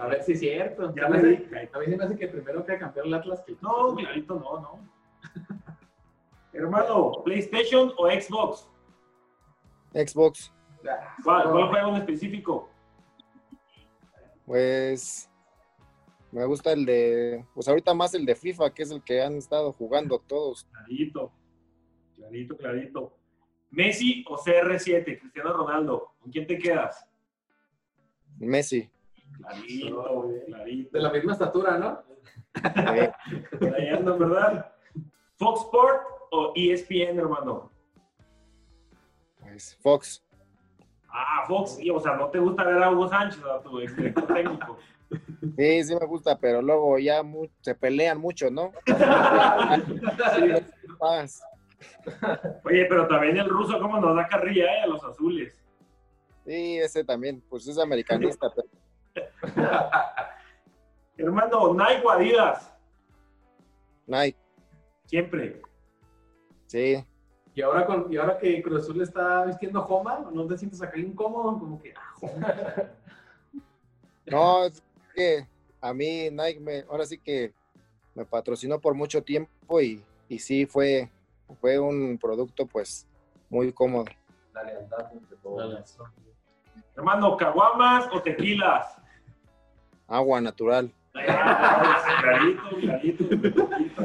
A 0.00 0.06
ver 0.06 0.22
si 0.22 0.32
es 0.32 0.40
cierto. 0.40 0.94
Ya 0.94 1.08
se 1.08 1.96
me 1.96 2.04
hace 2.04 2.16
que 2.18 2.28
primero 2.28 2.64
queda 2.64 2.78
campeón 2.78 3.06
el 3.06 3.14
Atlas 3.14 3.42
que 3.46 3.56
No, 3.62 3.94
clarito, 3.96 4.34
no, 4.34 4.60
no. 4.60 4.78
Hermano, 6.52 7.12
¿PlayStation 7.24 7.92
o 7.96 8.08
Xbox? 8.10 8.68
Xbox, 9.92 10.52
¿Cuál, 11.22 11.50
cuál 11.50 11.68
juego 11.68 11.88
en 11.90 11.96
específico? 11.96 12.68
pues 14.44 15.30
me 16.30 16.44
gusta 16.46 16.72
el 16.72 16.84
de, 16.86 17.44
pues 17.54 17.68
ahorita 17.68 17.94
más 17.94 18.14
el 18.14 18.24
de 18.26 18.34
FIFA, 18.34 18.72
que 18.72 18.82
es 18.82 18.90
el 18.90 19.02
que 19.02 19.22
han 19.22 19.36
estado 19.36 19.72
jugando 19.72 20.18
todos. 20.18 20.66
Clarito, 20.72 21.32
clarito, 22.16 22.56
clarito. 22.56 23.16
¿Messi 23.70 24.24
o 24.28 24.36
CR7? 24.36 25.20
Cristiano 25.20 25.52
Ronaldo. 25.54 26.12
¿Con 26.20 26.30
quién 26.30 26.46
te 26.46 26.58
quedas? 26.58 27.06
Messi. 28.38 28.90
Clarito, 29.38 30.28
clarito. 30.46 30.90
de 30.96 31.02
la 31.02 31.12
misma 31.12 31.32
estatura, 31.32 31.78
¿no? 31.78 32.02
Ahí 32.62 33.88
andan, 33.88 34.18
¿verdad? 34.18 34.72
¿Fox 35.36 35.62
Sport 35.62 36.02
o 36.30 36.52
ESPN, 36.54 37.18
hermano? 37.18 37.71
Fox. 39.82 40.22
Ah, 41.08 41.44
Fox, 41.46 41.78
y, 41.80 41.90
o 41.90 42.00
sea, 42.00 42.16
no 42.16 42.28
te 42.30 42.38
gusta 42.38 42.64
ver 42.64 42.82
a 42.82 42.90
Hugo 42.90 43.08
Sánchez, 43.08 43.42
a 43.44 43.62
tu 43.62 43.78
director 43.78 44.26
técnico. 44.26 44.78
Sí, 45.58 45.84
sí 45.84 45.94
me 45.94 46.06
gusta, 46.06 46.38
pero 46.38 46.62
luego 46.62 46.98
ya 46.98 47.22
se 47.60 47.74
pelean 47.74 48.18
mucho, 48.18 48.50
¿no? 48.50 48.72
Oye, 52.64 52.86
pero 52.88 53.06
también 53.08 53.36
el 53.36 53.48
ruso, 53.48 53.78
¿cómo 53.80 54.00
nos 54.00 54.16
da 54.16 54.26
carrilla, 54.28 54.64
eh? 54.64 54.80
A 54.84 54.86
los 54.86 55.04
azules. 55.04 55.54
Sí, 56.46 56.78
ese 56.78 57.04
también, 57.04 57.42
pues 57.48 57.66
es 57.68 57.78
americanista, 57.78 58.48
pero 58.54 58.68
Hermano, 61.18 61.74
Nike 61.74 62.02
o 62.04 62.10
Adidas, 62.10 62.74
Nike, 64.06 64.38
siempre. 65.06 65.60
sí. 66.66 67.04
Y 67.54 67.60
ahora, 67.60 67.84
con, 67.84 68.10
y 68.12 68.16
ahora 68.16 68.38
que 68.38 68.62
Cruz 68.62 68.82
Azul 68.82 69.02
está 69.02 69.44
vistiendo 69.44 69.82
Joma, 69.82 70.26
¿no 70.32 70.46
te 70.46 70.56
sientes 70.56 70.80
acá 70.80 70.98
incómodo? 70.98 71.58
Como 71.58 71.80
que, 71.80 71.92
ah, 71.94 72.14
Joma. 72.14 72.54
No, 74.26 74.64
es 74.64 74.82
que 75.14 75.46
a 75.80 75.92
mí 75.92 76.30
Nike 76.30 76.60
me, 76.60 76.84
ahora 76.88 77.04
sí 77.04 77.18
que 77.18 77.52
me 78.14 78.24
patrocinó 78.24 78.80
por 78.80 78.94
mucho 78.94 79.22
tiempo 79.22 79.80
y, 79.80 80.02
y 80.28 80.38
sí 80.38 80.64
fue, 80.64 81.10
fue 81.60 81.78
un 81.78 82.18
producto 82.18 82.66
pues 82.66 83.06
muy 83.50 83.72
cómodo. 83.72 84.06
La 84.54 84.62
lealtad 84.62 85.12
entre 85.12 85.36
todos. 85.38 85.98
Hermano, 86.96 87.36
¿caguamas 87.36 88.06
o 88.12 88.22
tequilas? 88.22 88.96
Agua 90.06 90.40
natural. 90.40 90.92
clarito, 91.12 92.62
clarito. 92.80 93.24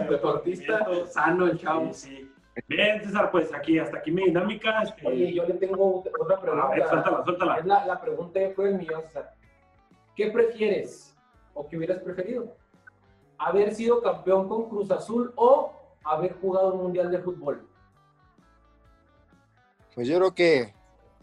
Deportista 0.09 1.05
sano, 1.07 1.47
el 1.47 1.57
chavo. 1.57 1.93
Sí, 1.93 2.09
sí. 2.09 2.26
Bien, 2.67 3.01
César, 3.03 3.29
pues 3.31 3.53
aquí, 3.53 3.77
hasta 3.79 3.97
aquí 3.97 4.11
mi 4.11 4.25
dinámica. 4.25 4.81
este, 4.83 5.07
Oye, 5.07 5.33
yo 5.33 5.45
le 5.45 5.53
tengo 5.55 5.99
otra 5.99 6.11
a 6.13 6.27
ver, 6.27 6.39
pregunta. 6.39 6.89
suéltala, 6.89 7.23
suéltala. 7.23 7.57
Es 7.57 7.65
la, 7.65 7.85
la 7.85 8.01
pregunta 8.01 8.39
de 8.39 8.51
fue 8.51 8.69
el 8.69 8.75
millón, 8.75 9.03
César. 9.03 9.33
¿Qué 10.15 10.31
prefieres 10.31 11.15
o 11.53 11.67
qué 11.67 11.77
hubieras 11.77 11.99
preferido? 11.99 12.55
¿Haber 13.37 13.73
sido 13.75 14.01
campeón 14.01 14.49
con 14.49 14.67
Cruz 14.69 14.89
Azul 14.91 15.31
o 15.35 15.73
haber 16.03 16.33
jugado 16.39 16.73
un 16.73 16.81
mundial 16.83 17.11
de 17.11 17.19
fútbol? 17.19 17.67
Pues 19.93 20.07
yo 20.07 20.17
creo 20.17 20.33
que 20.33 20.73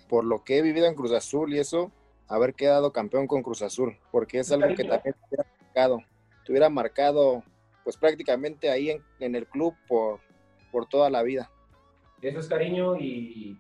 por 0.09 0.25
lo 0.25 0.45
que 0.45 0.59
he 0.59 0.63
vivido 0.63 0.87
en 0.87 0.95
Cruz 0.95 1.13
Azul 1.13 1.53
y 1.55 1.59
eso, 1.59 1.91
haber 2.29 2.55
quedado 2.55 2.93
campeón 2.93 3.27
con 3.27 3.43
Cruz 3.43 3.63
Azul, 3.63 3.99
porque 4.11 4.39
es 4.39 4.53
algo 4.53 4.69
que 4.75 4.85
también 4.85 5.15
te 5.15 5.27
hubiera 5.29 5.47
marcado, 5.61 5.99
te 6.45 6.53
hubiera 6.53 6.69
marcado 6.69 7.43
pues 7.83 7.97
prácticamente 7.97 8.71
ahí 8.71 8.91
en, 8.91 9.03
en 9.21 9.35
el 9.35 9.47
club 9.47 9.75
por, 9.89 10.21
por 10.75 10.87
toda 10.87 11.09
la 11.09 11.23
vida. 11.23 11.49
Eso 12.21 12.41
es 12.41 12.49
cariño 12.49 12.97
y, 12.97 13.57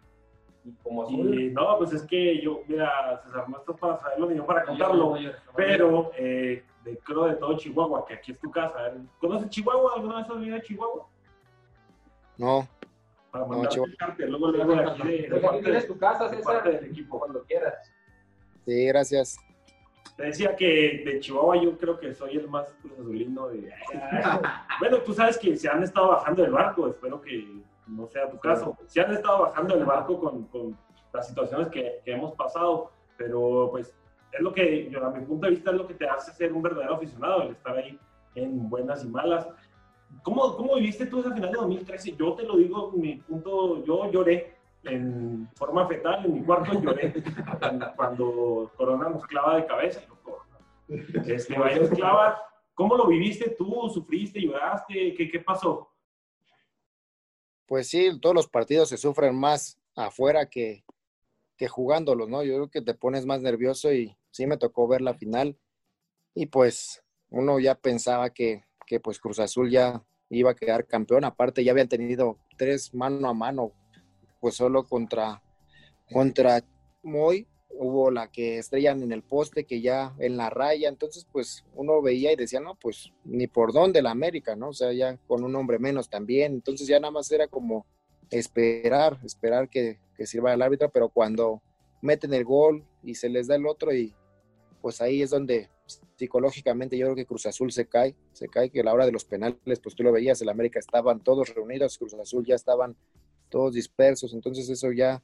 y 0.65 0.73
como 0.83 1.05
azul. 1.05 1.41
Y 1.41 1.51
no, 1.53 1.79
pues 1.79 1.93
es 1.93 2.03
que 2.03 2.43
yo, 2.43 2.63
mira, 2.67 3.21
César, 3.25 3.49
no 3.49 3.59
esto 3.59 3.77
para 3.77 3.99
saberlo 4.01 4.29
ni 4.31 4.37
yo 4.37 4.45
para 4.45 4.65
contarlo, 4.65 5.15
pero 5.55 6.11
eh, 6.19 6.65
de, 6.83 6.99
creo 6.99 7.27
de 7.27 7.35
todo 7.37 7.57
Chihuahua, 7.57 8.05
que 8.05 8.15
aquí 8.15 8.33
es 8.33 8.41
tu 8.41 8.51
casa. 8.51 8.93
¿Conoces 9.21 9.49
Chihuahua? 9.49 9.93
¿Alguna 9.95 10.17
vez 10.17 10.29
has 10.29 10.35
venido 10.41 10.57
a 10.57 10.61
Chihuahua? 10.61 11.07
No, 12.37 12.67
Para 13.31 13.45
No, 13.45 13.51
mandar 13.53 13.69
Chihuahua. 13.71 13.91
un 13.93 13.97
cartel, 13.97 14.31
luego 14.31 14.51
le 14.51 14.65
de 14.65 14.83
aquí 14.91 15.03
de, 15.09 15.29
de 15.29 15.41
parte, 15.41 15.63
tienes 15.63 15.87
tu 15.87 15.97
casa, 15.99 16.29
de 16.29 16.37
César, 16.39 16.65
del 16.65 16.85
equipo. 16.87 17.19
cuando 17.21 17.45
quieras. 17.45 17.75
sí, 18.67 18.87
gracias. 18.87 19.37
Te 20.17 20.25
decía 20.25 20.55
que 20.55 21.03
de 21.05 21.19
Chihuahua 21.19 21.57
yo 21.57 21.77
creo 21.77 21.99
que 21.99 22.15
soy 22.15 22.37
el 22.37 22.49
más 22.49 22.73
cruz 22.81 22.93
azulino 22.93 23.49
de... 23.49 23.73
bueno, 24.81 24.99
tú 24.99 25.13
sabes 25.13 25.37
que 25.39 25.57
se 25.57 25.69
han 25.69 25.83
estado 25.83 26.09
bajando 26.09 26.43
del 26.43 26.53
barco, 26.53 26.89
espero 26.89 27.21
que 27.21 27.63
no 27.89 28.07
sea 28.07 28.31
tu 28.31 28.39
caso. 28.39 28.77
Se 28.87 29.01
han 29.01 29.13
estado 29.13 29.43
bajando 29.43 29.75
del 29.75 29.85
barco 29.85 30.21
con, 30.21 30.45
con 30.45 30.79
las 31.13 31.27
situaciones 31.27 31.69
que, 31.69 32.01
que 32.05 32.13
hemos 32.13 32.33
pasado, 32.35 32.93
pero 33.17 33.69
pues 33.73 33.93
es 34.33 34.41
lo 34.41 34.53
que, 34.53 34.91
yo, 34.91 35.05
a 35.05 35.11
mi 35.11 35.25
punto 35.25 35.47
de 35.47 35.53
vista, 35.53 35.71
es 35.71 35.77
lo 35.77 35.87
que 35.87 35.95
te 35.95 36.09
hace 36.09 36.33
ser 36.33 36.53
un 36.53 36.63
verdadero 36.63 36.95
aficionado, 36.95 37.43
el 37.43 37.51
estar 37.51 37.77
ahí 37.77 37.99
en 38.35 38.69
buenas 38.69 39.05
y 39.05 39.09
malas. 39.09 39.49
¿Cómo, 40.23 40.57
cómo 40.57 40.77
viviste 40.77 41.07
tú 41.07 41.21
esa 41.21 41.33
final 41.33 41.51
de 41.51 41.59
2013? 41.59 42.17
Yo 42.17 42.35
te 42.35 42.45
lo 42.45 42.57
digo, 42.57 42.93
mi 42.93 43.17
punto, 43.17 43.85
yo 43.85 44.11
lloré 44.11 44.54
en 44.85 45.49
forma 45.55 45.87
fetal 45.89 46.25
en 46.25 46.35
mi 46.35 46.43
cuarto 46.45 46.81
lloré 46.81 47.13
cuando 47.97 48.71
Corona 48.77 49.09
nos 49.09 49.27
clava 49.27 49.57
de 49.57 49.67
cabeza. 49.67 50.03
Este, 50.89 51.57
nos 51.57 51.91
clava. 51.91 52.41
¿Cómo 52.75 52.97
lo 52.97 53.07
viviste 53.07 53.51
tú? 53.51 53.89
¿Sufriste? 53.89 54.41
¿Lloraste? 54.41 55.15
¿Qué, 55.15 55.31
qué 55.31 55.41
pasó? 55.41 55.91
Pues 57.67 57.89
sí, 57.89 58.19
todos 58.21 58.35
los 58.35 58.49
partidos 58.49 58.89
se 58.89 58.97
sufren 58.97 59.35
más 59.35 59.79
afuera 59.95 60.47
que, 60.47 60.85
que 61.57 61.69
jugándolos, 61.69 62.29
¿no? 62.29 62.43
Yo 62.43 62.55
creo 62.55 62.71
que 62.71 62.83
te 62.83 62.95
pones 62.95 63.27
más 63.27 63.41
nervioso 63.41 63.93
y 63.93 64.17
sí 64.31 64.47
me 64.47 64.57
tocó 64.57 64.89
ver 64.89 65.01
la 65.01 65.15
final 65.15 65.57
y 66.35 66.47
pues 66.47 67.03
uno 67.31 67.59
ya 67.61 67.75
pensaba 67.77 68.31
que, 68.31 68.65
que 68.87 69.01
pues 69.01 69.21
Cruz 69.21 69.39
Azul 69.39 69.71
ya 69.71 70.05
iba 70.29 70.51
a 70.51 70.57
quedar 70.57 70.87
campeón, 70.87 71.25
aparte 71.25 71.63
ya 71.63 71.73
habían 71.73 71.89
tenido 71.89 72.39
tres 72.57 72.93
mano 72.93 73.29
a 73.29 73.35
mano, 73.35 73.73
pues 74.45 74.57
solo 74.57 74.85
contra, 74.85 75.41
contra 76.13 76.63
Moy, 77.03 77.47
hubo 77.71 78.11
la 78.11 78.31
que 78.31 78.59
estrellan 78.59 79.03
en 79.03 79.11
el 79.11 79.23
poste, 79.23 79.65
que 79.65 79.81
ya 79.81 80.15
en 80.19 80.37
la 80.37 80.51
raya, 80.51 80.91
entonces 80.91 81.27
pues 81.33 81.65
uno 81.75 82.03
veía 82.03 82.31
y 82.31 82.37
decía, 82.37 82.61
no, 82.61 82.75
pues 82.75 83.11
ni 83.25 83.47
por 83.47 83.73
dónde 83.73 84.03
la 84.03 84.11
América, 84.11 84.55
¿no? 84.55 84.69
O 84.69 84.73
sea, 84.75 84.93
ya 84.93 85.17
con 85.27 85.45
un 85.45 85.57
hombre 85.57 85.79
menos 85.79 86.11
también, 86.11 86.53
entonces 86.53 86.87
ya 86.87 87.01
nada 87.01 87.11
más 87.11 87.33
era 87.33 87.49
como 87.49 87.87
esperar, 88.29 89.19
esperar 89.25 89.71
que, 89.71 89.99
que 90.15 90.27
sirva 90.27 90.53
el 90.53 90.61
árbitro, 90.61 90.91
pero 90.91 91.09
cuando 91.09 91.63
meten 92.03 92.35
el 92.35 92.45
gol 92.45 92.85
y 93.03 93.15
se 93.15 93.31
les 93.31 93.47
da 93.47 93.57
el 93.57 93.67
otro 93.67 93.95
y 93.95 94.15
pues 94.83 95.01
ahí 95.01 95.23
es 95.23 95.31
donde 95.31 95.71
psicológicamente 96.17 96.99
yo 96.99 97.07
creo 97.07 97.17
que 97.17 97.25
Cruz 97.25 97.47
Azul 97.47 97.73
se 97.73 97.87
cae, 97.87 98.15
se 98.35 98.49
cae 98.49 98.69
que 98.69 98.81
a 98.81 98.85
la 98.85 98.93
hora 98.93 99.07
de 99.07 99.13
los 99.13 99.25
penales, 99.25 99.81
pues 99.83 99.95
tú 99.95 100.03
lo 100.03 100.13
veías, 100.13 100.43
el 100.43 100.51
América 100.51 100.81
estaban 100.81 101.21
todos 101.21 101.55
reunidos, 101.55 101.97
Cruz 101.97 102.13
Azul 102.13 102.45
ya 102.45 102.57
estaban 102.57 102.95
todos 103.55 103.75
dispersos, 103.75 104.35
entonces 104.35 104.69
eso 104.69 104.91
ya, 104.91 105.23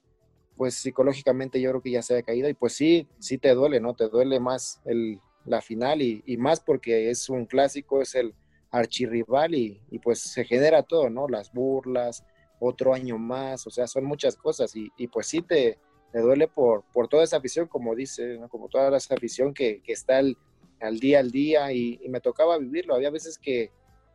pues 0.56 0.74
psicológicamente 0.74 1.60
yo 1.60 1.70
creo 1.70 1.82
que 1.82 1.90
ya 1.90 2.00
se 2.00 2.16
ha 2.16 2.22
caído 2.22 2.48
y 2.48 2.54
pues 2.54 2.74
sí, 2.74 3.08
sí 3.18 3.38
te 3.38 3.52
duele, 3.54 3.80
¿no? 3.80 3.94
Te 3.94 4.08
duele 4.08 4.38
más 4.38 4.80
el, 4.84 5.18
la 5.44 5.60
final 5.60 6.00
y, 6.00 6.22
más 6.36 6.60
porque 6.60 7.10
es 7.10 7.28
un 7.28 7.44
clásico, 7.44 8.00
es 8.00 8.14
el 8.14 8.32
archirrival 8.70 9.56
y, 9.56 9.82
y, 9.90 9.98
pues 9.98 10.20
se 10.20 10.44
genera 10.44 10.84
todo, 10.84 11.10
¿no? 11.10 11.26
Las 11.26 11.52
burlas, 11.52 12.24
otro 12.60 12.94
año 12.94 13.18
más, 13.18 13.66
o 13.66 13.70
sea, 13.70 13.88
son 13.88 14.04
muchas 14.04 14.36
cosas 14.36 14.76
y, 14.76 14.92
y 14.96 15.08
pues 15.08 15.26
sí 15.26 15.42
te, 15.42 15.80
me 16.12 16.20
duele 16.20 16.46
por, 16.46 16.84
por 16.92 17.08
toda 17.08 17.24
esa 17.24 17.38
afición, 17.38 17.66
como 17.66 17.96
dice, 17.96 18.38
como 18.48 18.68
toda 18.68 18.96
esa 18.96 19.14
afición 19.14 19.52
que, 19.52 19.82
que 19.82 19.92
está 19.92 20.18
al, 20.18 20.36
día 21.00 21.18
al 21.18 21.32
día 21.32 21.72
y, 21.72 22.00
me 22.08 22.20
tocaba 22.20 22.58
vivirlo. 22.58 22.94
Había 22.94 23.10
veces 23.10 23.38
que 23.38 23.72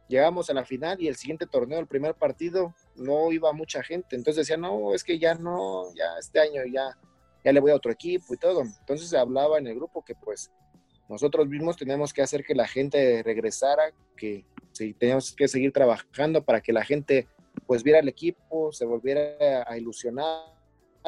llegamos 0.08 0.50
a 0.50 0.54
la 0.54 0.66
final 0.66 1.02
y 1.02 1.08
el 1.08 1.16
siguiente 1.16 1.46
torneo, 1.48 1.80
el 1.80 1.88
primer 1.88 2.16
partido, 2.16 2.74
no 2.96 3.32
iba 3.32 3.52
mucha 3.54 3.84
gente. 3.84 4.16
Entonces 4.16 4.48
decía, 4.48 4.58
no, 4.58 4.94
es 4.94 5.04
que 5.04 5.20
ya 5.20 5.36
no, 5.36 5.94
ya 5.96 6.18
este 6.20 6.40
año 6.40 6.62
ya, 6.72 6.98
ya 7.44 7.52
le 7.52 7.60
voy 7.60 7.72
a 7.72 7.76
otro 7.76 7.92
equipo 7.92 8.34
y 8.34 8.38
todo. 8.38 8.62
Entonces 8.62 9.10
se 9.10 9.18
hablaba 9.18 9.58
en 9.58 9.68
el 9.68 9.76
grupo 9.76 10.04
que 10.04 10.16
pues 10.16 10.52
nosotros 11.08 11.48
mismos 11.48 11.78
tenemos 11.78 12.14
que 12.14 12.22
hacer 12.22 12.44
que 12.44 12.56
la 12.56 12.68
gente 12.68 13.22
regresara, 13.24 13.94
que 14.18 14.46
sí, 14.72 14.94
teníamos 14.94 15.34
que 15.34 15.48
seguir 15.48 15.72
trabajando 15.72 16.44
para 16.44 16.62
que 16.62 16.74
la 16.74 16.84
gente 16.84 17.28
pues 17.68 17.84
viera 17.84 18.00
el 18.00 18.08
equipo, 18.08 18.72
se 18.72 18.86
volviera 18.86 19.64
a 19.68 19.78
ilusionar 19.78 20.44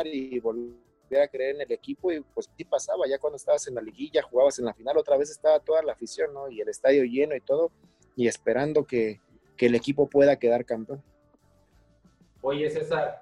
y 0.06 0.40
volver 0.40 1.22
a 1.24 1.28
creer 1.28 1.56
en 1.56 1.62
el 1.62 1.72
equipo 1.72 2.12
y 2.12 2.22
pues 2.22 2.50
sí 2.56 2.64
pasaba, 2.64 3.08
ya 3.08 3.18
cuando 3.18 3.38
estabas 3.38 3.68
en 3.68 3.76
la 3.76 3.82
liguilla, 3.82 4.22
jugabas 4.22 4.60
en 4.60 4.66
la 4.66 4.74
final, 4.74 4.98
otra 4.98 5.18
vez 5.18 5.30
estaba 5.30 5.60
toda 5.60 5.82
la 5.82 5.94
afición, 5.94 6.34
¿no? 6.34 6.50
Y 6.50 6.62
el 6.62 6.70
estadio 6.70 7.04
lleno 7.04 7.36
y 7.36 7.42
todo, 7.42 7.72
y 8.18 8.28
esperando 8.28 8.84
que, 8.84 9.22
que 9.56 9.68
el 9.68 9.76
equipo 9.76 10.10
pueda 10.10 10.36
quedar 10.36 10.66
campeón. 10.66 11.02
Oye, 12.42 12.70
César, 12.70 13.22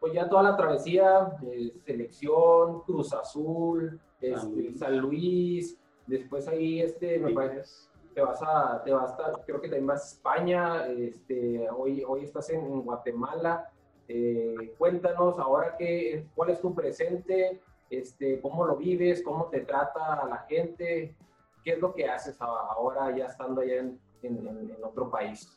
pues 0.00 0.12
ya 0.12 0.28
toda 0.28 0.42
la 0.42 0.56
travesía, 0.56 1.36
de 1.40 1.72
selección, 1.86 2.82
Cruz 2.82 3.14
Azul, 3.14 3.98
este, 4.20 4.74
San 4.74 4.98
Luis, 4.98 5.78
después 6.06 6.48
ahí 6.48 6.80
este, 6.80 7.18
me 7.18 7.32
parece, 7.32 7.88
te 8.12 8.20
vas 8.20 8.40
a, 8.42 8.82
te 8.84 8.92
vas 8.92 9.12
a, 9.12 9.40
creo 9.46 9.60
que 9.60 9.68
también 9.68 9.86
vas 9.86 10.02
a 10.02 10.14
España, 10.16 10.86
este, 10.88 11.68
hoy, 11.70 12.02
hoy 12.06 12.24
estás 12.24 12.50
en, 12.50 12.60
en 12.60 12.82
Guatemala, 12.82 13.70
eh, 14.08 14.74
cuéntanos 14.78 15.38
ahora 15.38 15.76
qué, 15.78 16.26
cuál 16.34 16.50
es 16.50 16.60
tu 16.60 16.74
presente, 16.74 17.60
este, 17.88 18.40
cómo 18.40 18.66
lo 18.66 18.76
vives, 18.76 19.22
cómo 19.22 19.46
te 19.46 19.60
trata 19.60 20.26
la 20.28 20.38
gente, 20.48 21.14
qué 21.62 21.72
es 21.72 21.78
lo 21.78 21.94
que 21.94 22.08
haces 22.08 22.36
ahora 22.40 23.16
ya 23.16 23.26
estando 23.26 23.60
allá 23.60 23.76
en, 23.76 24.03
en, 24.24 24.46
en 24.48 24.84
otro 24.84 25.10
país. 25.10 25.48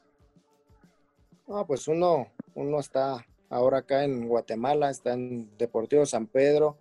Ah, 1.47 1.65
pues 1.65 1.87
uno, 1.87 2.27
uno 2.55 2.79
está 2.79 3.25
ahora 3.49 3.79
acá 3.79 4.03
en 4.03 4.27
Guatemala, 4.27 4.89
está 4.89 5.13
en 5.13 5.55
Deportivo 5.57 6.05
San 6.05 6.27
Pedro 6.27 6.77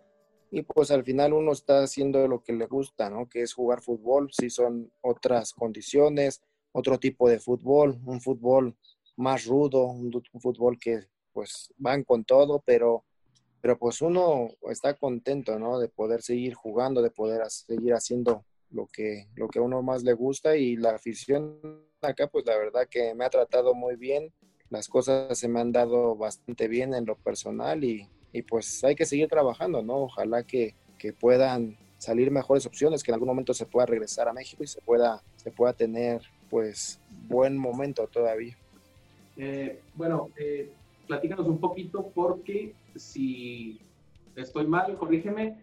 y 0.50 0.62
pues 0.62 0.90
al 0.90 1.04
final 1.04 1.32
uno 1.32 1.52
está 1.52 1.82
haciendo 1.82 2.26
lo 2.28 2.42
que 2.42 2.52
le 2.52 2.66
gusta, 2.66 3.10
¿no? 3.10 3.28
Que 3.28 3.42
es 3.42 3.54
jugar 3.54 3.82
fútbol, 3.82 4.30
si 4.32 4.50
son 4.50 4.90
otras 5.02 5.52
condiciones, 5.52 6.42
otro 6.72 6.98
tipo 6.98 7.28
de 7.28 7.38
fútbol, 7.38 8.00
un 8.06 8.20
fútbol 8.20 8.76
más 9.16 9.46
rudo, 9.46 9.84
un, 9.86 10.10
un 10.32 10.40
fútbol 10.40 10.78
que 10.78 11.00
pues 11.32 11.72
van 11.76 12.04
con 12.04 12.24
todo, 12.24 12.62
pero, 12.64 13.04
pero 13.60 13.78
pues 13.78 14.00
uno 14.00 14.48
está 14.70 14.94
contento, 14.94 15.58
¿no? 15.58 15.78
De 15.78 15.88
poder 15.88 16.22
seguir 16.22 16.54
jugando, 16.54 17.02
de 17.02 17.10
poder 17.10 17.48
seguir 17.50 17.92
haciendo 17.94 18.44
lo 18.70 18.86
que, 18.86 19.28
lo 19.34 19.48
que 19.48 19.58
a 19.58 19.62
uno 19.62 19.82
más 19.82 20.02
le 20.02 20.12
gusta 20.12 20.56
y 20.56 20.76
la 20.76 20.90
afición 20.90 21.60
acá, 22.02 22.26
pues 22.26 22.44
la 22.46 22.56
verdad 22.56 22.86
que 22.90 23.14
me 23.14 23.24
ha 23.24 23.30
tratado 23.30 23.74
muy 23.74 23.96
bien, 23.96 24.32
las 24.70 24.88
cosas 24.88 25.38
se 25.38 25.48
me 25.48 25.60
han 25.60 25.72
dado 25.72 26.16
bastante 26.16 26.68
bien 26.68 26.94
en 26.94 27.06
lo 27.06 27.16
personal 27.16 27.84
y, 27.84 28.08
y 28.32 28.42
pues 28.42 28.82
hay 28.84 28.94
que 28.94 29.06
seguir 29.06 29.28
trabajando, 29.28 29.82
¿no? 29.82 29.96
Ojalá 30.04 30.42
que, 30.42 30.74
que, 30.98 31.12
puedan 31.12 31.76
salir 31.98 32.30
mejores 32.30 32.66
opciones, 32.66 33.02
que 33.02 33.10
en 33.10 33.14
algún 33.14 33.28
momento 33.28 33.54
se 33.54 33.66
pueda 33.66 33.86
regresar 33.86 34.28
a 34.28 34.32
México 34.32 34.62
y 34.62 34.66
se 34.66 34.80
pueda, 34.80 35.22
se 35.36 35.50
pueda 35.50 35.72
tener 35.72 36.22
pues 36.50 37.00
buen 37.28 37.56
momento 37.56 38.06
todavía. 38.06 38.56
Eh, 39.36 39.80
bueno, 39.94 40.30
eh, 40.36 40.70
platícanos 41.06 41.46
un 41.46 41.58
poquito 41.58 42.10
porque 42.14 42.74
si 42.96 43.80
estoy 44.34 44.66
mal, 44.66 44.96
corrígeme, 44.96 45.56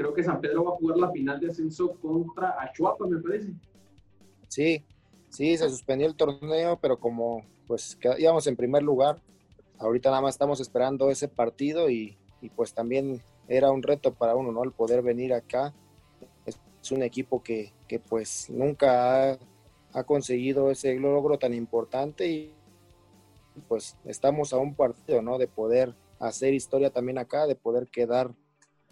creo 0.00 0.14
que 0.14 0.24
San 0.24 0.40
Pedro 0.40 0.64
va 0.64 0.70
a 0.70 0.76
jugar 0.76 0.96
la 0.96 1.10
final 1.10 1.38
de 1.38 1.50
ascenso 1.50 1.92
contra 2.00 2.56
Achuapa, 2.58 3.06
me 3.06 3.20
parece. 3.20 3.52
Sí, 4.48 4.82
sí, 5.28 5.58
se 5.58 5.68
suspendió 5.68 6.06
el 6.06 6.16
torneo, 6.16 6.78
pero 6.80 6.98
como 6.98 7.44
pues 7.66 7.98
íbamos 8.18 8.46
en 8.46 8.56
primer 8.56 8.82
lugar, 8.82 9.20
ahorita 9.78 10.08
nada 10.08 10.22
más 10.22 10.36
estamos 10.36 10.58
esperando 10.58 11.10
ese 11.10 11.28
partido 11.28 11.90
y, 11.90 12.16
y 12.40 12.48
pues 12.48 12.72
también 12.72 13.20
era 13.46 13.70
un 13.70 13.82
reto 13.82 14.14
para 14.14 14.34
uno, 14.34 14.52
¿no? 14.52 14.64
El 14.64 14.72
poder 14.72 15.02
venir 15.02 15.34
acá. 15.34 15.74
Es, 16.46 16.58
es 16.82 16.92
un 16.92 17.02
equipo 17.02 17.42
que, 17.42 17.74
que 17.86 17.98
pues 17.98 18.48
nunca 18.48 19.32
ha, 19.32 19.38
ha 19.92 20.04
conseguido 20.04 20.70
ese 20.70 20.94
logro 20.94 21.38
tan 21.38 21.52
importante 21.52 22.26
y, 22.26 22.54
pues 23.68 23.98
estamos 24.06 24.54
a 24.54 24.56
un 24.56 24.74
partido, 24.74 25.20
¿no? 25.20 25.36
De 25.36 25.46
poder 25.46 25.94
hacer 26.18 26.54
historia 26.54 26.88
también 26.88 27.18
acá, 27.18 27.46
de 27.46 27.54
poder 27.54 27.88
quedar 27.88 28.34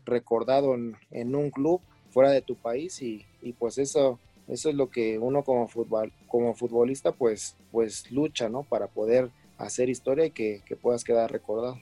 recordado 0.08 0.74
en, 0.74 1.34
un 1.34 1.50
club 1.50 1.80
fuera 2.10 2.30
de 2.30 2.42
tu 2.42 2.56
país 2.56 3.00
y, 3.02 3.24
y, 3.42 3.52
pues 3.52 3.78
eso, 3.78 4.18
eso 4.48 4.68
es 4.70 4.74
lo 4.74 4.90
que 4.90 5.18
uno 5.18 5.42
como, 5.44 5.68
futbol, 5.68 6.12
como 6.26 6.54
futbolista 6.54 7.12
pues, 7.12 7.56
pues 7.70 8.10
lucha, 8.10 8.48
¿no? 8.48 8.62
Para 8.62 8.86
poder 8.86 9.30
hacer 9.58 9.88
historia 9.88 10.26
y 10.26 10.30
que, 10.30 10.62
que 10.66 10.76
puedas 10.76 11.04
quedar 11.04 11.30
recordado. 11.30 11.78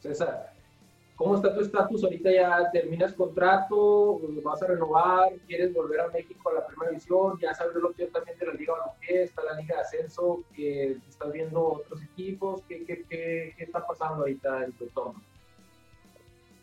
César, 0.00 0.56
¿Cómo 1.16 1.34
está 1.34 1.54
tu 1.54 1.62
estatus? 1.62 2.04
Ahorita 2.04 2.30
ya 2.30 2.70
terminas 2.70 3.14
contrato, 3.14 4.20
vas 4.42 4.62
a 4.62 4.66
renovar, 4.66 5.32
quieres 5.46 5.72
volver 5.72 6.00
a 6.00 6.08
México 6.08 6.50
a 6.50 6.54
la 6.54 6.66
primera 6.66 6.90
división, 6.90 7.38
ya 7.40 7.54
sabes 7.54 7.74
lo 7.76 7.90
que 7.92 8.04
también 8.08 8.38
de 8.38 8.46
la 8.46 8.52
Liga 8.52 8.74
Balompié, 8.74 9.22
está 9.22 9.42
la 9.42 9.58
Liga 9.58 9.76
de 9.76 9.80
Ascenso, 9.80 10.42
que 10.54 10.98
estás 11.08 11.32
viendo 11.32 11.66
otros 11.66 12.02
equipos, 12.02 12.60
¿qué, 12.68 12.84
qué, 12.84 13.02
qué, 13.08 13.54
qué 13.56 13.64
está 13.64 13.86
pasando 13.86 14.24
ahorita 14.24 14.64
en 14.64 14.72
tu 14.72 14.84
entorno? 14.84 15.22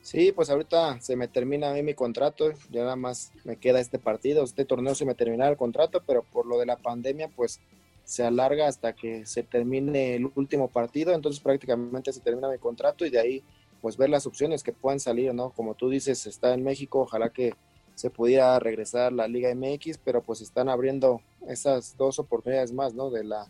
Sí, 0.04 0.34
pues 0.34 0.50
ahorita 0.50 1.00
se 1.00 1.16
me 1.16 1.30
termina 1.30 1.72
a 1.72 1.74
mí 1.74 1.82
mi 1.82 1.94
contrato, 1.94 2.52
ya 2.70 2.82
nada 2.82 2.98
más 2.98 3.32
me 3.46 3.56
queda 3.56 3.80
este 3.80 4.00
partido, 4.00 4.44
este 4.44 4.66
torneo 4.66 4.96
se 4.96 5.06
me 5.06 5.16
termina 5.16 5.48
el 5.48 5.56
contrato, 5.56 6.04
pero 6.06 6.24
por 6.24 6.46
lo 6.46 6.60
de 6.60 6.66
la 6.66 6.76
pandemia 6.76 7.30
pues 7.30 7.62
se 8.04 8.26
alarga 8.26 8.68
hasta 8.68 8.92
que 8.92 9.26
se 9.26 9.44
termine 9.44 10.16
el 10.16 10.30
último 10.36 10.68
partido, 10.68 11.14
entonces 11.14 11.42
prácticamente 11.42 12.12
se 12.12 12.20
termina 12.20 12.50
mi 12.50 12.58
contrato 12.58 13.06
y 13.06 13.12
de 13.12 13.20
ahí 13.20 13.44
pues 13.80 13.96
ver 13.96 14.10
las 14.10 14.28
opciones 14.28 14.62
que 14.62 14.74
puedan 14.74 15.00
salir, 15.00 15.34
¿no? 15.34 15.52
Como 15.52 15.74
tú 15.74 15.90
dices, 15.90 16.28
está 16.28 16.54
en 16.54 16.66
México, 16.66 17.00
ojalá 17.00 17.30
que 17.30 17.54
se 17.96 18.10
pudiera 18.10 18.60
regresar 18.60 19.14
la 19.14 19.30
Liga 19.30 19.56
MX, 19.56 20.00
pero 20.00 20.22
pues 20.22 20.42
están 20.42 20.68
abriendo 20.68 21.22
esas 21.48 21.96
dos 21.96 22.20
oportunidades 22.20 22.74
más, 22.74 22.94
¿no? 22.94 23.10
De 23.10 23.24
la, 23.24 23.48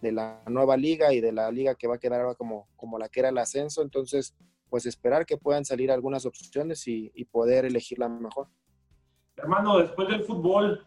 de 0.00 0.12
la 0.12 0.42
nueva 0.46 0.76
liga 0.76 1.12
y 1.12 1.20
de 1.20 1.32
la 1.32 1.50
liga 1.50 1.74
que 1.74 1.88
va 1.88 1.96
a 1.96 1.98
quedar 1.98 2.20
ahora 2.20 2.36
como, 2.36 2.68
como 2.76 3.00
la 3.00 3.08
que 3.08 3.18
era 3.18 3.30
el 3.30 3.38
ascenso, 3.38 3.82
entonces 3.82 4.36
pues 4.68 4.86
esperar 4.86 5.26
que 5.26 5.36
puedan 5.36 5.64
salir 5.64 5.90
algunas 5.90 6.26
opciones 6.26 6.86
y, 6.86 7.10
y 7.14 7.24
poder 7.24 7.64
elegir 7.64 7.98
la 7.98 8.08
mejor. 8.08 8.48
Hermano, 9.36 9.78
después 9.78 10.08
del 10.08 10.24
fútbol, 10.24 10.86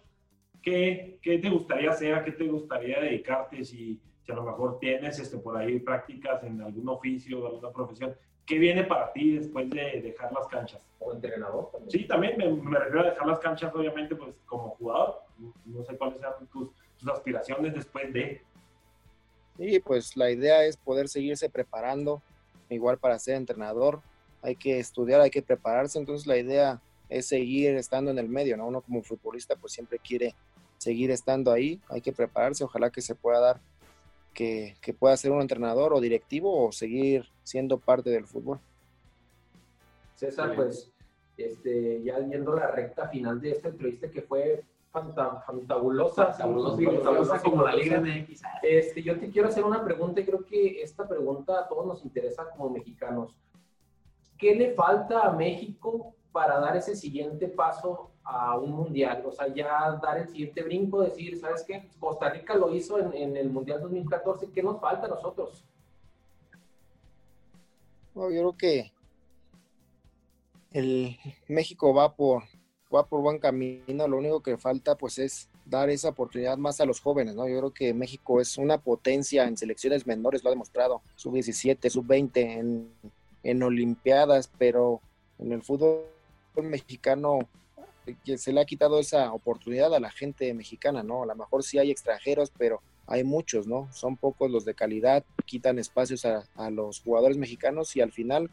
¿qué, 0.62 1.20
¿qué, 1.22 1.40
te 1.40 1.50
gustaría 1.50 1.92
hacer? 1.92 2.14
¿A 2.14 2.24
qué 2.24 2.32
te 2.32 2.48
gustaría 2.48 3.00
dedicarte? 3.00 3.64
Si, 3.64 4.00
si 4.24 4.32
a 4.32 4.36
lo 4.36 4.44
mejor 4.44 4.80
tienes 4.80 5.20
este, 5.20 5.38
por 5.38 5.58
ahí 5.58 5.80
prácticas 5.80 6.44
en 6.44 6.62
algún 6.62 6.88
oficio, 6.90 7.48
alguna 7.48 7.72
profesión, 7.72 8.16
¿qué 8.46 8.60
viene 8.60 8.84
para 8.84 9.12
ti 9.14 9.38
después 9.38 9.70
de 9.70 10.02
dejar 10.02 10.32
las 10.34 10.48
canchas? 10.48 10.86
O 11.00 11.14
entrenador 11.14 11.70
también. 11.72 11.92
Sí, 11.92 12.08
también 12.08 12.38
me, 12.38 12.50
me, 12.50 12.78
refiero 12.78 13.02
a 13.02 13.12
dejar 13.12 13.28
las 13.28 13.40
canchas, 13.40 13.74
obviamente, 13.74 14.16
pues 14.16 14.36
como 14.46 14.72
jugador. 14.72 15.22
No 15.66 15.84
sé 15.84 15.98
cuáles 15.98 16.20
sean 16.20 16.34
tus, 16.52 16.70
tus 16.98 17.10
aspiraciones 17.10 17.74
después 17.74 18.14
de. 18.14 18.42
Sí, 19.58 19.80
pues 19.80 20.16
la 20.16 20.30
idea 20.30 20.64
es 20.66 20.78
poder 20.78 21.08
seguirse 21.08 21.50
preparando, 21.50 22.22
igual 22.76 22.98
para 22.98 23.20
ser 23.20 23.36
entrenador. 23.36 24.02
Hay 24.42 24.56
que 24.56 24.80
estudiar, 24.80 25.22
hay 25.22 25.30
que 25.30 25.42
prepararse. 25.42 26.00
Entonces 26.00 26.26
la 26.28 26.38
idea 26.38 26.82
es 27.10 27.28
seguir 27.28 27.76
estando 27.76 28.12
en 28.12 28.20
el 28.20 28.30
medio, 28.30 28.58
¿no? 28.58 28.68
Uno 28.68 28.82
como 28.82 29.04
futbolista 29.04 29.56
pues 29.56 29.74
siempre 29.74 30.00
quiere 30.00 30.34
seguir 30.78 31.12
estando 31.12 31.52
ahí, 31.52 31.80
hay 31.90 32.02
que 32.02 32.12
prepararse, 32.12 32.64
ojalá 32.64 32.90
que 32.90 33.02
se 33.02 33.14
pueda 33.14 33.40
dar 33.40 33.62
que, 34.34 34.76
pueda 34.98 35.16
ser 35.18 35.32
un 35.32 35.42
entrenador 35.42 35.94
o 35.94 36.02
directivo 36.02 36.66
o 36.68 36.72
seguir 36.72 37.26
siendo 37.44 37.78
parte 37.78 38.10
del 38.10 38.26
fútbol. 38.26 38.60
César, 40.16 40.56
pues 40.56 40.92
este, 41.38 42.02
ya 42.04 42.20
viendo 42.20 42.56
la 42.56 42.72
recta 42.72 43.08
final 43.10 43.40
de 43.42 43.52
esta 43.52 43.70
entrevista 43.70 44.10
que 44.10 44.22
fue 44.22 44.64
fantabulosa, 44.92 46.34
fantabulosa, 46.34 47.42
como 47.42 47.64
la 47.64 47.76
Liga 47.76 48.00
MX. 48.00 48.42
Este, 48.62 49.02
yo 49.02 49.18
te 49.20 49.30
quiero 49.30 49.48
hacer 49.48 49.64
una 49.64 49.84
pregunta 49.84 50.22
y 50.22 50.26
creo 50.26 50.46
que 50.46 50.82
esta 50.82 51.08
pregunta 51.08 51.60
a 51.60 51.68
todos 51.68 51.86
nos 51.86 52.04
interesa 52.04 52.50
como 52.52 52.70
mexicanos. 52.70 53.36
¿Qué 54.38 54.56
le 54.56 54.74
falta 54.74 55.22
a 55.22 55.32
México 55.32 56.14
para 56.32 56.60
dar 56.60 56.76
ese 56.76 56.96
siguiente 56.96 57.48
paso 57.48 58.12
a 58.24 58.58
un 58.58 58.72
mundial, 58.72 59.24
o 59.26 59.32
sea, 59.32 59.48
ya 59.48 60.00
dar 60.02 60.20
el 60.20 60.28
siguiente 60.28 60.64
brinco, 60.64 61.02
decir, 61.02 61.40
¿sabes 61.40 61.64
qué? 61.64 61.90
Costa 62.00 62.30
Rica 62.30 62.56
lo 62.56 62.74
hizo 62.74 63.00
en, 63.00 63.36
el 63.36 63.50
Mundial 63.50 63.82
2014, 63.82 64.52
¿qué 64.52 64.64
nos 64.64 64.80
falta 64.80 65.08
a 65.08 65.10
nosotros? 65.10 65.66
yo 68.14 68.28
creo 68.28 68.58
que 68.58 68.92
el 70.72 71.18
México 71.48 71.94
va 71.94 72.16
por, 72.16 72.44
va 72.94 73.06
por 73.06 73.22
buen 73.22 73.40
camino, 73.40 74.08
lo 74.08 74.18
único 74.18 74.42
que 74.42 74.58
falta 74.58 74.96
pues 74.96 75.20
es 75.20 75.50
dar 75.66 75.90
esa 75.90 76.10
oportunidad 76.10 76.58
más 76.58 76.82
a 76.82 76.86
los 76.86 77.00
jóvenes, 77.00 77.36
¿no? 77.36 77.48
Yo 77.48 77.58
creo 77.60 77.74
que 77.74 77.94
México 77.94 78.42
es 78.42 78.58
una 78.58 78.78
potencia 78.80 79.46
en 79.46 79.58
selecciones 79.58 80.06
menores, 80.06 80.44
lo 80.44 80.50
ha 80.50 80.54
demostrado, 80.54 81.02
sub-17, 81.16 81.90
sub-20 81.90 82.32
en, 82.36 82.92
en 83.44 83.64
Olimpiadas, 83.64 84.52
pero 84.58 85.02
en 85.40 85.52
el 85.52 85.62
fútbol 85.62 86.04
mexicano 86.56 87.40
que 88.26 88.38
se 88.38 88.52
le 88.52 88.62
ha 88.62 88.66
quitado 88.66 89.00
esa 89.00 89.32
oportunidad 89.32 89.94
a 89.94 90.00
la 90.00 90.12
gente 90.12 90.54
mexicana, 90.54 91.04
¿no? 91.04 91.24
A 91.24 91.26
lo 91.28 91.36
mejor 91.36 91.64
sí 91.64 91.78
hay 91.78 91.92
extranjeros, 91.92 92.52
pero 92.58 92.82
hay 93.08 93.24
muchos, 93.24 93.68
¿no? 93.68 93.90
Son 93.94 94.18
pocos 94.18 94.50
los 94.50 94.66
de 94.66 94.74
calidad, 94.74 95.24
quitan 95.46 95.80
espacios 95.80 96.26
a, 96.26 96.70
los 96.72 97.02
jugadores 97.02 97.38
mexicanos 97.38 97.96
y 97.96 98.02
al 98.02 98.12
final, 98.12 98.50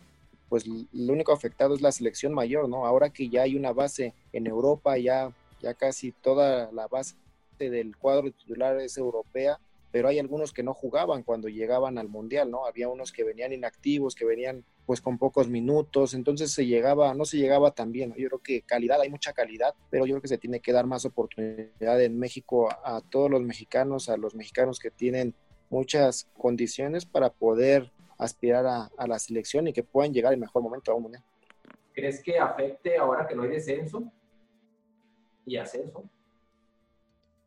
pues 0.48 0.66
lo 0.66 1.12
único 1.12 1.32
afectado 1.32 1.74
es 1.74 1.80
la 1.80 1.92
selección 1.92 2.32
mayor, 2.32 2.68
¿no? 2.68 2.86
Ahora 2.86 3.10
que 3.10 3.28
ya 3.28 3.42
hay 3.42 3.56
una 3.56 3.72
base 3.72 4.14
en 4.32 4.46
Europa, 4.46 4.96
ya, 4.98 5.32
ya 5.60 5.74
casi 5.74 6.12
toda 6.12 6.72
la 6.72 6.86
base 6.88 7.14
del 7.58 7.96
cuadro 7.96 8.30
titular 8.30 8.80
es 8.80 8.96
europea, 8.96 9.58
pero 9.90 10.08
hay 10.08 10.18
algunos 10.18 10.52
que 10.52 10.62
no 10.62 10.74
jugaban 10.74 11.22
cuando 11.22 11.48
llegaban 11.48 11.98
al 11.98 12.08
Mundial, 12.08 12.50
¿no? 12.50 12.66
Había 12.66 12.88
unos 12.88 13.12
que 13.12 13.24
venían 13.24 13.52
inactivos, 13.52 14.14
que 14.14 14.24
venían 14.24 14.64
pues 14.86 15.00
con 15.02 15.18
pocos 15.18 15.48
minutos, 15.48 16.14
entonces 16.14 16.50
se 16.50 16.64
llegaba, 16.66 17.12
no 17.14 17.26
se 17.26 17.36
llegaba 17.36 17.72
tan 17.72 17.92
bien. 17.92 18.14
Yo 18.16 18.28
creo 18.28 18.38
que 18.38 18.62
calidad, 18.62 19.00
hay 19.00 19.10
mucha 19.10 19.34
calidad, 19.34 19.74
pero 19.90 20.06
yo 20.06 20.14
creo 20.14 20.22
que 20.22 20.28
se 20.28 20.38
tiene 20.38 20.60
que 20.60 20.72
dar 20.72 20.86
más 20.86 21.04
oportunidad 21.04 22.02
en 22.02 22.18
México 22.18 22.70
a, 22.70 23.02
todos 23.02 23.30
los 23.30 23.42
mexicanos, 23.42 24.08
a 24.08 24.16
los 24.16 24.34
mexicanos 24.34 24.78
que 24.78 24.90
tienen 24.90 25.34
muchas 25.68 26.26
condiciones 26.38 27.04
para 27.04 27.30
poder 27.30 27.92
aspirar 28.18 28.66
a, 28.66 29.06
la 29.06 29.18
selección 29.18 29.68
y 29.68 29.72
que 29.72 29.82
puedan 29.82 30.12
llegar 30.12 30.32
en 30.32 30.40
mejor 30.40 30.62
momento 30.62 30.90
a 30.90 30.94
un 30.94 31.04
mundial. 31.04 31.24
¿Crees 31.92 32.22
que 32.22 32.38
afecte 32.38 32.96
ahora 32.96 33.26
que 33.26 33.34
no 33.34 33.42
hay 33.42 33.50
descenso 33.50 34.12
y 35.46 35.56
ascenso? 35.56 36.04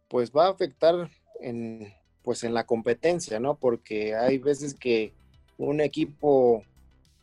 Pues 0.08 0.32
va 0.32 0.48
a 0.48 0.52
afectar 0.52 1.10
en, 1.40 1.94
pues 2.24 2.44
en 2.44 2.54
la 2.54 2.66
competencia, 2.66 3.40
¿no? 3.40 3.56
Porque 3.56 4.16
hay 4.16 4.38
veces 4.38 4.74
que 4.74 5.14
un 5.58 5.82
equipo 5.82 6.64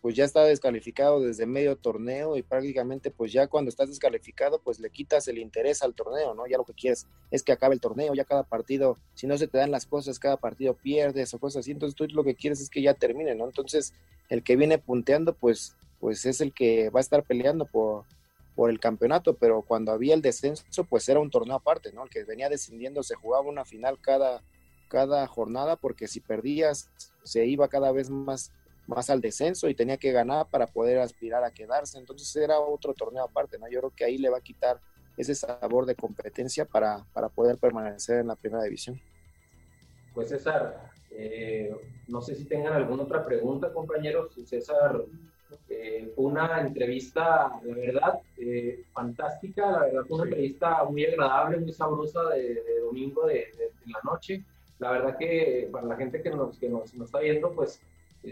pues 0.08 0.16
ya 0.16 0.24
está 0.24 0.42
descalificado 0.44 1.20
desde 1.20 1.44
medio 1.44 1.76
torneo 1.76 2.38
y 2.38 2.42
prácticamente 2.42 3.10
pues 3.10 3.30
ya 3.30 3.46
cuando 3.46 3.68
estás 3.68 3.90
descalificado 3.90 4.58
pues 4.58 4.80
le 4.80 4.88
quitas 4.88 5.28
el 5.28 5.36
interés 5.36 5.82
al 5.82 5.92
torneo, 5.92 6.32
¿no? 6.32 6.46
Ya 6.46 6.56
lo 6.56 6.64
que 6.64 6.72
quieres 6.72 7.06
es 7.30 7.42
que 7.42 7.52
acabe 7.52 7.74
el 7.74 7.80
torneo, 7.82 8.14
ya 8.14 8.24
cada 8.24 8.42
partido, 8.42 8.96
si 9.12 9.26
no 9.26 9.36
se 9.36 9.48
te 9.48 9.58
dan 9.58 9.70
las 9.70 9.84
cosas, 9.84 10.18
cada 10.18 10.38
partido 10.38 10.72
pierdes 10.72 11.34
o 11.34 11.38
cosas 11.38 11.60
así, 11.60 11.72
entonces 11.72 11.94
tú 11.94 12.06
lo 12.06 12.24
que 12.24 12.34
quieres 12.34 12.62
es 12.62 12.70
que 12.70 12.80
ya 12.80 12.94
termine, 12.94 13.34
¿no? 13.34 13.44
Entonces 13.44 13.92
el 14.30 14.42
que 14.42 14.56
viene 14.56 14.78
punteando 14.78 15.34
pues, 15.34 15.76
pues 16.00 16.24
es 16.24 16.40
el 16.40 16.54
que 16.54 16.88
va 16.88 17.00
a 17.00 17.02
estar 17.02 17.22
peleando 17.24 17.66
por, 17.66 18.06
por 18.56 18.70
el 18.70 18.80
campeonato, 18.80 19.34
pero 19.34 19.60
cuando 19.60 19.92
había 19.92 20.14
el 20.14 20.22
descenso 20.22 20.84
pues 20.88 21.06
era 21.10 21.20
un 21.20 21.28
torneo 21.28 21.56
aparte, 21.56 21.92
¿no? 21.92 22.04
El 22.04 22.08
que 22.08 22.24
venía 22.24 22.48
descendiendo 22.48 23.02
se 23.02 23.14
jugaba 23.14 23.46
una 23.46 23.66
final 23.66 23.98
cada, 24.00 24.42
cada 24.88 25.26
jornada 25.26 25.76
porque 25.76 26.08
si 26.08 26.20
perdías 26.20 26.88
se 27.24 27.44
iba 27.44 27.68
cada 27.68 27.92
vez 27.92 28.08
más 28.08 28.52
más 28.88 29.10
al 29.10 29.20
descenso 29.20 29.68
y 29.68 29.74
tenía 29.74 29.98
que 29.98 30.10
ganar 30.10 30.48
para 30.48 30.66
poder 30.66 30.98
aspirar 30.98 31.44
a 31.44 31.52
quedarse. 31.52 31.98
Entonces 31.98 32.34
era 32.34 32.58
otro 32.58 32.94
torneo 32.94 33.22
aparte, 33.22 33.58
¿no? 33.58 33.68
Yo 33.68 33.80
creo 33.80 33.92
que 33.94 34.04
ahí 34.04 34.18
le 34.18 34.30
va 34.30 34.38
a 34.38 34.42
quitar 34.42 34.80
ese 35.16 35.34
sabor 35.34 35.84
de 35.84 35.94
competencia 35.94 36.64
para, 36.64 37.04
para 37.12 37.28
poder 37.28 37.58
permanecer 37.58 38.20
en 38.20 38.28
la 38.28 38.36
primera 38.36 38.64
división. 38.64 39.00
Pues 40.14 40.30
César, 40.30 40.90
eh, 41.10 41.70
no 42.08 42.22
sé 42.22 42.34
si 42.34 42.46
tengan 42.46 42.72
alguna 42.72 43.02
otra 43.02 43.24
pregunta, 43.26 43.72
compañeros. 43.72 44.34
César, 44.46 45.04
eh, 45.68 46.10
fue 46.14 46.24
una 46.24 46.60
entrevista, 46.62 47.60
la 47.62 47.74
verdad, 47.74 48.20
eh, 48.38 48.84
fantástica, 48.92 49.70
la 49.70 49.80
verdad 49.80 50.02
fue 50.08 50.16
una 50.16 50.24
entrevista 50.30 50.84
muy 50.84 51.04
agradable, 51.04 51.58
muy 51.58 51.72
sabrosa 51.72 52.30
de, 52.30 52.80
domingo 52.80 53.26
de, 53.26 53.34
de, 53.34 53.70
la 53.86 54.00
noche. 54.02 54.42
La 54.78 54.92
verdad 54.92 55.16
que 55.18 55.68
para 55.70 55.86
la 55.86 55.96
gente 55.96 56.22
que 56.22 56.30
nos, 56.30 56.58
que 56.58 56.68
nos, 56.70 56.94
nos 56.94 57.06
está 57.06 57.18
viendo, 57.18 57.52
pues 57.52 57.82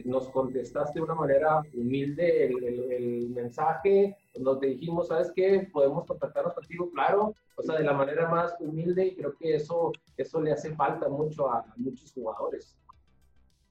nos 0.04 0.28
contestaste 0.28 0.98
de 0.98 1.04
una 1.04 1.14
manera 1.14 1.62
humilde 1.74 2.46
el, 2.46 3.28
mensaje, 3.30 4.16
nos 4.38 4.60
dijimos, 4.60 5.08
¿sabes 5.08 5.30
qué? 5.34 5.68
Podemos 5.72 6.04
contactarnos 6.06 6.54
contigo, 6.54 6.90
claro, 6.90 7.34
o 7.56 7.62
sea, 7.62 7.76
de 7.76 7.84
la 7.84 7.92
manera 7.92 8.28
más 8.28 8.54
humilde 8.60 9.06
y 9.06 9.16
creo 9.16 9.36
que 9.36 9.54
eso, 9.54 9.92
eso 10.16 10.40
le 10.40 10.52
hace 10.52 10.74
falta 10.74 11.08
mucho 11.08 11.50
a, 11.50 11.64
muchos 11.76 12.12
jugadores. 12.12 12.76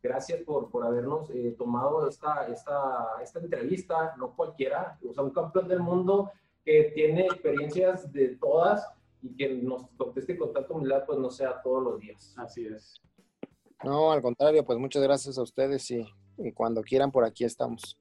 Gracias 0.02 0.42
por, 0.42 0.70
por 0.70 0.86
habernos 0.86 1.30
eh, 1.32 1.56
tomado 1.58 2.08
esta, 2.08 2.48
esta, 2.48 3.08
esta 3.22 3.40
entrevista, 3.40 4.14
no 4.18 4.36
cualquiera, 4.36 4.98
o 5.08 5.14
sea, 5.14 5.24
un 5.24 5.32
campeón 5.32 5.68
del 5.68 5.80
mundo 5.80 6.32
que 6.64 6.92
tiene 6.96 7.26
experiencias 7.26 8.12
de 8.12 8.36
todas 8.36 8.88
y 9.22 9.36
que 9.36 9.56
nos 9.56 9.88
conteste 9.98 10.38
con 10.38 10.54
tanta 10.54 10.74
humildad, 10.74 11.06
pues 11.06 11.20
no 11.20 11.30
sea 11.30 11.62
todos 11.62 11.84
los 11.84 12.00
días. 12.00 12.36
Así 12.38 12.68
es. 12.68 13.02
No, 13.84 14.12
al 14.12 14.22
contrario, 14.22 14.64
pues 14.66 14.80
muchas 14.80 15.04
gracias 15.04 15.38
a 15.38 15.44
ustedes 15.44 15.90
y, 15.92 16.06
cuando 16.54 16.82
quieran 16.82 17.12
por 17.12 17.24
aquí 17.24 17.44
estamos. 17.44 17.98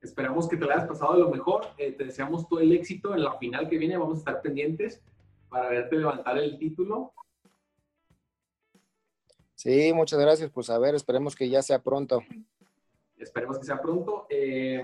Esperamos 0.00 0.48
que 0.48 0.56
te 0.56 0.64
lo 0.64 0.72
hayas 0.72 0.86
pasado 0.86 1.14
de 1.14 1.20
lo 1.20 1.30
mejor. 1.30 1.66
Eh, 1.78 1.92
te 1.92 2.04
deseamos 2.04 2.48
todo 2.48 2.60
el 2.60 2.72
éxito 2.72 3.14
en 3.14 3.22
la 3.22 3.38
final 3.38 3.68
que 3.68 3.78
viene. 3.78 3.96
Vamos 3.96 4.16
a 4.16 4.18
estar 4.18 4.42
pendientes 4.42 5.00
para 5.48 5.68
verte 5.68 5.96
levantar 5.96 6.38
el 6.38 6.58
título. 6.58 7.12
Sí, 9.54 9.92
muchas 9.92 10.18
gracias. 10.18 10.50
Pues 10.50 10.70
a 10.70 10.78
ver, 10.78 10.94
esperemos 10.94 11.36
que 11.36 11.48
ya 11.48 11.62
sea 11.62 11.80
pronto. 11.80 12.20
Esperemos 13.16 13.58
que 13.58 13.64
sea 13.64 13.80
pronto. 13.80 14.26
Eh, 14.28 14.82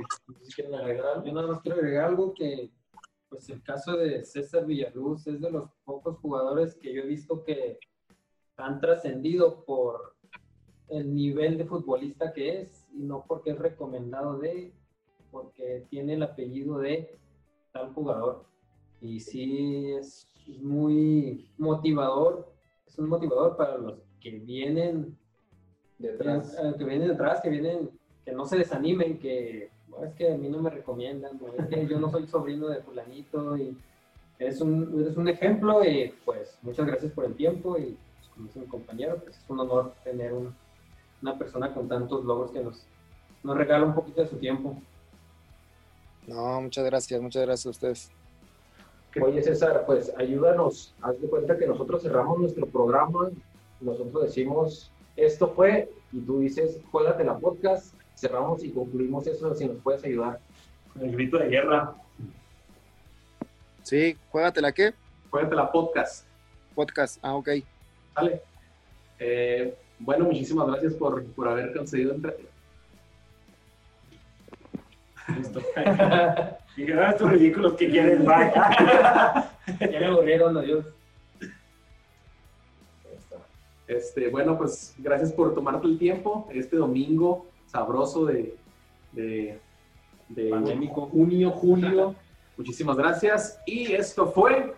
quieren 0.54 0.74
agregar 0.74 1.24
Yo 1.24 1.32
nada 1.32 1.48
más 1.48 1.60
quiero 1.60 1.78
agregar 1.78 2.04
algo 2.04 2.32
que, 2.32 2.70
pues 3.28 3.48
el 3.50 3.62
caso 3.62 3.96
de 3.96 4.24
César 4.24 4.64
Villaluz 4.66 5.26
es 5.26 5.40
de 5.40 5.50
los 5.50 5.68
pocos 5.84 6.18
jugadores 6.18 6.76
que 6.76 6.94
yo 6.94 7.02
he 7.02 7.06
visto 7.06 7.42
que 7.42 7.78
han 8.56 8.80
trascendido 8.80 9.64
por 9.64 10.16
el 10.90 11.14
nivel 11.14 11.58
de 11.58 11.64
futbolista 11.64 12.32
que 12.32 12.62
es 12.62 12.86
y 12.94 13.02
no 13.02 13.24
porque 13.26 13.50
es 13.50 13.58
recomendado 13.58 14.38
de, 14.38 14.72
porque 15.30 15.84
tiene 15.90 16.14
el 16.14 16.22
apellido 16.22 16.78
de 16.78 17.18
tal 17.72 17.92
jugador. 17.92 18.44
Y 19.00 19.20
sí 19.20 19.92
es 19.92 20.26
muy 20.60 21.48
motivador, 21.58 22.50
es 22.86 22.98
un 22.98 23.08
motivador 23.08 23.56
para 23.56 23.78
los 23.78 23.94
que 24.20 24.30
vienen 24.30 25.16
detrás, 25.98 26.56
eh, 26.58 26.74
que 26.76 26.84
vienen 26.84 27.08
detrás, 27.08 27.40
que 27.40 27.50
vienen, 27.50 27.90
que 28.24 28.32
no 28.32 28.46
se 28.46 28.58
desanimen, 28.58 29.18
que 29.18 29.70
es 30.02 30.14
que 30.14 30.32
a 30.32 30.36
mí 30.36 30.48
no 30.48 30.62
me 30.62 30.70
recomiendan, 30.70 31.40
es 31.58 31.66
que 31.66 31.86
yo 31.86 31.98
no 31.98 32.10
soy 32.10 32.26
sobrino 32.26 32.68
de 32.68 32.82
fulanito 32.82 33.56
y 33.56 33.76
es 34.38 34.60
un, 34.60 35.00
eres 35.00 35.16
un 35.16 35.28
ejemplo 35.28 35.84
y 35.84 36.14
pues 36.24 36.56
muchas 36.62 36.86
gracias 36.86 37.12
por 37.12 37.24
el 37.24 37.34
tiempo 37.34 37.76
y 37.76 37.96
pues, 38.18 38.28
como 38.32 38.46
dice 38.46 38.60
mi 38.60 38.66
compañero, 38.66 39.16
pues 39.16 39.36
es 39.36 39.50
un 39.50 39.60
honor 39.60 39.92
tener 40.04 40.32
un, 40.32 40.54
una 41.22 41.38
persona 41.38 41.72
con 41.72 41.88
tantos 41.88 42.24
logros 42.24 42.50
que 42.50 42.60
nos, 42.60 42.86
nos 43.42 43.56
regala 43.56 43.86
un 43.86 43.94
poquito 43.94 44.22
de 44.22 44.28
su 44.28 44.36
tiempo. 44.36 44.80
No, 46.26 46.60
muchas 46.60 46.84
gracias, 46.84 47.20
muchas 47.20 47.42
gracias 47.42 47.66
a 47.66 47.70
ustedes. 47.70 48.12
Oye 49.20 49.42
César, 49.42 49.84
pues 49.86 50.12
ayúdanos, 50.16 50.94
haz 51.00 51.20
de 51.20 51.28
cuenta 51.28 51.56
que 51.58 51.66
nosotros 51.66 52.02
cerramos 52.02 52.38
nuestro 52.38 52.66
programa, 52.66 53.30
nosotros 53.80 54.24
decimos, 54.24 54.92
esto 55.16 55.48
fue 55.48 55.90
y 56.12 56.20
tú 56.20 56.40
dices, 56.40 56.78
juégate 56.92 57.24
la 57.24 57.38
podcast, 57.38 57.94
cerramos 58.14 58.62
y 58.62 58.70
concluimos 58.70 59.26
eso, 59.26 59.54
si 59.54 59.66
nos 59.66 59.78
puedes 59.78 60.04
ayudar. 60.04 60.40
El 61.00 61.12
grito 61.12 61.38
de 61.38 61.48
guerra. 61.48 61.94
Sí, 63.82 64.16
juégatela 64.30 64.72
qué? 64.72 64.94
Juégate 65.30 65.54
la 65.54 65.72
podcast. 65.72 66.26
Podcast. 66.74 67.18
Ah, 67.22 67.34
ok. 67.34 67.48
¿Sale? 68.14 68.42
Eh, 69.18 69.76
bueno, 70.00 70.24
muchísimas 70.26 70.66
gracias 70.68 70.94
por, 70.94 71.24
por 71.32 71.48
haber 71.48 71.72
concedido 71.76 72.14
entre... 72.14 72.36
Listo. 75.36 75.60
y 76.76 76.86
que 76.86 76.94
"Ah, 76.94 77.10
estos 77.10 77.30
ridículos 77.30 77.74
que 77.74 77.90
quieren, 77.90 78.24
bye. 78.24 78.52
ya 79.92 80.00
me 80.00 80.06
aburrieron, 80.06 80.56
adiós. 80.56 80.86
Este, 83.86 84.28
bueno, 84.28 84.56
pues 84.56 84.94
gracias 84.98 85.32
por 85.32 85.54
tomarte 85.54 85.86
el 85.86 85.98
tiempo 85.98 86.48
este 86.52 86.76
domingo 86.76 87.46
sabroso 87.66 88.26
de, 88.26 88.54
de, 89.12 89.58
de 90.28 90.50
Pandémico. 90.50 91.06
junio, 91.06 91.50
julio. 91.50 92.14
Muchísimas 92.56 92.96
gracias. 92.96 93.60
Y 93.66 93.92
esto 93.92 94.30
fue 94.30 94.74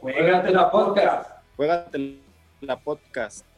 Juégate 0.00 0.50
la 0.52 0.70
podcast. 0.70 1.30
Juégate 1.56 2.18
la 2.60 2.78
podcast. 2.78 3.53